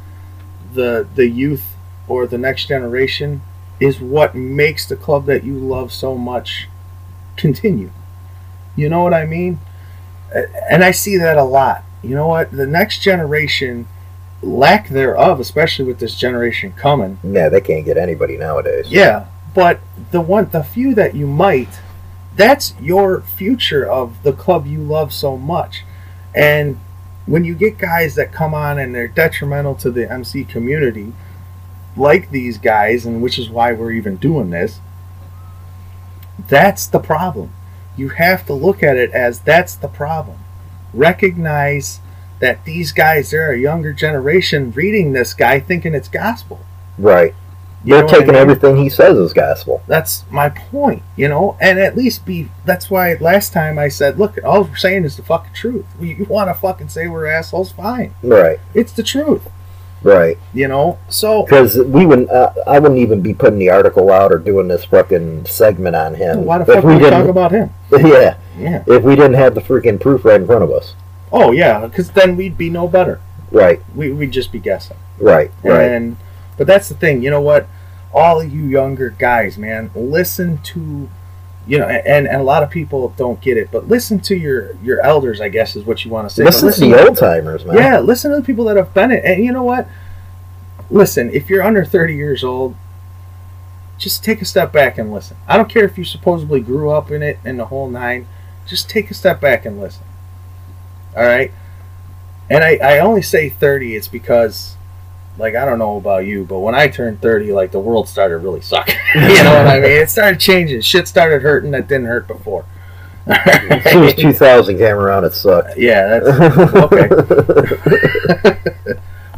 the 0.74 1.08
the 1.16 1.30
youth 1.30 1.76
or 2.08 2.28
the 2.28 2.38
next 2.38 2.66
generation 2.66 3.42
is 3.80 4.00
what 4.00 4.36
makes 4.36 4.86
the 4.86 4.96
club 4.96 5.26
that 5.26 5.44
you 5.44 5.54
love 5.54 5.92
so 5.92 6.16
much 6.18 6.68
continue. 7.38 7.92
You 8.76 8.90
know 8.90 9.04
what 9.04 9.14
I 9.14 9.26
mean? 9.26 9.60
And 10.70 10.84
I 10.84 10.92
see 10.92 11.18
that 11.18 11.38
a 11.38 11.44
lot. 11.44 11.84
You 12.02 12.16
know 12.16 12.28
what? 12.28 12.52
The 12.52 12.66
next 12.68 13.00
generation, 13.00 13.88
lack 14.42 14.90
thereof, 14.90 15.40
especially 15.40 15.86
with 15.86 16.00
this 16.00 16.16
generation 16.16 16.74
coming, 16.74 17.20
Yeah, 17.24 17.50
they 17.50 17.62
can't 17.62 17.86
get 17.86 17.98
anybody 17.98 18.38
nowadays. 18.38 18.88
yeah, 18.90 19.28
but 19.54 19.80
the 20.12 20.20
one, 20.22 20.50
the 20.52 20.64
few 20.64 20.94
that 20.96 21.16
you 21.16 21.28
might, 21.28 21.80
that's 22.36 22.74
your 22.82 23.22
future 23.22 23.86
of 23.90 24.22
the 24.24 24.34
club 24.34 24.66
you 24.66 24.80
love 24.82 25.14
so 25.14 25.38
much. 25.38 25.84
And 26.36 26.80
when 27.26 27.44
you 27.46 27.54
get 27.56 27.78
guys 27.78 28.16
that 28.16 28.34
come 28.34 28.54
on 28.56 28.80
and 28.80 28.94
they're 28.94 29.08
detrimental 29.08 29.76
to 29.76 29.92
the 29.92 30.12
MC 30.12 30.44
community, 30.44 31.14
like 31.96 32.32
these 32.32 32.58
guys, 32.58 33.06
and 33.06 33.22
which 33.22 33.38
is 33.38 33.50
why 33.50 33.72
we're 33.72 33.92
even 33.92 34.18
doing 34.18 34.50
this, 34.50 34.80
that's 36.50 36.88
the 36.88 37.00
problem. 37.00 37.54
You 37.96 38.10
have 38.10 38.46
to 38.48 38.54
look 38.54 38.82
at 38.84 38.98
it 38.98 39.12
as 39.12 39.40
that's 39.40 39.76
the 39.76 39.88
problem. 39.88 40.38
Recognize 40.94 42.00
that 42.40 42.64
these 42.66 42.92
guys, 42.92 43.32
they're 43.32 43.52
a 43.54 43.58
younger 43.60 43.94
generation 43.94 44.72
reading 44.72 45.14
this 45.14 45.34
guy 45.34 45.60
thinking 45.60 45.94
it's 45.94 46.08
gospel. 46.08 46.60
Right. 46.98 47.34
You 47.86 47.96
They're 47.96 48.06
what 48.06 48.14
I 48.14 48.18
taking 48.20 48.34
mean? 48.34 48.42
everything 48.42 48.78
he 48.78 48.90
says 48.90 49.18
as 49.18 49.34
gospel. 49.34 49.84
That's 49.88 50.24
my 50.32 50.48
point, 50.50 51.04
you 51.18 51.28
know, 51.28 51.58
and 51.60 51.80
at 51.80 51.98
least 51.98 52.26
be. 52.26 52.50
That's 52.64 52.90
why 52.90 53.16
last 53.16 53.52
time 53.52 53.78
I 53.78 53.90
said, 53.90 54.18
look, 54.18 54.38
all 54.46 54.64
we're 54.64 54.76
saying 54.78 55.04
is 55.04 55.18
the 55.18 55.24
fucking 55.24 55.54
truth. 55.54 55.86
You 56.02 56.26
want 56.30 56.50
to 56.50 56.54
fucking 56.54 56.90
say 56.90 57.08
we're 57.08 57.26
assholes? 57.26 57.74
Fine, 57.74 58.16
Right. 58.24 58.60
it's 58.74 58.94
the 58.94 59.04
truth, 59.04 59.50
Right. 60.04 60.38
you 60.54 60.68
know. 60.68 61.00
So 61.10 61.44
Because 61.44 61.78
we 61.78 62.06
wouldn't, 62.06 62.30
uh, 62.30 62.52
I 62.68 62.80
wouldn't 62.80 63.00
even 63.00 63.22
be 63.22 63.34
putting 63.34 63.58
the 63.60 63.70
article 63.70 64.12
out 64.12 64.32
or 64.32 64.38
doing 64.38 64.68
this 64.68 64.84
fucking 64.86 65.46
segment 65.46 65.96
on 65.96 66.16
him. 66.16 66.46
why 66.46 66.58
the 66.60 66.66
fuck 66.66 66.84
we 66.84 66.94
would 66.96 67.04
we 67.04 67.10
talk 67.10 67.28
about 67.28 67.52
him? 67.52 67.74
Yeah, 67.92 68.36
Yeah. 68.60 68.84
if 68.88 69.04
we 69.04 69.16
didn't 69.16 69.36
have 69.36 69.56
the 69.56 69.62
freaking 69.62 70.00
proof 70.00 70.26
right 70.26 70.40
in 70.42 70.46
front 70.46 70.64
of 70.64 70.72
us. 70.72 70.96
Oh 71.32 71.52
yeah, 71.52 71.86
because 71.88 72.12
then 72.12 72.36
we'd 72.38 72.58
be 72.58 72.70
no 72.70 72.88
better. 72.88 73.20
Right, 73.52 73.82
We 73.96 74.12
we'd 74.12 74.32
just 74.32 74.52
be 74.52 74.60
guessing. 74.60 74.98
right, 75.20 75.52
right. 75.64 75.82
And 75.92 76.18
but 76.58 76.68
that's 76.68 76.90
the 76.90 76.96
thing, 76.96 77.22
you 77.24 77.30
know 77.30 77.42
what? 77.42 77.68
All 78.14 78.44
you 78.44 78.64
younger 78.66 79.10
guys, 79.12 79.58
man, 79.58 79.90
listen 79.96 80.60
to 80.74 81.10
you 81.66 81.78
know, 81.78 81.88
and, 81.88 82.28
and 82.28 82.42
a 82.42 82.44
lot 82.44 82.64
of 82.64 82.70
people 82.70 83.14
don't 83.16 83.40
get 83.40 83.58
it, 83.58 83.70
but 83.72 83.88
listen 83.88 84.20
to 84.22 84.36
your 84.36 84.76
your 84.78 85.02
elders, 85.02 85.40
I 85.40 85.50
guess 85.50 85.76
is 85.76 85.86
what 85.86 86.04
you 86.04 86.12
want 86.12 86.28
to 86.28 86.36
say. 86.36 86.44
But 86.44 86.62
Listen 86.62 86.90
to 86.90 86.96
the 86.96 87.08
old 87.08 87.18
timers, 87.18 87.66
man. 87.66 87.78
Yeah, 87.78 88.00
listen 88.00 88.32
to 88.32 88.38
the 88.38 88.44
people 88.44 88.66
that 88.66 88.76
have 88.76 88.94
been 88.94 89.12
it. 89.12 89.24
And 89.24 89.44
you 89.44 89.52
know 89.52 89.64
what? 89.64 89.88
Listen, 90.90 91.30
if 91.32 91.50
you're 91.50 91.64
under 91.64 91.86
30 91.86 92.16
years 92.16 92.44
old, 92.44 92.76
just 93.98 94.24
take 94.24 94.42
a 94.42 94.46
step 94.46 94.74
back 94.74 94.98
and 94.98 95.14
listen. 95.14 95.38
I 95.48 95.56
don't 95.56 95.70
care 95.70 95.86
if 95.86 95.98
you 95.98 96.04
supposedly 96.04 96.60
grew 96.60 96.90
up 96.90 97.10
in 97.10 97.24
it 97.24 97.40
and 97.46 97.60
the 97.60 97.66
whole 97.66 97.90
nine. 97.90 98.28
Just 98.66 98.90
take 98.90 99.10
a 99.10 99.14
step 99.14 99.40
back 99.40 99.66
and 99.66 99.80
listen. 99.80 100.04
All 101.16 101.24
right? 101.24 101.52
And 102.50 102.64
I, 102.64 102.76
I 102.76 103.00
only 103.00 103.22
say 103.22 103.50
30, 103.50 103.96
it's 103.96 104.08
because, 104.08 104.76
like, 105.38 105.56
I 105.56 105.66
don't 105.66 105.80
know 105.80 105.98
about 105.98 106.26
you, 106.26 106.46
but 106.46 106.60
when 106.60 106.76
I 106.76 106.88
turned 106.88 107.22
30, 107.22 107.52
like, 107.54 107.72
the 107.72 107.80
world 107.80 108.08
started 108.08 108.38
really 108.40 108.62
sucking. 108.62 108.96
you 109.16 109.22
know 109.44 109.56
what 109.56 109.68
I 109.68 109.80
mean? 109.80 109.92
It 109.92 110.10
started 110.10 110.40
changing. 110.40 110.82
Shit 110.82 111.08
started 111.08 111.42
hurting 111.42 111.72
that 111.72 111.88
didn't 111.88 112.06
hurt 112.08 112.28
before. 112.28 112.66
As 113.26 113.84
soon 113.92 114.04
as 114.04 114.14
2000 114.16 114.78
came 114.78 114.96
around, 114.96 115.24
it 115.24 115.34
sucked. 115.34 115.78
yeah, 115.78 116.20
that's 116.20 116.74
okay. 116.76 117.10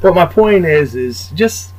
but 0.02 0.16
my 0.16 0.26
point 0.26 0.66
is, 0.66 0.96
is 0.96 1.30
just 1.30 1.72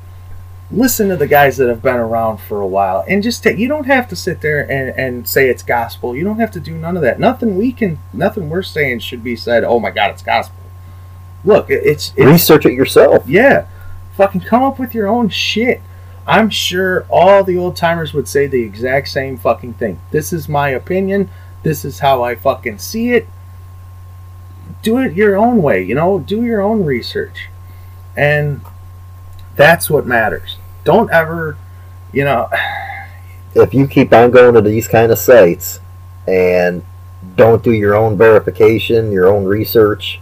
listen 0.71 1.09
to 1.09 1.17
the 1.17 1.27
guys 1.27 1.57
that 1.57 1.69
have 1.69 1.83
been 1.83 1.97
around 1.97 2.39
for 2.39 2.61
a 2.61 2.67
while, 2.67 3.05
and 3.09 3.23
just 3.23 3.43
take. 3.43 3.59
You 3.59 3.69
don't 3.69 3.87
have 3.87 4.09
to 4.09 4.17
sit 4.17 4.41
there 4.41 4.61
and, 4.71 4.97
and 4.99 5.29
say 5.29 5.49
it's 5.49 5.63
gospel. 5.65 6.15
You 6.17 6.25
don't 6.25 6.39
have 6.39 6.51
to 6.53 6.61
do 6.61 6.77
none 6.77 6.97
of 6.97 7.03
that. 7.03 7.19
Nothing 7.19 7.57
we 7.57 7.73
can, 7.73 7.99
nothing 8.13 8.51
we're 8.51 8.63
saying 8.63 9.01
should 9.01 9.23
be 9.25 9.35
said. 9.37 9.65
Oh 9.65 9.79
my 9.81 9.91
God, 9.91 10.11
it's 10.13 10.23
gospel. 10.23 10.61
Look, 11.45 11.71
it- 11.71 11.85
it's, 11.85 12.13
it's 12.17 12.27
Research 12.27 12.67
it 12.67 12.73
yourself. 12.75 13.29
yeah, 13.29 13.67
fucking 14.17 14.43
come 14.43 14.63
up 14.63 14.79
with 14.79 14.95
your 14.95 15.07
own 15.07 15.29
shit. 15.29 15.81
I'm 16.27 16.51
sure 16.51 17.07
all 17.09 17.45
the 17.45 17.57
old 17.57 17.77
timers 17.77 18.13
would 18.13 18.27
say 18.27 18.47
the 18.47 18.63
exact 18.63 19.09
same 19.09 19.37
fucking 19.37 19.75
thing. 19.75 20.01
This 20.11 20.33
is 20.33 20.49
my 20.49 20.71
opinion. 20.71 21.31
This 21.63 21.85
is 21.85 22.01
how 22.01 22.23
I 22.23 22.35
fucking 22.35 22.79
see 22.79 23.13
it. 23.13 23.29
Do 24.83 24.99
it 24.99 25.15
your 25.15 25.37
own 25.37 25.63
way, 25.63 25.83
you 25.83 25.95
know, 25.95 26.19
do 26.19 26.43
your 26.45 26.61
own 26.61 26.85
research. 26.85 27.49
And 28.17 28.63
that's 29.55 29.89
what 29.89 30.07
matters. 30.07 30.57
Don't 30.85 31.11
ever, 31.13 31.57
you 32.13 32.25
know, 32.25 32.49
If 33.57 33.73
you 33.73 33.89
keep 33.89 34.13
on 34.13 34.33
going 34.33 34.53
to 34.53 34.61
these 34.61 34.87
kind 34.87 35.11
of 35.11 35.19
sites 35.19 35.81
and 36.29 36.85
don't 37.37 37.63
do 37.63 37.73
your 37.73 37.95
own 37.95 38.19
verification, 38.19 39.11
your 39.11 39.29
own 39.29 39.47
research, 39.47 40.21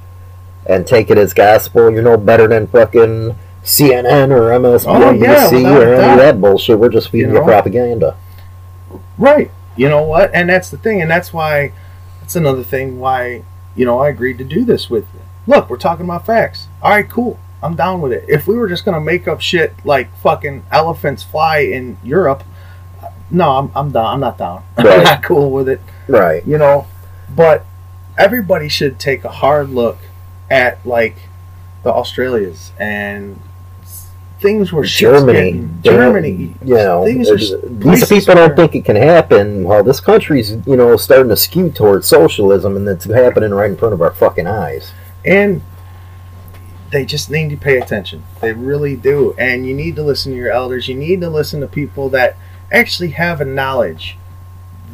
and 0.66 0.86
take 0.86 1.10
it 1.10 1.18
as 1.18 1.34
gospel, 1.34 1.90
you're 1.90 2.02
no 2.02 2.16
better 2.16 2.46
than 2.46 2.68
fucking 2.68 3.36
CNN 3.64 4.30
or 4.30 4.50
MSNBC 4.50 4.86
Oh, 4.86 5.10
yeah, 5.12 5.78
or 5.78 5.94
any 5.94 6.12
of 6.12 6.18
that 6.18 6.40
bullshit. 6.40 6.78
We're 6.78 6.88
just 6.90 7.08
feeding 7.08 7.30
You 7.30 7.36
know? 7.36 7.44
propaganda. 7.44 8.16
Right. 9.18 9.50
You 9.76 9.88
know 9.88 10.02
what? 10.02 10.30
And 10.34 10.48
that's 10.48 10.70
the 10.70 10.76
thing. 10.76 11.00
And 11.00 11.10
that's 11.10 11.32
why, 11.32 11.72
that's 12.20 12.36
another 12.36 12.62
thing 12.62 13.00
why, 13.00 13.42
you 13.74 13.84
know, 13.84 13.98
I 13.98 14.08
agreed 14.10 14.38
to 14.38 14.44
do 14.44 14.64
this 14.64 14.88
with 14.90 15.06
you. 15.14 15.20
Look, 15.46 15.68
we're 15.68 15.76
talking 15.78 16.04
about 16.04 16.26
facts. 16.26 16.68
All 16.82 16.90
right, 16.90 17.08
cool. 17.08 17.38
I'm 17.62 17.74
down 17.74 18.00
with 18.02 18.12
it. 18.12 18.24
If 18.28 18.46
we 18.46 18.56
were 18.56 18.68
just 18.68 18.84
going 18.84 18.94
to 18.94 19.00
make 19.00 19.26
up 19.26 19.40
shit 19.40 19.72
like 19.84 20.14
fucking 20.18 20.64
elephants 20.70 21.22
fly 21.22 21.58
in 21.60 21.96
Europe, 22.04 22.44
no, 23.30 23.56
I'm 23.56 23.72
I'm 23.74 23.90
down. 23.90 24.06
I'm 24.06 24.20
not 24.20 24.36
down. 24.38 24.64
I'm 24.76 25.02
not 25.02 25.22
cool 25.22 25.50
with 25.50 25.68
it. 25.68 25.80
Right. 26.06 26.46
You 26.46 26.58
know, 26.58 26.86
but 27.34 27.64
everybody 28.18 28.68
should 28.68 28.98
take 29.00 29.24
a 29.24 29.30
hard 29.30 29.70
look 29.70 29.96
at 30.50 30.84
like 30.86 31.16
the 31.82 31.90
Australias 31.92 32.72
and 32.78 33.40
things 34.40 34.72
were 34.72 34.84
Germany, 34.84 35.32
getting- 35.32 35.78
they 35.82 35.90
don't- 35.90 35.98
Germany, 35.98 36.54
You 36.64 36.74
know, 36.74 37.04
things 37.04 37.30
are 37.30 37.36
these 37.36 38.06
people 38.06 38.34
don't 38.34 38.56
think 38.56 38.74
it 38.74 38.84
can 38.84 38.96
happen. 38.96 39.64
While 39.64 39.82
this 39.84 40.00
country's 40.00 40.56
you 40.66 40.76
know 40.76 40.96
starting 40.96 41.28
to 41.30 41.36
skew 41.36 41.70
towards 41.70 42.06
socialism, 42.06 42.76
and 42.76 42.86
it's 42.88 43.04
happening 43.04 43.50
right 43.52 43.70
in 43.70 43.76
front 43.76 43.94
of 43.94 44.02
our 44.02 44.12
fucking 44.12 44.46
eyes. 44.46 44.92
and 45.24 45.62
they 46.90 47.04
just 47.04 47.28
need 47.30 47.50
to 47.50 47.56
pay 47.56 47.78
attention. 47.78 48.22
They 48.40 48.52
really 48.52 48.94
do. 48.94 49.34
And 49.36 49.66
you 49.66 49.74
need 49.74 49.96
to 49.96 50.02
listen 50.04 50.30
to 50.30 50.38
your 50.38 50.52
elders. 50.52 50.86
You 50.86 50.94
need 50.94 51.20
to 51.22 51.28
listen 51.30 51.60
to 51.60 51.66
people 51.66 52.08
that 52.10 52.36
actually 52.70 53.08
have 53.10 53.40
a 53.40 53.44
knowledge 53.44 54.16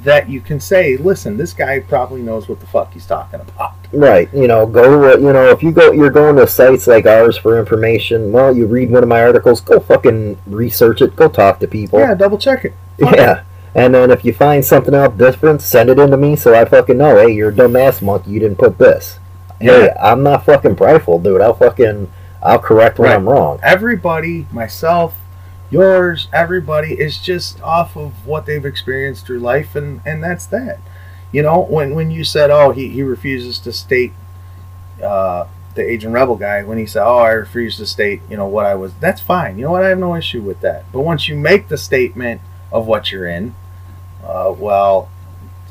that 0.05 0.29
you 0.29 0.41
can 0.41 0.61
say, 0.61 0.97
listen, 0.97 1.37
this 1.37 1.53
guy 1.53 1.81
probably 1.81 2.23
knows 2.23 2.49
what 2.49 2.61
the 2.61 2.67
fuck 2.67 2.93
he's 2.93 3.07
talking 3.07 3.41
about. 3.41 3.75
Right. 3.93 4.33
You 4.33 4.47
know, 4.49 4.67
go. 4.67 5.15
to- 5.17 5.21
You 5.23 5.33
know, 5.33 5.49
if 5.51 5.63
you 5.63 5.73
go, 5.73 5.93
you're 5.93 6.11
going 6.11 6.37
to 6.37 6.47
sites 6.47 6.87
like 6.87 7.07
ours 7.07 7.37
for 7.37 7.59
information. 7.59 8.33
Well, 8.33 8.57
you 8.57 8.67
read 8.67 8.91
one 8.91 9.03
of 9.03 9.09
my 9.09 9.21
articles. 9.23 9.61
Go 9.61 9.81
fucking 9.81 10.39
research 10.47 11.03
it. 11.03 11.17
Go 11.17 11.29
talk 11.29 11.59
to 11.61 11.67
people. 11.69 11.99
Yeah, 11.99 12.15
double 12.15 12.39
check 12.39 12.65
it. 12.65 12.75
Fuck 12.99 13.15
Yeah. 13.17 13.43
And 13.75 13.95
then 13.95 14.11
if 14.11 14.25
you 14.25 14.33
find 14.33 14.65
something 14.65 14.95
out 14.95 15.17
different, 15.17 15.63
send 15.63 15.91
it 15.91 15.99
in 15.99 16.11
to 16.11 16.17
me 16.17 16.35
so 16.37 16.55
I 16.55 16.65
fucking 16.65 16.99
know. 16.99 17.17
Hey, 17.19 17.33
you're 17.35 17.51
a 17.51 17.53
dumbass 17.53 18.03
monkey. 18.03 18.31
You 18.33 18.41
didn't 18.41 18.59
put 18.59 18.79
this. 18.79 19.19
Hey, 19.61 19.85
Yeah. 19.87 19.95
I'm 20.03 20.23
not 20.23 20.45
fucking 20.45 20.77
prideful, 20.77 21.19
dude. 21.21 21.41
I'll 21.41 21.55
fucking 21.55 22.11
I'll 22.43 22.59
correct 22.59 22.99
when 22.99 23.11
Right. 23.11 23.17
I'm 23.17 23.29
wrong. 23.29 23.61
everybody, 23.63 24.47
myself, 24.51 25.15
yours, 25.71 26.29
everybody 26.33 26.95
is 26.95 27.19
just 27.19 27.61
off 27.63 27.97
of 27.97 28.27
what 28.27 28.47
they've 28.47 28.65
experienced 28.65 29.27
through 29.27 29.41
life, 29.41 29.75
and 29.75 30.01
and 30.05 30.23
that's 30.23 30.47
that. 30.47 30.79
You 31.33 31.43
know, 31.43 31.61
when 31.61 31.95
when 31.95 32.11
you 32.11 32.25
said, 32.25 32.51
oh, 32.51 32.73
he 32.73 32.89
he 32.89 33.03
refuses 33.03 33.59
to 33.61 33.73
state. 33.73 34.13
Uh, 35.03 35.47
the 35.75 35.89
Aging 35.89 36.13
Rebel 36.13 36.37
guy, 36.37 36.63
when 36.63 36.79
he 36.79 36.87
said, 36.87 37.05
"Oh, 37.05 37.19
I 37.19 37.31
refuse 37.31 37.77
to 37.77 37.87
state, 37.87 38.21
you 38.29 38.37
know, 38.37 38.47
what 38.47 38.67
I 38.67 38.75
was," 38.75 38.93
that's 38.95 39.21
fine. 39.21 39.57
You 39.57 39.65
know 39.65 39.71
what? 39.71 39.85
I 39.85 39.89
have 39.89 39.99
no 39.99 40.17
issue 40.17 40.43
with 40.43 40.61
that. 40.61 40.85
But 40.93 41.03
once 41.03 41.29
you 41.29 41.37
make 41.37 41.69
the 41.69 41.79
statement 41.79 42.41
of 42.73 42.87
what 42.87 43.13
you're 43.13 43.29
in, 43.29 43.55
uh, 44.25 44.53
well, 44.57 45.09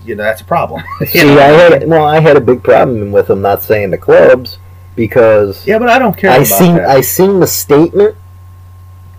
you 0.05 0.15
know, 0.15 0.23
that's 0.23 0.41
a 0.41 0.45
problem. 0.45 0.83
See, 1.05 1.23
know? 1.23 1.39
I 1.39 1.47
had 1.47 1.87
well, 1.87 2.05
I 2.05 2.19
had 2.19 2.37
a 2.37 2.41
big 2.41 2.63
problem 2.63 3.11
with 3.11 3.29
him 3.29 3.41
not 3.41 3.61
saying 3.61 3.91
the 3.91 3.97
clubs 3.97 4.57
because 4.95 5.65
yeah, 5.67 5.79
but 5.79 5.89
I 5.89 5.99
don't 5.99 6.17
care 6.17 6.31
I 6.31 6.37
about 6.37 6.47
seen 6.47 6.75
that. 6.75 6.89
I 6.89 7.01
seen 7.01 7.39
the 7.39 7.47
statement. 7.47 8.15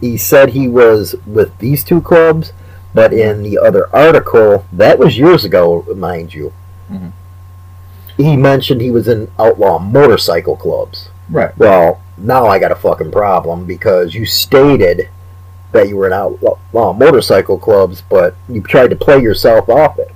He 0.00 0.16
said 0.16 0.50
he 0.50 0.68
was 0.68 1.14
with 1.26 1.56
these 1.58 1.84
two 1.84 2.00
clubs, 2.00 2.52
but 2.94 3.12
in 3.12 3.42
the 3.42 3.58
other 3.58 3.94
article, 3.94 4.64
that 4.72 4.98
was 4.98 5.18
years 5.18 5.44
ago, 5.44 5.84
mind 5.94 6.34
you. 6.34 6.52
Mhm. 6.90 7.12
He 8.16 8.36
mentioned 8.36 8.80
he 8.80 8.90
was 8.90 9.08
in 9.08 9.30
outlaw 9.38 9.78
motorcycle 9.78 10.56
clubs. 10.56 11.08
right. 11.30 11.56
Well, 11.56 12.00
now 12.18 12.46
I 12.46 12.58
got 12.58 12.72
a 12.72 12.74
fucking 12.74 13.12
problem 13.12 13.64
because 13.64 14.14
you 14.16 14.26
stated 14.26 15.08
that 15.72 15.88
you 15.88 15.96
were 15.96 16.06
in 16.08 16.12
outlaw 16.12 16.92
motorcycle 16.92 17.56
clubs, 17.56 18.02
but 18.08 18.34
you 18.48 18.60
tried 18.62 18.90
to 18.90 18.96
play 18.96 19.20
yourself 19.20 19.68
off 19.68 19.96
it 19.98 20.10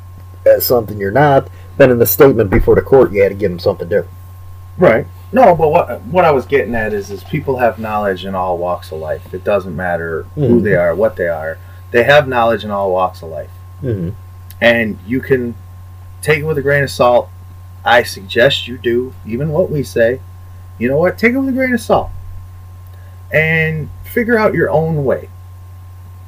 as 0.44 0.64
something 0.64 0.98
you're 0.98 1.12
not. 1.12 1.46
Then 1.76 1.90
in 1.92 2.00
the 2.00 2.06
statement 2.06 2.50
before 2.50 2.74
the 2.74 2.82
court, 2.82 3.12
you 3.12 3.22
had 3.22 3.28
to 3.28 3.34
give 3.36 3.52
him 3.52 3.60
something 3.60 3.88
different. 3.88 4.10
Right. 4.76 5.06
No, 5.34 5.54
but 5.56 5.68
what 5.68 6.00
what 6.02 6.24
I 6.24 6.30
was 6.30 6.46
getting 6.46 6.74
at 6.76 6.92
is 6.92 7.10
is 7.10 7.24
people 7.24 7.58
have 7.58 7.78
knowledge 7.78 8.24
in 8.24 8.34
all 8.36 8.56
walks 8.56 8.92
of 8.92 8.98
life. 9.00 9.34
It 9.34 9.42
doesn't 9.42 9.74
matter 9.74 10.22
who 10.36 10.60
Mhm. 10.60 10.62
they 10.62 10.76
are, 10.76 10.94
what 10.94 11.16
they 11.16 11.26
are. 11.28 11.58
They 11.90 12.04
have 12.04 12.28
knowledge 12.28 12.64
in 12.64 12.70
all 12.70 12.92
walks 12.92 13.20
of 13.20 13.30
life. 13.30 13.50
Mm-hmm. 13.82 14.10
And 14.60 14.98
you 15.06 15.20
can 15.20 15.56
take 16.22 16.38
it 16.38 16.44
with 16.44 16.56
a 16.56 16.62
grain 16.62 16.84
of 16.84 16.90
salt. 16.90 17.28
I 17.84 18.04
suggest 18.04 18.68
you 18.68 18.78
do, 18.78 19.12
even 19.26 19.48
what 19.50 19.70
we 19.70 19.82
say. 19.82 20.20
You 20.78 20.88
know 20.88 20.96
what? 20.98 21.18
Take 21.18 21.34
it 21.34 21.38
with 21.38 21.48
a 21.48 21.52
grain 21.52 21.74
of 21.74 21.80
salt. 21.80 22.10
And 23.32 23.90
figure 24.04 24.38
out 24.38 24.54
your 24.54 24.70
own 24.70 25.04
way. 25.04 25.28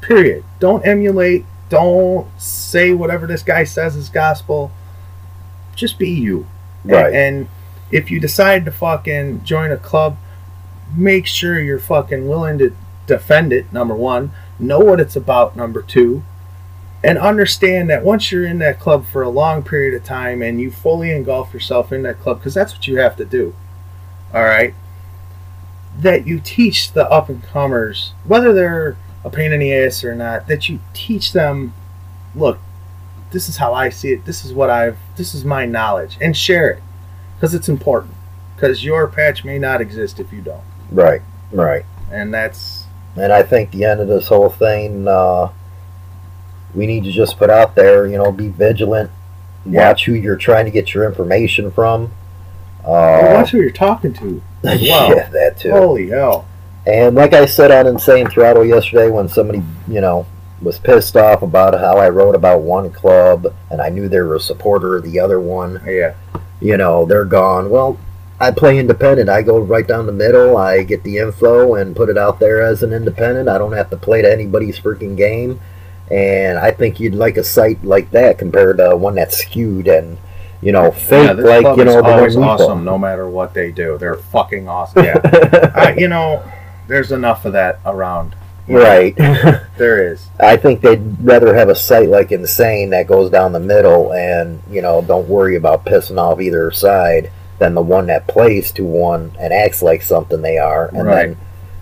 Period. 0.01 0.43
Don't 0.59 0.85
emulate. 0.87 1.47
Don't 1.69 2.27
say 2.41 2.93
whatever 2.93 3.27
this 3.27 3.43
guy 3.43 3.65
says 3.65 3.95
is 3.97 4.09
gospel. 4.09 4.71
Just 5.77 5.99
be 5.99 6.11
you. 6.11 6.47
Right. 6.85 7.13
And, 7.15 7.49
if 7.91 8.11
you 8.11 8.21
decide 8.21 8.65
to 8.65 8.73
fucking 8.73 9.45
join 9.45 9.71
a 9.71 9.77
club, 9.77 10.17
make 10.95 11.27
sure 11.27 11.61
you're 11.61 11.79
fucking 11.79 12.29
willing 12.29 12.59
to 12.59 12.75
defend 13.07 13.53
it, 13.53 13.73
number 13.73 13.95
one. 13.95 14.33
Know 14.59 14.81
what 14.81 15.01
it's 15.01 15.17
about, 15.17 15.57
number 15.57 15.83
two. 15.83 16.25
And 17.05 17.19
understand 17.19 17.89
that 17.91 18.05
once 18.05 18.33
you're 18.33 18.47
in 18.47 18.59
that 18.59 18.81
club 18.81 19.07
for 19.07 19.23
a 19.23 19.29
long 19.29 19.63
period 19.63 19.95
of 19.95 20.05
time 20.05 20.43
and 20.43 20.61
you 20.61 20.71
fully 20.71 21.11
engulf 21.11 21.53
yourself 21.55 21.93
in 21.93 22.03
that 22.03 22.21
club, 22.21 22.39
because 22.39 22.55
that's 22.55 22.73
what 22.73 22.89
you 22.89 22.99
have 22.99 23.17
to 23.17 23.25
do. 23.25 23.55
All 24.35 24.45
right? 24.45 24.75
That 25.99 26.27
you 26.27 26.41
teach 26.41 26.93
the 26.93 27.09
up 27.11 27.29
and 27.29 27.43
comers, 27.43 28.13
whether 28.25 28.53
they're 28.53 28.97
a 29.25 29.31
pain 29.31 29.53
in 29.53 29.61
the 29.61 29.73
ass 29.73 30.03
or 30.03 30.15
not, 30.15 30.49
that 30.49 30.69
you 30.69 30.81
teach 30.95 31.33
them 31.33 31.75
look, 32.35 32.59
this 33.31 33.49
is 33.49 33.57
how 33.57 33.75
I 33.75 33.89
see 33.89 34.13
it, 34.13 34.25
this 34.25 34.45
is 34.45 34.53
what 34.53 34.71
I've, 34.71 34.99
this 35.17 35.35
is 35.35 35.45
my 35.45 35.67
knowledge, 35.67 36.17
and 36.21 36.37
share 36.37 36.71
it 36.71 36.83
because 37.37 37.55
it's 37.55 37.69
important. 37.69 38.15
Because 38.55 38.85
your 38.85 39.07
patch 39.07 39.45
may 39.45 39.59
not 39.59 39.81
exist 39.81 40.19
if 40.19 40.33
you 40.33 40.41
don't, 40.41 40.63
Right, 40.91 41.21
right. 41.53 41.85
and 42.11 42.33
that's 42.33 42.85
And 43.17 43.33
I 43.33 43.43
think 43.43 43.71
the 43.71 43.85
end 43.85 44.01
of 44.01 44.09
this 44.09 44.29
whole 44.29 44.49
thing, 44.51 45.07
uh, 45.09 45.49
we 46.75 46.87
need 46.87 47.05
to 47.05 47.13
just 47.13 47.39
put 47.39 47.49
out 47.51 47.75
there, 47.75 48.07
you 48.07 48.17
know, 48.19 48.31
be 48.33 48.49
vigilant, 48.49 49.11
Yeah. 49.65 49.89
watch 49.89 50.05
who 50.07 50.13
you're 50.13 50.37
trying 50.37 50.65
to 50.67 50.71
get 50.71 50.93
your 50.95 51.05
information 51.07 51.71
from. 51.71 52.13
Uh, 52.85 53.31
watch 53.35 53.51
who 53.51 53.59
you're 53.59 53.71
talking 53.71 54.13
to. 54.15 54.43
well. 54.63 54.77
yeah, 54.79 55.29
that 55.31 55.59
too. 55.59 55.71
Holy 55.73 56.09
hell! 56.11 56.47
And 56.87 57.17
like 57.17 57.33
I 57.33 57.47
said 57.47 57.71
on 57.73 57.87
Insane 57.87 58.29
Throttle 58.29 58.65
yesterday, 58.65 59.09
when 59.11 59.29
somebody, 59.29 59.63
you 59.89 60.01
know, 60.01 60.25
was 60.63 60.79
pissed 60.79 61.17
off 61.17 61.43
about 61.43 61.75
how 61.79 61.97
I 61.99 62.09
wrote 62.11 62.35
about 62.35 62.63
one 62.63 62.91
club 62.91 63.53
and 63.71 63.83
I 63.83 63.89
knew 63.89 64.09
they 64.09 64.21
were 64.21 64.37
a 64.37 64.41
supporter 64.41 64.97
of 64.97 65.03
the 65.05 65.19
other 65.21 65.41
one, 65.41 65.83
Yeah, 65.87 66.15
you 66.61 66.77
know, 66.77 67.05
they're 67.05 67.25
gone. 67.25 67.71
Well, 67.71 67.99
I 68.39 68.51
play 68.51 68.79
independent. 68.79 69.29
I 69.29 69.43
go 69.43 69.59
right 69.59 69.87
down 69.87 70.07
the 70.07 70.13
middle. 70.13 70.57
I 70.57 70.83
get 70.83 71.03
the 71.03 71.19
info 71.19 71.75
and 71.75 71.97
put 71.97 72.09
it 72.09 72.19
out 72.19 72.39
there 72.39 72.61
as 72.61 72.83
an 72.83 72.93
independent. 72.93 73.49
I 73.49 73.57
don't 73.59 73.73
have 73.73 73.91
to 73.91 73.97
play 73.97 74.23
to 74.23 74.31
anybody's 74.31 74.79
freaking 74.79 75.17
game. 75.17 75.61
And 76.11 76.59
I 76.59 76.71
think 76.71 77.01
you'd 77.01 77.15
like 77.15 77.37
a 77.37 77.45
site 77.45 77.83
like 77.83 78.11
that 78.11 78.39
compared 78.39 78.79
to 78.79 78.97
one 78.97 79.15
that's 79.15 79.39
skewed 79.39 79.89
and, 79.89 80.19
you 80.61 80.71
know, 80.71 80.91
fake 80.91 81.37
This 81.37 81.47
like, 81.47 81.77
you 81.77 81.85
know, 81.85 81.99
is 81.99 82.05
the 82.05 82.11
always 82.11 82.37
awesome, 82.37 82.85
no 82.85 82.99
matter 82.99 83.29
what 83.29 83.55
they 83.55 83.73
do. 83.73 83.97
They're 83.99 84.17
fucking 84.17 84.69
awesome. 84.69 85.05
Yeah, 85.05 85.73
I, 85.75 85.95
you 85.95 86.09
know, 86.09 86.45
there's 86.89 87.11
enough 87.11 87.45
of 87.45 87.55
that 87.55 87.81
around. 87.85 88.37
Right. 88.69 89.15
There 89.77 90.11
is. 90.13 90.27
I 90.41 90.57
think 90.57 90.81
they'd 90.81 91.03
rather 91.23 91.55
have 91.55 91.69
a 91.69 91.75
site 91.75 92.09
like 92.09 92.33
Insane 92.33 92.91
that 92.91 93.07
goes 93.07 93.31
down 93.31 93.53
the 93.53 93.61
middle 93.61 94.13
and, 94.15 94.63
you 94.71 94.81
know, 94.81 95.03
don't 95.03 95.29
worry 95.29 95.55
about 95.57 95.85
pissing 95.85 96.17
off 96.19 96.41
either 96.41 96.71
side 96.71 97.31
than 97.59 97.75
the 97.75 97.83
one 97.83 98.07
that 98.07 98.27
plays 98.27 98.73
to 98.73 98.85
one 98.85 99.33
and 99.39 99.53
acts 99.53 99.83
like 99.83 100.01
something 100.01 100.41
they 100.41 100.57
are. 100.57 100.87
And 100.89 101.05
Right. 101.07 101.15
then 101.27 101.37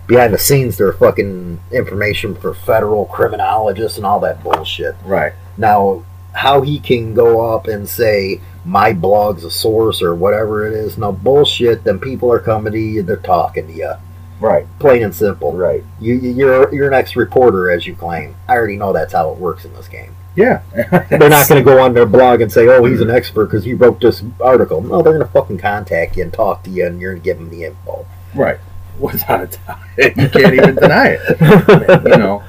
behind 0.07 0.33
the 0.33 0.37
scenes, 0.37 0.77
they're 0.77 0.91
fucking 0.91 1.61
information 1.71 2.35
for 2.35 2.53
federal 2.53 3.05
criminologists 3.05 3.97
and 3.97 4.05
all 4.05 4.19
that 4.19 4.43
bullshit. 4.43 4.95
Right. 5.05 5.31
Now, 5.57 6.03
how 6.33 6.61
he 6.61 6.79
can 6.79 7.13
go 7.13 7.53
up 7.55 7.67
and 7.67 7.87
say, 7.87 8.41
my 8.65 8.91
blog's 8.91 9.45
a 9.45 9.51
source 9.51 10.01
or 10.01 10.13
whatever 10.15 10.67
it 10.67 10.73
is, 10.73 10.97
no 10.97 11.13
bullshit, 11.13 11.85
then 11.85 11.99
people 11.99 12.29
are 12.31 12.39
coming 12.39 12.73
to 12.73 12.79
you, 12.79 13.03
they're 13.03 13.15
talking 13.15 13.67
to 13.67 13.73
you. 13.73 13.93
Right. 14.39 14.67
Plain 14.79 15.03
and 15.03 15.15
simple. 15.15 15.53
Right. 15.53 15.83
You, 15.99 16.15
you- 16.15 16.31
you're, 16.31 16.73
you're 16.73 16.87
an 16.87 16.93
ex-reporter, 16.93 17.69
as 17.69 17.87
you 17.87 17.95
claim. 17.95 18.35
I 18.47 18.53
already 18.53 18.77
know 18.77 18.93
that's 18.93 19.13
how 19.13 19.31
it 19.31 19.37
works 19.37 19.65
in 19.65 19.73
this 19.73 19.87
game. 19.87 20.15
Yeah. 20.35 20.61
They're 20.73 21.29
not 21.29 21.47
going 21.47 21.63
to 21.63 21.69
go 21.69 21.79
on 21.81 21.93
their 21.93 22.05
blog 22.05 22.41
and 22.41 22.51
say, 22.51 22.67
"Oh, 22.67 22.83
he's 22.83 22.99
an 22.99 23.07
mm-hmm. 23.07 23.15
expert 23.15 23.45
because 23.45 23.63
he 23.63 23.73
wrote 23.73 24.01
this 24.01 24.21
article." 24.41 24.81
No, 24.81 25.01
they're 25.01 25.13
going 25.13 25.25
to 25.25 25.31
fucking 25.31 25.59
contact 25.59 26.17
you 26.17 26.23
and 26.23 26.33
talk 26.33 26.63
to 26.63 26.69
you, 26.69 26.85
and 26.85 26.99
you're 26.99 27.13
going 27.13 27.21
to 27.21 27.25
give 27.25 27.37
them 27.37 27.49
the 27.49 27.63
info. 27.63 28.05
Right. 28.33 28.59
Without 28.99 29.41
a 29.41 29.47
doubt, 29.47 29.79
you 29.97 30.29
can't 30.29 30.53
even 30.53 30.75
deny 30.75 31.17
it. 31.19 32.03
You 32.03 32.17
know. 32.17 32.43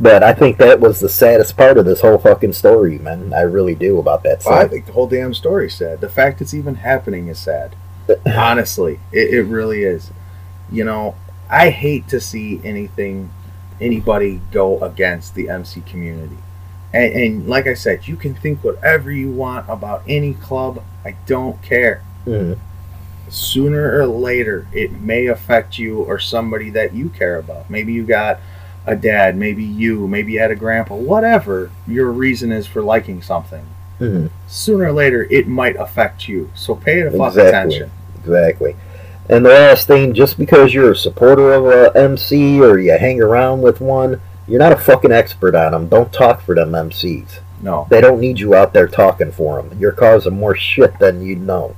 But 0.00 0.22
I 0.22 0.32
think 0.32 0.56
that 0.56 0.80
was 0.80 1.00
the 1.00 1.10
saddest 1.10 1.58
part 1.58 1.76
of 1.76 1.84
this 1.84 2.00
whole 2.00 2.16
fucking 2.16 2.54
story, 2.54 2.98
man. 2.98 3.34
I 3.34 3.42
really 3.42 3.74
do 3.74 3.98
about 3.98 4.22
that 4.22 4.42
Well, 4.46 4.58
I 4.58 4.66
think 4.66 4.86
the 4.86 4.92
whole 4.92 5.06
damn 5.06 5.34
story's 5.34 5.74
sad. 5.74 6.00
The 6.00 6.08
fact 6.08 6.40
it's 6.40 6.54
even 6.54 6.76
happening 6.76 7.28
is 7.28 7.38
sad. 7.38 7.76
Honestly, 8.24 8.98
it, 9.12 9.34
it 9.34 9.42
really 9.42 9.82
is. 9.82 10.10
You 10.70 10.84
know, 10.84 11.14
I 11.48 11.70
hate 11.70 12.08
to 12.08 12.20
see 12.20 12.60
anything, 12.64 13.30
anybody 13.80 14.40
go 14.52 14.80
against 14.82 15.34
the 15.34 15.48
MC 15.48 15.80
community. 15.82 16.38
And, 16.92 17.12
and 17.12 17.48
like 17.48 17.66
I 17.66 17.74
said, 17.74 18.06
you 18.08 18.16
can 18.16 18.34
think 18.34 18.62
whatever 18.64 19.10
you 19.10 19.30
want 19.30 19.68
about 19.68 20.02
any 20.08 20.34
club. 20.34 20.82
I 21.04 21.16
don't 21.26 21.60
care. 21.62 22.02
Mhm. 22.26 22.58
Sooner 23.28 23.98
or 24.00 24.06
later, 24.06 24.66
it 24.72 25.00
may 25.00 25.26
affect 25.26 25.78
you 25.78 25.98
or 26.00 26.18
somebody 26.18 26.68
that 26.70 26.92
you 26.94 27.08
care 27.10 27.36
about. 27.38 27.70
Maybe 27.70 27.92
you 27.92 28.02
got 28.04 28.40
a 28.86 28.96
dad, 28.96 29.36
maybe 29.36 29.62
you, 29.62 30.08
maybe 30.08 30.32
you 30.32 30.40
had 30.40 30.50
a 30.50 30.56
grandpa, 30.56 30.96
whatever 30.96 31.70
your 31.86 32.10
reason 32.10 32.50
is 32.50 32.66
for 32.66 32.82
liking 32.82 33.22
something. 33.22 33.62
Mhm. 34.00 34.30
Sooner 34.48 34.86
or 34.86 34.92
later, 34.92 35.26
it 35.30 35.46
might 35.46 35.76
affect 35.76 36.26
you. 36.28 36.50
So 36.54 36.74
pay 36.74 37.02
the 37.02 37.10
fuck 37.12 37.28
Exactly. 37.34 37.48
attention. 37.76 37.90
Exactly. 38.24 38.76
And 39.30 39.46
the 39.46 39.50
last 39.50 39.86
thing, 39.86 40.12
just 40.12 40.36
because 40.36 40.74
you're 40.74 40.90
a 40.90 40.96
supporter 40.96 41.52
of 41.52 41.66
a 41.66 41.96
MC 41.96 42.60
or 42.60 42.80
you 42.80 42.98
hang 42.98 43.22
around 43.22 43.62
with 43.62 43.80
one, 43.80 44.20
you're 44.48 44.58
not 44.58 44.72
a 44.72 44.76
fucking 44.76 45.12
expert 45.12 45.54
on 45.54 45.70
them. 45.70 45.88
Don't 45.88 46.12
talk 46.12 46.40
for 46.40 46.56
them 46.56 46.72
MCs. 46.72 47.38
No, 47.62 47.86
They 47.90 48.00
don't 48.00 48.18
need 48.18 48.40
you 48.40 48.54
out 48.56 48.72
there 48.72 48.88
talking 48.88 49.30
for 49.30 49.62
them. 49.62 49.78
You're 49.78 49.92
causing 49.92 50.36
more 50.36 50.56
shit 50.56 50.98
than 50.98 51.22
you 51.22 51.36
know. 51.36 51.76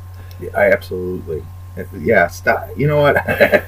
I 0.56 0.70
absolutely. 0.70 1.44
Yeah, 1.98 2.28
stop. 2.28 2.68
You 2.76 2.86
know 2.86 3.02
what? 3.02 3.16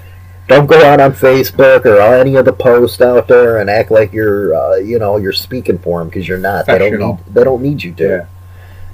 Don't 0.48 0.66
go 0.66 0.82
out 0.84 1.00
on 1.00 1.12
Facebook 1.12 1.86
or 1.86 2.00
any 2.00 2.36
of 2.36 2.44
the 2.44 2.52
posts 2.52 3.00
out 3.00 3.28
there 3.28 3.58
and 3.58 3.70
act 3.70 3.90
like 3.90 4.12
you're, 4.12 4.54
uh, 4.54 4.76
you 4.76 4.98
know, 4.98 5.16
you're 5.16 5.32
speaking 5.32 5.78
for 5.78 5.98
them 6.00 6.08
because 6.08 6.28
you're 6.28 6.38
not. 6.38 6.66
They 6.66 6.76
don't 6.78 6.98
need. 6.98 7.34
They 7.34 7.44
don't 7.44 7.62
need 7.62 7.82
you 7.82 7.94
to. 7.94 8.04
Yeah. 8.06 8.26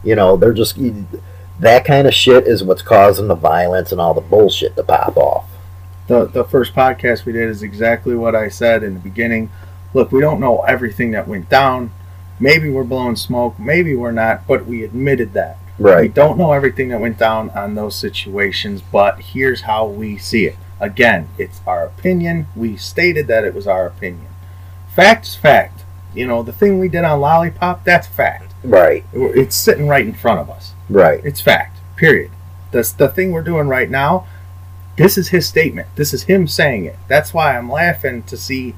You 0.05 0.15
know, 0.15 0.37
they're 0.37 0.53
just 0.53 0.77
that 1.61 1.85
kind 1.85 2.09
of 2.09 2.15
shit 2.15 2.47
is 2.47 2.65
what's 2.65 2.83
causing 2.83 3.29
the 3.29 3.35
violence 3.35 3.93
and 3.93 4.01
all 4.01 4.15
the 4.15 4.21
bullshit 4.21 4.75
to 4.77 4.83
pop 4.83 5.17
off. 5.17 5.47
the 6.07 6.25
the 6.27 6.45
first 6.45 6.75
podcast 6.75 7.25
we 7.25 7.33
did 7.33 7.49
is 7.49 7.63
exactly 7.63 8.15
what 8.15 8.35
I 8.35 8.49
said 8.49 8.83
in 8.83 8.95
the 8.95 9.01
beginning. 9.01 9.51
Look, 9.93 10.11
we 10.11 10.21
don't 10.21 10.41
know 10.41 10.63
everything 10.63 11.11
that 11.13 11.29
went 11.29 11.49
down. 11.49 11.93
Maybe 12.39 12.71
we're 12.71 12.85
blowing 12.85 13.17
smoke, 13.17 13.59
maybe 13.59 13.95
we're 13.95 14.13
not, 14.13 14.47
but 14.47 14.65
we 14.65 14.83
admitted 14.83 15.35
that. 15.35 15.59
Right. 15.79 16.03
We 16.03 16.09
don't 16.09 16.39
know 16.39 16.53
everything 16.53 16.89
that 16.89 17.01
went 17.01 17.19
down 17.19 17.51
on 17.51 17.75
those 17.75 17.97
situations, 17.97 18.83
but 18.83 19.21
here's 19.21 19.63
how 19.63 19.87
we 19.87 20.17
see 20.17 20.47
it. 20.47 20.57
Again, 20.79 21.29
it's 21.37 21.61
our 21.67 21.85
opinion. 21.85 22.47
We 22.57 22.77
stated 22.77 23.27
that 23.27 23.45
it 23.45 23.55
was 23.55 23.67
our 23.67 23.87
opinion. 23.87 24.29
Fact's 24.95 25.35
fact. 25.35 25.85
You 26.15 26.27
know, 26.27 26.43
the 26.43 26.53
thing 26.53 26.79
we 26.79 26.89
did 26.89 27.05
on 27.05 27.21
Lollipop, 27.21 27.85
that's 27.85 28.07
fact. 28.07 28.55
Right. 28.65 29.05
It's 29.13 29.55
sitting 29.55 29.89
right 29.89 30.07
in 30.07 30.15
front 30.15 30.41
of 30.41 30.51
us. 30.51 30.73
Right. 30.91 31.25
It's 31.25 31.41
fact. 31.41 31.79
Period. 31.97 32.31
The 32.73 32.93
the 32.99 33.09
thing 33.09 33.33
we're 33.33 33.43
doing 33.43 33.69
right 33.69 33.89
now, 33.91 34.27
this 34.97 35.17
is 35.17 35.29
his 35.29 35.47
statement. 35.49 35.89
This 35.97 36.13
is 36.13 36.25
him 36.25 36.47
saying 36.47 36.85
it. 36.85 36.97
That's 37.09 37.33
why 37.33 37.57
I'm 37.57 37.71
laughing 37.71 38.23
to 38.25 38.37
see, 38.37 38.75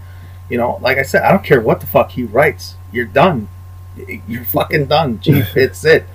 you 0.49 0.59
know, 0.59 0.79
like 0.83 0.99
I 0.99 1.03
said, 1.03 1.23
I 1.23 1.31
don't 1.31 1.45
care 1.45 1.61
what 1.61 1.81
the 1.81 1.87
fuck 1.87 2.13
he 2.13 2.25
writes. 2.25 2.77
You're 2.93 3.07
done. 3.07 3.49
You're 4.27 4.45
fucking 4.45 4.87
done, 4.87 5.21
Chief. 5.21 5.57
it's 5.57 5.85
it. 5.85 6.07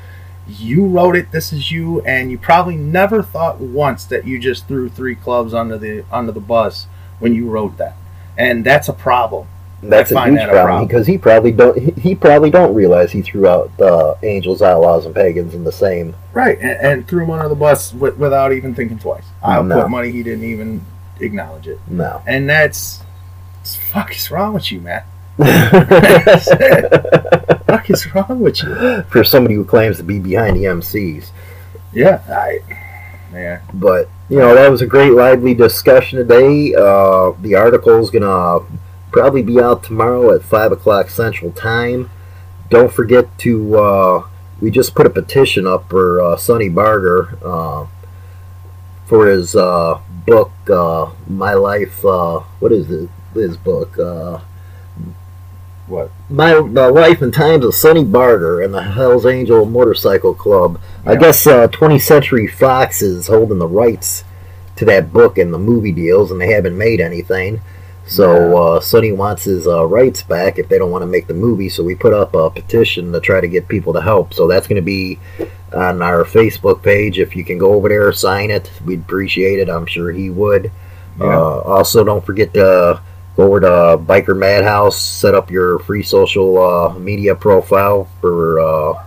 You 0.48 0.86
wrote 0.86 1.15
it. 1.15 1.32
This 1.32 1.52
is 1.52 1.72
you, 1.72 2.02
and 2.02 2.32
you 2.32 2.38
probably 2.38 2.78
never 2.78 3.22
thought 3.22 3.60
once 3.60 4.06
that 4.06 4.26
you 4.26 4.40
just 4.40 4.68
threw 4.68 4.90
three 4.90 5.15
clubs 5.15 5.53
under 5.53 5.78
the 5.78 6.06
under 6.11 6.32
the 6.32 6.40
bus 6.40 6.88
when 7.19 7.34
you 7.34 7.49
wrote 7.49 7.78
that, 7.78 7.95
and 8.38 8.65
that's 8.65 8.88
a 8.88 8.94
problem. 8.94 9.48
That's 9.84 10.12
a 10.12 10.20
huge 10.26 10.36
that 10.38 10.49
a 10.49 10.52
problem 10.52 10.66
problem. 10.66 10.88
because 10.88 11.06
he 11.08 11.18
probably 11.18 11.52
don't. 11.52 11.78
He, 11.99 12.16
probably 12.16 12.49
don't 12.49 12.74
realize 12.74 13.12
he 13.12 13.22
threw 13.22 13.45
out 13.48 13.76
the 13.78 14.18
angels, 14.24 14.62
outlaws, 14.62 15.06
and 15.06 15.14
pagans 15.14 15.54
in 15.54 15.64
the 15.64 15.72
same. 15.72 16.16
Right, 16.34 16.58
and, 16.60 16.72
and 16.82 17.08
threw 17.08 17.24
him 17.24 17.30
under 17.32 17.48
the 17.48 17.56
bus 17.56 17.94
with, 17.94 18.18
without 18.18 18.52
even 18.54 18.74
thinking 18.74 18.98
twice. 18.98 19.24
I'll 19.44 19.64
No. 19.64 19.82
put 19.82 19.90
money 19.91 20.12
he 20.12 20.24
didn't 20.24 20.45
even 20.45 20.82
acknowledge 21.20 21.68
it. 21.68 21.80
No. 21.88 22.22
And 22.26 22.49
that's 22.49 23.04
fuck 23.91 24.16
is 24.16 24.32
wrong 24.32 24.54
with 24.54 24.72
you, 24.72 24.82
man? 24.82 25.04
Fuck 27.68 27.90
is 27.90 28.14
wrong 28.16 28.40
with 28.40 28.64
you? 28.64 29.04
For 29.10 29.24
somebody 29.24 29.56
who 29.56 29.66
claims 29.66 29.98
to 29.98 30.04
be 30.04 30.20
behind 30.20 30.56
the 30.56 30.64
MCs, 30.64 31.30
Yeah, 31.94 32.22
I 32.30 32.60
yeah. 33.34 33.62
but 33.74 34.10
you 34.30 34.40
know 34.40 34.56
that 34.56 34.70
was 34.72 34.82
a 34.82 34.88
great, 34.88 35.12
lively 35.12 35.54
discussion 35.54 36.18
today. 36.18 36.74
Uh, 36.74 37.32
the 37.41 37.56
article 37.56 37.99
is 37.99 38.10
gonna 38.10 38.60
probably 39.18 39.41
be 39.41 39.60
out 39.60 39.84
tomorrow 39.84 40.31
at 40.35 40.44
five 40.44 40.72
o'clock 40.72 41.10
Central 41.10 41.52
Time. 41.52 42.10
Don't 42.69 42.94
forget 42.94 43.26
to. 43.39 43.76
Uh, 43.77 44.27
we 44.61 44.69
just 44.69 44.94
put 44.94 45.07
a 45.07 45.10
petition 45.10 45.65
up 45.65 45.89
for 45.89 46.22
uh, 46.22 46.38
Sonny 46.38 46.69
Barger 46.69 47.38
uh, 47.44 47.88
for 49.07 49.27
his 49.27 49.56
uh, 49.56 49.99
book, 50.27 50.52
uh, 50.69 51.11
My 51.27 51.53
Life. 51.53 52.06
Uh, 52.06 52.39
what 52.60 52.72
is 52.72 52.91
it? 52.91 53.10
His 53.34 53.57
book. 53.57 53.98
Uh, 53.98 54.39
What? 55.88 56.11
my 56.30 56.53
the 56.53 56.91
life 56.91 57.22
and 57.22 57.34
times 57.34 57.65
of 57.65 57.73
Sonny 57.73 58.03
Barger 58.03 58.61
and 58.61 58.73
the 58.73 58.84
Hell's 58.84 59.26
Angel 59.26 59.65
Motorcycle 59.65 60.35
Club. 60.35 60.80
I 61.06 61.15
guess 61.15 61.48
uh, 61.48 61.68
20th 61.69 62.02
Century 62.02 62.45
Fox 62.45 63.02
is 63.02 63.27
holding 63.27 63.57
the 63.60 63.68
rights 63.68 64.23
to 64.76 64.85
that 64.85 65.11
book 65.11 65.39
and 65.39 65.52
the 65.52 65.57
movie 65.57 65.94
deals, 65.94 66.30
and 66.30 66.39
they 66.39 66.52
haven't 66.52 66.77
made 66.77 66.99
anything. 66.99 67.61
So 68.08 68.58
uh, 68.58 68.80
Sonny 68.80 69.12
wants 69.12 69.44
his 69.44 69.68
uh, 69.68 69.86
rights 69.86 70.24
back 70.24 70.58
if 70.58 70.70
they 70.70 70.78
don't 70.78 70.92
want 70.92 71.02
to 71.02 71.08
make 71.08 71.28
the 71.28 71.34
movie. 71.34 71.70
So 71.70 71.84
we 71.84 71.94
put 71.96 72.14
up 72.14 72.34
a 72.36 72.50
petition 72.50 73.12
to 73.12 73.20
try 73.20 73.42
to 73.42 73.48
get 73.48 73.68
people 73.68 73.94
to 73.94 74.02
help. 74.02 74.34
So 74.34 74.48
that's 74.48 74.68
going 74.68 74.78
to 74.78 74.82
be 74.82 75.20
on 75.74 76.02
our 76.02 76.24
Facebook 76.24 76.82
page. 76.82 77.20
If 77.20 77.36
you 77.36 77.44
can 77.44 77.58
go 77.58 77.74
over 77.74 77.90
there, 77.90 78.12
sign 78.14 78.50
it, 78.50 78.72
we'd 78.86 79.02
appreciate 79.02 79.60
it. 79.60 79.70
I'm 79.70 79.86
sure 79.86 80.12
he 80.12 80.30
would. 80.30 80.72
Yeah. 81.20 81.26
Uh, 81.38 81.60
also, 81.66 82.04
don't 82.04 82.26
forget 82.26 82.54
to 82.54 83.02
go 83.36 83.44
over 83.44 83.60
to 83.60 83.68
Biker 84.04 84.38
Madhouse, 84.38 84.98
set 85.02 85.36
up 85.36 85.52
your 85.52 85.80
free 85.80 86.04
social 86.04 86.58
uh, 86.64 86.94
media 86.98 87.36
profile 87.36 88.08
for, 88.22 88.60
uh, 88.60 89.04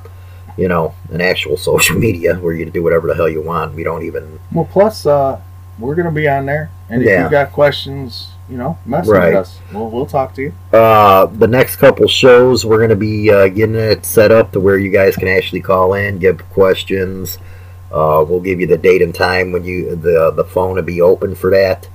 you 0.59 0.69
know, 0.69 0.95
an 1.11 1.21
actual 1.21 1.57
social 1.71 1.99
media 1.99 2.35
where 2.37 2.53
you 2.53 2.65
can 2.65 2.73
do 2.73 2.83
whatever 2.83 3.07
the 3.09 3.15
hell 3.15 3.29
you 3.29 3.41
want. 3.41 3.75
We 3.75 3.83
don't 3.83 4.03
even. 4.03 4.39
Well, 4.53 4.67
plus 4.71 5.07
uh, 5.07 5.41
we're 5.79 5.95
gonna 5.95 6.11
be 6.13 6.29
on 6.29 6.45
there, 6.47 6.71
and 6.91 7.01
if 7.03 7.09
Yeah. 7.09 7.25
you 7.25 7.31
got 7.31 7.53
questions, 7.53 8.33
you 8.51 8.57
know, 8.59 8.77
message 8.85 9.11
Right. 9.11 9.35
us. 9.35 9.59
We'll 9.73 9.89
we'll 9.91 10.07
talk 10.07 10.35
to 10.35 10.43
you. 10.43 10.53
Uh, 10.73 11.27
the 11.27 11.47
next 11.47 11.77
couple 11.77 12.07
shows, 12.09 12.65
we're 12.67 12.79
going 12.79 12.91
to 12.91 12.97
be 12.97 13.31
uh, 13.31 13.47
getting 13.49 13.77
it 13.77 14.05
set 14.05 14.33
up 14.33 14.51
to 14.53 14.61
where 14.61 14.77
you 14.79 14.91
guys 14.91 15.15
can 15.17 15.29
actually 15.29 15.61
call 15.61 15.95
in, 15.95 16.19
give 16.19 16.49
questions. 16.51 17.39
Uh, 17.93 18.25
we'll 18.29 18.41
give 18.41 18.61
you 18.61 18.67
the 18.67 18.77
date 18.79 19.03
and 19.03 19.15
time 19.15 19.53
when 19.53 19.65
you 19.65 19.97
the 19.97 20.31
the 20.31 20.45
phone 20.45 20.75
will 20.77 20.83
be 20.83 21.01
open 21.01 21.35
for 21.35 21.51
that. 21.51 21.89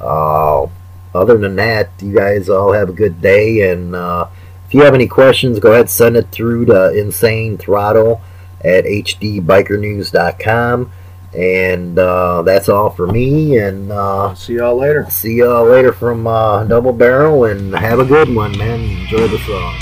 Uh, 0.00 0.66
other 1.14 1.38
than 1.38 1.56
that, 1.56 1.90
you 2.00 2.14
guys 2.14 2.48
all 2.48 2.72
have 2.72 2.88
a 2.88 2.92
good 2.92 3.20
day. 3.22 3.70
And 3.70 3.94
uh, 3.94 4.26
if 4.66 4.74
you 4.74 4.82
have 4.82 4.94
any 4.94 5.06
questions, 5.06 5.58
go 5.58 5.72
ahead 5.72 5.88
send 5.88 6.16
it 6.16 6.30
through 6.30 6.66
to 6.66 6.90
Insane 6.98 7.56
Throttle 7.58 8.20
at 8.64 8.84
hdbikernews.com. 8.84 10.90
And 11.36 11.98
uh, 11.98 12.42
that's 12.42 12.68
all 12.70 12.88
for 12.90 13.06
me. 13.06 13.58
And 13.58 13.92
uh, 13.92 14.34
See 14.34 14.54
y'all 14.54 14.76
later. 14.76 15.06
see 15.10 15.34
y'all 15.34 15.66
later 15.66 15.92
from 15.92 16.26
uh, 16.26 16.64
Double 16.64 16.92
Barrel. 16.92 17.44
And 17.44 17.74
have 17.74 17.98
a 17.98 18.04
good 18.04 18.34
one, 18.34 18.56
man. 18.56 18.80
Enjoy 18.80 19.28
the 19.28 19.38
song. 19.38 19.78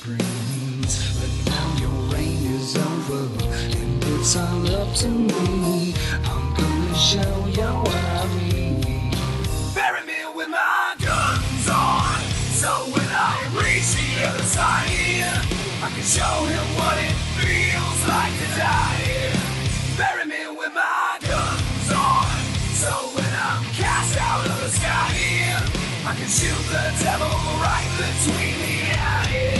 Screams. 0.00 0.96
But 1.20 1.52
now 1.52 1.76
your 1.76 1.96
reign 2.12 2.40
is 2.56 2.74
over. 2.76 3.28
And 3.76 4.02
it's 4.14 4.34
all 4.34 4.66
up 4.80 4.94
to 5.02 5.08
me. 5.08 5.94
I'm 6.24 6.46
gonna 6.56 6.94
show 6.96 7.36
you 7.58 7.68
what 7.84 8.04
I 8.20 8.26
mean. 8.40 9.12
Bury 9.74 10.02
me 10.06 10.20
with 10.34 10.48
my 10.48 10.94
guns 11.04 11.68
on. 11.68 12.16
So 12.62 12.70
when 12.94 13.08
I 13.12 13.36
reach 13.60 13.92
the 14.00 14.24
other 14.28 14.48
side, 14.56 15.36
I 15.84 15.88
can 15.92 16.06
show 16.16 16.36
him 16.48 16.66
what 16.80 16.96
it 17.08 17.16
feels 17.36 18.00
like 18.08 18.34
to 18.40 18.48
die. 18.56 19.36
Bury 20.00 20.24
me 20.24 20.42
with 20.56 20.72
my 20.72 21.18
guns 21.28 21.88
on. 21.92 22.30
So 22.72 22.92
when 23.16 23.32
I'm 23.48 23.62
cast 23.76 24.16
out 24.16 24.46
of 24.48 24.56
the 24.64 24.70
sky, 24.70 25.12
I 26.08 26.12
can 26.16 26.28
shoot 26.38 26.62
the 26.72 26.84
devil 27.04 27.34
right 27.60 27.90
between 28.00 28.56
the 28.64 28.80
eyes. 28.96 29.59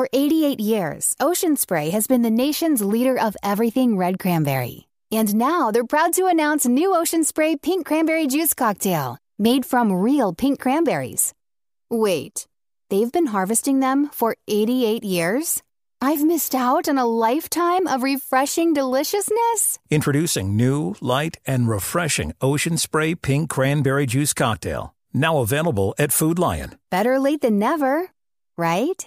For 0.00 0.08
88 0.14 0.60
years, 0.60 1.14
Ocean 1.20 1.58
Spray 1.58 1.90
has 1.90 2.06
been 2.06 2.22
the 2.22 2.30
nation's 2.30 2.80
leader 2.80 3.20
of 3.20 3.36
everything 3.42 3.98
red 3.98 4.18
cranberry. 4.18 4.88
And 5.12 5.34
now 5.34 5.70
they're 5.70 5.84
proud 5.84 6.14
to 6.14 6.24
announce 6.24 6.64
new 6.64 6.96
Ocean 6.96 7.22
Spray 7.22 7.54
Pink 7.56 7.84
Cranberry 7.84 8.26
Juice 8.26 8.54
Cocktail, 8.54 9.18
made 9.38 9.66
from 9.66 9.92
real 9.92 10.32
pink 10.32 10.58
cranberries. 10.58 11.34
Wait, 11.90 12.46
they've 12.88 13.12
been 13.12 13.26
harvesting 13.26 13.80
them 13.80 14.08
for 14.08 14.36
88 14.48 15.04
years? 15.04 15.62
I've 16.00 16.24
missed 16.24 16.54
out 16.54 16.88
on 16.88 16.96
a 16.96 17.04
lifetime 17.04 17.86
of 17.86 18.02
refreshing 18.02 18.72
deliciousness? 18.72 19.78
Introducing 19.90 20.56
new, 20.56 20.94
light, 21.02 21.36
and 21.44 21.68
refreshing 21.68 22.32
Ocean 22.40 22.78
Spray 22.78 23.14
Pink 23.14 23.50
Cranberry 23.50 24.06
Juice 24.06 24.32
Cocktail. 24.32 24.94
Now 25.12 25.40
available 25.40 25.94
at 25.98 26.10
Food 26.10 26.38
Lion. 26.38 26.78
Better 26.90 27.18
late 27.18 27.42
than 27.42 27.58
never, 27.58 28.10
right? 28.56 29.06